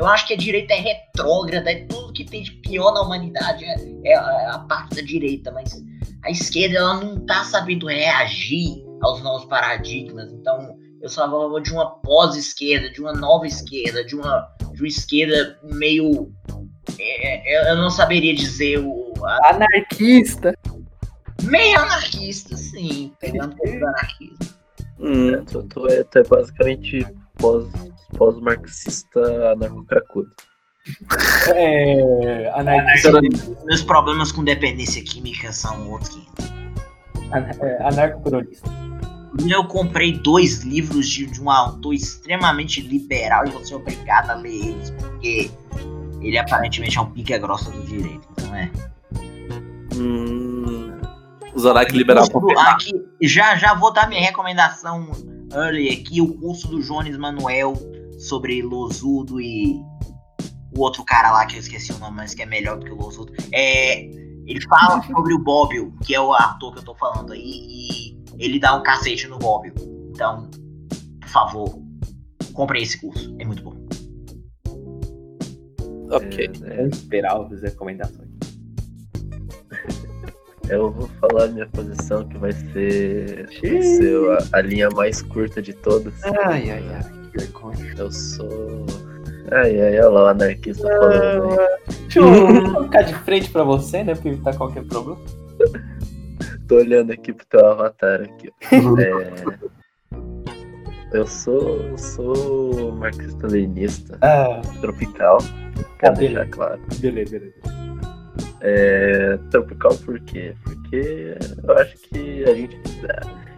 Eu 0.00 0.06
acho 0.06 0.26
que 0.26 0.32
a 0.32 0.36
direita 0.36 0.72
é 0.72 0.78
retrógrada, 0.80 1.70
é 1.70 1.84
tudo 1.84 2.14
que 2.14 2.24
tem 2.24 2.42
de 2.42 2.52
pior 2.52 2.90
na 2.94 3.02
humanidade 3.02 3.62
é, 3.66 3.74
é 4.06 4.14
a, 4.16 4.54
a 4.54 4.58
parte 4.60 4.96
da 4.96 5.02
direita, 5.02 5.52
mas 5.52 5.74
a 6.24 6.30
esquerda 6.30 6.78
ela 6.78 6.94
não 6.94 7.20
tá 7.26 7.44
sabendo 7.44 7.86
reagir 7.86 8.82
aos 9.02 9.22
novos 9.22 9.44
paradigmas. 9.44 10.32
Então, 10.32 10.74
eu 11.02 11.08
sou 11.10 11.24
a 11.24 11.30
favor 11.30 11.60
de 11.60 11.70
uma 11.70 11.90
pós-esquerda, 12.00 12.88
de 12.90 12.98
uma 13.02 13.12
nova 13.12 13.46
esquerda, 13.46 14.02
de 14.02 14.16
uma, 14.16 14.48
de 14.72 14.80
uma 14.80 14.88
esquerda 14.88 15.58
meio. 15.64 16.32
é, 16.98 17.68
é, 17.68 17.72
eu 17.72 17.76
não 17.76 17.90
saberia 17.90 18.34
dizer 18.34 18.78
o. 18.78 19.12
a- 19.22 19.50
Anarquista! 19.54 20.54
meio 21.42 21.78
anarquista, 21.78 22.56
sim. 22.56 23.12
Pegando 23.20 23.54
anarquismo. 23.66 24.38
Hum, 24.98 25.44
Tu, 25.44 25.62
tu 25.64 25.86
é, 25.88 26.04
tu 26.04 26.18
é 26.18 26.22
basicamente 26.24 27.06
pós, 27.36 27.66
pós-marxista 28.20 29.52
anarco-cracudo. 29.52 30.30
É. 31.54 32.52
Anarquista. 32.54 33.20
Meus 33.64 33.82
problemas 33.82 34.30
com 34.30 34.44
dependência 34.44 35.02
química 35.02 35.50
são 35.52 35.90
outros 35.90 36.10
que. 36.10 36.26
É, 37.32 37.82
Anarco-coronista. 37.82 38.68
Eu 39.48 39.64
comprei 39.64 40.18
dois 40.18 40.62
livros 40.64 41.08
de, 41.08 41.24
de 41.24 41.40
um 41.40 41.50
autor 41.50 41.94
extremamente 41.94 42.82
liberal 42.82 43.46
e 43.46 43.50
vou 43.50 43.64
ser 43.64 43.76
obrigado 43.76 44.30
a 44.30 44.34
ler 44.34 44.68
eles, 44.68 44.90
porque 44.90 45.50
ele 46.20 46.36
aparentemente 46.36 46.98
é 46.98 47.00
um 47.00 47.10
pica 47.10 47.38
grossa 47.38 47.70
do 47.70 47.82
direito. 47.84 48.28
Então 48.32 48.54
é. 48.54 48.70
Hum, 49.94 51.00
Zorak 51.58 51.96
liberal 51.96 52.26
aqui, 52.58 52.92
já, 53.22 53.54
já 53.56 53.74
vou 53.74 53.92
dar 53.92 54.08
minha 54.08 54.20
recomendação 54.20 55.10
early 55.52 55.90
aqui, 55.90 56.20
o 56.20 56.34
curso 56.34 56.68
do 56.68 56.82
Jones 56.82 57.16
Manuel 57.16 57.74
sobre 58.20 58.62
Losudo 58.62 59.40
e 59.40 59.80
o 60.76 60.80
outro 60.80 61.04
cara 61.04 61.32
lá 61.32 61.46
que 61.46 61.56
eu 61.56 61.60
esqueci 61.60 61.92
o 61.92 61.98
nome, 61.98 62.18
mas 62.18 62.34
que 62.34 62.42
é 62.42 62.46
melhor 62.46 62.78
do 62.78 62.84
que 62.84 62.92
o 62.92 62.96
Losudo. 62.96 63.32
É, 63.52 64.04
ele 64.46 64.60
fala 64.68 65.02
sobre 65.02 65.34
o 65.34 65.38
Bobbio, 65.38 65.92
que 66.04 66.14
é 66.14 66.20
o 66.20 66.32
ator 66.32 66.74
que 66.74 66.80
eu 66.80 66.84
tô 66.84 66.94
falando 66.94 67.32
aí, 67.32 67.40
e 67.40 68.22
ele 68.38 68.58
dá 68.58 68.76
um 68.76 68.82
cacete 68.82 69.26
no 69.26 69.38
Bobbio. 69.38 69.72
Então, 70.10 70.50
por 71.20 71.28
favor, 71.28 71.82
comprem 72.52 72.82
esse 72.82 73.00
curso, 73.00 73.34
é 73.38 73.44
muito 73.44 73.62
bom. 73.62 73.74
Ok. 76.10 76.50
É, 76.64 76.76
Vamos 76.76 76.98
esperar 76.98 77.40
as 77.40 77.62
recomendações. 77.62 78.28
Eu 80.68 80.92
vou 80.92 81.08
falar 81.20 81.44
a 81.44 81.48
minha 81.48 81.66
posição, 81.66 82.28
que 82.28 82.38
vai 82.38 82.52
ser, 82.52 83.48
vai 83.60 83.82
ser 83.82 84.38
a, 84.52 84.58
a 84.58 84.62
linha 84.62 84.88
mais 84.90 85.20
curta 85.20 85.60
de 85.60 85.72
todas. 85.72 86.14
Ai, 86.22 86.70
ai, 86.70 86.84
ai, 86.94 87.19
vergonha. 87.34 87.94
Eu 87.98 88.10
sou. 88.10 88.86
Ai, 89.52 89.80
ai, 89.80 89.98
olha 90.00 90.08
lá 90.10 90.22
o 90.24 90.26
anarquista 90.28 90.86
falando 90.86 91.50
aí. 91.58 91.68
Deixa 92.02 92.18
eu 92.20 92.62
colocar 92.72 93.02
de 93.02 93.14
frente 93.14 93.50
pra 93.50 93.62
você, 93.64 94.04
né? 94.04 94.14
Pra 94.14 94.30
evitar 94.30 94.56
qualquer 94.56 94.84
problema. 94.84 95.20
Tô 96.68 96.76
olhando 96.76 97.12
aqui 97.12 97.32
pro 97.32 97.46
teu 97.46 97.66
avatar 97.66 98.22
aqui. 98.22 98.50
É, 101.12 101.18
Eu 101.18 101.26
sou, 101.26 101.80
eu 101.88 101.98
sou 101.98 102.92
marxista-leninista, 102.92 104.16
Ah, 104.22 104.62
tropical, 104.80 105.38
quero 105.98 106.14
Cadê? 106.14 106.28
deixar 106.28 106.46
claro. 106.50 106.80
beleza, 107.00 107.30
beleza. 107.32 107.54
É, 108.60 109.36
tropical 109.50 109.92
por 110.04 110.20
quê? 110.20 110.54
Porque 110.62 111.36
eu 111.64 111.78
acho 111.78 111.96
que 111.98 112.44
a 112.44 112.54
gente. 112.54 112.78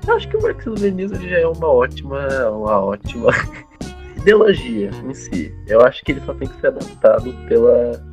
Eu 0.07 0.16
acho 0.16 0.28
que 0.28 0.36
o 0.36 0.42
marxismo-leninismo 0.42 1.16
já 1.28 1.38
é 1.38 1.46
uma 1.46 1.68
ótima, 1.68 2.26
uma 2.50 2.80
ótima 2.80 3.30
ideologia 4.16 4.90
em 5.05 5.14
si. 5.14 5.55
Eu 5.66 5.80
acho 5.82 6.05
que 6.05 6.12
ele 6.12 6.20
só 6.22 6.34
tem 6.34 6.48
que 6.48 6.61
ser 6.61 6.68
adaptado 6.68 7.32
pela, 7.46 8.05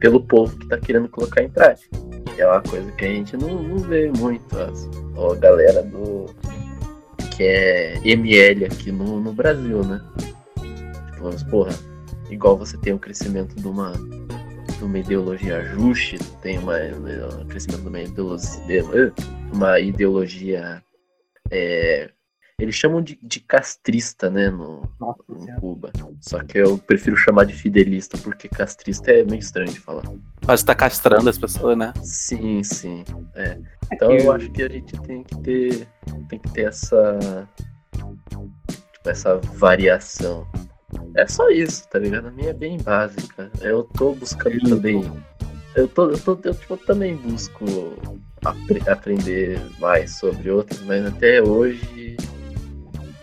pelo 0.00 0.20
povo 0.20 0.56
que 0.58 0.68
tá 0.68 0.78
querendo 0.78 1.08
colocar 1.08 1.42
em 1.42 1.48
prática. 1.48 1.88
É 2.36 2.46
uma 2.46 2.62
coisa 2.62 2.90
que 2.92 3.04
a 3.04 3.08
gente 3.08 3.36
não, 3.36 3.62
não 3.62 3.78
vê 3.78 4.10
muito. 4.18 4.58
As, 4.58 4.88
a 5.16 5.34
galera 5.36 5.82
do. 5.82 6.26
que 7.36 7.42
é 7.42 8.00
ML 8.04 8.66
aqui 8.66 8.92
no, 8.92 9.20
no 9.20 9.32
Brasil, 9.32 9.82
né? 9.84 10.00
Tipo, 11.12 11.24
mas, 11.24 11.42
porra, 11.42 11.72
igual 12.30 12.56
você 12.56 12.76
tem 12.78 12.92
o 12.92 12.98
crescimento 12.98 13.54
de 13.54 13.66
uma 13.66 13.92
de 14.78 14.84
uma 14.84 14.98
ideologia 14.98 15.58
ajuste, 15.58 16.18
tem 16.40 16.58
uma, 16.58 16.78
um 16.78 17.46
crescimento 17.46 17.82
de 17.82 17.88
uma 17.88 18.00
ideologia, 18.00 19.12
uma 19.52 19.78
ideologia 19.78 20.82
é, 21.50 22.10
eles 22.60 22.74
chamam 22.74 23.00
de, 23.00 23.18
de 23.22 23.40
castrista, 23.40 24.28
né, 24.28 24.50
no, 24.50 24.82
Nossa 25.00 25.24
Senhora. 25.26 25.60
Cuba. 25.60 25.92
Só 26.20 26.44
que 26.44 26.58
eu 26.58 26.76
prefiro 26.76 27.16
chamar 27.16 27.44
de 27.44 27.54
fidelista, 27.54 28.18
porque 28.18 28.48
castrista 28.48 29.10
é 29.10 29.24
meio 29.24 29.38
estranho 29.38 29.72
de 29.72 29.80
falar. 29.80 30.02
Pode 30.42 30.60
estar 30.60 30.74
castrando 30.74 31.30
as 31.30 31.38
pessoas, 31.38 31.76
né? 31.76 31.92
Sim, 32.02 32.62
sim. 32.62 33.02
É. 33.34 33.58
Então 33.90 34.12
eu 34.12 34.30
acho 34.30 34.50
que 34.50 34.62
a 34.62 34.68
gente 34.68 35.00
tem 35.00 35.24
que 35.24 35.40
ter. 35.40 35.88
Tem 36.28 36.38
que 36.38 36.52
ter 36.52 36.66
essa. 36.66 37.48
Tipo, 38.92 39.08
essa 39.08 39.36
variação. 39.36 40.46
É 41.16 41.26
só 41.26 41.48
isso, 41.48 41.88
tá 41.88 41.98
ligado? 41.98 42.28
A 42.28 42.30
minha 42.30 42.50
é 42.50 42.54
bem 42.54 42.76
básica. 42.76 43.50
Eu 43.62 43.84
tô 43.84 44.14
buscando 44.14 44.60
também. 44.68 45.02
Eu 45.74 45.88
tô. 45.88 46.10
Eu, 46.10 46.18
tô, 46.18 46.38
eu, 46.44 46.54
tipo, 46.54 46.76
também 46.76 47.16
busco 47.16 47.64
aprender 48.86 49.60
mais 49.78 50.16
sobre 50.16 50.50
outras, 50.50 50.80
mas 50.82 51.04
até 51.04 51.42
hoje, 51.42 52.16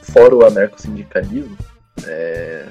fora 0.01 0.35
o 0.35 0.45
anarcossindicalismo, 0.45 1.57
é, 2.05 2.65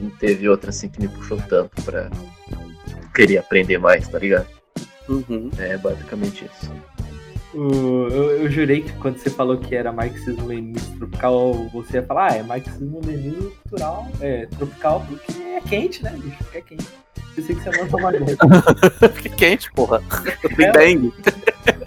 não 0.00 0.10
teve 0.10 0.48
outra 0.48 0.70
assim 0.70 0.88
que 0.88 1.00
me 1.00 1.08
puxou 1.08 1.38
tanto 1.48 1.82
pra 1.82 2.08
querer 3.14 3.38
aprender 3.38 3.78
mais, 3.78 4.06
tá 4.08 4.18
ligado? 4.18 4.46
Uhum. 5.08 5.50
É 5.58 5.76
basicamente 5.76 6.44
isso. 6.44 6.72
O- 7.54 8.08
eu, 8.10 8.42
eu 8.42 8.50
jurei 8.50 8.82
que 8.82 8.92
quando 8.94 9.16
você 9.18 9.30
falou 9.30 9.56
que 9.56 9.74
era 9.74 9.90
marxismo-leninismo 9.90 10.98
tropical, 10.98 11.54
você 11.72 11.96
ia 11.96 12.02
falar, 12.02 12.32
ah, 12.32 12.36
é 12.36 12.42
marxismo-leninismo 12.42 13.50
cultural, 13.62 14.06
é, 14.20 14.46
tropical, 14.46 15.04
porque 15.08 15.32
é 15.42 15.60
quente, 15.62 16.04
né, 16.04 16.10
bicho? 16.16 16.36
Porque 16.38 16.58
é 16.58 16.60
quente. 16.60 16.86
Pensei 17.34 17.54
que 17.54 17.62
você 17.62 17.70
uma 17.96 18.12
dessa. 18.12 19.08
Fique 19.14 19.28
quente, 19.30 19.72
porra. 19.72 20.02
Tem 20.56 20.72
dengue. 20.72 21.12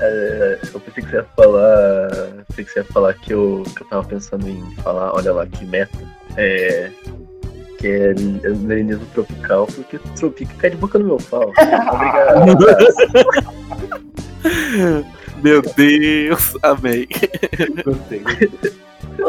É, 0.00 0.58
eu 0.72 0.80
pensei 0.80 1.02
que 1.02 1.10
você 1.10 1.16
ia 1.16 1.24
falar. 1.36 2.08
Pensei 2.48 2.64
que 2.64 2.70
você 2.70 2.78
ia 2.80 2.84
falar 2.84 3.14
que 3.14 3.32
eu, 3.32 3.62
que 3.76 3.82
eu 3.82 3.86
tava 3.88 4.04
pensando 4.04 4.48
em 4.48 4.74
falar, 4.76 5.14
olha 5.14 5.32
lá 5.32 5.46
que 5.46 5.64
meta. 5.64 5.98
É. 6.36 6.90
Que 7.78 7.86
é 7.86 8.14
leninismo 8.14 9.06
tropical, 9.14 9.66
porque 9.66 9.98
tropica 10.16 10.52
cai 10.58 10.70
de 10.70 10.76
boca 10.76 10.98
no 10.98 11.06
meu 11.06 11.18
pau. 11.18 11.52
Obrigado. 11.92 12.58
Meu 15.42 15.62
Deus, 15.62 16.56
amei. 16.62 17.06
Gostei, 17.84 18.24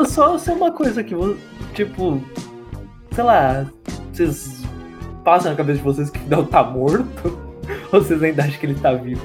só, 0.07 0.37
só 0.37 0.53
uma 0.53 0.71
coisa 0.71 1.03
que, 1.03 1.15
tipo, 1.73 2.23
sei 3.13 3.23
lá, 3.23 3.65
vocês 4.11 4.63
passam 5.23 5.51
na 5.51 5.57
cabeça 5.57 5.77
de 5.77 5.83
vocês 5.83 6.09
que 6.09 6.17
o 6.17 6.21
Fidel 6.21 6.45
tá 6.47 6.63
morto? 6.63 7.39
Ou 7.93 8.01
vocês 8.01 8.21
ainda 8.23 8.43
acham 8.43 8.59
que 8.59 8.65
ele 8.65 8.75
tá 8.75 8.93
vivo? 8.93 9.21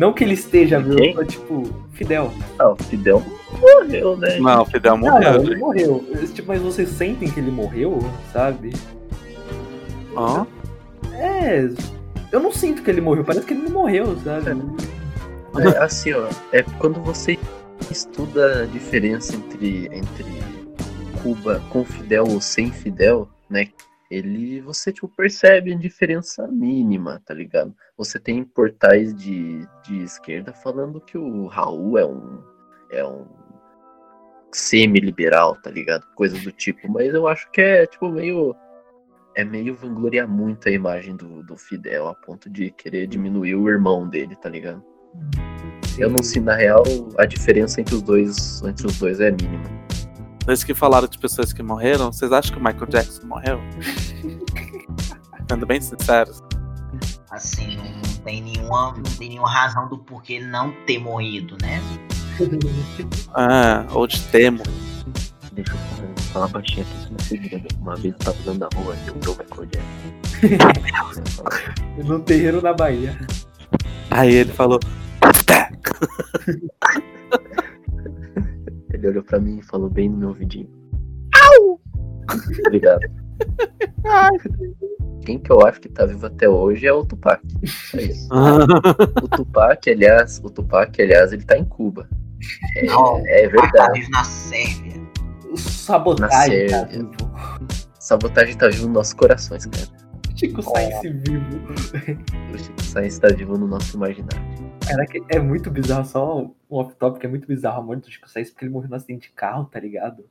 Não 0.00 0.14
que 0.14 0.24
ele 0.24 0.32
esteja 0.32 0.80
vivo, 0.80 1.14
mas 1.14 1.28
tipo, 1.28 1.62
Fidel. 1.92 2.32
Ah, 2.58 2.70
o 2.70 2.76
Fidel 2.84 3.22
morreu, 3.60 4.16
né? 4.16 4.38
Não, 4.38 4.62
o 4.62 4.64
Fidel 4.64 4.96
Não, 4.96 5.00
morreu. 5.00 5.32
não, 5.34 5.42
ele 5.42 5.56
morreu. 5.56 6.06
Tipo, 6.32 6.48
mas 6.48 6.62
vocês 6.62 6.88
sentem 6.88 7.30
que 7.30 7.38
ele 7.38 7.50
morreu, 7.50 7.98
sabe? 8.32 8.72
Ó, 10.16 10.46
É. 11.12 11.68
Eu 12.32 12.40
não 12.40 12.50
sinto 12.50 12.82
que 12.82 12.88
ele 12.88 13.02
morreu, 13.02 13.24
parece 13.24 13.44
que 13.44 13.52
ele 13.52 13.64
não 13.64 13.72
morreu, 13.72 14.16
sabe? 14.20 14.50
É, 15.58 15.78
assim, 15.82 16.14
ó, 16.14 16.26
é 16.50 16.62
quando 16.78 17.02
você 17.02 17.38
estuda 17.90 18.62
a 18.62 18.66
diferença 18.66 19.36
entre, 19.36 19.86
entre 19.92 20.24
Cuba 21.22 21.60
com 21.68 21.84
Fidel 21.84 22.24
ou 22.26 22.40
sem 22.40 22.72
Fidel, 22.72 23.28
né? 23.50 23.68
Ele, 24.10 24.62
você, 24.62 24.90
tipo, 24.92 25.08
percebe 25.08 25.74
a 25.74 25.76
diferença 25.76 26.48
mínima, 26.48 27.20
tá 27.26 27.34
ligado? 27.34 27.74
Você 28.00 28.18
tem 28.18 28.42
portais 28.42 29.14
de, 29.14 29.68
de 29.84 30.02
esquerda 30.02 30.54
falando 30.54 31.02
que 31.02 31.18
o 31.18 31.46
Raul 31.48 31.98
é 31.98 32.06
um, 32.06 32.42
é 32.90 33.04
um 33.04 33.26
semi-liberal, 34.50 35.54
tá 35.56 35.70
ligado? 35.70 36.06
Coisas 36.14 36.42
do 36.42 36.50
tipo, 36.50 36.90
mas 36.90 37.12
eu 37.12 37.28
acho 37.28 37.50
que 37.50 37.60
é, 37.60 37.86
tipo, 37.86 38.08
meio... 38.08 38.56
É 39.36 39.44
meio 39.44 39.74
vangloriar 39.74 40.26
muito 40.26 40.66
a 40.66 40.72
imagem 40.72 41.14
do, 41.14 41.42
do 41.42 41.58
Fidel, 41.58 42.08
a 42.08 42.14
ponto 42.14 42.48
de 42.48 42.70
querer 42.70 43.06
diminuir 43.06 43.54
o 43.54 43.68
irmão 43.68 44.08
dele, 44.08 44.34
tá 44.34 44.48
ligado? 44.48 44.82
Eu 45.98 46.08
não 46.08 46.22
sei, 46.22 46.40
na 46.40 46.54
real, 46.54 46.82
a 47.18 47.26
diferença 47.26 47.82
entre 47.82 47.96
os 47.96 48.02
dois, 48.02 48.62
entre 48.62 48.86
os 48.86 48.98
dois 48.98 49.20
é 49.20 49.30
mínima. 49.30 49.68
desde 50.46 50.64
que 50.64 50.74
falaram 50.74 51.06
de 51.06 51.18
pessoas 51.18 51.52
que 51.52 51.62
morreram, 51.62 52.10
vocês 52.10 52.32
acham 52.32 52.54
que 52.54 52.62
o 52.62 52.64
Michael 52.64 52.86
Jackson 52.86 53.26
morreu? 53.26 53.60
Sendo 55.50 55.66
bem 55.66 55.82
sinceros. 55.82 56.49
Assim, 57.30 57.76
não, 57.76 57.84
não 57.84 58.14
tem 58.24 58.42
nenhuma, 58.42 58.92
não 58.92 59.02
tem 59.02 59.28
nenhuma 59.28 59.50
razão 59.50 59.88
do 59.88 59.98
porquê 59.98 60.32
ele 60.34 60.46
não 60.46 60.72
ter 60.84 60.98
morrido, 60.98 61.56
né? 61.62 61.80
Ah, 63.34 63.86
ou 63.92 64.06
de 64.06 64.20
Temo. 64.28 64.62
Deixa 65.52 65.72
eu 65.72 65.78
falar 66.32 66.48
baixinho 66.48 66.86
aqui, 66.86 66.96
se 66.96 67.12
você 67.12 67.36
vira. 67.36 67.60
Uma 67.80 67.96
vez 67.96 68.14
eu 68.14 68.18
tava 68.18 68.38
andando 68.40 68.60
na 68.60 68.68
rua, 68.74 68.96
eu 69.06 69.14
vi 69.14 69.28
o 69.28 69.36
Michael 69.36 69.66
Jackson. 69.66 70.10
No 72.08 72.18
terreiro 72.20 72.62
da 72.62 72.72
Bahia. 72.72 73.14
Aí 74.10 74.34
ele 74.34 74.52
falou. 74.52 74.80
Ele 78.92 79.06
olhou 79.08 79.22
pra 79.22 79.38
mim 79.38 79.58
e 79.58 79.62
falou 79.62 79.88
bem 79.88 80.10
no 80.10 80.16
meu 80.18 80.28
ouvidinho. 80.30 80.68
Au! 81.34 81.80
Obrigado. 82.66 83.00
Quem 85.24 85.38
que 85.38 85.50
eu 85.52 85.60
acho 85.66 85.80
que 85.80 85.88
tá 85.88 86.06
vivo 86.06 86.26
até 86.26 86.48
hoje 86.48 86.86
é 86.86 86.92
o 86.92 87.04
Tupac. 87.04 87.42
É 87.94 88.02
isso. 88.02 88.28
O 89.22 89.28
Tupac, 89.28 89.90
aliás, 89.90 90.40
o 90.42 90.50
Tupac, 90.50 91.00
aliás, 91.00 91.32
ele 91.32 91.44
tá 91.44 91.56
em 91.58 91.64
Cuba. 91.64 92.08
É, 92.76 92.86
Não, 92.86 93.18
é 93.26 93.44
Ele 93.44 93.50
tá 93.56 93.62
verdade. 93.62 94.00
vivo 94.00 94.10
na 94.12 94.24
Sérvia. 94.24 95.00
O 95.50 95.56
sabotagem, 95.56 96.66
Na 96.66 96.70
tá 96.70 96.88
Sérvia. 96.88 96.88
vivo. 96.88 97.30
Sabotagem 97.98 98.56
tá 98.56 98.68
vivo 98.68 98.84
nos 98.86 98.94
nossos 98.94 99.12
corações, 99.12 99.66
cara. 99.66 99.86
Chico 100.36 100.62
Science 100.62 101.08
vivo. 101.10 101.60
O 102.54 102.58
Chico 102.58 102.82
Sainz 102.82 103.18
tá 103.18 103.28
vivo 103.28 103.58
no 103.58 103.66
nosso 103.68 103.94
imaginário. 103.96 104.40
Caraca, 104.86 105.18
é 105.28 105.38
muito 105.38 105.70
bizarro, 105.70 106.06
só 106.06 106.38
um 106.40 106.54
off-topic, 106.70 107.22
é 107.24 107.28
muito 107.28 107.46
bizarro 107.46 107.80
a 107.80 107.82
morte 107.84 108.04
do 108.04 108.10
Chico 108.10 108.28
Sainz 108.30 108.48
porque 108.50 108.64
ele 108.64 108.72
morreu 108.72 108.88
no 108.88 108.96
acidente 108.96 109.28
de 109.28 109.34
carro, 109.34 109.66
tá 109.66 109.78
ligado? 109.78 110.24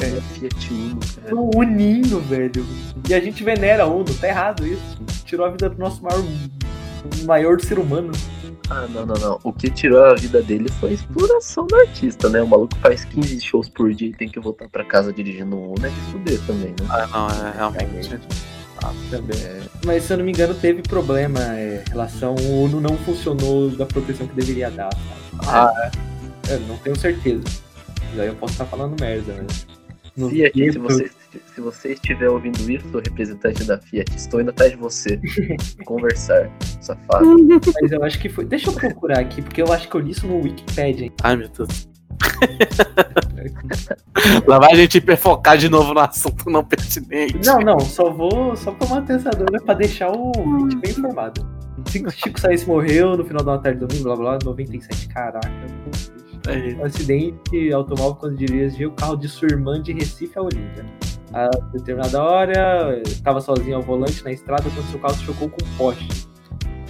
É 0.00 0.20
Fiat 0.20 0.72
Uno, 0.72 1.00
cara. 1.22 1.36
O 1.36 1.50
Uninho, 1.58 2.20
velho. 2.20 2.64
E 3.08 3.14
a 3.14 3.20
gente 3.20 3.42
venera 3.42 3.86
Uno, 3.86 4.04
tá 4.20 4.28
errado 4.28 4.66
isso. 4.66 4.98
Tirou 5.24 5.46
a 5.46 5.50
vida 5.50 5.68
do 5.68 5.78
nosso 5.78 6.02
maior, 6.02 6.24
maior 7.24 7.60
ser 7.60 7.78
humano. 7.78 8.12
Ah, 8.70 8.86
não, 8.90 9.06
não, 9.06 9.14
não. 9.14 9.40
O 9.42 9.52
que 9.52 9.70
tirou 9.70 10.04
a 10.04 10.14
vida 10.14 10.42
dele 10.42 10.68
foi 10.78 10.90
a 10.90 10.92
exploração 10.92 11.66
do 11.66 11.74
artista, 11.76 12.28
né? 12.28 12.42
O 12.42 12.46
maluco 12.46 12.76
faz 12.78 13.04
15 13.04 13.40
shows 13.40 13.68
por 13.68 13.92
dia 13.94 14.08
e 14.08 14.12
tem 14.12 14.28
que 14.28 14.38
voltar 14.38 14.68
pra 14.68 14.84
casa 14.84 15.12
dirigindo 15.12 15.56
um 15.56 15.72
Uno, 15.72 15.86
é 15.86 15.88
de 15.88 16.00
fuder 16.12 16.38
também, 16.46 16.70
né? 16.70 16.86
Ah, 16.90 17.06
não, 17.06 17.48
é 17.48 17.52
realmente. 17.56 18.18
Ah, 18.84 18.92
também. 19.10 19.38
Mas 19.84 20.04
se 20.04 20.12
eu 20.12 20.18
não 20.18 20.24
me 20.24 20.32
engano, 20.32 20.54
teve 20.54 20.82
problema 20.82 21.40
é, 21.56 21.82
em 21.86 21.90
relação. 21.90 22.34
O 22.34 22.64
Uno 22.64 22.80
não 22.80 22.96
funcionou 22.98 23.70
da 23.70 23.86
proteção 23.86 24.26
que 24.26 24.34
deveria 24.34 24.70
dar, 24.70 24.90
sabe? 25.42 25.48
Ah, 25.48 25.90
Eu 26.50 26.60
não 26.60 26.76
tenho 26.78 26.96
certeza. 26.96 27.42
Mas 28.10 28.20
aí 28.20 28.26
eu 28.28 28.34
posso 28.34 28.52
estar 28.52 28.66
falando 28.66 28.98
merda, 29.00 29.32
né? 29.32 29.46
No 30.18 30.28
Fiat, 30.28 30.72
se 30.72 30.78
você, 30.78 31.10
se 31.54 31.60
você 31.60 31.92
estiver 31.92 32.28
ouvindo 32.28 32.58
isso, 32.70 32.98
representante 32.98 33.64
da 33.64 33.78
Fiat, 33.78 34.10
estou 34.16 34.40
indo 34.40 34.50
atrás 34.50 34.72
de 34.72 34.76
você. 34.76 35.18
Conversar, 35.86 36.50
safado. 36.80 37.24
Mas 37.80 37.92
eu 37.92 38.02
acho 38.02 38.18
que 38.18 38.28
foi. 38.28 38.44
Deixa 38.44 38.68
eu 38.68 38.74
procurar 38.74 39.20
aqui, 39.20 39.40
porque 39.40 39.62
eu 39.62 39.72
acho 39.72 39.88
que 39.88 39.94
eu 39.94 40.00
li 40.00 40.10
isso 40.10 40.26
no 40.26 40.42
Wikipedia. 40.42 41.04
hein? 41.04 41.12
Ai, 41.22 41.36
meu 41.36 41.48
Deus. 41.48 41.88
Lá 44.46 44.58
vai 44.58 44.72
a 44.72 44.76
gente 44.76 44.98
hiperfocar 44.98 45.56
de 45.56 45.68
novo 45.68 45.94
no 45.94 46.00
assunto 46.00 46.50
não 46.50 46.64
pertinente. 46.64 47.46
Não, 47.46 47.60
não, 47.60 47.78
só 47.78 48.10
vou. 48.10 48.56
Só 48.56 48.72
pra 48.72 48.86
uma 48.86 48.98
atensadora 48.98 49.62
pra 49.64 49.74
deixar 49.74 50.10
o 50.10 50.32
ouvinte 50.36 50.76
bem 50.76 50.90
informado. 50.90 51.46
Chico, 51.88 52.10
Chico 52.10 52.40
Sainz 52.40 52.64
morreu 52.64 53.16
no 53.16 53.24
final 53.24 53.44
da 53.44 53.58
tarde 53.58 53.78
do 53.78 53.86
domingo, 53.86 54.04
blá 54.04 54.16
blá, 54.16 54.38
97. 54.44 55.08
Caraca. 55.08 55.48
É, 56.46 56.74
Um 56.74 56.84
acidente 56.84 57.72
automóvel 57.72 58.14
quando 58.14 58.36
dirigia 58.36 58.88
o 58.88 58.92
carro 58.92 59.16
de 59.16 59.28
sua 59.28 59.48
irmã 59.50 59.80
de 59.80 59.92
Recife 59.92 60.38
a 60.38 60.42
Olinda. 60.42 60.86
A 61.32 61.48
determinada 61.72 62.22
hora, 62.22 63.02
estava 63.06 63.40
sozinho 63.40 63.76
ao 63.76 63.82
volante 63.82 64.24
na 64.24 64.32
estrada 64.32 64.64
quando 64.70 64.86
seu 64.90 64.98
carro 64.98 65.14
se 65.14 65.24
chocou 65.24 65.50
com 65.50 65.64
um 65.64 65.76
poste. 65.76 66.26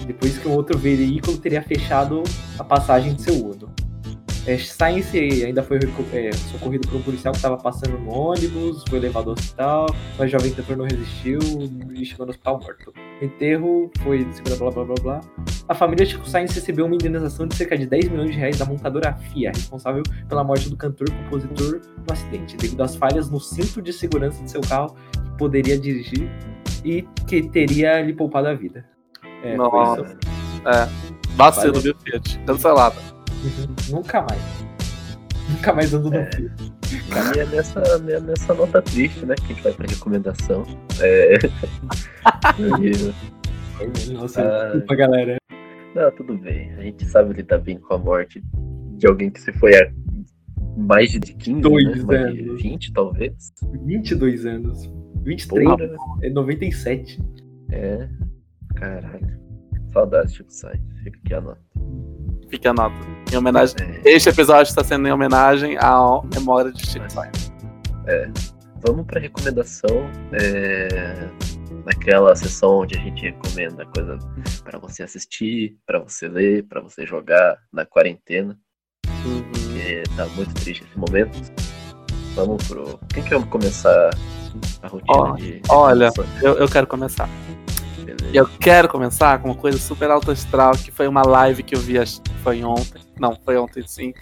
Depois 0.06 0.38
que 0.38 0.48
um 0.48 0.52
outro 0.52 0.78
veículo 0.78 1.36
teria 1.38 1.60
fechado 1.62 2.22
a 2.58 2.64
passagem 2.64 3.14
de 3.14 3.22
seu 3.22 3.34
Uno. 3.34 3.77
É, 4.48 4.56
Sainz 4.56 5.14
ainda 5.14 5.62
foi 5.62 5.78
é, 6.14 6.32
socorrido 6.32 6.88
por 6.88 6.96
um 6.96 7.02
policial 7.02 7.32
que 7.32 7.36
estava 7.36 7.58
passando 7.58 7.98
no 7.98 8.10
ônibus, 8.10 8.82
foi 8.88 8.98
levado 8.98 9.28
ao 9.28 9.34
hospital, 9.34 9.94
mas 10.16 10.26
o 10.26 10.32
jovem 10.32 10.54
cantor 10.54 10.74
não 10.74 10.86
resistiu 10.86 11.38
e 11.92 12.02
chegou 12.06 12.24
no 12.24 12.30
hospital 12.30 12.58
morto. 12.58 12.94
O 13.20 13.24
enterro 13.26 13.90
foi 14.02 14.24
blá 14.24 14.70
blá 14.70 14.84
blá 14.84 14.94
blá. 15.02 15.20
A 15.68 15.74
família 15.74 16.06
Chico 16.06 16.26
Sainz 16.26 16.54
recebeu 16.54 16.86
uma 16.86 16.94
indenização 16.94 17.46
de 17.46 17.54
cerca 17.56 17.76
de 17.76 17.84
10 17.84 18.08
milhões 18.08 18.30
de 18.30 18.38
reais 18.38 18.56
da 18.56 18.64
montadora 18.64 19.12
FIA, 19.12 19.52
responsável 19.54 20.02
pela 20.26 20.42
morte 20.42 20.70
do 20.70 20.78
cantor 20.78 21.10
e 21.10 21.24
compositor 21.24 21.82
no 22.06 22.10
acidente, 22.10 22.56
devido 22.56 22.82
às 22.82 22.96
falhas 22.96 23.28
no 23.28 23.38
cinto 23.38 23.82
de 23.82 23.92
segurança 23.92 24.42
de 24.42 24.50
seu 24.50 24.62
carro 24.62 24.96
que 25.12 25.36
poderia 25.36 25.78
dirigir 25.78 26.26
e 26.82 27.02
que 27.26 27.46
teria 27.50 28.00
lhe 28.00 28.14
poupado 28.14 28.48
a 28.48 28.54
vida. 28.54 28.82
É, 29.42 29.56
Nossa. 29.58 30.00
isso. 30.00 31.36
vacilo, 31.36 31.80
viu, 31.80 31.94
Fiat? 32.02 32.38
Cancelada. 32.46 33.18
Nunca 33.90 34.23
mais. 34.23 34.43
Nunca 35.51 35.73
mais 35.73 35.94
ando 35.94 36.10
no 36.10 36.16
É. 36.16 36.31
fio. 36.32 36.51
E 37.35 37.39
é 37.39 37.44
nessa, 37.47 37.81
é 37.81 38.20
nessa 38.20 38.55
nota 38.55 38.82
triste, 38.82 39.24
né, 39.24 39.35
que 39.35 39.44
a 39.44 39.48
gente 39.48 39.62
vai 39.62 39.73
pra 39.73 39.86
recomendação. 39.86 40.65
É. 41.01 41.35
E- 42.59 43.12
Você, 44.19 44.40
Ah. 44.40 44.65
desculpa, 44.73 44.94
galera. 44.97 45.36
Não, 45.94 46.10
tudo 46.12 46.36
bem. 46.36 46.73
A 46.74 46.82
gente 46.82 47.05
sabe 47.06 47.32
lidar 47.35 47.59
bem 47.59 47.78
com 47.78 47.94
a 47.94 47.98
morte 47.98 48.43
de 48.97 49.06
alguém 49.06 49.31
que 49.31 49.40
se 49.40 49.52
foi 49.52 49.73
há 49.77 49.90
mais 50.77 51.10
de 51.12 51.20
15, 51.20 51.60
Dois 51.60 52.05
né? 52.05 52.19
Mais 52.19 52.39
anos. 52.39 52.62
20, 52.62 52.93
talvez. 52.93 53.52
22 53.85 53.86
22 53.86 54.47
anos. 54.47 54.93
23, 55.23 55.69
Porra. 55.69 55.85
é 56.23 56.31
97. 56.31 57.23
É. 57.70 58.09
Caralho. 58.74 59.39
Saudades, 59.93 60.35
Chico 60.35 60.52
Sainz. 60.52 60.82
Fica 61.05 61.19
aqui 61.24 61.35
a 61.35 61.40
nota. 61.40 61.60
Fica 62.48 62.70
a 62.70 62.74
nota. 62.74 62.94
Em 63.32 63.36
homenagem. 63.36 63.76
É. 63.80 64.00
Este 64.10 64.30
episódio 64.30 64.70
está 64.70 64.82
sendo 64.82 65.06
em 65.06 65.12
homenagem 65.12 65.76
à 65.78 66.20
memória 66.34 66.72
de 66.72 66.86
Chico 66.86 67.10
Sainz. 67.10 67.52
Vamos 68.86 69.06
pra 69.06 69.20
recomendação. 69.20 70.10
É... 70.32 71.28
Naquela 71.84 72.34
sessão 72.36 72.80
onde 72.80 72.96
a 72.98 73.00
gente 73.00 73.22
recomenda 73.22 73.86
coisa 73.86 74.18
pra 74.62 74.78
você 74.78 75.02
assistir, 75.02 75.76
pra 75.86 75.98
você 75.98 76.28
ler, 76.28 76.66
pra 76.66 76.80
você 76.80 77.06
jogar 77.06 77.58
na 77.72 77.86
quarentena. 77.86 78.58
Porque 79.22 80.02
tá 80.16 80.26
muito 80.26 80.54
triste 80.54 80.84
esse 80.84 80.98
momento. 80.98 81.38
Vamos 82.34 82.66
pro. 82.68 82.98
Quem 83.12 83.22
que 83.22 83.30
vamos 83.30 83.48
começar 83.48 84.10
a 84.82 84.86
rotina 84.88 85.34
de. 85.36 85.62
olha. 85.68 86.10
Eu, 86.42 86.58
eu 86.58 86.68
quero 86.68 86.86
começar. 86.86 87.28
E 88.32 88.36
eu 88.36 88.47
quero 88.60 88.89
começar 88.89 89.39
com 89.40 89.48
uma 89.48 89.55
coisa 89.55 89.78
super 89.78 90.10
alto 90.10 90.30
astral, 90.30 90.72
que 90.72 90.90
foi 90.90 91.06
uma 91.09 91.22
live 91.22 91.62
que 91.62 91.74
eu 91.74 91.80
vi, 91.80 91.98
acho 91.98 92.20
que 92.22 92.35
foi 92.43 92.62
ontem. 92.64 93.01
Não, 93.18 93.36
foi 93.44 93.56
ontem 93.56 93.82
sim. 93.86 94.12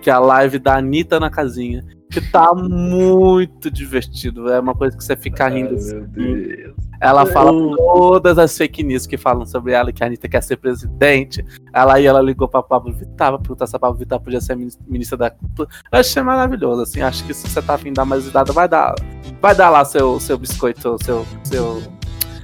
Que 0.00 0.10
é 0.10 0.12
a 0.12 0.18
live 0.18 0.58
da 0.58 0.76
Anitta 0.76 1.18
na 1.18 1.30
casinha. 1.30 1.82
Que 2.10 2.20
tá 2.20 2.54
muito 2.54 3.70
divertido. 3.70 4.48
É 4.52 4.60
uma 4.60 4.74
coisa 4.74 4.96
que 4.96 5.02
você 5.02 5.16
fica 5.16 5.48
rindo. 5.48 5.70
Ai, 5.70 5.74
assim. 5.76 5.94
meu 5.94 6.06
Deus. 6.06 6.74
Ela 7.00 7.26
fala 7.26 7.50
Eu- 7.50 7.76
todas 7.76 8.38
as 8.38 8.56
fake 8.56 8.82
news 8.84 9.06
que 9.06 9.16
falam 9.18 9.44
sobre 9.44 9.72
ela, 9.72 9.92
que 9.92 10.02
a 10.02 10.06
Anitta 10.06 10.28
quer 10.28 10.42
ser 10.42 10.56
presidente. 10.56 11.44
Ela 11.72 11.94
aí 11.94 12.06
ela 12.06 12.20
ligou 12.20 12.46
pra 12.48 12.62
Pablo 12.62 12.92
Vittar 12.92 13.30
pra 13.30 13.38
perguntar 13.38 13.66
se 13.66 13.74
a 13.74 13.78
Pablo 13.78 13.98
Vittar 13.98 14.20
podia 14.20 14.40
ser 14.40 14.54
minis- 14.56 14.78
ministra 14.86 15.16
da 15.16 15.30
cultura. 15.30 15.68
Eu 15.92 15.98
achei 15.98 16.22
maravilhoso, 16.22 16.82
assim. 16.82 17.00
Acho 17.02 17.24
que 17.26 17.34
se 17.34 17.48
você 17.48 17.60
tá 17.60 17.74
afim 17.74 17.88
de 17.88 17.94
dar 17.94 18.04
mais 18.04 18.26
idade, 18.26 18.52
vai 18.52 18.68
dar. 18.68 18.94
Vai 19.42 19.54
dar 19.54 19.70
lá 19.70 19.84
seu, 19.84 20.20
seu 20.20 20.38
biscoito, 20.38 20.96
seu, 21.04 21.26
seu 21.42 21.82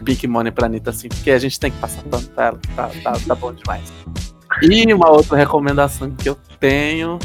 big 0.02 0.26
money 0.26 0.50
pra 0.52 0.66
Anitta, 0.66 0.90
assim, 0.90 1.08
porque 1.08 1.30
a 1.30 1.38
gente 1.38 1.58
tem 1.58 1.70
que 1.70 1.78
passar 1.78 2.02
pano 2.04 2.26
pra 2.28 2.46
ela. 2.46 2.60
Tá, 2.76 2.90
tá, 3.02 3.12
tá 3.26 3.34
bom 3.34 3.52
demais. 3.52 3.92
E 4.62 4.92
uma 4.92 5.10
outra 5.10 5.36
recomendação 5.36 6.10
que 6.10 6.28
eu 6.28 6.36
tenho. 6.58 7.18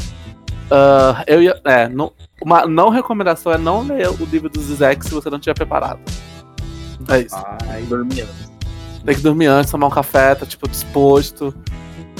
ah, 0.70 1.22
eu 1.26 1.42
ia. 1.42 1.60
É, 1.64 1.88
não, 1.88 2.12
uma 2.42 2.66
não 2.66 2.88
recomendação 2.88 3.52
é 3.52 3.58
não 3.58 3.82
ler 3.82 4.08
o 4.08 4.24
livro 4.26 4.48
do 4.48 4.60
Zizek 4.60 5.04
se 5.04 5.12
você 5.12 5.28
não 5.30 5.38
tiver 5.38 5.54
preparado. 5.54 6.00
É 7.08 7.20
isso. 7.20 7.36
Ai, 7.68 7.82
Dormi 7.82 8.20
antes. 8.20 8.52
Tem 9.04 9.14
que 9.14 9.20
dormir 9.20 9.46
antes, 9.46 9.70
tomar 9.70 9.86
um 9.86 9.90
café, 9.90 10.34
tá 10.34 10.44
tipo 10.46 10.68
disposto. 10.68 11.54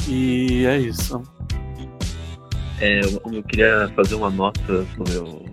E 0.09 0.65
é 0.66 0.77
isso. 0.78 1.20
É, 2.81 3.01
eu, 3.05 3.20
eu 3.33 3.43
queria 3.43 3.91
fazer 3.97 4.15
uma 4.15 4.31
nota 4.31 4.87
sobre 4.97 5.16
o, 5.16 5.45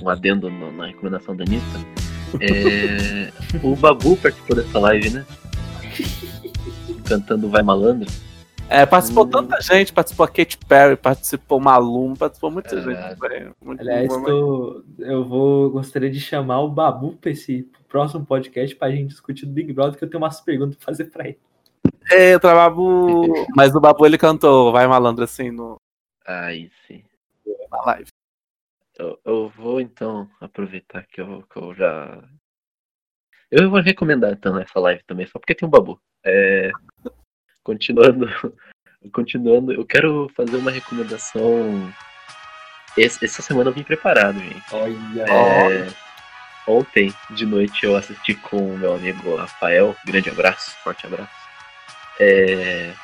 um 0.00 0.08
adendo 0.08 0.48
no- 0.48 0.72
na 0.72 0.86
recomendação 0.86 1.34
da 1.36 1.44
Anitta. 1.44 2.01
É, 2.40 3.30
o 3.62 3.76
Babu 3.76 4.16
participou 4.16 4.56
dessa 4.56 4.78
live, 4.78 5.10
né? 5.10 5.26
Cantando 7.06 7.48
Vai 7.48 7.62
Malandro. 7.62 8.10
É, 8.68 8.86
participou 8.86 9.26
Hum. 9.26 9.30
tanta 9.30 9.60
gente, 9.60 9.92
participou 9.92 10.24
a 10.24 10.28
Katy 10.28 10.56
Perry, 10.66 10.96
participou 10.96 11.58
o 11.58 11.60
Malum, 11.60 12.14
participou 12.14 12.50
muita 12.50 12.70
Caralho. 12.70 12.90
gente. 13.18 13.54
Muito 13.62 13.80
aliás, 13.80 14.08
bom, 14.08 14.22
tô, 14.24 14.84
eu 14.98 15.24
vou 15.28 15.70
gostaria 15.70 16.10
de 16.10 16.18
chamar 16.18 16.60
o 16.62 16.70
Babu 16.70 17.12
pra 17.20 17.30
esse 17.30 17.68
próximo 17.88 18.24
podcast 18.24 18.74
pra 18.76 18.90
gente 18.90 19.08
discutir 19.08 19.44
do 19.44 19.52
Big 19.52 19.72
Brother, 19.74 19.98
que 19.98 20.04
eu 20.04 20.08
tenho 20.08 20.22
umas 20.22 20.40
perguntas 20.40 20.76
pra 20.76 20.86
fazer 20.86 21.04
pra 21.06 21.28
ele. 21.28 21.38
Eita, 22.10 22.54
Babu! 22.54 23.26
Mas 23.54 23.74
o 23.74 23.80
Babu 23.80 24.06
ele 24.06 24.16
cantou 24.16 24.72
Vai 24.72 24.86
Malandro 24.86 25.24
assim 25.24 25.50
no, 25.50 25.76
Aí 26.26 26.70
sim. 26.86 27.02
na 27.70 27.82
live. 27.84 28.06
Eu, 29.02 29.18
eu 29.24 29.48
vou 29.48 29.80
então 29.80 30.30
aproveitar 30.40 31.04
que 31.06 31.20
eu, 31.20 31.42
que 31.52 31.58
eu 31.58 31.74
já. 31.74 32.22
Eu 33.50 33.68
vou 33.68 33.80
recomendar 33.80 34.30
então 34.32 34.56
essa 34.58 34.78
live 34.78 35.02
também, 35.04 35.26
só 35.26 35.40
porque 35.40 35.54
tem 35.56 35.66
um 35.66 35.70
babu. 35.70 36.00
É, 36.24 36.70
continuando, 37.64 38.26
continuando, 39.12 39.72
eu 39.72 39.84
quero 39.84 40.30
fazer 40.36 40.56
uma 40.56 40.70
recomendação. 40.70 41.92
Esse- 42.96 43.24
essa 43.24 43.42
semana 43.42 43.70
eu 43.70 43.74
vim 43.74 43.82
preparado, 43.82 44.38
gente. 44.38 44.62
Olha. 44.72 45.24
É, 45.28 45.86
ontem 46.68 47.12
de 47.30 47.44
noite 47.44 47.84
eu 47.84 47.96
assisti 47.96 48.34
com 48.36 48.74
o 48.74 48.78
meu 48.78 48.94
amigo 48.94 49.34
Rafael. 49.34 49.96
Grande 50.06 50.30
abraço, 50.30 50.70
forte 50.84 51.06
abraço. 51.06 51.32
É, 52.20 52.94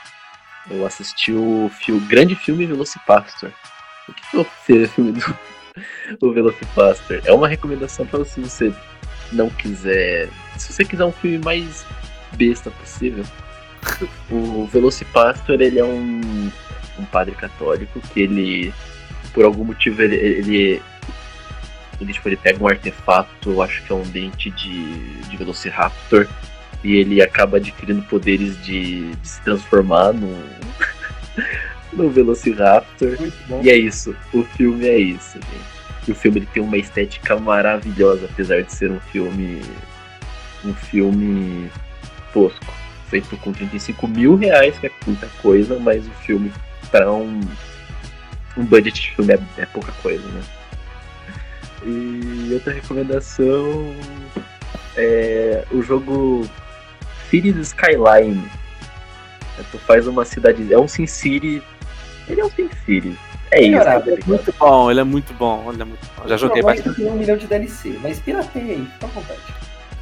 eu 0.71 0.87
assisti 0.87 1.33
o 1.33 1.69
fio- 1.71 1.99
grande 2.07 2.37
filme 2.37 2.67
Velocipastor. 2.67 3.51
O 4.09 4.13
que 4.15 4.31
que 4.31 4.37
eu 4.37 4.45
filme 4.45 5.13
do 5.13 5.58
o 6.21 6.33
Velocipastor? 6.33 7.21
É 7.25 7.33
uma 7.33 7.49
recomendação 7.49 8.07
para 8.07 8.25
se 8.25 8.41
você 8.41 8.73
não 9.33 9.51
quiser. 9.51 10.29
Se 10.57 10.73
você 10.73 10.85
quiser 10.85 11.05
um 11.05 11.13
filme 11.13 11.39
mais 11.39 11.87
besta 12.37 12.71
possível. 12.71 13.25
O 14.31 14.67
Velocipastor 14.67 15.61
ele 15.61 15.79
é 15.79 15.85
um, 15.85 16.51
um 16.99 17.05
padre 17.07 17.35
católico 17.35 18.01
que 18.13 18.21
ele 18.21 18.75
por 19.33 19.45
algum 19.45 19.65
motivo 19.65 20.03
ele, 20.03 20.17
ele 20.17 20.83
ele, 22.01 22.13
tipo, 22.13 22.29
ele 22.29 22.37
pega 22.37 22.63
um 22.63 22.69
artefato, 22.69 23.61
acho 23.63 23.83
que 23.83 23.93
é 23.93 23.95
um 23.95 24.03
dente 24.03 24.51
de, 24.51 25.21
de 25.23 25.37
Velociraptor, 25.37 26.29
e 26.85 26.95
ele 26.97 27.21
acaba 27.21 27.57
adquirindo 27.57 28.03
poderes 28.03 28.63
de, 28.65 29.11
de 29.17 29.29
se 29.29 29.41
transformar 29.43 30.13
num, 30.13 30.41
no 31.99 32.11
Velociraptor. 32.11 33.17
E 33.63 33.71
é 33.71 33.77
isso, 33.77 34.15
o 34.33 34.43
filme 34.43 34.87
é 34.87 34.99
isso, 34.99 35.35
gente. 35.35 36.11
O 36.11 36.15
filme 36.15 36.39
ele 36.39 36.49
tem 36.53 36.63
uma 36.63 36.77
estética 36.79 37.39
maravilhosa, 37.39 38.27
apesar 38.31 38.63
de 38.63 38.73
ser 38.73 38.91
um 38.91 39.01
filme. 39.01 39.61
um 40.65 40.73
filme 40.73 41.71
tosco. 42.33 42.73
Feito 43.09 43.37
com 43.39 43.53
35 43.53 44.07
mil 44.07 44.37
reais, 44.37 44.79
que 44.79 44.87
é 44.87 44.91
muita 45.07 45.27
coisa, 45.43 45.79
mas 45.79 46.07
o 46.07 46.11
filme, 46.27 46.53
para 46.91 47.11
um, 47.11 47.41
um 48.57 48.65
budget 48.65 49.01
de 49.01 49.11
filme, 49.15 49.35
é, 49.35 49.63
é 49.63 49.67
pouca 49.67 49.93
coisa, 50.03 50.27
né? 50.29 50.43
E 51.85 52.53
outra 52.53 52.73
recomendação 52.73 53.95
é 54.97 55.65
o 55.71 55.83
jogo 55.83 56.49
Cities 57.31 57.57
Skyline. 57.69 58.45
É, 59.59 59.63
Tu 59.71 59.79
faz 59.79 60.07
uma 60.07 60.25
cidade. 60.25 60.73
É 60.73 60.79
um 60.79 60.89
Sin 60.89 61.07
City. 61.07 61.63
Ele 62.29 62.41
é 62.41 62.45
um 62.45 62.51
Sin 62.51 62.69
City. 62.85 63.17
É 63.51 63.63
isso. 63.63 63.85
Tá 63.85 63.95
é? 63.95 64.27
Muito 64.27 64.55
bom, 64.59 64.91
ele 64.91 65.01
é 65.01 65.05
muito 65.05 65.33
bom, 65.35 65.71
ele 65.73 65.83
é 65.83 65.85
muito 65.85 66.07
bom. 66.17 66.29
Já 66.29 66.37
joguei 66.37 66.63
bastante. 66.63 66.97
Tem 66.97 67.07
um 67.07 67.17
milhão 67.17 67.37
de 67.37 67.47
DLC, 67.47 67.99
mas 68.03 68.19
pirateia 68.21 68.75
aí, 68.75 68.87
fica 68.87 69.07
à 69.07 69.09
vontade. 69.09 69.41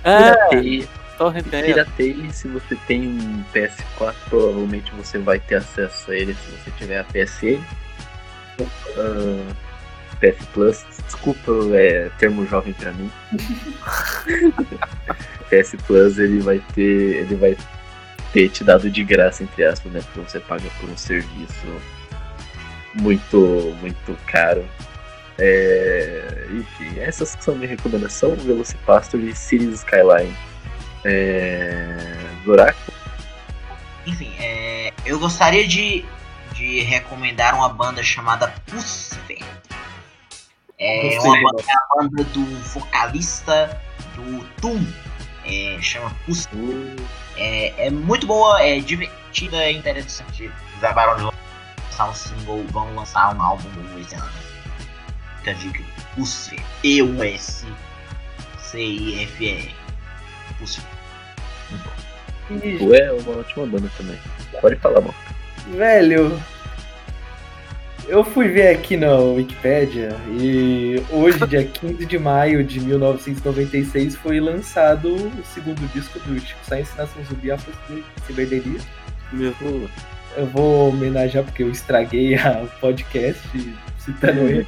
É, 0.05 0.49
Pirateia. 0.49 0.89
arrependendo. 1.21 1.67
Pirateia, 1.67 2.33
se 2.33 2.49
você 2.49 2.77
tem 2.87 3.09
um 3.09 3.45
PS4, 3.55 4.15
provavelmente 4.29 4.93
você 4.97 5.19
vai 5.19 5.39
ter 5.39 5.57
acesso 5.57 6.11
a 6.11 6.17
ele 6.17 6.35
se 6.35 6.51
você 6.51 6.71
tiver 6.73 6.99
a 6.99 7.05
PSN. 7.05 7.61
Ah, 8.97 9.55
PS 10.21 10.47
Plus, 10.53 10.85
desculpa, 11.05 11.53
é 11.75 12.11
termo 12.19 12.47
jovem 12.47 12.73
pra 12.73 12.93
mim. 12.93 13.11
PS 15.51 15.77
Plus 15.87 16.19
ele 16.19 16.41
vai 16.41 16.61
ter. 16.75 16.83
ele 16.83 17.37
vai 17.37 17.57
ter 18.33 18.49
te 18.49 18.65
dado 18.65 18.91
de 18.91 19.05
graça, 19.05 19.45
entre 19.45 19.65
aspas, 19.65 19.93
né? 19.93 20.01
Porque 20.01 20.21
você 20.21 20.41
paga 20.41 20.69
por 20.81 20.89
um 20.89 20.97
serviço 20.97 21.67
muito, 22.97 23.77
muito 23.81 24.17
caro. 24.27 24.65
É, 25.39 26.47
enfim, 26.51 26.99
essas 26.99 27.35
que 27.35 27.45
são 27.45 27.55
minha 27.55 27.69
recomendação, 27.69 28.35
Velocipastor 28.37 29.21
e 29.21 29.35
Cities 29.35 29.81
Skyline. 29.81 30.35
É, 31.05 31.97
Zorak? 32.45 32.77
Enfim, 34.07 34.33
é, 34.39 34.93
eu 35.05 35.19
gostaria 35.19 35.67
de, 35.67 36.05
de 36.55 36.81
recomendar 36.81 37.55
uma 37.55 37.69
banda 37.69 38.03
chamada 38.03 38.53
Pusfer. 38.67 39.45
É 40.79 41.19
uma 41.21 41.41
banda, 41.41 41.65
a 41.69 41.97
banda 41.97 42.25
do 42.25 42.45
vocalista 42.69 43.81
do 44.15 44.45
Tum. 44.61 44.85
É, 45.45 45.79
chama 45.81 46.11
Pusfer. 46.25 46.97
É, 47.37 47.87
é 47.87 47.91
muito 47.91 48.27
boa, 48.27 48.63
é 48.63 48.81
divertida, 48.81 49.59
é 49.59 49.71
interessante. 49.71 50.49
De 50.49 50.81
lançar 51.97 52.11
um 52.11 52.15
single, 52.15 52.63
vão 52.71 52.95
lançar 52.95 53.35
um 53.35 53.43
álbum 53.43 53.69
esse 53.99 54.15
ano. 54.15 54.29
Fica 55.39 55.51
a 55.51 55.55
dica. 55.55 55.83
Pusfer. 56.15 56.63
E-U-S-C-I-F-E-R. 56.85 57.75
Pusfer. 60.59 60.85
E, 62.51 62.79
Tu 62.79 62.95
é 62.95 63.13
uma 63.13 63.39
ótima 63.39 63.67
banda 63.67 63.91
também. 63.97 64.19
Pode 64.61 64.77
falar, 64.77 65.01
mano. 65.01 65.15
velho, 65.73 66.41
eu 68.07 68.23
fui 68.23 68.47
ver 68.49 68.69
aqui 68.69 68.97
na 68.97 69.17
Wikipédia 69.17 70.17
e 70.39 71.03
hoje, 71.11 71.45
dia 71.47 71.65
15 71.67 72.07
de 72.07 72.19
maio 72.19 72.63
de 72.63 72.79
1996, 72.79 74.15
foi 74.17 74.39
lançado 74.39 75.13
o 75.13 75.45
segundo 75.53 75.81
disco 75.93 76.21
do 76.21 76.39
Chico 76.39 76.65
Science 76.65 76.97
Nação 76.97 77.25
Zumbi 77.25 77.51
Afro 77.51 77.73
Ciberdelia. 78.27 78.79
Meu, 79.33 79.53
Eu 80.37 80.47
vou 80.47 80.91
homenagear 80.91 81.45
porque 81.45 81.63
eu 81.63 81.71
estraguei 81.71 82.35
a 82.37 82.67
podcast 82.81 83.43
citando 83.99 84.41
ele. 84.41 84.67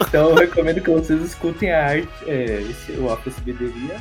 Então 0.00 0.30
eu 0.30 0.34
recomendo 0.34 0.80
que 0.80 0.90
vocês 0.90 1.22
escutem 1.22 1.72
a 1.72 1.86
arte, 1.86 2.08
é, 2.26 2.60
esse, 2.68 2.92
o 2.92 3.10
Afro 3.10 3.30
Ciberdelia. 3.30 3.98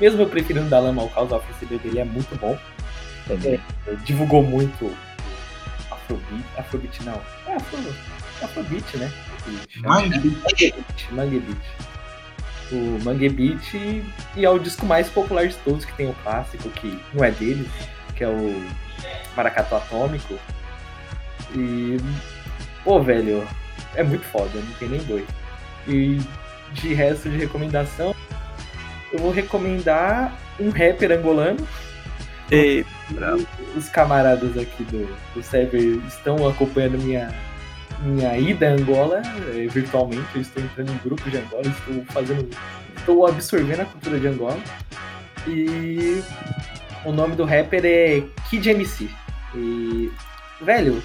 Mesmo 0.00 0.22
eu 0.22 0.28
preferindo 0.28 0.68
dar 0.68 0.80
lama 0.80 1.02
ao 1.02 1.08
caos, 1.08 1.30
o 1.30 1.36
Afro 1.36 1.54
Ciberdelia 1.58 2.02
é 2.02 2.04
muito 2.04 2.34
bom. 2.38 2.58
Também. 3.26 3.60
divulgou 4.04 4.42
muito 4.42 4.86
o 4.86 4.96
Afrobeat. 5.90 6.44
Afrobeat 6.56 7.04
não. 7.04 7.20
É 7.46 7.54
Afro, 7.54 7.78
Afrobeat, 8.42 8.96
né? 8.96 9.12
Mangue 9.76 10.36
Mangue 11.12 11.40
Beat. 11.40 11.58
O 12.70 13.04
Mangue 13.04 13.28
Beat 13.28 13.74
e, 13.74 14.04
e 14.36 14.44
é 14.44 14.50
o 14.50 14.58
disco 14.58 14.84
mais 14.84 15.08
popular 15.08 15.46
de 15.46 15.56
todos, 15.56 15.84
que 15.84 15.92
tem 15.94 16.08
o 16.08 16.14
clássico, 16.22 16.68
que 16.70 16.98
não 17.14 17.24
é 17.24 17.30
deles, 17.30 17.68
que 18.14 18.24
é 18.24 18.28
o 18.28 18.62
Maracatu 19.36 19.76
Atômico. 19.76 20.38
E. 21.54 21.96
Pô, 22.84 23.00
velho, 23.02 23.46
é 23.94 24.02
muito 24.02 24.24
foda, 24.24 24.50
não 24.54 24.72
tem 24.78 24.88
nem 24.88 25.02
dois. 25.04 25.26
E 25.86 26.20
de 26.72 26.94
resto 26.94 27.28
de 27.28 27.36
recomendação, 27.36 28.14
eu 29.12 29.18
vou 29.18 29.30
recomendar 29.30 30.36
um 30.60 30.70
rapper 30.70 31.12
angolano. 31.12 31.66
ei, 32.50 32.84
Os 33.76 33.88
camaradas 33.88 34.56
aqui 34.56 34.84
do, 34.84 35.06
do 35.34 35.42
server 35.42 36.00
estão 36.06 36.46
acompanhando 36.46 36.98
minha, 36.98 37.34
minha 38.02 38.36
ida 38.38 38.68
a 38.68 38.72
Angola 38.72 39.22
eh, 39.54 39.66
virtualmente. 39.68 40.28
Eu 40.34 40.42
estou 40.42 40.62
entrando 40.62 40.92
em 40.92 40.98
grupo 40.98 41.28
de 41.30 41.38
Angola, 41.38 41.66
estou 41.66 42.04
fazendo. 42.06 42.48
Estou 42.96 43.26
absorvendo 43.26 43.80
a 43.80 43.84
cultura 43.86 44.18
de 44.18 44.26
Angola. 44.26 44.58
E 45.46 46.22
o 47.04 47.12
nome 47.12 47.36
do 47.36 47.44
rapper 47.44 47.84
é 47.84 48.22
Kid 48.48 48.68
MC. 48.70 49.10
E. 49.54 50.10
Velho, 50.60 51.02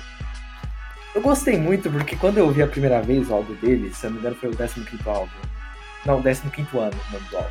eu 1.13 1.21
gostei 1.21 1.57
muito 1.57 1.89
porque 1.91 2.15
quando 2.15 2.39
eu 2.39 2.45
ouvi 2.45 2.61
a 2.61 2.67
primeira 2.67 3.01
vez 3.01 3.29
o 3.29 3.33
álbum 3.35 3.53
dele, 3.55 3.93
se 3.93 4.05
eu 4.05 4.09
não 4.09 4.15
me 4.15 4.19
engano 4.19 4.35
foi 4.35 4.49
o 4.49 4.55
15 4.55 4.85
álbum. 5.05 5.31
Não, 6.05 6.21
15 6.21 6.41
ano 6.77 6.99
o 7.09 7.13
nome 7.13 7.29
do 7.29 7.37
álbum. 7.37 7.49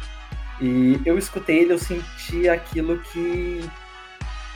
E 0.60 1.00
eu 1.04 1.16
escutei 1.16 1.60
ele, 1.60 1.72
eu 1.72 1.78
senti 1.78 2.48
aquilo 2.48 2.98
que 2.98 3.68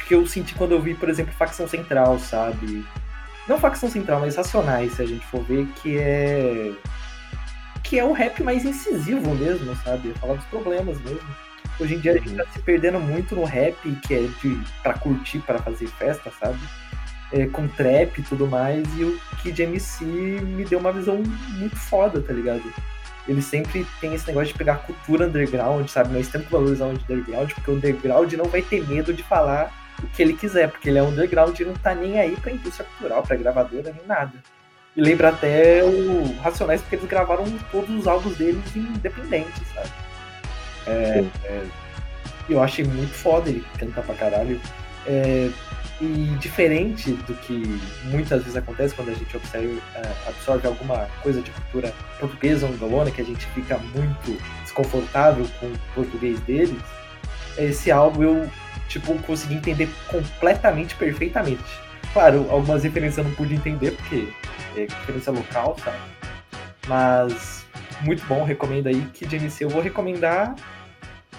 que 0.07 0.15
eu 0.15 0.25
senti 0.27 0.55
quando 0.55 0.73
eu 0.73 0.81
vi, 0.81 0.95
por 0.95 1.09
exemplo, 1.09 1.33
Facção 1.33 1.67
Central, 1.67 2.19
sabe? 2.19 2.87
Não 3.49 3.59
Facção 3.59 3.91
Central, 3.91 4.21
mas 4.21 4.37
Racionais, 4.37 4.93
se 4.93 5.03
a 5.03 5.07
gente 5.07 5.27
for 5.27 5.43
ver, 5.43 5.67
que 5.83 5.99
é. 5.99 6.73
que 7.83 7.99
é 7.99 8.05
um 8.05 8.13
rap 8.13 8.43
mais 8.43 8.65
incisivo 8.65 9.35
mesmo, 9.35 9.75
sabe? 9.77 10.13
Falar 10.15 10.35
dos 10.35 10.45
problemas 10.47 11.01
mesmo. 11.01 11.46
Hoje 11.79 11.95
em 11.95 11.99
dia 11.99 12.13
a 12.13 12.15
gente 12.17 12.35
tá 12.35 12.45
se 12.53 12.59
perdendo 12.61 12.99
muito 12.99 13.35
no 13.35 13.45
rap, 13.45 13.77
que 14.07 14.15
é 14.15 14.23
de 14.43 14.61
pra 14.83 14.95
curtir, 14.95 15.41
pra 15.41 15.59
fazer 15.59 15.87
festa, 15.89 16.33
sabe? 16.41 16.59
É, 17.33 17.47
com 17.47 17.69
trap 17.69 18.19
e 18.19 18.23
tudo 18.23 18.47
mais, 18.47 18.87
e 18.97 19.05
o 19.05 19.19
Kid 19.43 19.63
MC 19.63 20.05
me 20.05 20.65
deu 20.65 20.79
uma 20.79 20.93
visão 20.93 21.23
muito 21.59 21.77
foda, 21.77 22.21
tá 22.21 22.33
ligado? 22.33 22.63
Ele 23.29 23.43
sempre 23.43 23.85
tem 24.01 24.15
esse 24.15 24.27
negócio 24.29 24.49
de 24.49 24.55
pegar 24.55 24.75
a 24.75 24.79
cultura 24.79 25.27
underground, 25.27 25.89
sabe? 25.89 26.15
Nós 26.15 26.29
temos 26.29 26.47
que 26.47 26.53
valorizar 26.53 26.87
o 26.87 26.91
underground, 26.91 27.53
porque 27.53 27.71
o 27.71 27.75
underground 27.75 28.33
não 28.35 28.45
vai 28.47 28.63
ter 28.63 28.87
medo 28.87 29.13
de 29.13 29.25
falar 29.25 29.73
o 30.03 30.07
que 30.07 30.23
ele 30.23 30.35
quiser, 30.35 30.71
porque 30.71 30.89
ele 30.89 30.99
é 30.99 31.03
underground 31.03 31.59
e 31.59 31.65
não 31.65 31.75
tá 31.75 31.95
nem 31.95 32.19
aí 32.19 32.37
pra 32.37 32.53
indústria 32.53 32.87
cultural, 32.87 33.23
pra 33.23 33.37
gravadora, 33.37 33.93
nem 33.93 34.07
nada. 34.07 34.33
E 34.97 35.01
lembra 35.01 35.29
até 35.29 35.85
o 35.85 36.41
Racionais, 36.41 36.81
porque 36.81 36.97
eles 36.97 37.09
gravaram 37.09 37.45
todos 37.71 37.91
os 37.91 38.07
álbuns 38.07 38.37
deles 38.37 38.65
independentes, 38.75 39.67
sabe? 39.75 40.06
É, 40.87 41.25
é, 41.45 41.65
eu 42.49 42.63
achei 42.63 42.85
muito 42.85 43.13
foda 43.13 43.49
ele 43.49 43.65
cantar 43.79 44.03
pra 44.03 44.15
caralho. 44.15 44.61
É, 45.07 45.51
e 46.01 46.37
diferente 46.41 47.13
do 47.13 47.35
que 47.35 47.81
muitas 48.05 48.43
vezes 48.43 48.57
acontece 48.57 48.95
quando 48.95 49.11
a 49.11 49.15
gente 49.15 49.35
observa, 49.35 49.81
é, 49.95 50.29
absorve 50.29 50.67
alguma 50.67 51.09
coisa 51.23 51.41
de 51.41 51.51
cultura 51.51 51.95
portuguesa 52.21 52.67
ou 52.67 52.73
angolana, 52.73 53.11
que 53.11 53.21
a 53.21 53.25
gente 53.25 53.47
fica 53.47 53.79
muito 53.79 54.39
desconfortável 54.63 55.47
com 55.59 55.67
o 55.67 55.79
português 55.95 56.39
deles, 56.41 56.83
esse 57.57 57.91
álbum 57.91 58.23
eu 58.23 58.51
tipo, 58.89 59.17
consegui 59.23 59.55
entender 59.55 59.89
completamente, 60.09 60.95
perfeitamente. 60.95 61.65
Claro, 62.13 62.47
algumas 62.51 62.83
referências 62.83 63.19
eu 63.19 63.25
não 63.25 63.33
pude 63.33 63.55
entender, 63.55 63.93
porque 63.93 64.29
é 64.77 64.81
referência 64.83 65.33
local, 65.33 65.77
sabe? 65.83 65.99
Mas 66.87 67.67
muito 68.03 68.25
bom, 68.27 68.45
recomendo 68.45 68.87
aí. 68.87 69.07
Que 69.13 69.27
de 69.27 69.37
MC 69.37 69.65
eu 69.65 69.71
vou 69.71 69.83
recomendar. 69.83 70.55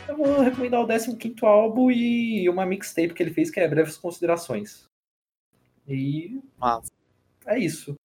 Eu 0.08 0.16
vou 0.18 0.42
recomendar 0.42 0.82
o 0.82 0.88
15 0.88 1.16
álbum 1.42 1.92
e 1.92 2.48
uma 2.50 2.66
mixtape 2.66 3.14
que 3.14 3.22
ele 3.22 3.34
fez, 3.34 3.52
que 3.52 3.60
é 3.60 3.68
Breves 3.68 3.98
Considerações. 3.98 4.86
E 5.88 6.40
Massa. 6.58 6.92
é 7.46 7.60
isso. 7.60 7.96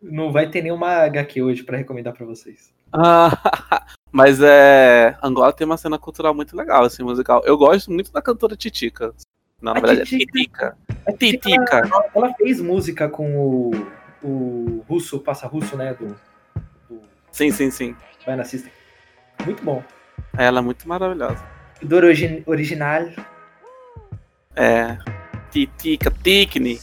Não 0.00 0.32
vai 0.32 0.50
ter 0.50 0.62
nenhuma 0.62 0.88
HQ 1.04 1.42
hoje 1.42 1.62
pra 1.62 1.76
recomendar 1.78 2.12
pra 2.12 2.26
vocês. 2.26 2.72
Ah, 2.92 3.30
mas 4.10 4.40
é. 4.42 5.16
Angola 5.22 5.52
tem 5.52 5.64
uma 5.64 5.76
cena 5.76 5.98
cultural 5.98 6.34
muito 6.34 6.56
legal, 6.56 6.84
assim, 6.84 7.02
musical. 7.02 7.42
Eu 7.44 7.56
gosto 7.56 7.90
muito 7.90 8.12
da 8.12 8.20
cantora 8.20 8.56
Titica. 8.56 9.14
Não, 9.60 9.72
na 9.72 9.78
A 9.78 9.82
verdade 9.82 10.10
Titica. 10.10 10.76
é 11.06 11.12
Titica. 11.12 11.82
Titica. 11.82 12.10
Ela 12.14 12.34
fez 12.34 12.60
música 12.60 13.08
com 13.08 13.36
o, 13.36 13.70
o 14.22 14.84
Russo, 14.88 15.20
Passa 15.20 15.46
Russo, 15.46 15.76
né? 15.76 15.94
Do, 15.94 16.08
do 16.88 17.00
Sim, 17.30 17.50
sim, 17.50 17.70
sim. 17.70 17.96
Banana 18.26 18.44
System. 18.44 18.72
Muito 19.46 19.62
bom. 19.64 19.82
Ela 20.36 20.58
é 20.60 20.62
muito 20.62 20.88
maravilhosa. 20.88 21.42
Do 21.82 21.96
origi 21.96 22.42
original. 22.46 23.08
É. 24.56 24.96
Titica, 25.50 26.10
Ticne. 26.22 26.80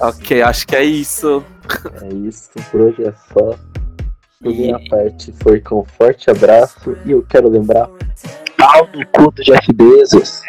Ok, 0.00 0.42
acho 0.42 0.66
que 0.66 0.76
é 0.76 0.84
isso. 0.84 1.44
É 2.02 2.14
isso, 2.14 2.50
por 2.70 2.80
hoje 2.80 3.04
é 3.04 3.12
só. 3.32 3.58
Por 4.42 4.54
minha 4.54 4.78
parte, 4.88 5.32
foi 5.42 5.60
com 5.60 5.80
um 5.80 5.84
forte 5.84 6.30
abraço 6.30 6.96
e 7.04 7.12
eu 7.12 7.22
quero 7.22 7.48
lembrar. 7.48 7.88
Pau 8.56 8.88
no 8.94 9.06
cu 9.08 9.30
do 9.32 9.42
Jeff 9.42 9.72
Bezos. 9.72 10.42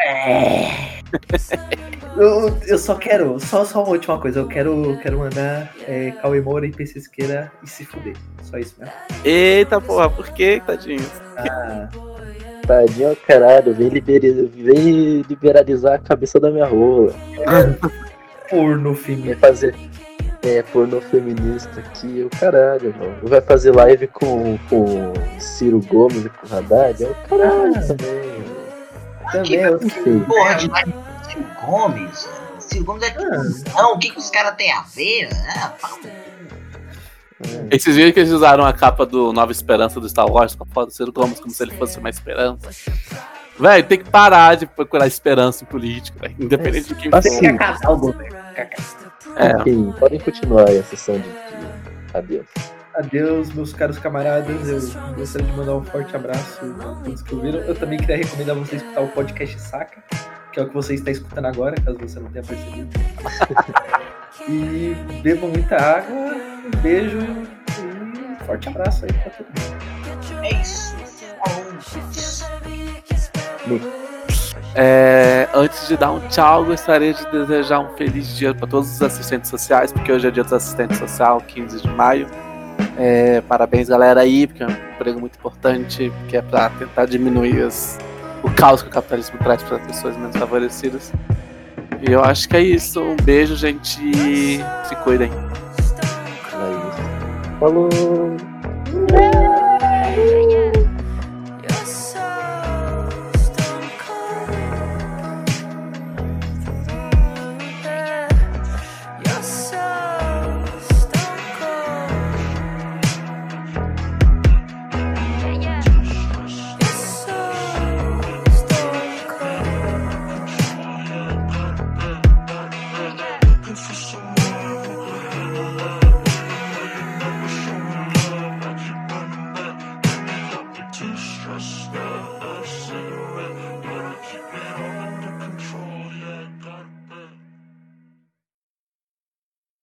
Eu, 2.18 2.58
eu 2.66 2.78
só 2.78 2.96
quero, 2.96 3.40
só, 3.40 3.64
só 3.64 3.84
uma 3.84 3.92
última 3.92 4.20
coisa, 4.20 4.40
eu 4.40 4.48
quero, 4.48 4.98
quero 5.02 5.20
mandar 5.20 5.72
é, 5.88 6.12
Cauê 6.12 6.42
Moura 6.42 6.66
e 6.66 6.72
PC 6.72 7.00
Siqueira 7.00 7.52
e 7.64 7.70
se 7.70 7.86
fuder. 7.86 8.16
Só 8.42 8.58
isso 8.58 8.76
mesmo. 8.80 8.94
Eita 9.24 9.80
porra, 9.80 10.10
por 10.10 10.28
que, 10.32 10.60
tadinho? 10.66 11.27
Ah, 11.38 11.88
Tadinho, 12.66 13.16
caralho, 13.28 13.74
vem, 13.74 13.88
liberi- 13.90 14.52
vem 14.56 15.22
liberalizar 15.22 15.94
a 15.94 16.00
cabeça 16.00 16.40
da 16.40 16.50
minha 16.52 16.66
rola. 16.66 17.14
porno 18.50 18.94
Vai 18.94 19.04
filme. 19.04 19.36
fazer. 19.36 19.76
É, 20.44 20.62
pornô 20.62 21.02
feminista 21.02 21.80
aqui, 21.80 22.24
o 22.32 22.40
caralho, 22.40 22.94
mano. 22.98 23.16
Vai 23.24 23.42
fazer 23.42 23.72
live 23.76 24.08
com, 24.08 24.58
com 24.70 25.14
Ciro 25.40 25.82
Gomes 25.88 26.26
e 26.26 26.30
com 26.30 26.48
o 26.48 26.58
Haddad, 26.58 27.04
é 27.04 27.08
o 27.08 27.16
caralho 27.28 27.74
Ah. 27.76 27.82
também. 27.82 28.38
Também, 29.32 29.60
eu 29.62 29.78
Enfim, 29.82 30.20
Porra 30.22 30.56
de 30.56 30.70
live 30.70 30.92
com 30.94 31.24
Ciro 31.30 31.46
Gomes. 31.66 32.30
Ciro 32.60 32.86
Gomes 32.86 33.04
é 33.04 33.16
Ah, 33.18 33.82
Não, 33.82 33.94
o 33.96 34.00
que, 34.00 34.10
que 34.12 34.20
os 34.20 34.30
caras 34.30 34.56
têm 34.56 34.72
a 34.72 34.82
ver? 34.84 35.28
Ah, 35.50 35.74
pau. 37.38 37.68
Esses 37.72 37.96
dias 37.96 38.12
que 38.14 38.20
eles 38.20 38.32
usaram 38.32 38.66
a 38.66 38.74
capa 38.74 39.06
do 39.06 39.32
Nova 39.34 39.52
Esperança 39.52 40.00
do 40.00 40.10
Star 40.10 40.26
Wars 40.26 40.56
com 40.56 40.64
a 40.64 40.68
foto 40.68 40.88
do 40.88 40.94
Ciro 40.94 41.12
Gomes 41.12 41.40
como 41.40 41.52
se 41.52 41.64
ele 41.64 41.72
fosse 41.76 42.00
uma 42.00 42.10
esperança. 42.10 42.70
Véi, 43.60 43.82
tem 43.84 43.98
que 43.98 44.10
parar 44.10 44.56
de 44.56 44.68
procurar 44.68 45.08
esperança 45.08 45.64
em 45.64 45.68
política, 45.68 46.20
véi. 46.22 46.36
Independente 46.40 46.90
de 46.90 46.96
quem 46.96 47.10
for. 47.10 47.18
Assim, 47.18 47.40
Tem 47.40 47.58
que 47.58 47.88
o 47.88 47.98
governo. 47.98 48.38
É. 49.36 49.52
enfim, 49.60 49.94
podem 50.00 50.20
continuar 50.20 50.70
aí 50.70 50.80
a 50.80 50.84
sessão 50.84 51.16
de, 51.16 51.24
de 51.24 52.18
adeus. 52.18 52.48
Adeus, 52.96 53.54
meus 53.54 53.74
caros 53.74 54.00
camaradas. 54.00 54.68
Eu 54.68 55.14
gostaria 55.14 55.48
de 55.48 55.54
mandar 55.54 55.76
um 55.76 55.84
forte 55.84 56.16
abraço 56.16 56.60
a 56.82 57.04
todos 57.04 57.22
que 57.22 57.36
ouviram. 57.36 57.60
Eu 57.60 57.76
também 57.76 58.00
queria 58.00 58.18
recomendar 58.18 58.56
você 58.56 58.78
escutar 58.78 59.02
o 59.02 59.08
podcast 59.10 59.60
Saca, 59.60 60.04
que 60.52 60.60
é 60.60 60.64
o 60.64 60.68
que 60.68 60.74
você 60.74 60.96
está 60.96 61.12
escutando 61.12 61.46
agora, 61.46 61.76
caso 61.80 61.98
você 62.00 62.20
não 62.20 62.30
tenha 62.32 62.44
percebido. 62.44 62.90
e 64.48 64.96
bebam 65.22 65.50
muita 65.50 65.76
água, 65.76 66.16
um 66.16 66.82
beijo 66.82 67.18
e 67.20 67.22
um 67.82 68.46
forte 68.46 68.70
abraço 68.70 69.06
aí 69.06 69.14
pra 69.14 69.32
todo 69.32 69.48
mundo. 69.48 70.44
É 70.44 70.62
isso. 70.62 70.96
Falou. 73.64 73.82
É, 74.76 75.48
antes 75.54 75.88
de 75.88 75.98
dar 75.98 76.12
um 76.12 76.20
tchau, 76.28 76.64
gostaria 76.66 77.14
de 77.14 77.26
desejar 77.32 77.80
um 77.80 77.96
feliz 77.96 78.36
dia 78.38 78.54
para 78.54 78.68
todos 78.68 78.92
os 78.92 79.02
assistentes 79.02 79.50
sociais, 79.50 79.92
porque 79.92 80.12
hoje 80.12 80.28
é 80.28 80.32
dia 80.32 80.44
dos 80.44 80.54
assistentes 80.54 80.98
sociais, 80.98 81.42
15 81.48 81.82
de 81.82 81.90
maio. 81.90 82.28
É, 82.98 83.42
parabéns, 83.42 83.90
galera, 83.90 84.22
aí, 84.22 84.46
porque 84.48 84.64
é 84.64 84.68
um 84.68 84.72
emprego 84.96 85.20
muito 85.20 85.36
importante, 85.38 86.12
que 86.30 86.38
é 86.38 86.42
para 86.42 86.70
tentar 86.72 87.06
diminuir 87.06 87.64
as- 87.64 87.98
o 88.44 88.50
caos 88.52 88.82
que 88.84 88.88
o 88.88 88.92
capitalismo 88.92 89.38
traz 89.40 89.62
para 89.64 89.78
as 89.78 89.86
pessoas 89.88 90.16
menos 90.16 90.36
favorecidas. 90.38 91.12
Eu 92.02 92.24
acho 92.24 92.48
que 92.48 92.58
é 92.58 92.62
isso. 92.62 93.02
Um 93.02 93.16
beijo, 93.16 93.56
gente. 93.56 94.00
Se 94.86 94.96
cuidem. 95.04 95.32
É 95.32 96.72
isso. 96.90 97.60
Falou! 97.60 97.90